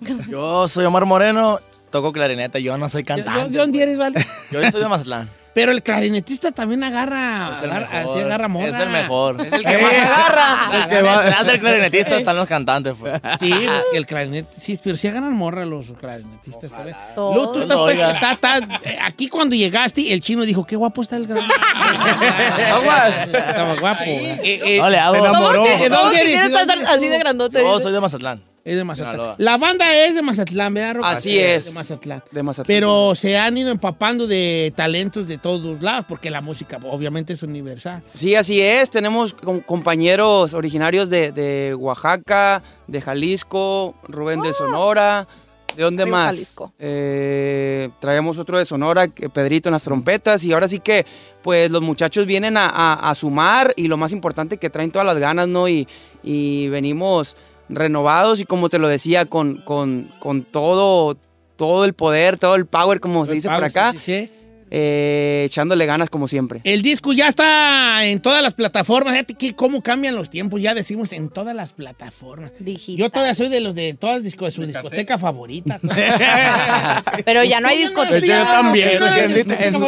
Yo 0.29 0.69
soy 0.69 0.85
Omar 0.85 1.05
Moreno, 1.07 1.61
toco 1.91 2.13
clarineta, 2.13 2.59
yo 2.59 2.77
no 2.77 2.89
soy 2.89 3.03
¿De, 3.03 3.07
cantante. 3.07 3.49
de 3.51 3.59
dónde 3.59 3.83
eres, 3.83 3.99
Vale? 3.99 4.27
Yo 4.51 4.71
soy 4.71 4.81
de 4.83 4.89
Mazatlán. 4.89 5.29
Pero 5.57 5.73
el 5.73 5.83
clarinetista 5.83 6.53
también 6.53 6.85
agarra, 6.85 7.51
Es 7.53 7.63
el 7.63 7.71
agarra, 7.71 7.89
mejor. 8.01 8.11
así 8.11 8.21
agarra 8.27 8.49
morra. 8.49 8.69
Es 8.69 8.79
el 8.79 8.91
mejor. 8.91 9.41
Es 9.47 9.51
el 9.55 9.63
que 9.65 9.79
más 9.83 9.93
agarra. 9.95 10.83
El 10.83 10.89
que 10.91 11.01
va- 11.01 11.23
Detrás 11.25 11.47
del 11.47 11.61
clarinetista 11.61 12.17
están 12.17 12.37
los 12.37 12.47
cantantes. 12.47 12.95
pues. 13.01 13.19
Sí, 13.41 13.51
el 13.95 14.05
clarinete, 14.05 14.51
sí, 14.55 14.79
pero 14.85 14.97
sí 14.97 15.09
agarran 15.09 15.33
morra 15.33 15.65
los 15.65 15.87
clarinetistas 15.99 16.71
también. 16.71 16.95
Todos. 17.15 17.35
Luego 17.35 17.53
tú 17.53 17.63
estás, 17.63 17.79
pues, 17.79 17.99
está- 17.99 18.59
eh, 18.85 18.99
aquí 19.03 19.29
cuando 19.29 19.57
llegaste, 19.57 20.13
el 20.13 20.21
chino 20.21 20.43
dijo, 20.43 20.67
qué 20.67 20.77
guapo 20.77 21.01
está 21.01 21.17
el 21.17 21.27
gran. 21.27 21.49
Estaba 23.33 23.75
guapo. 23.81 24.03
eh. 24.05 24.77
No 24.79 24.91
le 24.91 24.99
hago. 24.99 25.15
se 25.15 25.21
¿Cómo 25.21 25.31
enamoró. 25.31 25.65
que, 25.65 25.71
¿De 25.71 25.89
cómo 25.89 26.01
dónde 26.03 26.17
que 26.21 26.37
dónde 26.41 26.61
estar 26.61 26.77
eres 26.77 26.89
así 26.91 27.09
de 27.09 27.19
grandote? 27.19 27.61
Yo 27.63 27.81
soy 27.81 27.93
de 27.93 28.01
Mazatlán. 28.01 28.43
Es 28.67 28.75
de 28.77 28.83
Mazatlán. 28.83 29.13
Sinaloa. 29.13 29.35
La 29.39 29.57
banda 29.59 29.95
es 29.97 30.17
de 30.17 30.23
Mazatlán, 30.23 30.75
¿verdad, 30.75 30.95
Roca? 30.97 31.11
Así 31.11 31.39
es. 31.39 31.67
De 31.67 31.73
Mazatlán. 31.73 32.23
De 32.33 32.43
Mazatlán. 32.43 32.67
Pero 32.67 33.15
se 33.15 33.39
han 33.39 33.57
ido 33.57 33.71
empapando 33.71 34.27
de 34.27 34.73
talentos 34.75 35.29
de 35.29 35.39
todos 35.39 35.81
lados, 35.81 36.05
porque 36.09 36.31
la 36.31 36.41
música 36.41 36.79
obviamente 36.83 37.33
es 37.35 37.43
universal. 37.45 38.03
Sí, 38.13 38.35
así 38.35 38.61
es. 38.61 38.91
Tenemos 38.91 39.35
com- 39.35 39.61
compañeros 39.61 40.53
originarios 40.53 41.11
de, 41.11 41.31
de 41.31 41.77
Oaxaca, 41.77 42.61
de 42.89 43.01
Jalisco, 43.01 43.95
Rubén 44.09 44.41
de 44.41 44.53
Sonora. 44.53 45.29
¿De 45.77 45.83
dónde 45.83 46.03
Arriba 46.05 46.17
más? 46.19 46.35
Jalisco. 46.35 46.73
Eh, 46.79 47.91
traemos 48.01 48.39
otro 48.39 48.59
de 48.59 48.65
Sonora, 48.65 49.09
que- 49.09 49.29
Pedrito 49.29 49.69
en 49.69 49.75
las 49.75 49.85
trompetas. 49.85 50.43
Y 50.43 50.53
ahora 50.53 50.67
sí 50.69 50.81
que, 50.81 51.05
pues, 51.43 51.71
los 51.71 51.83
muchachos 51.83 52.27
vienen 52.27 52.57
a, 52.57 52.67
a- 52.67 53.11
a 53.11 53.15
sumar 53.15 53.73
y 53.77 53.87
lo 53.87 53.97
más 53.97 54.11
importante, 54.13 54.57
que 54.57 54.71
traen 54.71 54.91
todas 54.91 55.07
las 55.07 55.19
ganas, 55.19 55.47
¿no? 55.47 55.69
Y, 55.69 55.87
y 56.25 56.69
venimos 56.69 57.37
renovados 57.69 58.41
y 58.41 58.45
como 58.45 58.69
te 58.69 58.79
lo 58.79 58.89
decía, 58.89 59.25
con, 59.27 59.57
con, 59.57 60.09
con 60.21 60.43
todo, 60.45 61.17
todo 61.57 61.85
el 61.85 61.95
poder, 61.95 62.39
todo 62.39 62.55
el 62.55 62.67
power, 62.67 63.01
como 63.01 63.27
se 63.27 63.35
dice 63.35 63.49
por 63.49 63.65
acá, 63.65 63.93
sí, 63.93 63.99
sí, 63.99 64.05
sí. 64.27 64.31
eh, 64.71 65.45
echándole 65.47 65.87
ganas 65.87 66.11
como 66.11 66.29
siempre. 66.29 66.61
El 66.65 66.83
disco 66.83 67.13
ya 67.13 67.29
está 67.29 68.05
en 68.05 68.21
todas 68.21 68.43
las 68.43 68.53
plataformas. 68.55 69.15
Fíjate 69.15 69.35
que 69.35 69.55
cómo 69.55 69.81
cambian 69.83 70.15
los 70.17 70.29
tiempos. 70.29 70.61
Ya 70.61 70.75
decimos 70.75 71.13
en 71.13 71.29
todas 71.31 71.55
las 71.57 71.73
plataformas. 71.73 72.53
Digital. 72.61 72.97
Yo 72.99 73.11
todavía 73.11 73.35
soy 73.35 73.49
de 73.49 73.61
los 73.61 73.75
de 73.75 73.95
todas 73.95 74.23
disco, 74.23 74.45
de 74.45 74.51
su 74.51 74.67
discoteca 74.67 75.19
favorita. 75.19 75.81
Pero 77.25 77.43
ya 77.45 77.61
no 77.61 77.69
hay 77.69 77.79
discoteca. 77.79 78.27
Yo 78.27 78.45
también. 78.45 78.91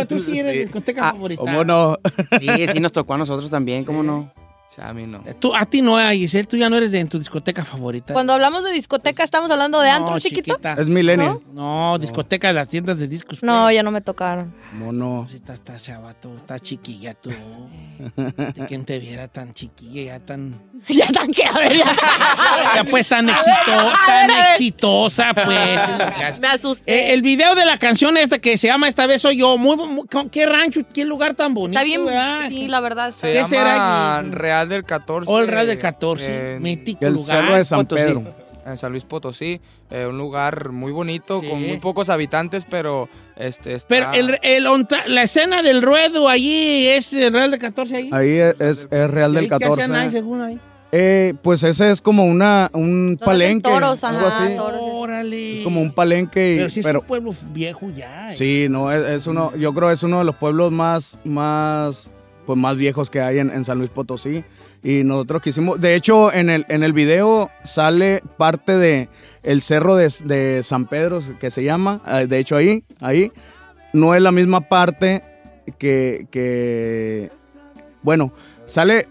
Tú 0.08 0.18
sí 0.18 0.38
eres 0.38 0.52
sí. 0.52 0.58
discoteca 0.60 1.08
Ah, 1.08 1.12
favorita. 1.12 1.42
¿Cómo 1.42 1.64
no? 1.64 1.98
Sí, 2.38 2.66
sí, 2.68 2.80
nos 2.80 2.92
tocó 2.92 3.14
a 3.14 3.18
nosotros 3.18 3.50
también, 3.50 3.84
¿cómo 3.84 4.02
no? 4.02 4.32
A 4.80 4.92
mí 4.92 5.06
no. 5.06 5.22
Tú, 5.40 5.54
a 5.54 5.64
ti 5.66 5.82
no, 5.82 5.98
Giselle, 6.10 6.44
tú 6.46 6.56
ya 6.56 6.68
no 6.70 6.76
eres 6.76 6.92
de 6.92 7.00
en 7.00 7.08
tu 7.08 7.18
discoteca 7.18 7.64
favorita. 7.64 8.12
Cuando 8.12 8.32
hablamos 8.32 8.62
de 8.64 8.70
discoteca, 8.72 9.22
¿estamos 9.24 9.50
hablando 9.50 9.80
de 9.80 9.90
antro, 9.90 10.14
No, 10.14 10.20
chiquito? 10.20 10.52
chiquita. 10.54 10.74
Es 10.78 10.88
Millennium. 10.88 11.40
No, 11.52 11.98
discoteca 11.98 12.48
de 12.48 12.54
las 12.54 12.68
tiendas 12.68 12.98
de 12.98 13.08
discos. 13.08 13.42
No, 13.42 13.70
ya 13.70 13.82
no 13.82 13.90
me 13.90 14.00
tocaron. 14.00 14.54
¿Cómo 14.70 14.92
no? 14.92 15.26
Sí, 15.28 15.36
está, 15.36 15.54
está 15.54 15.76
chavato, 15.76 16.34
está 16.36 16.58
chiquilla 16.58 17.14
tú. 17.14 17.30
¿De 18.16 18.64
quién 18.68 18.84
te 18.84 18.98
viera 18.98 19.28
tan 19.28 19.52
chiquilla, 19.54 20.02
ya 20.18 20.20
tan... 20.20 20.60
ya 20.88 21.06
tan 21.06 21.28
que, 21.32 21.44
a 21.44 21.52
ver, 21.52 21.76
ya. 21.76 21.84
Ya 22.76 22.84
pues 22.84 23.08
tan, 23.08 23.28
exito, 23.28 23.56
a 23.72 23.84
ver, 23.84 23.92
tan 24.06 24.30
exitosa, 24.50 25.34
pues. 25.34 26.38
Me 26.40 26.48
asusté. 26.48 26.92
Eh, 27.10 27.14
el 27.14 27.22
video 27.22 27.54
de 27.56 27.64
la 27.64 27.76
canción 27.76 28.16
esta 28.16 28.38
que 28.38 28.56
se 28.56 28.68
llama 28.68 28.86
Esta 28.88 29.06
vez 29.06 29.20
soy 29.22 29.38
yo, 29.38 29.56
muy, 29.58 29.76
muy- 29.76 30.06
con- 30.06 30.30
qué 30.30 30.46
rancho, 30.46 30.82
qué 30.94 31.04
lugar 31.04 31.34
tan 31.34 31.54
bonito. 31.54 31.76
Está 31.78 31.84
bien, 31.84 32.04
¿verdad? 32.06 32.48
sí, 32.48 32.68
la 32.68 32.80
verdad. 32.80 33.08
está 33.08 33.20
Se 33.20 33.28
¿Qué 33.28 33.34
llama 33.38 33.48
será, 33.48 34.20
Gis? 34.22 34.32
Real 34.68 34.80
del 34.80 34.84
14. 34.84 35.30
O 35.30 35.38
el 35.40 35.48
Real 35.48 35.66
del 35.66 35.78
14, 35.78 36.56
en- 36.56 36.62
mítico 36.62 37.04
El 37.06 37.14
lugar. 37.14 37.26
Cerro 37.44 37.56
de 37.56 37.64
San 37.64 37.78
Potosí. 37.80 38.02
Pedro. 38.04 38.48
en 38.66 38.76
San 38.76 38.90
Luis 38.92 39.04
Potosí, 39.04 39.62
eh, 39.90 40.04
un 40.04 40.18
lugar 40.18 40.68
muy 40.72 40.92
bonito, 40.92 41.40
Sí. 41.40 41.48
con 41.48 41.66
muy 41.66 41.78
pocos 41.78 42.10
habitantes, 42.10 42.66
pero 42.68 43.08
este 43.34 43.72
está- 43.72 43.88
Pero 43.88 44.12
el, 44.12 44.38
el 44.42 44.66
la 45.06 45.22
escena 45.22 45.62
del 45.62 45.80
ruedo 45.80 46.28
allí 46.28 46.86
es 46.86 47.14
el 47.14 47.32
Real 47.32 47.50
de 47.50 47.58
14 47.58 47.96
ahí. 47.96 48.10
Ahí 48.12 48.28
es, 48.36 48.54
es- 48.60 48.88
es 48.90 49.10
Real 49.10 49.32
del 49.32 49.44
¿Y 49.44 49.46
ahí 49.46 49.58
qué 49.58 49.64
hacían 49.64 49.92
ahí, 49.94 50.06
14. 50.08 50.10
según 50.10 50.42
ahí? 50.42 50.60
Eh, 50.92 51.32
pues 51.40 51.62
ese 51.62 51.90
es 51.90 52.02
como 52.02 52.26
una, 52.26 52.70
un 52.74 53.18
palenque. 53.22 53.70
toros, 53.70 54.04
algo 54.04 54.26
ajá, 54.26 54.44
así. 54.44 54.54
toros. 54.54 54.80
Órale. 54.82 55.58
Es 55.58 55.64
como 55.64 55.80
un 55.80 55.92
palenque. 55.94 56.52
y- 56.52 56.56
Pero 56.58 56.68
sí 56.68 56.80
es 56.80 56.86
pero, 56.86 57.00
un 57.00 57.06
pueblo 57.06 57.30
viejo 57.54 57.88
ya. 57.96 58.28
eh. 58.28 58.32
Sí, 58.36 58.66
no, 58.68 58.92
es, 58.92 59.00
es 59.08 59.26
uno, 59.26 59.54
yo 59.56 59.72
creo 59.72 59.88
que 59.88 59.94
es 59.94 60.02
uno 60.02 60.18
de 60.18 60.24
los 60.24 60.36
pueblos 60.36 60.72
más, 60.72 61.16
más, 61.24 62.10
pues 62.46 62.58
más 62.58 62.76
viejos 62.76 63.08
que 63.08 63.22
hay 63.22 63.38
en, 63.38 63.48
en 63.50 63.64
San 63.64 63.78
Luis 63.78 63.90
Potosí. 63.90 64.44
Y 64.82 65.02
nosotros 65.04 65.42
quisimos, 65.42 65.80
de 65.80 65.94
hecho, 65.94 66.32
en 66.32 66.50
el, 66.50 66.64
en 66.68 66.82
el 66.82 66.92
video 66.92 67.50
sale 67.64 68.22
parte 68.36 68.76
de 68.76 69.08
el 69.42 69.60
cerro 69.62 69.96
de, 69.96 70.12
de 70.24 70.62
San 70.62 70.86
Pedro, 70.86 71.20
que 71.40 71.50
se 71.50 71.64
llama, 71.64 72.00
eh, 72.06 72.26
de 72.26 72.38
hecho 72.38 72.56
ahí, 72.56 72.84
ahí, 73.00 73.32
no 73.92 74.14
es 74.14 74.22
la 74.22 74.30
misma 74.30 74.60
parte 74.62 75.22
que, 75.78 76.26
que, 76.30 77.30
bueno, 78.02 78.32
sale 78.66 79.08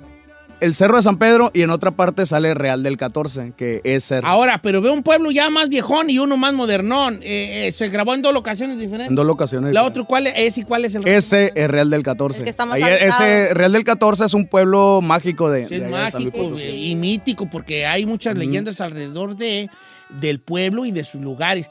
el 0.60 0.76
Cerro 0.76 0.98
de 0.98 1.04
San 1.04 1.18
Pedro 1.18 1.52
y 1.54 1.62
en 1.62 1.70
otra 1.70 1.92
parte 1.92 2.26
sale 2.26 2.54
Real 2.54 2.84
del 2.84 2.98
14, 2.98 3.54
que 3.56 3.82
es 3.84 4.06
cerro. 4.06 4.28
Ahora, 4.28 4.62
pero 4.62 4.82
veo 4.82 4.94
un 4.94 5.04
pueblo 5.04 5.32
ya 5.32 5.50
más 5.50 5.70
viejón 5.70 6.10
y 6.10 6.20
uno 6.20 6.38
más 6.38 6.54
modernón. 6.54 7.20
Eh, 7.22 7.68
eh, 7.68 7.72
se 7.72 7.90
grabó 7.90 8.14
en 8.14 8.22
dos 8.22 8.34
locaciones 8.34 8.80
diferentes. 8.80 9.10
En 9.10 9.16
dos 9.16 9.26
locaciones. 9.26 9.74
La 9.74 9.84
otra, 9.84 10.04
¿cuál 10.04 10.28
es 10.28 10.58
y 10.58 10.64
cuál 10.64 10.86
es 10.86 10.96
el 10.96 11.08
Ese 11.08 11.52
es 11.56 11.70
Real 11.70 11.90
del 11.90 12.04
14. 12.04 12.40
El 12.40 12.44
que 12.44 12.50
está 12.50 12.66
más 12.66 12.76
Ahí, 12.76 12.84
ese 13.02 13.54
Real 13.54 13.72
del 13.72 13.84
14 13.84 14.26
es 14.26 14.34
un 14.34 14.48
pueblo 14.48 15.02
mágico 15.02 15.50
de, 15.50 15.68
Sí, 15.68 15.78
de 15.78 15.88
es 15.88 15.94
allá 15.94 16.06
de 16.06 16.12
San 16.12 16.24
Luis 16.24 16.34
mágico 16.34 16.50
Potosí. 16.50 16.92
y 16.92 16.96
mítico 16.96 17.50
porque 17.50 17.86
hay 17.86 18.06
muchas 18.06 18.36
leyendas 18.36 18.82
alrededor 18.82 19.36
de, 19.36 19.70
del 20.10 20.40
pueblo 20.40 20.86
y 20.86 20.92
de 20.92 21.04
sus 21.04 21.22
lugares. 21.22 21.70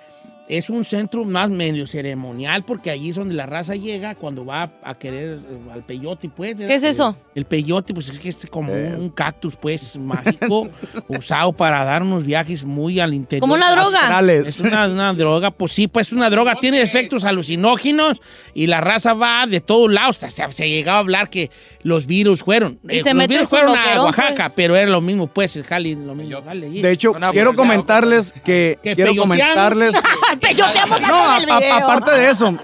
Es 0.49 0.71
un 0.71 0.85
centro 0.85 1.25
más 1.25 1.51
medio 1.51 1.87
ceremonial 1.87 2.65
porque 2.65 2.91
allí 2.91 3.11
es 3.11 3.17
donde 3.17 3.35
la 3.35 3.47
raza 3.47 3.75
llega 3.75 4.15
cuando 4.15 4.45
va 4.45 4.71
a 4.83 4.95
querer 4.95 5.39
eh, 5.39 5.59
al 5.73 5.83
peyote, 5.83 6.29
pues. 6.29 6.57
¿Qué 6.57 6.75
es 6.75 6.83
eso? 6.83 7.17
El 7.35 7.45
peyote, 7.45 7.93
pues 7.93 8.09
es 8.09 8.19
que 8.19 8.29
es 8.29 8.47
como 8.47 8.73
un, 8.73 8.95
un 8.95 9.09
cactus, 9.11 9.57
pues, 9.57 9.99
mágico, 9.99 10.69
usado 11.09 11.53
para 11.53 11.85
dar 11.85 12.03
unos 12.03 12.25
viajes 12.25 12.65
muy 12.65 13.01
al 13.01 13.13
interior. 13.15 13.41
¿Como 13.41 13.55
una 13.55 13.71
droga? 13.73 14.01
Astrales. 14.01 14.47
Es 14.47 14.61
una, 14.61 14.87
una 14.87 15.13
droga, 15.15 15.51
pues 15.51 15.73
sí, 15.73 15.89
pues 15.89 16.09
es 16.09 16.13
una 16.13 16.31
droga, 16.31 16.55
tiene 16.55 16.81
efectos 16.81 17.25
alucinógenos 17.25 18.23
y 18.55 18.69
la 18.69 18.81
raza 18.81 19.15
va 19.15 19.47
de 19.47 19.61
todos 19.61 19.93
lados. 19.93 20.19
Se, 20.19 20.31
se, 20.31 20.53
se 20.53 20.69
llegaba 20.69 20.99
a 20.99 21.01
hablar 21.01 21.29
que 21.29 21.51
los 21.83 22.07
virus 22.07 22.43
fueron. 22.43 22.79
Y 22.89 22.99
eh, 22.99 23.03
se 23.03 23.15
los 23.15 23.27
virus 23.27 23.49
fueron 23.49 23.77
a 23.77 24.03
Oaxaca, 24.03 24.45
pues. 24.45 24.53
pero 24.55 24.77
era 24.77 24.91
lo 24.91 25.01
mismo, 25.01 25.27
pues, 25.27 25.57
el 25.57 25.65
jali, 25.65 25.95
lo 25.95 26.15
mismo. 26.15 26.39
allí. 26.49 26.83
De 26.83 26.93
hecho, 26.93 27.13
quiero 27.33 27.55
comentarles 27.55 28.33
que, 28.45 28.79
Que 28.83 28.95
quiero 28.95 29.15
peyoteamos. 30.39 31.01
comentarles 31.01 31.47
Peyoteamos 31.47 31.47
No, 31.47 31.53
a- 31.55 31.57
a- 31.57 31.61
video. 31.61 31.75
aparte 31.77 32.11
de 32.13 32.31
eso, 32.31 32.59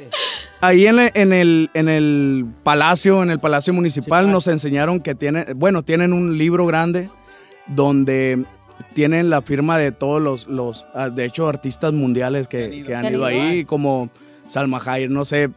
ahí 0.61 0.87
en 0.87 0.99
el, 0.99 1.11
en 1.15 1.33
el, 1.33 1.71
en 1.75 1.89
el 1.89 2.47
palacio, 2.63 3.23
en 3.23 3.31
el 3.31 3.39
palacio 3.39 3.73
municipal, 3.73 4.31
nos 4.31 4.47
enseñaron 4.47 5.01
que 5.01 5.15
tienen, 5.15 5.47
bueno, 5.57 5.83
tienen 5.83 6.13
un 6.13 6.39
libro 6.39 6.67
grande 6.67 7.09
donde 7.67 8.45
tienen 8.95 9.31
la 9.31 9.43
firma 9.43 9.79
de 9.79 9.93
todos 9.93 10.21
los, 10.21 10.47
los 10.49 10.87
ah, 10.95 11.09
de 11.09 11.25
hecho, 11.25 11.49
artistas 11.49 11.93
mundiales 11.93 12.49
que, 12.49 12.83
que 12.87 12.95
han 12.95 13.07
ido 13.07 13.25
ahí, 13.25 13.65
como 13.65 14.11
Salma 14.49 14.81
Hayek, 14.85 15.09
no 15.11 15.25
sé, 15.25 15.49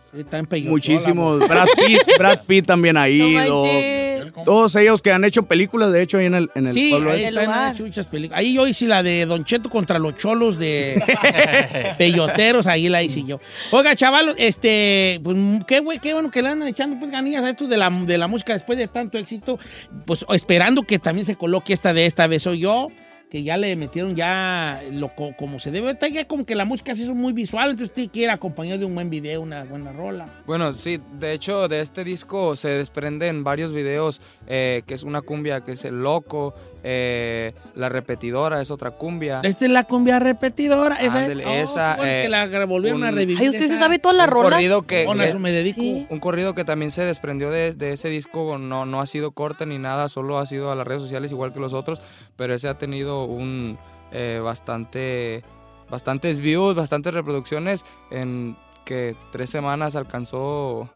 muchísimos. 0.66 1.40
Brad 1.48 1.68
Pitt, 1.76 2.00
Brad 2.18 2.40
Pitt 2.46 2.66
también 2.66 2.98
ha 2.98 3.10
ido. 3.10 3.28
manches. 3.64 4.15
Todos 4.44 4.76
ellos 4.76 5.02
que 5.02 5.12
han 5.12 5.24
hecho 5.24 5.44
películas, 5.44 5.92
de 5.92 6.02
hecho, 6.02 6.18
ahí 6.18 6.26
en 6.26 6.34
el, 6.36 6.52
en 6.56 6.68
el 6.68 6.74
Sí, 6.74 6.90
pueblo. 6.90 7.12
ahí 7.12 7.22
ese. 7.22 7.30
están 7.30 7.50
han 7.50 7.74
hecho 7.74 7.84
muchas 7.86 8.08
películas. 8.08 8.40
Ahí 8.40 8.54
yo 8.54 8.68
hice 8.68 8.86
la 8.88 9.02
de 9.04 9.26
Don 9.26 9.46
Cheto 9.46 9.70
contra 9.70 10.00
los 10.00 10.16
cholos 10.18 10.58
de 10.60 11.02
peyoteros, 11.98 12.68
ahí 12.68 12.90
la 12.90 13.02
hice 13.04 13.24
yo. 13.24 13.40
Oiga, 13.72 13.96
chaval, 13.96 14.36
este, 14.38 15.20
pues 15.24 15.38
qué, 15.68 15.80
güey, 15.80 16.00
qué 16.00 16.14
bueno 16.14 16.32
que 16.32 16.42
le 16.42 16.50
andan 16.50 16.68
echando 16.68 16.98
pues 17.00 17.12
ganillas 17.12 17.44
a 17.44 17.50
esto 17.50 17.68
de 17.68 17.78
la, 17.78 17.90
de 17.90 18.18
la 18.18 18.28
música 18.28 18.54
después 18.54 18.78
de 18.78 18.88
tanto 18.88 19.18
éxito. 19.18 19.58
Pues 20.06 20.26
esperando 20.34 20.84
que 20.84 21.00
también 21.00 21.26
se 21.26 21.36
coloque 21.36 21.74
esta 21.74 21.94
de 21.94 22.06
esta 22.06 22.28
vez 22.28 22.44
soy 22.44 22.60
yo. 22.60 22.88
Que 23.36 23.44
ya 23.44 23.58
le 23.58 23.76
metieron 23.76 24.16
ya 24.16 24.82
lo 24.94 25.14
co- 25.14 25.36
como 25.38 25.60
se 25.60 25.70
debe. 25.70 25.92
Está 25.92 26.08
ya 26.08 26.26
como 26.26 26.46
que 26.46 26.56
la 26.56 26.64
música 26.64 26.96
se 26.96 27.02
hizo 27.04 27.14
muy 27.14 27.34
visual, 27.34 27.72
entonces 27.72 27.90
usted 27.90 28.10
quiere 28.10 28.32
acompañado 28.32 28.80
de 28.80 28.86
un 28.86 28.96
buen 28.96 29.10
video, 29.10 29.42
una 29.42 29.66
buena 29.66 29.92
rola. 29.92 30.24
Bueno, 30.46 30.72
sí, 30.72 31.02
de 31.20 31.34
hecho 31.34 31.68
de 31.68 31.82
este 31.82 32.06
disco 32.06 32.56
se 32.56 32.70
desprenden 32.70 33.44
varios 33.44 33.74
videos, 33.74 34.22
eh, 34.48 34.84
que 34.88 34.94
es 34.94 35.04
una 35.04 35.22
cumbia 35.22 35.60
que 35.60 35.74
es 35.74 35.84
El 35.84 36.02
Loco, 36.02 36.54
eh, 36.88 37.54
La 37.74 37.90
Repetidora 37.90 38.62
es 38.62 38.70
otra 38.70 38.92
cumbia. 38.92 39.40
Esta 39.42 39.66
es 39.66 39.72
la 39.72 39.86
cumbia 39.86 40.20
repetidora. 40.20 40.96
Esa 40.98 41.24
Ándale, 41.24 41.44
es. 41.62 41.72
Oh, 41.72 41.74
esa, 41.74 41.96
eh, 42.08 42.22
que 42.24 42.30
la 42.30 42.66
volvieron 42.66 43.04
a 43.04 43.10
un- 43.10 43.16
revivir. 43.16 43.40
Ay, 43.42 43.50
¿usted 43.50 43.68
se 43.68 43.78
sabe 43.78 43.98
todas 43.98 44.16
las 44.16 44.28
un 44.28 44.34
rolas? 44.34 44.52
corrido 44.52 44.84
que, 44.84 45.04
eso 45.04 45.40
me 45.40 45.52
dedico. 45.52 45.82
un 45.82 46.20
corrido 46.20 46.54
que 46.54 46.64
también 46.64 46.92
se 46.92 47.02
desprendió 47.04 47.50
de, 47.50 47.74
de 47.74 47.94
ese 47.94 48.10
disco 48.10 48.60
no, 48.60 48.86
no 48.86 49.02
ha 49.02 49.08
sido 49.08 49.32
corte 49.32 49.66
ni 49.66 49.80
nada 49.80 50.10
solo 50.10 50.38
ha 50.38 50.46
sido 50.46 50.72
a 50.72 50.76
las 50.76 50.86
redes 50.86 51.02
sociales 51.02 51.32
igual 51.32 51.52
que 51.54 51.60
los 51.60 51.74
otros 51.74 52.02
pero 52.36 52.54
ese 52.54 52.68
ha 52.70 52.78
tenido 52.78 53.24
un 53.26 53.78
eh, 54.12 54.40
bastante 54.44 55.42
bastantes 55.90 56.40
views 56.40 56.76
bastantes 56.76 57.14
reproducciones 57.14 57.84
en 58.12 58.56
que 58.86 59.16
tres 59.32 59.50
semanas 59.50 59.96
alcanzó 59.96 60.90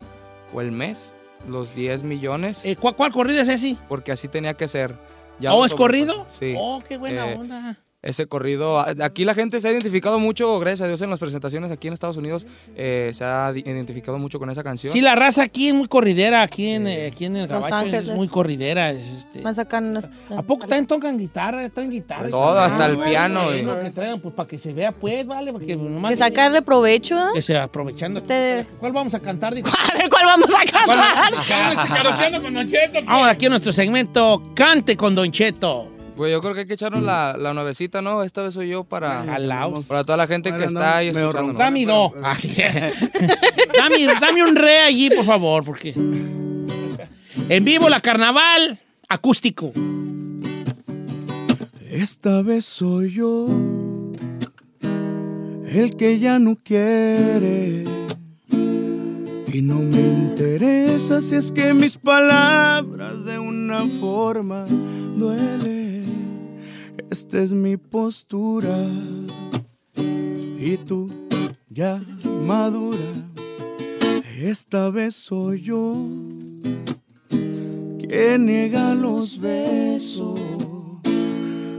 o 0.53 0.61
el 0.61 0.71
mes 0.71 1.15
los 1.47 1.73
10 1.75 2.03
millones 2.03 2.65
Eh, 2.65 2.75
¿cuál, 2.75 2.95
¿Cuál 2.95 3.11
corrido 3.11 3.41
es 3.41 3.47
ese? 3.49 3.75
porque 3.87 4.11
así 4.11 4.27
tenía 4.27 4.53
que 4.55 4.67
ser 4.67 4.93
Ya 5.39 5.53
¿Oh, 5.53 5.65
es 5.65 5.73
corrido? 5.73 6.25
sí 6.29 6.53
Oh, 6.57 6.81
qué 6.87 6.97
buena 6.97 7.31
Eh, 7.31 7.35
onda. 7.35 7.77
Ese 8.01 8.27
corrido. 8.27 8.80
Aquí 8.80 9.26
la 9.26 9.34
gente 9.34 9.59
se 9.59 9.67
ha 9.67 9.71
identificado 9.71 10.19
mucho, 10.19 10.57
gracias 10.59 10.81
a 10.81 10.88
Dios, 10.88 11.01
en 11.01 11.09
las 11.09 11.19
presentaciones 11.19 11.69
aquí 11.71 11.88
en 11.88 11.93
Estados 11.93 12.15
Unidos, 12.15 12.45
eh, 12.76 13.11
se 13.13 13.26
ha 13.26 13.51
identificado 13.53 14.17
mucho 14.17 14.39
con 14.39 14.49
esa 14.49 14.63
canción. 14.63 14.93
Sí, 14.93 15.01
la 15.01 15.15
raza 15.15 15.43
aquí 15.43 15.67
es 15.67 15.73
muy 15.73 15.88
corridera, 15.89 16.41
aquí 16.41 16.69
en, 16.69 16.88
aquí 16.88 17.26
en 17.26 17.35
el 17.35 17.41
Los 17.49 17.49
Gabacho 17.49 17.67
es 17.67 17.73
Ángeles. 17.95 18.15
muy 18.15 18.27
corridera. 18.30 18.91
es, 18.91 19.05
este. 19.17 19.41
Más 19.41 19.59
acá 19.59 19.80
en 19.80 19.97
¿A 19.97 20.41
poco 20.43 20.61
también 20.61 20.88
tocan 20.88 21.17
guitarra? 21.17 21.67
¿Traen 21.69 21.89
guitarra? 21.89 22.30
Todo, 22.30 22.57
hasta 22.59 22.85
el 22.85 22.95
bueno, 22.95 23.09
piano, 23.11 23.43
bueno, 23.45 23.81
y- 23.81 23.84
que 23.84 23.91
traigan, 23.91 24.19
pues 24.21 24.34
para 24.34 24.47
que 24.47 24.57
se 24.57 24.71
vea, 24.73 24.91
pues, 24.93 25.26
vale, 25.27 25.51
porque 25.51 25.76
nomás 25.76 26.11
Que 26.11 26.17
sacarle 26.17 26.61
provecho, 26.61 27.17
¿eh? 27.17 27.31
que 27.34 27.41
se 27.41 27.57
aprovechando. 27.57 28.19
Usted- 28.19 28.65
¿Cuál 28.80 28.93
vamos 28.93 29.13
a 29.13 29.19
cantar? 29.19 29.53
Dijo? 29.53 29.67
A 29.93 29.97
ver, 29.97 30.09
¿cuál 30.09 30.26
vamos 30.26 30.49
a 30.53 30.65
cantar? 30.71 30.97
Vamos 33.05 33.27
aquí 33.27 33.45
a 33.45 33.49
nuestro 33.49 33.73
segmento 33.73 34.41
Cante 34.53 34.95
con 34.95 35.15
Don 35.15 35.30
Cheto. 35.31 35.98
Pues 36.19 36.33
yo 36.33 36.41
creo 36.41 36.53
que 36.53 36.59
hay 36.59 36.67
que 36.67 36.73
echarnos 36.73 37.01
la, 37.01 37.37
la 37.37 37.53
nuevecita, 37.53 38.01
¿no? 38.01 38.23
Esta 38.23 38.41
vez 38.41 38.53
soy 38.53 38.67
yo 38.67 38.83
para, 38.83 39.23
Jalaos. 39.23 39.85
para 39.85 40.03
toda 40.03 40.17
la 40.17 40.27
gente 40.27 40.53
que 40.53 40.65
está 40.65 40.97
ahí 40.97 41.07
escuchándonos. 41.07 41.57
Dame 41.57 41.85
dos. 41.85 42.11
Así 42.21 42.53
es. 42.57 42.73
dame, 43.77 44.05
dame 44.19 44.43
un 44.43 44.53
re 44.53 44.79
allí, 44.79 45.09
por 45.11 45.23
favor, 45.23 45.63
porque. 45.63 45.93
En 47.47 47.63
vivo 47.63 47.87
la 47.87 48.01
carnaval 48.01 48.77
acústico. 49.07 49.71
Esta 51.89 52.41
vez 52.41 52.65
soy 52.65 53.11
yo 53.11 53.47
el 55.71 55.95
que 55.95 56.19
ya 56.19 56.37
no 56.37 56.57
quiere. 56.61 57.85
Y 58.51 59.61
no 59.61 59.75
me 59.75 60.01
interesa 60.01 61.21
si 61.21 61.35
es 61.35 61.49
que 61.49 61.73
mis 61.73 61.97
palabras 61.97 63.23
de 63.23 63.39
una 63.39 63.85
forma 64.01 64.65
duelen. 65.15 65.98
Esta 67.10 67.41
es 67.41 67.52
mi 67.52 67.77
postura. 67.77 68.88
Y 69.95 70.77
tú 70.77 71.10
ya 71.69 72.02
madura. 72.45 73.30
Esta 74.40 74.90
vez 74.90 75.15
soy 75.15 75.61
yo 75.61 75.95
quien 77.99 78.45
niega 78.45 78.94
los 78.94 79.40
besos. 79.40 80.40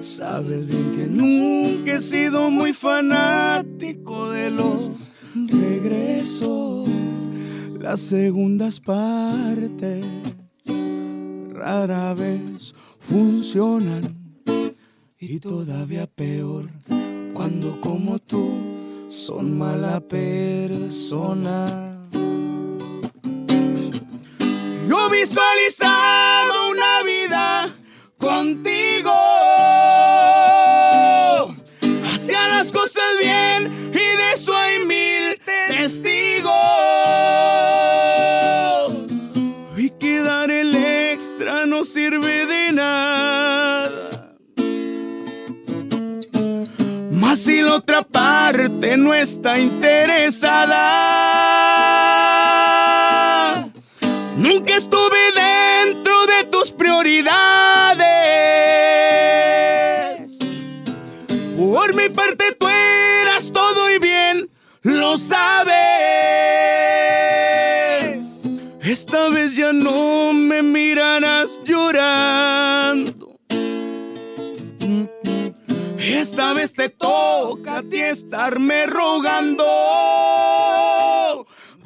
Sabes 0.00 0.66
bien 0.66 0.92
que 0.92 1.06
nunca 1.06 1.94
he 1.94 2.00
sido 2.00 2.50
muy 2.50 2.72
fanático 2.72 4.30
de 4.30 4.50
los 4.50 4.90
regresos, 5.34 6.88
las 7.78 8.00
segundas 8.00 8.80
partes 8.80 10.04
rara 11.60 12.14
vez 12.14 12.74
funcionan 12.98 14.19
y 15.22 15.38
todavía 15.38 16.06
peor 16.06 16.70
cuando 17.34 17.78
como 17.82 18.18
tú 18.18 19.04
son 19.06 19.58
mala 19.58 20.00
persona. 20.00 21.66
Yo 24.88 25.10
visualizaba 25.10 26.29
La 47.30 47.76
otra 47.76 48.02
parte 48.02 48.96
no 48.96 49.14
está 49.14 49.56
interesada. 49.56 50.48
Nunca 54.34 54.74
estuve 54.74 55.16
dentro 55.36 56.26
de 56.26 56.42
tus 56.50 56.72
prioridades. 56.72 57.30
Por 61.56 61.94
mi 61.94 62.08
parte 62.08 62.56
tú 62.58 62.66
eras 62.68 63.52
todo 63.52 63.88
y 63.94 64.00
bien 64.00 64.50
lo 64.82 65.16
sabes. 65.16 65.70
Esta 68.82 69.28
vez 69.28 69.54
ya 69.54 69.72
no 69.72 70.32
me 70.32 70.64
mirarás 70.64 71.60
llorando. 71.64 73.19
Esta 76.20 76.52
vez 76.52 76.74
te 76.74 76.90
toca 76.90 77.78
a 77.78 77.82
ti 77.82 77.98
estarme 77.98 78.84
rogando. 78.84 79.64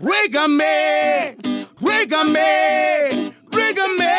Ruégame, 0.00 1.36
ruégame, 1.80 3.32
ruégame, 3.52 4.10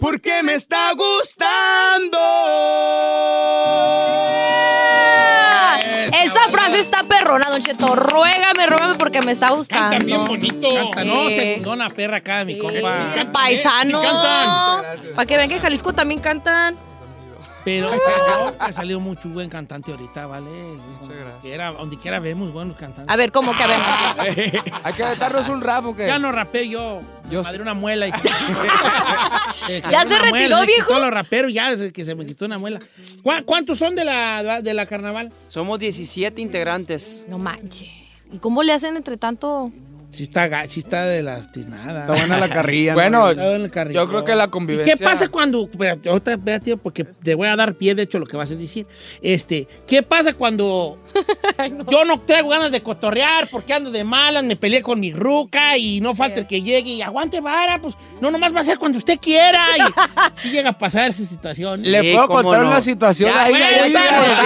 porque 0.00 0.40
me 0.44 0.54
está 0.54 0.92
gustando. 0.92 2.18
Esa 6.22 6.48
frase 6.48 6.78
está 6.78 7.02
perrona, 7.08 7.50
Don 7.50 7.60
Cheto. 7.60 7.96
Ruégame, 7.96 8.66
ruégame 8.66 8.94
porque 8.94 9.20
me 9.22 9.32
está 9.32 9.50
buscando. 9.50 9.90
Cantan 9.90 10.06
bien 10.06 10.24
bonito. 10.24 10.68
Canta, 10.92 11.04
no, 11.04 11.28
Sí. 11.28 11.34
segundona 11.34 11.90
perra 11.90 12.18
acá, 12.18 12.44
mi 12.44 12.56
compa. 12.56 13.14
Sí, 13.14 13.24
paisano. 13.32 14.00
Sí 14.00 14.06
cantan. 14.06 15.14
Para 15.16 15.26
que 15.26 15.36
vean 15.36 15.48
que 15.48 15.56
en 15.56 15.60
Jalisco 15.60 15.92
también 15.92 16.20
cantan. 16.20 16.76
Pero, 17.66 17.90
ha 18.60 18.72
salido 18.72 19.00
mucho 19.00 19.28
buen 19.28 19.50
cantante 19.50 19.90
ahorita, 19.90 20.24
¿vale? 20.28 20.48
Muchas 21.00 21.16
gracias. 21.16 21.76
donde 21.76 21.96
quiera 21.96 22.20
vemos 22.20 22.52
buenos 22.52 22.76
cantantes. 22.76 23.12
A 23.12 23.16
ver, 23.16 23.32
¿cómo 23.32 23.56
que 23.56 23.62
a 23.64 23.66
ver? 23.66 24.62
Hay 24.84 24.92
que 24.94 25.02
aventarnos 25.02 25.48
un 25.48 25.60
rap, 25.60 25.84
¿o 25.86 25.96
qué? 25.96 26.06
Ya 26.06 26.20
no 26.20 26.30
rapé 26.30 26.68
yo. 26.68 27.00
Yo 27.28 27.42
madre 27.42 27.60
una 27.60 27.74
muela. 27.74 28.06
Y... 28.06 28.12
Eh, 29.68 29.82
¿Ya 29.90 30.04
se 30.04 30.10
retiró, 30.16 30.30
muela, 30.30 30.60
se 30.60 30.66
viejo? 30.66 30.86
quitó 30.86 31.00
los 31.00 31.10
raperos 31.10 31.52
ya 31.52 31.70
desde 31.72 31.92
que 31.92 32.04
se 32.04 32.14
me 32.14 32.24
quitó 32.24 32.44
una 32.44 32.56
muela. 32.56 32.78
¿Cuá- 33.24 33.42
¿Cuántos 33.44 33.78
son 33.78 33.96
de 33.96 34.04
la, 34.04 34.62
de 34.62 34.74
la 34.74 34.86
carnaval? 34.86 35.32
Somos 35.48 35.80
17 35.80 36.40
integrantes. 36.40 37.26
No 37.28 37.36
manches. 37.38 37.88
¿Y 38.32 38.38
cómo 38.38 38.62
le 38.62 38.72
hacen 38.72 38.96
entre 38.96 39.16
tanto? 39.16 39.72
Si 40.10 40.22
está, 40.22 40.64
sí 40.66 40.80
está 40.80 41.04
de 41.04 41.22
la 41.22 41.40
tiznada. 41.52 42.02
Está 42.02 42.14
buena 42.14 42.38
la 42.38 42.48
carrilla. 42.48 42.92
¿no? 42.92 43.22
Bueno, 43.24 43.70
carrilla. 43.70 44.00
yo 44.00 44.08
creo 44.08 44.24
que 44.24 44.34
la 44.34 44.44
¿Y 44.44 44.48
convivencia... 44.48 44.96
qué 44.96 45.04
pasa 45.04 45.28
cuando, 45.28 45.62
espérate, 45.70 46.08
ahorita, 46.08 46.32
espérate, 46.34 46.76
porque 46.76 47.04
te 47.04 47.34
voy 47.34 47.48
a 47.48 47.56
dar 47.56 47.74
pie, 47.74 47.94
de 47.94 48.02
hecho, 48.04 48.18
lo 48.18 48.26
que 48.26 48.36
vas 48.36 48.50
a 48.50 48.54
decir. 48.54 48.86
Este, 49.20 49.68
¿qué 49.86 50.02
pasa 50.02 50.32
cuando 50.32 50.98
yo 51.90 52.04
no 52.04 52.20
traigo 52.20 52.48
ganas 52.48 52.72
de 52.72 52.82
cotorrear 52.82 53.48
porque 53.50 53.74
ando 53.74 53.90
de 53.90 54.04
malas, 54.04 54.44
me 54.44 54.56
peleé 54.56 54.80
con 54.80 55.00
mi 55.00 55.12
ruca 55.12 55.76
y 55.76 56.00
no 56.00 56.14
falta 56.14 56.40
el 56.40 56.46
que 56.46 56.62
llegue 56.62 56.92
y 56.92 57.02
aguante 57.02 57.40
vara? 57.40 57.78
Pues 57.82 57.94
no, 58.20 58.30
nomás 58.30 58.54
va 58.54 58.60
a 58.60 58.64
ser 58.64 58.78
cuando 58.78 58.98
usted 58.98 59.18
quiera. 59.20 59.66
Y 59.76 59.80
sí 60.40 60.50
llega 60.50 60.70
a 60.70 60.78
pasar 60.78 61.10
esa 61.10 61.24
situación. 61.24 61.82
Le 61.82 62.12
puedo 62.14 62.28
contar 62.28 62.62
no. 62.62 62.68
una 62.68 62.80
situación 62.80 63.30
Ya, 63.30 63.42
ahí. 63.44 63.52
vamos 63.52 64.36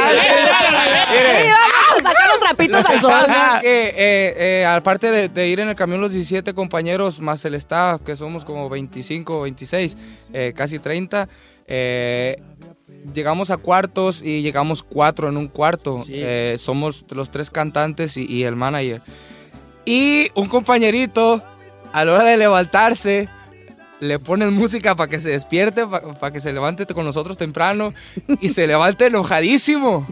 a 1.93 2.03
sacar 2.03 2.29
los 2.31 2.41
trapitos 2.41 2.85
al 2.87 3.01
sol. 3.01 3.11
pasa 3.11 3.59
que, 3.61 3.89
eh, 3.89 4.63
eh, 4.63 4.67
aparte 4.67 5.11
de, 5.11 5.29
de 5.29 5.50
ir 5.51 5.61
en 5.61 5.69
el 5.69 5.75
camión 5.75 6.01
los 6.01 6.13
17 6.13 6.55
compañeros, 6.55 7.21
más 7.21 7.45
el 7.45 7.55
staff, 7.55 8.03
que 8.03 8.17
somos 8.17 8.45
como 8.45 8.69
25, 8.69 9.43
26, 9.43 9.97
eh, 10.33 10.53
casi 10.57 10.79
30, 10.79 11.29
eh, 11.67 12.43
llegamos 13.15 13.51
a 13.51 13.57
cuartos 13.57 14.23
y 14.23 14.43
llegamos 14.43 14.83
cuatro 14.83 15.29
en 15.29 15.37
un 15.37 15.49
cuarto. 15.49 16.03
Eh, 16.09 16.57
somos 16.59 17.05
los 17.11 17.31
tres 17.31 17.51
cantantes 17.51 18.17
y, 18.17 18.27
y 18.27 18.45
el 18.45 18.57
manager. 18.57 19.03
Y 19.85 20.29
un 20.35 20.49
compañerito, 20.49 21.43
a 21.93 22.05
la 22.05 22.13
hora 22.13 22.25
de 22.25 22.37
levantarse, 22.37 23.29
le 24.01 24.19
ponen 24.19 24.55
música 24.55 24.97
para 24.97 25.11
que 25.11 25.21
se 25.21 25.31
despierte, 25.31 25.87
para 25.87 26.33
que 26.33 26.41
se 26.41 26.53
levante 26.53 26.87
con 26.87 27.05
nosotros 27.05 27.39
temprano 27.39 27.95
y 28.41 28.49
se 28.49 28.67
levante 28.67 29.07
enojadísimo. 29.07 30.07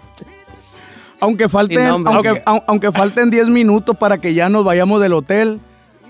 Aunque 1.20 1.48
falten, 1.48 1.86
aunque, 2.06 2.42
aunque 2.44 2.92
falten 2.92 3.30
10 3.30 3.48
minutos 3.48 3.96
para 3.96 4.18
que 4.18 4.34
ya 4.34 4.48
nos 4.48 4.64
vayamos 4.64 5.00
del 5.00 5.14
hotel. 5.14 5.60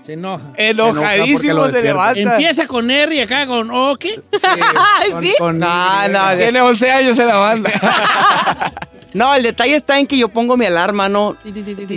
Se 0.05 0.13
enoja. 0.13 0.45
Enojadísimo 0.57 1.69
se 1.69 1.81
levanta. 1.81 2.19
Empieza 2.33 2.65
con 2.65 2.89
R 2.89 3.15
y 3.15 3.19
acá 3.19 3.45
con 3.47 3.69
O, 3.71 3.95
¿qué? 3.97 4.19
Ay, 4.43 5.11
sí. 5.21 5.33
No, 5.39 5.53
no, 6.09 6.29
de- 6.29 6.37
Tiene 6.43 6.61
11 6.61 6.91
años 6.91 7.19
en 7.19 7.27
la 7.27 7.35
banda. 7.37 7.71
no, 9.13 9.33
el 9.35 9.43
detalle 9.43 9.75
está 9.75 9.99
en 9.99 10.05
que 10.07 10.17
yo 10.17 10.29
pongo 10.29 10.55
mi 10.57 10.65
alarma, 10.65 11.09
¿no? 11.09 11.35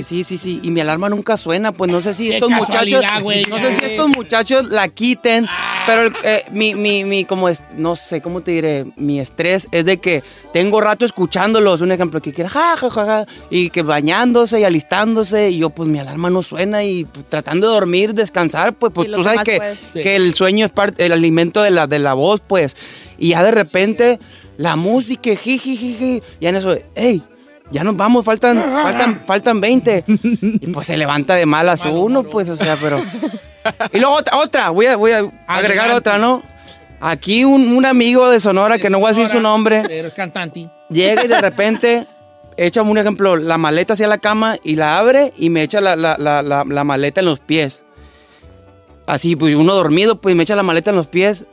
Sí, 0.03 0.25
sí, 0.25 0.39
sí. 0.39 0.61
Y 0.63 0.71
mi 0.71 0.81
alarma 0.81 1.09
nunca 1.09 1.37
suena. 1.37 1.73
Pues 1.73 1.91
no 1.91 2.01
sé 2.01 2.15
si 2.15 2.29
Qué 2.29 2.35
estos 2.37 2.51
muchachos. 2.51 3.05
güey. 3.23 3.45
No 3.47 3.59
sé 3.59 3.73
si 3.73 3.85
estos 3.85 4.09
muchachos 4.09 4.69
la 4.71 4.89
quiten. 4.89 5.47
Pero 5.87 6.13
eh, 6.23 6.45
mi, 6.53 6.75
mi, 6.75 7.05
mi, 7.05 7.25
como 7.25 7.49
es, 7.49 7.65
no 7.77 7.97
sé 7.97 8.21
cómo 8.23 8.41
te 8.43 8.53
diré, 8.53 8.87
mi 8.97 9.19
estrés 9.21 9.69
es 9.73 9.85
de 9.85 9.99
que 9.99 10.23
tengo 10.53 10.81
rato 10.81 11.05
escuchándolos. 11.05 11.81
Un 11.81 11.93
ejemplo, 11.93 12.21
que 12.23 12.33
quiera 12.33 12.49
ja, 12.49 12.77
ja, 12.77 12.89
ja, 12.89 13.05
ja, 13.05 13.27
y 13.51 13.71
que 13.71 13.83
bañándose 13.83 14.61
y 14.61 14.65
alistándose. 14.65 15.51
Y 15.51 15.59
yo, 15.59 15.71
pues 15.71 15.89
mi 15.89 15.99
alarma 15.99 16.31
no 16.31 16.43
suena. 16.43 16.83
Y 16.85 17.05
pues, 17.05 17.27
tratando 17.29 17.67
de 17.69 17.75
dormir, 17.75 18.02
descansar, 18.09 18.75
pues, 18.75 18.93
pues 18.95 19.11
tú 19.11 19.23
sabes 19.25 19.41
que, 19.45 19.61
que 20.03 20.17
el 20.17 20.35
sueño 20.35 20.67
es 20.67 20.73
parte, 20.73 21.07
el 21.07 21.13
alimento 21.13 21.63
de 21.63 21.71
la, 21.71 21.87
de 21.87 21.99
la 21.99 22.15
voz, 22.15 22.41
pues. 22.47 22.77
Y 23.19 23.31
ya 23.31 23.43
de 23.45 23.51
repente, 23.53 24.19
la 24.57 24.77
música, 24.77 25.35
jiji, 25.37 25.77
jiji, 25.77 26.23
ya 26.41 26.49
en 26.51 26.57
eso, 26.57 26.77
hey, 26.95 27.23
ya 27.71 27.85
nos 27.85 27.97
vamos, 27.97 28.25
faltan, 28.25 28.59
faltan, 28.83 29.21
faltan 29.27 29.61
20. 29.61 30.05
Y 30.07 30.67
pues 30.73 30.87
se 30.89 30.97
levanta 30.97 31.35
de 31.37 31.47
malas 31.47 31.85
uno, 31.87 32.25
pues, 32.25 32.49
o 32.49 32.57
sea, 32.57 32.77
pero. 32.81 33.01
Y 33.93 33.99
luego 34.01 34.15
otra, 34.17 34.37
otra, 34.39 34.71
voy 34.71 34.87
a, 34.87 34.97
voy 34.97 35.13
a 35.13 35.19
agregar 35.47 35.87
Adelante. 35.91 35.95
otra, 35.95 36.19
¿no? 36.19 36.43
Aquí 37.01 37.45
un, 37.45 37.69
un 37.77 37.87
amigo 37.87 38.29
de 38.31 38.39
Sonora, 38.41 38.79
que 38.79 38.91
no 38.91 38.99
voy 38.99 39.07
a 39.07 39.09
decir 39.11 39.29
su 39.29 39.41
nombre, 39.41 39.83
Pero 39.87 40.09
es 40.09 40.15
cantante. 40.15 40.69
llega 40.91 41.25
y 41.25 41.29
de 41.29 41.41
repente 41.41 42.07
echa 42.57 42.83
un 42.83 42.97
ejemplo, 42.99 43.37
la 43.37 43.59
maleta 43.59 43.95
hacia 43.95 44.07
la 44.07 44.19
cama 44.19 44.57
y 44.63 44.77
la 44.77 44.99
abre 44.99 45.33
y 45.37 45.49
me 45.51 45.63
echa 45.63 45.81
la, 45.81 45.97
la- 45.97 46.17
la- 46.19 46.43
la- 46.43 46.65
la 46.65 46.85
maleta 46.85 47.21
en 47.21 47.27
los 47.27 47.41
pies. 47.41 47.85
Así, 49.07 49.37
pues 49.37 49.55
uno 49.55 49.75
dormido, 49.75 50.17
pues 50.21 50.35
me 50.37 50.43
echa 50.45 50.57
la 50.57 50.63
maleta 50.63 50.91
en 50.91 50.97
los 50.97 51.07
pies. 51.07 51.45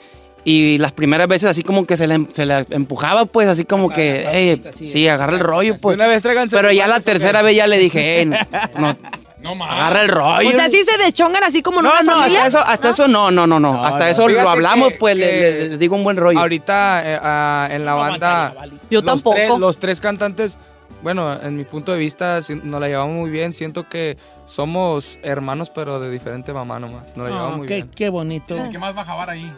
Y 0.46 0.78
las 0.78 0.94
primeras 0.94 1.28
veces 1.28 1.50
así 1.50 1.64
como 1.64 1.86
que 1.86 1.98
se 1.98 2.08
la, 2.08 2.20
se 2.34 2.46
la 2.46 2.66
empujaba, 2.70 3.26
pues 3.26 3.48
así 3.50 3.66
como 3.66 3.90
que, 3.90 4.26
"Ey, 4.32 4.64
sí, 4.72 5.08
agarra 5.08 5.34
el 5.34 5.40
rollo, 5.42 5.76
pues. 5.82 5.96
Una 5.96 6.08
vez 6.08 6.24
Pero 6.52 6.72
ya 6.72 6.88
la 6.88 7.02
tercera 7.02 7.42
vez 7.42 7.58
ya 7.58 7.68
le 7.68 7.78
dije, 7.78 8.20
"Ey, 8.22 8.26
no, 8.26 8.36
agarra 9.66 10.02
el 10.04 10.08
rollo. 10.08 10.48
O 10.48 10.52
sea, 10.52 10.70
sí 10.70 10.82
se 10.86 10.98
deschongan 10.98 11.44
así 11.44 11.62
como 11.62 11.82
no, 11.82 12.04
no, 12.04 12.22
hasta 12.22 12.48
eso, 12.48 12.60
hasta 12.60 12.90
eso 12.92 13.08
no, 13.10 13.32
no, 13.32 13.48
no, 13.48 13.60
no. 13.60 13.84
hasta 13.84 14.10
eso 14.10 14.26
Fíjate 14.28 14.44
lo 14.44 14.50
hablamos, 14.50 14.90
que- 14.94 14.98
pues 14.98 15.18
le, 15.18 15.30
que 15.30 15.42
le- 15.42 15.70
le 15.70 15.78
digo 15.78 15.96
un 15.98 16.04
buen 16.06 16.16
rollo. 16.16 16.40
Ahorita 16.40 17.02
eh, 17.06 17.20
ah, 17.22 17.68
en 17.70 17.86
la 17.86 17.94
banda. 17.96 18.54
Yo 18.90 19.02
los 19.02 19.06
tampoco. 19.06 19.36
tres- 19.36 19.60
los 19.60 19.78
tres 19.78 20.00
cantantes, 20.00 20.58
bueno, 21.04 21.34
en 21.42 21.58
mi 21.58 21.66
punto 21.66 21.92
de 21.92 22.00
vista, 22.00 22.42
si- 22.42 22.56
nos 22.56 22.80
la 22.80 22.88
llevamos 22.88 23.14
muy 23.16 23.30
bien. 23.30 23.54
Siento 23.54 23.88
que 23.90 24.18
somos 24.50 25.20
hermanos, 25.24 25.70
pero 25.70 26.00
de 26.00 26.10
diferente 26.10 26.52
mamá 26.54 26.80
nomás. 26.80 27.04
Nos 27.16 27.26
la 27.26 27.30
llevamos 27.30 27.54
Oh, 27.54 27.58
muy 27.58 27.68
qué, 27.68 27.76
bien. 27.76 27.92
qué 27.96 28.10
bonito. 28.10 28.56
¿Qué 28.72 28.80
más 28.80 28.96
va 28.96 29.02
a 29.02 29.06
jabar 29.06 29.30
ahí? 29.30 29.52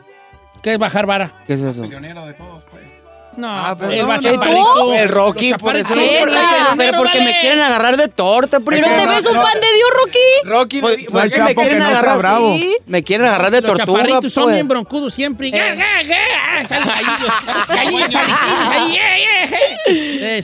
¿Qué 0.62 0.74
es 0.74 0.80
bajar 0.80 1.06
vara? 1.06 1.32
¿Qué 1.48 1.54
es 1.54 1.62
eso? 1.62 1.82
Pionero 1.84 2.26
de 2.26 2.34
todos, 2.34 2.64
pues. 2.66 2.84
No, 3.38 3.48
Ah, 3.50 3.76
pero 3.78 3.92
el 3.92 4.06
no. 4.08 4.94
El 4.94 5.10
Rocky, 5.10 5.52
Los 5.52 5.62
por 5.62 5.76
eso. 5.76 5.94
Sí, 5.94 6.00
Pero, 6.20 6.32
pero 6.32 6.76
pero 6.78 6.98
porque 6.98 7.22
me 7.22 7.40
quieren 7.40 7.60
agarrar 7.62 7.96
de 7.98 8.08
torta, 8.10 8.60
Pero 8.60 8.88
te 8.88 9.06
ves 9.08 9.26
un 9.26 9.36
pan 9.36 9.54
de 9.60 9.68
Dios, 9.74 9.90
Rocky. 9.96 10.20
Rocky, 10.44 10.82
Pues, 10.82 11.06
¿por 11.06 11.24
el 11.26 11.32
qué 11.32 11.42
me 11.42 11.56
quieren 11.56 11.82
agarrar? 11.82 12.18
bravo. 12.18 12.58
Sí. 12.58 12.78
Me 12.86 13.04
quieren 13.04 13.28
agarrar 13.28 13.52
de 13.52 13.62
Los 13.62 13.78
tortuga, 13.78 14.04
chaparritos 14.04 14.34
son 14.34 14.44
pues. 14.46 14.56
bien 14.56 14.68
broncudos 14.68 15.14
siempre. 15.14 15.52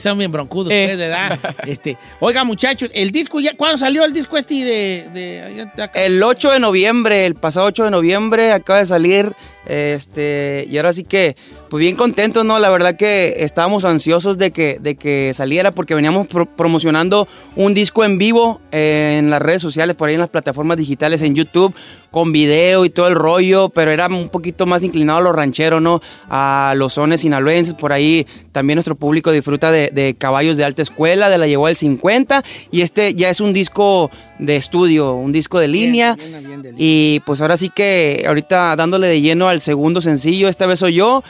Son 0.00 0.18
bien 0.18 0.30
broncudos, 0.32 0.70
Eh. 0.70 0.84
pues, 0.86 0.98
¿verdad? 0.98 1.38
Este, 1.66 1.96
oiga, 2.20 2.44
muchachos, 2.44 2.90
el 2.94 3.10
disco 3.10 3.40
ya, 3.40 3.56
¿cuándo 3.56 3.78
salió 3.78 4.04
el 4.04 4.12
disco 4.12 4.36
este 4.36 4.54
de, 4.54 5.08
de, 5.12 5.68
de 5.74 5.82
acá? 5.82 5.98
El 6.00 6.22
8 6.22 6.52
de 6.52 6.60
noviembre, 6.60 7.26
el 7.26 7.34
pasado 7.34 7.66
8 7.66 7.84
de 7.84 7.90
noviembre, 7.90 8.52
acaba 8.52 8.78
de 8.80 8.86
salir. 8.86 9.32
Este, 9.66 10.66
y 10.70 10.76
ahora 10.78 10.92
sí 10.94 11.04
que, 11.04 11.36
pues 11.68 11.80
bien 11.80 11.96
contentos, 11.96 12.44
¿no? 12.44 12.58
La 12.58 12.70
verdad 12.70 12.96
que 12.96 13.34
estábamos 13.38 13.84
ansiosos 13.84 14.38
de 14.38 14.50
que, 14.50 14.78
de 14.80 14.94
que 14.96 15.32
saliera 15.34 15.72
porque 15.72 15.94
veníamos 15.94 16.26
pro- 16.26 16.46
promocionando 16.46 17.28
un 17.56 17.74
disco 17.74 18.04
en 18.04 18.16
vivo 18.18 18.60
eh, 18.72 19.16
en 19.18 19.28
las 19.30 19.42
redes 19.42 19.60
sociales, 19.62 19.94
por 19.96 20.08
ahí 20.08 20.14
en 20.14 20.20
las 20.20 20.30
plataformas 20.30 20.76
digitales, 20.78 21.20
en 21.22 21.34
YouTube, 21.34 21.74
con 22.10 22.32
video 22.32 22.84
y 22.86 22.90
todo 22.90 23.08
el 23.08 23.14
rollo, 23.14 23.68
pero 23.68 23.90
era 23.90 24.06
un 24.06 24.28
poquito 24.30 24.64
más 24.64 24.82
inclinado 24.82 25.18
a 25.18 25.22
los 25.22 25.36
rancheros, 25.36 25.82
¿no? 25.82 26.00
A 26.30 26.72
los 26.76 26.94
sones 26.94 27.20
sinaloenses, 27.20 27.74
por 27.74 27.92
ahí 27.92 28.26
también 28.52 28.76
nuestro 28.76 28.94
público 28.94 29.30
disfruta 29.30 29.70
de, 29.70 29.90
de 29.92 30.14
caballos 30.14 30.56
de 30.56 30.64
alta 30.64 30.80
escuela, 30.82 31.28
de 31.28 31.36
la 31.38 31.46
llegó 31.46 31.66
del 31.66 31.76
50, 31.76 32.42
y 32.70 32.80
este 32.80 33.14
ya 33.14 33.28
es 33.28 33.40
un 33.40 33.52
disco 33.52 34.10
de 34.38 34.56
estudio, 34.56 35.14
un 35.14 35.32
disco 35.32 35.58
de 35.58 35.68
línea. 35.68 36.14
Bien, 36.14 36.46
bien 36.46 36.62
de 36.62 36.72
línea. 36.72 36.76
Y 36.78 37.20
pues 37.26 37.40
ahora 37.42 37.56
sí 37.58 37.68
que 37.68 38.24
ahorita 38.26 38.74
dándole 38.76 39.06
de 39.08 39.20
lleno 39.20 39.48
al 39.48 39.60
segundo 39.60 40.00
sencillo, 40.00 40.48
esta 40.48 40.64
vez 40.66 40.78
soy 40.78 40.94
yo. 40.94 41.22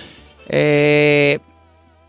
Eh, 0.49 1.39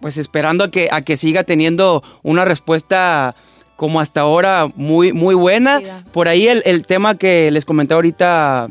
pues 0.01 0.17
esperando 0.17 0.63
a 0.63 0.71
que, 0.71 0.87
a 0.91 1.01
que 1.01 1.17
siga 1.17 1.43
teniendo 1.43 2.03
una 2.23 2.45
respuesta 2.45 3.35
como 3.75 3.99
hasta 3.99 4.21
ahora 4.21 4.67
muy, 4.75 5.13
muy 5.13 5.35
buena. 5.35 6.03
Por 6.11 6.27
ahí 6.27 6.47
el, 6.47 6.61
el 6.65 6.85
tema 6.85 7.17
que 7.17 7.49
les 7.51 7.65
comenté 7.65 7.93
ahorita, 7.93 8.69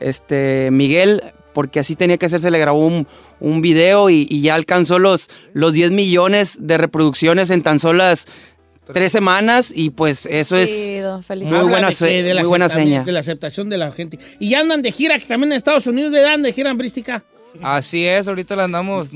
este, 0.00 0.70
Miguel, 0.70 1.22
porque 1.52 1.80
así 1.80 1.94
tenía 1.94 2.16
que 2.16 2.26
hacer, 2.26 2.40
se 2.40 2.50
le 2.50 2.58
grabó 2.58 2.86
un, 2.86 3.06
un 3.40 3.60
video 3.60 4.10
y, 4.10 4.26
y 4.30 4.40
ya 4.42 4.54
alcanzó 4.54 4.98
los, 4.98 5.28
los 5.52 5.72
10 5.72 5.90
millones 5.90 6.58
de 6.66 6.78
reproducciones 6.78 7.50
en 7.50 7.62
tan 7.62 7.78
solas 7.78 8.26
tres 8.92 9.12
semanas 9.12 9.72
y 9.74 9.90
pues 9.90 10.26
eso 10.26 10.56
es 10.56 10.70
muy 11.28 11.68
buena, 11.68 11.90
de 11.90 12.22
de 12.22 12.34
la 12.34 12.42
muy 12.42 12.48
buena 12.48 12.68
seña. 12.68 13.02
De 13.02 13.12
la 13.12 13.20
aceptación 13.20 13.68
de 13.68 13.78
la 13.78 13.92
gente. 13.92 14.18
Y 14.38 14.50
ya 14.50 14.60
andan 14.60 14.82
de 14.82 14.92
gira, 14.92 15.18
que 15.18 15.26
también 15.26 15.52
en 15.52 15.56
Estados 15.56 15.86
Unidos 15.86 16.12
le 16.12 16.20
dan 16.20 16.42
de 16.42 16.52
gira 16.52 16.70
en 16.70 16.78
Brística. 16.78 17.24
Así 17.62 18.06
es, 18.06 18.28
ahorita 18.28 18.56
la 18.56 18.64
andamos 18.64 19.10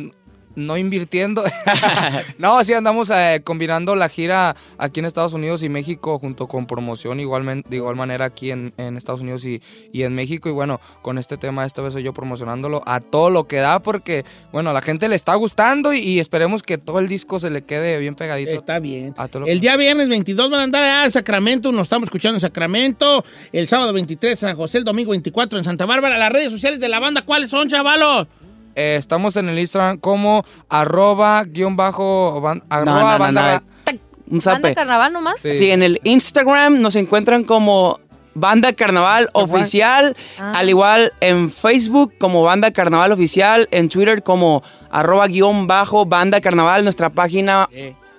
no 0.54 0.76
invirtiendo. 0.76 1.44
no, 2.38 2.62
sí 2.64 2.72
andamos 2.72 3.10
eh, 3.10 3.40
combinando 3.44 3.94
la 3.94 4.08
gira 4.08 4.56
aquí 4.78 5.00
en 5.00 5.06
Estados 5.06 5.32
Unidos 5.32 5.62
y 5.62 5.68
México 5.68 6.18
junto 6.18 6.46
con 6.46 6.66
promoción 6.66 7.20
igualmente, 7.20 7.68
de 7.68 7.76
igual 7.76 7.96
manera 7.96 8.24
aquí 8.26 8.50
en, 8.50 8.72
en 8.76 8.96
Estados 8.96 9.20
Unidos 9.20 9.44
y, 9.44 9.62
y 9.92 10.02
en 10.02 10.14
México. 10.14 10.48
Y 10.48 10.52
bueno, 10.52 10.80
con 11.02 11.18
este 11.18 11.36
tema 11.36 11.64
esta 11.64 11.82
vez 11.82 11.92
soy 11.92 12.02
yo 12.02 12.12
promocionándolo 12.12 12.82
a 12.86 13.00
todo 13.00 13.30
lo 13.30 13.46
que 13.46 13.56
da 13.56 13.80
porque, 13.80 14.24
bueno, 14.52 14.70
a 14.70 14.72
la 14.72 14.82
gente 14.82 15.08
le 15.08 15.14
está 15.14 15.34
gustando 15.34 15.92
y, 15.92 16.00
y 16.00 16.20
esperemos 16.20 16.62
que 16.62 16.78
todo 16.78 16.98
el 16.98 17.08
disco 17.08 17.38
se 17.38 17.50
le 17.50 17.62
quede 17.62 17.98
bien 17.98 18.14
pegadito. 18.14 18.50
Está 18.50 18.78
bien. 18.78 19.14
A 19.16 19.28
todo 19.28 19.40
lo 19.40 19.46
El 19.46 19.60
día 19.60 19.76
viernes 19.76 20.08
22 20.08 20.50
van 20.50 20.60
a 20.60 20.64
andar 20.64 20.82
allá 20.82 21.04
en 21.04 21.12
Sacramento, 21.12 21.72
nos 21.72 21.82
estamos 21.82 22.06
escuchando 22.06 22.36
en 22.36 22.40
Sacramento. 22.40 23.24
El 23.52 23.68
sábado 23.68 23.92
23 23.92 24.32
en 24.32 24.38
San 24.38 24.56
José, 24.56 24.78
el 24.78 24.84
domingo 24.84 25.10
24 25.10 25.58
en 25.58 25.64
Santa 25.64 25.86
Bárbara. 25.86 26.18
Las 26.18 26.32
redes 26.32 26.50
sociales 26.50 26.80
de 26.80 26.88
la 26.88 27.00
banda, 27.00 27.22
¿cuáles 27.22 27.50
son, 27.50 27.68
chavalos? 27.68 28.26
Eh, 28.74 28.96
estamos 28.98 29.36
en 29.36 29.48
el 29.48 29.58
Instagram 29.58 29.98
como 29.98 30.44
arroba 30.68 31.44
guion 31.44 31.76
bajo 31.76 32.40
ban- 32.40 32.62
arroba 32.68 33.02
no, 33.02 33.12
no, 33.12 33.18
banda- 33.18 33.62
no. 33.86 33.92
Un 34.30 34.38
¿Banda 34.38 34.42
zape. 34.68 34.74
carnaval 34.76 35.12
nomás? 35.12 35.36
Sí. 35.42 35.70
en 35.70 35.82
el 35.82 36.00
Instagram 36.04 36.80
nos 36.80 36.94
encuentran 36.94 37.42
como 37.42 37.98
Banda 38.34 38.72
Carnaval 38.72 39.28
Oficial, 39.32 40.16
Ah. 40.38 40.52
al 40.56 40.68
igual 40.68 41.12
en 41.20 41.50
Facebook 41.50 42.14
como 42.18 42.42
Banda 42.44 42.70
Carnaval 42.70 43.10
Oficial, 43.10 43.66
en 43.72 43.88
Twitter 43.88 44.22
como 44.22 44.62
arroba 44.92 45.26
guion 45.26 45.66
bajo 45.66 46.06
Banda 46.06 46.40
Carnaval, 46.40 46.84
nuestra 46.84 47.10
página 47.10 47.68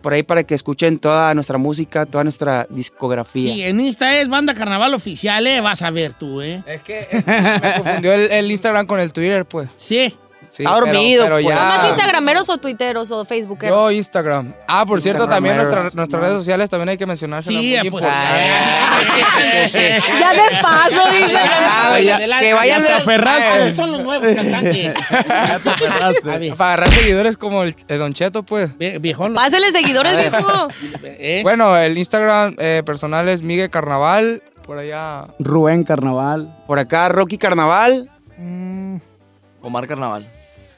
por 0.01 0.13
ahí 0.13 0.23
para 0.23 0.43
que 0.43 0.53
escuchen 0.53 0.99
toda 0.99 1.33
nuestra 1.33 1.57
música, 1.57 2.05
toda 2.05 2.23
nuestra 2.23 2.67
discografía. 2.69 3.53
Sí, 3.53 3.63
en 3.63 3.79
Insta 3.79 4.19
es 4.19 4.29
Banda 4.29 4.53
Carnaval 4.53 4.93
Oficial, 4.93 5.47
¿eh? 5.47 5.61
Vas 5.61 5.81
a 5.81 5.89
ver 5.89 6.13
tú, 6.13 6.41
¿eh? 6.41 6.63
Es 6.67 6.83
que 6.83 7.07
me 7.25 7.73
confundió 7.77 8.13
el, 8.13 8.31
el 8.31 8.51
Instagram 8.51 8.85
con 8.85 8.99
el 8.99 9.11
Twitter, 9.11 9.45
pues. 9.45 9.69
Sí. 9.77 10.13
Sí, 10.55 10.63
Está 10.63 10.75
dormido, 10.75 11.23
Pero, 11.25 11.35
pero 11.35 11.45
pues. 11.47 11.53
ya. 11.57 11.65
¿Más 11.65 11.83
instagrameros 11.83 12.47
o 12.49 12.57
tuiteros 12.57 13.11
o 13.11 13.25
facebookeros? 13.25 13.75
Yo 13.77 13.91
Instagram. 13.91 14.53
Ah, 14.69 14.85
por 14.85 15.01
cierto, 15.01 15.27
también 15.27 15.57
nuestra- 15.57 15.89
nuestras 15.93 16.21
redes 16.21 16.37
sociales 16.39 16.69
también 16.69 16.87
hay 16.89 16.97
que 16.97 17.05
mencionarse. 17.05 17.49
Sí, 17.49 17.75
pues, 17.91 18.05
Ya 20.19 20.33
de 20.33 20.61
paso, 20.61 21.01
dice. 21.11 21.37
Ah, 21.37 21.99
ya, 21.99 22.17
que 22.39 22.53
vayan 22.53 22.79
Ya 22.81 22.87
te 22.87 22.93
de- 22.93 22.97
aferraste. 22.99 23.63
Esos 23.63 23.75
son 23.75 23.91
los 23.91 24.01
nuevos 24.03 24.25
cantantes. 24.33 24.93
Para 26.57 26.73
agarrar 26.73 26.89
seguidores 26.93 27.35
como 27.37 27.63
el, 27.63 27.75
el 27.89 27.99
Don 27.99 28.13
Cheto, 28.13 28.43
pues. 28.43 28.71
vie- 28.77 29.01
viejón. 29.01 29.33
Pásele 29.33 29.73
seguidores, 29.73 30.15
viejo. 30.31 30.67
¿eh? 31.03 31.41
Bueno, 31.43 31.75
el 31.75 31.97
Instagram 31.97 32.55
eh, 32.59 32.81
personal 32.85 33.27
es 33.27 33.41
Miguel 33.41 33.69
Carnaval. 33.69 34.41
Por 34.65 34.77
allá. 34.79 35.25
Rubén 35.39 35.83
Carnaval. 35.83 36.57
Por 36.65 36.79
acá 36.79 37.09
Rocky 37.09 37.37
Carnaval. 37.37 38.09
Omar 39.61 39.85
Carnaval. 39.87 40.31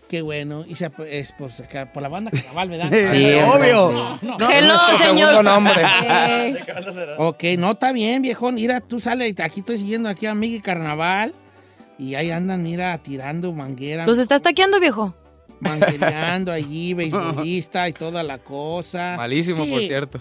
Qué 0.09 0.21
bueno. 0.21 0.63
Y 0.65 0.75
se- 0.75 0.89
es 1.09 1.31
por, 1.33 1.51
sacar- 1.51 1.91
por 1.91 2.01
la 2.01 2.07
banda 2.09 2.31
Carnaval, 2.31 2.69
¿verdad? 2.69 2.89
Sí, 3.11 3.25
obvio. 3.33 3.91
No, 4.21 4.37
no. 4.37 4.49
Hello, 4.49 4.67
nuestro 4.67 4.97
señor. 5.07 5.29
segundo 5.31 5.43
nombre. 5.43 5.83
Ok, 7.17 7.43
no, 7.57 7.71
está 7.71 7.91
bien, 7.91 8.21
viejón. 8.21 8.55
Mira, 8.55 8.79
tú 8.81 8.99
sales, 8.99 9.37
aquí 9.39 9.59
estoy 9.61 9.77
siguiendo 9.77 10.07
aquí 10.09 10.25
a 10.25 10.33
Miguel 10.35 10.61
Carnaval. 10.61 11.33
Y 11.99 12.15
ahí 12.15 12.29
andan, 12.31 12.61
mira, 12.63 12.95
tirando 12.99 13.51
manguera, 13.53 14.05
¿Los 14.05 14.17
estás 14.19 14.41
taqueando, 14.41 14.79
viejo? 14.79 15.15
manguereando 15.59 16.51
allí, 16.51 16.93
beisbolista 16.93 17.89
y 17.89 17.93
toda 17.93 18.21
la 18.21 18.37
cosa. 18.37 19.15
Malísimo, 19.17 19.65
Sí. 19.65 19.71
por 19.71 19.81
cierto. 19.81 20.19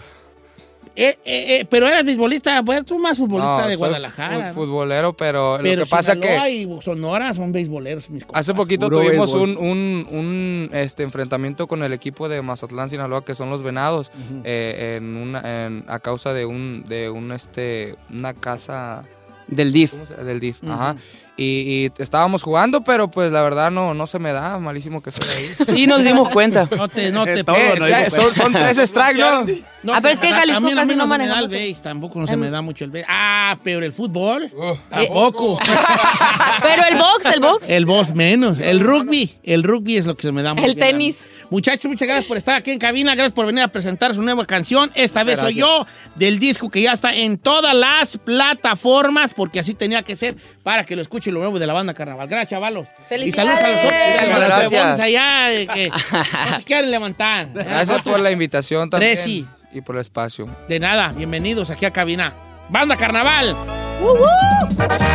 Eh, 0.99 1.15
eh, 1.25 1.59
eh, 1.59 1.65
pero 1.69 1.85
eras 1.87 2.03
beisbolista, 2.03 2.63
pues 2.63 2.83
tú 2.83 2.97
más 2.97 3.17
futbolista 3.19 3.61
No, 3.61 3.67
de 3.67 3.73
soy 3.73 3.77
Guadalajara. 3.77 4.47
¿no? 4.47 4.53
futbolero, 4.55 5.13
pero, 5.15 5.59
Pero 5.61 5.75
lo 5.81 5.83
que 5.85 5.89
pasa 5.89 6.13
Sinaloa 6.15 6.45
que 6.45 6.51
y 6.53 6.81
Sonora 6.81 7.33
son 7.35 7.51
beisboleros, 7.51 8.09
mis 8.09 8.23
compas. 8.25 8.39
hace 8.41 8.55
poquito 8.55 8.87
puro 8.89 9.01
tuvimos 9.03 9.31
un, 9.35 9.57
un, 9.57 10.07
un, 10.09 10.69
este, 10.73 11.03
enfrentamiento 11.03 11.67
con 11.67 11.83
el 11.83 11.93
equipo 11.93 12.27
de 12.27 12.41
Mazatlán, 12.41 12.89
Sinaloa, 12.89 13.23
que 13.23 13.35
son 13.35 13.51
los 13.51 13.61
Venados, 13.61 14.11
eh, 14.43 14.95
en 14.97 15.15
una, 15.17 15.65
en- 15.67 15.83
a 15.87 15.99
causa 15.99 16.33
de 16.33 16.47
un, 16.47 16.83
de 16.87 17.11
un, 17.11 17.31
este, 17.31 17.95
una 18.09 18.33
casa 18.33 19.03
Del 19.47 19.71
DIF. 19.71 19.91
¿cómo 19.91 20.05
se- 20.05 20.15
del 20.23 20.39
DIF, 20.39 20.57
ajá. 20.69 20.95
Y, 21.39 21.85
y 21.85 21.91
estábamos 22.01 22.41
jugando, 22.41 22.83
pero 22.83 23.11
pues 23.11 23.31
la 23.31 23.43
verdad 23.43 23.69
no, 23.69 23.93
no 23.93 24.07
se 24.07 24.17
me 24.17 24.31
da, 24.31 24.57
malísimo 24.57 25.03
que 25.03 25.11
soy 25.11 25.23
ahí. 25.37 25.55
Sí, 25.77 25.85
nos 25.85 26.03
dimos 26.03 26.29
cuenta. 26.29 26.67
No 26.75 26.87
te, 26.89 27.11
no 27.11 27.25
te 27.25 27.43
Todo, 27.43 27.55
Eh, 27.55 27.75
no 27.77 27.85
sea, 27.85 28.09
son, 28.09 28.33
son 28.33 28.53
tres 28.53 28.77
strikes, 28.77 29.19
¿no? 29.19 29.45
No, 29.83 29.93
Ah, 29.93 29.99
pero 30.01 30.15
es 30.15 30.19
que 30.19 30.29
a- 30.29 30.35
a 30.35 30.39
Jalisco 30.39 30.61
mí- 30.61 30.71
a 30.71 30.75
mí 30.75 30.75
casi 30.75 30.87
no 30.87 30.91
se 30.91 30.95
me 30.95 30.97
da 30.97 31.05
manejamos 31.05 31.51
el 31.53 31.69
base, 31.69 31.83
tampoco 31.83 32.19
no 32.19 32.25
se 32.25 32.37
me 32.37 32.49
da 32.49 32.63
mucho 32.63 32.85
el 32.85 32.89
base. 32.91 33.05
Ah, 33.07 33.55
pero 33.63 33.85
el 33.85 33.93
fútbol, 33.93 34.51
tampoco. 34.89 35.59
Pero 36.63 36.83
el 36.89 36.97
box, 36.97 37.25
el 37.35 37.39
box. 37.39 37.69
el 37.69 37.85
box 37.85 38.15
menos. 38.15 38.59
El 38.59 38.79
rugby, 38.79 39.31
el 39.43 39.61
rugby 39.63 39.97
es 39.97 40.05
lo 40.07 40.15
que 40.15 40.23
se 40.23 40.31
me 40.31 40.41
da 40.41 40.53
muy 40.55 40.63
El 40.63 40.73
bien 40.75 40.87
tenis. 40.87 41.17
Muchachos, 41.49 41.89
muchas 41.89 42.07
gracias 42.07 42.25
por 42.27 42.37
estar 42.37 42.55
aquí 42.55 42.71
en 42.71 42.79
cabina. 42.79 43.15
Gracias 43.15 43.33
por 43.33 43.45
venir 43.45 43.63
a 43.63 43.67
presentar 43.69 44.13
su 44.13 44.21
nueva 44.21 44.45
canción. 44.45 44.91
Esta 44.95 45.23
vez 45.23 45.39
soy 45.39 45.55
yo 45.55 45.85
del 46.15 46.39
disco 46.39 46.69
que 46.69 46.81
ya 46.81 46.91
está 46.91 47.15
en 47.15 47.37
todas 47.37 47.73
las 47.73 48.17
plataformas, 48.17 49.33
porque 49.33 49.59
así 49.59 49.73
tenía 49.73 50.03
que 50.03 50.15
ser 50.15 50.35
para 50.63 50.83
que 50.83 50.95
lo 50.95 51.01
escuchen 51.01 51.33
lo 51.33 51.39
nuevo 51.39 51.59
de 51.59 51.67
la 51.67 51.73
banda 51.73 51.93
Carnaval. 51.93 52.27
Gracias, 52.27 52.51
chavalos. 52.51 52.87
Y 53.11 53.31
saludos 53.31 53.59
a 53.63 53.69
los 53.69 53.79
otros, 53.79 53.93
a 53.93 54.25
los 54.25 54.71
Gracias. 54.71 54.99
allá 54.99 55.73
que 55.73 55.89
no 56.49 56.57
se 56.57 56.63
quieren 56.63 56.91
levantar. 56.91 57.47
Gracias 57.53 58.01
por 58.01 58.19
la 58.19 58.31
invitación 58.31 58.89
también. 58.89 59.47
Y 59.71 59.81
por 59.81 59.95
el 59.95 60.01
espacio. 60.01 60.47
De 60.67 60.79
nada, 60.79 61.13
bienvenidos 61.15 61.69
aquí 61.69 61.85
a 61.85 61.91
cabina. 61.91 62.33
Banda 62.69 62.95
Carnaval. 62.97 63.55
Don 64.01 65.06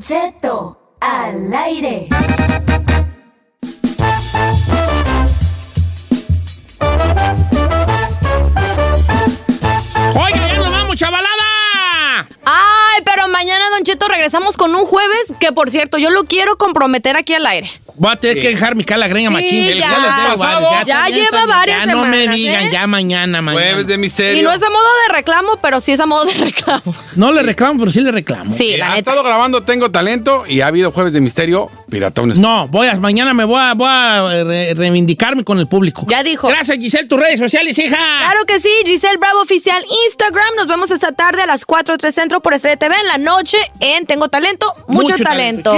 Cheto 0.00 0.96
al 0.98 1.52
aire. 1.54 2.08
Regresamos 14.14 14.56
con 14.56 14.74
un 14.74 14.86
jueves 14.86 15.24
que, 15.40 15.52
por 15.52 15.70
cierto, 15.70 15.98
yo 15.98 16.10
lo 16.10 16.24
quiero 16.24 16.56
comprometer 16.56 17.16
aquí 17.16 17.34
al 17.34 17.46
aire. 17.46 17.70
Voy 17.96 18.12
a 18.12 18.16
tener 18.16 18.40
que 18.40 18.48
dejar 18.48 18.74
mi 18.74 18.82
cala-greña 18.82 19.28
Sí, 19.28 19.34
machín. 19.34 19.64
ya. 19.68 19.74
les 19.74 19.76
debo 19.78 20.36
Pasado. 20.38 20.38
varios, 20.38 20.86
Ya 20.86 20.94
también, 21.02 21.18
lleva 21.20 21.30
también. 21.38 21.48
varias 21.58 21.78
Ya 21.78 21.86
no 21.92 22.04
me 22.04 22.16
semanas, 22.16 22.36
digan, 22.36 22.62
¿eh? 22.66 22.70
ya 22.72 22.86
mañana, 22.88 23.42
mañana. 23.42 23.66
Jueves 23.66 23.86
de 23.86 23.98
misterio. 23.98 24.40
Y 24.40 24.42
no 24.42 24.52
es 24.52 24.62
a 24.64 24.70
modo 24.70 24.88
de 25.06 25.14
reclamo, 25.14 25.58
pero 25.62 25.80
sí 25.80 25.92
es 25.92 26.00
a 26.00 26.06
modo 26.06 26.24
de 26.24 26.34
reclamo. 26.34 26.94
No 27.14 27.30
le 27.32 27.42
reclamo, 27.44 27.78
pero 27.78 27.92
sí 27.92 28.00
le 28.00 28.10
reclamo. 28.10 28.52
Sí, 28.52 28.76
la 28.76 28.86
ha 28.86 28.88
neta. 28.96 28.98
estado 29.10 29.22
grabando 29.22 29.62
Tengo 29.62 29.92
Talento 29.92 30.44
y 30.48 30.60
ha 30.60 30.66
habido 30.66 30.90
Jueves 30.90 31.12
de 31.12 31.20
Misterio 31.20 31.70
Piratones. 31.88 32.40
No, 32.40 32.66
voy 32.66 32.88
a, 32.88 32.94
mañana 32.96 33.32
me 33.32 33.44
voy 33.44 33.60
a, 33.60 33.74
voy 33.74 33.86
a 33.88 34.26
eh, 34.32 34.44
re- 34.44 34.74
reivindicarme 34.74 35.44
con 35.44 35.60
el 35.60 35.68
público. 35.68 36.04
Ya 36.08 36.24
dijo. 36.24 36.48
Gracias, 36.48 36.76
Giselle, 36.78 37.06
tus 37.06 37.20
redes 37.20 37.38
sociales, 37.38 37.78
hija. 37.78 37.96
Claro 37.96 38.44
que 38.44 38.58
sí, 38.58 38.70
Giselle 38.84 39.18
Bravo 39.18 39.40
Oficial 39.42 39.84
Instagram. 40.06 40.56
Nos 40.56 40.66
vemos 40.66 40.90
esta 40.90 41.12
tarde 41.12 41.42
a 41.42 41.46
las 41.46 41.64
4 41.64 41.96
3 41.96 42.12
Centro 42.12 42.42
por 42.42 42.54
Estrella 42.54 42.76
TV 42.76 42.96
en 43.00 43.06
la 43.06 43.18
noche 43.18 43.58
en 43.78 44.03
Tengo 44.06 44.28
Talento, 44.28 44.74
mucho, 44.88 45.14
talento. 45.16 45.72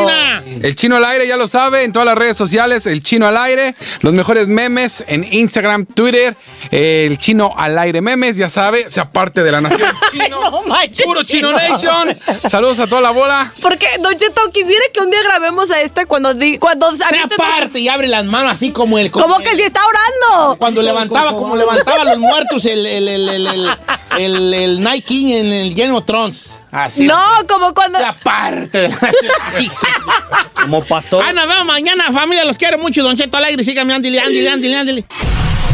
El 0.63 0.75
chino 0.77 0.97
al 0.97 1.05
aire 1.05 1.27
ya 1.27 1.37
lo 1.37 1.49
sabe 1.49 1.85
en 1.85 1.93
todas 1.93 2.07
las 2.07 2.17
redes 2.17 2.37
sociales. 2.37 2.87
El 2.87 3.03
chino 3.03 3.27
al 3.27 3.37
aire. 3.37 3.75
Los 4.01 4.13
mejores 4.15 4.49
memes 4.49 5.05
en 5.07 5.25
Instagram, 5.33 5.87
Twitter. 5.87 6.37
El 6.71 7.19
chino 7.19 7.53
al 7.57 7.79
aire 7.79 8.01
memes, 8.01 8.37
ya 8.37 8.49
sabe. 8.49 8.89
Sea 8.91 9.11
parte 9.13 9.43
de 9.43 9.53
la 9.53 9.61
nación 9.61 9.91
chino. 10.13 10.51
No 10.51 10.63
manches, 10.63 11.05
Puro 11.07 11.23
Chino 11.23 11.51
chino. 11.59 12.05
Nation. 12.05 12.17
Saludos 12.51 12.79
a 12.81 12.87
toda 12.87 13.01
la 13.03 13.11
bola. 13.11 13.53
Porque, 13.63 13.87
Don 14.01 14.17
Cheto, 14.17 14.41
quisiera 14.53 14.85
que 14.93 15.01
un 15.01 15.11
día 15.11 15.23
grabemos 15.23 15.71
a 15.71 15.81
esta 15.81 16.07
cuando... 16.07 16.35
di- 16.35 16.59
cuando 16.59 16.91
Sea 16.95 17.09
parte 17.37 17.79
y 17.81 17.89
abre 17.89 18.09
las 18.09 18.25
manos 18.25 18.53
así 18.53 18.71
como 18.73 18.99
el... 18.99 19.11
Como 19.11 19.39
que 19.39 19.55
si 19.57 19.63
está 19.63 19.81
orando. 19.87 20.57
Cuando 20.59 20.83
levantaba, 20.83 21.35
como 21.37 21.57
levantaba 21.57 22.03
a 22.03 22.05
los 22.05 22.19
muertos 22.19 22.65
el, 22.67 22.85
el, 22.87 23.09
el, 23.09 23.29
el, 23.29 23.47
el, 23.47 23.71
el, 24.19 24.55
el 24.55 24.83
Night 24.83 25.05
King 25.05 25.27
en 25.35 25.53
el 25.53 25.75
Game 25.75 25.93
of 25.93 26.05
Thrones. 26.07 26.59
Así. 26.77 27.07
No, 27.07 27.19
como 27.49 27.73
cuando... 27.73 27.99
Sea 27.99 28.15
parte 28.15 28.83
de 28.83 28.89
la 28.91 28.99
Como 30.61 30.85
pastor. 30.85 31.25
Ah, 31.27 31.33
nos 31.33 31.49
vemos 31.49 31.65
mañana, 31.65 32.13
familia. 32.13 32.45
Los 32.45 32.59
quiero 32.59 32.77
mucho. 32.77 33.03
Don 33.03 33.17
Cheto 33.17 33.39
Alegre, 33.39 33.65
síganme, 33.65 33.95
ándale, 33.95 34.21
ándale, 34.21 34.51
ándale, 34.51 34.77
ándale. 34.77 35.05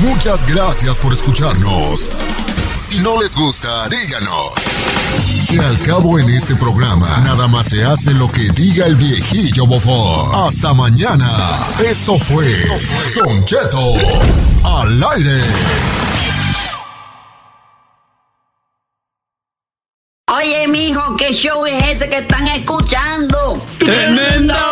Muchas 0.00 0.46
gracias 0.46 1.00
por 1.00 1.12
escucharnos. 1.12 2.08
Si 2.78 2.98
no 3.00 3.20
les 3.20 3.34
gusta, 3.34 3.88
díganos. 3.88 4.52
Que 5.50 5.58
al 5.58 5.78
cabo 5.80 6.20
en 6.20 6.30
este 6.30 6.54
programa, 6.54 7.08
nada 7.24 7.48
más 7.48 7.66
se 7.66 7.82
hace 7.82 8.12
lo 8.12 8.30
que 8.30 8.50
diga 8.50 8.86
el 8.86 8.94
viejillo 8.94 9.66
bofón. 9.66 10.46
Hasta 10.46 10.72
mañana. 10.72 11.28
Esto 11.84 12.16
fue 12.16 12.46
Don 13.16 13.44
Cheto 13.44 13.94
al 14.62 15.02
aire. 15.14 15.40
Oye, 20.34 20.66
mijo, 20.68 21.14
¿qué 21.16 21.30
show 21.34 21.66
es 21.66 21.84
ese 21.90 22.08
que 22.08 22.16
están 22.16 22.48
escuchando? 22.48 23.62
¡Tremenda 23.78 24.71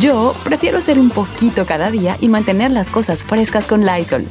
Yo 0.00 0.34
prefiero 0.42 0.78
hacer 0.78 0.98
un 0.98 1.10
poquito 1.10 1.64
cada 1.66 1.90
día 1.90 2.16
y 2.20 2.28
mantener 2.28 2.70
las 2.70 2.90
cosas 2.90 3.24
frescas 3.24 3.66
con 3.66 3.86
Lysol. 3.86 4.28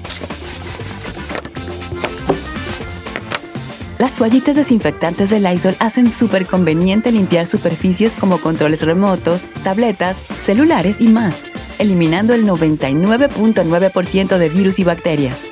Las 3.98 4.14
toallitas 4.16 4.58
desinfectantes 4.58 5.30
de 5.30 5.40
Lysol 5.40 5.78
hacen 5.80 6.12
súper 6.12 6.46
conveniente 6.46 7.10
limpiar 7.12 7.48
superficies 7.48 8.18
como 8.18 8.42
controles 8.42 8.82
remotos, 8.82 9.48
tabletas, 9.64 10.26
celulares 10.36 11.00
y 11.00 11.08
más, 11.08 11.44
eliminando 11.80 12.34
el 12.34 12.46
99.9% 12.46 14.38
de 14.38 14.50
virus 14.50 14.80
y 14.80 14.84
bacterias. 14.84 15.46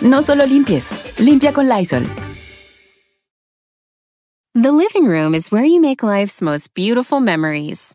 No 0.00 0.22
solo 0.22 0.46
limpies, 0.46 0.92
limpia 1.18 1.52
con 1.52 1.68
Lysol. 1.68 2.06
The 4.54 4.72
living 4.72 5.06
room 5.06 5.34
is 5.34 5.52
where 5.52 5.66
you 5.66 5.80
make 5.80 6.02
life's 6.02 6.40
most 6.40 6.72
beautiful 6.74 7.20
memories. 7.20 7.94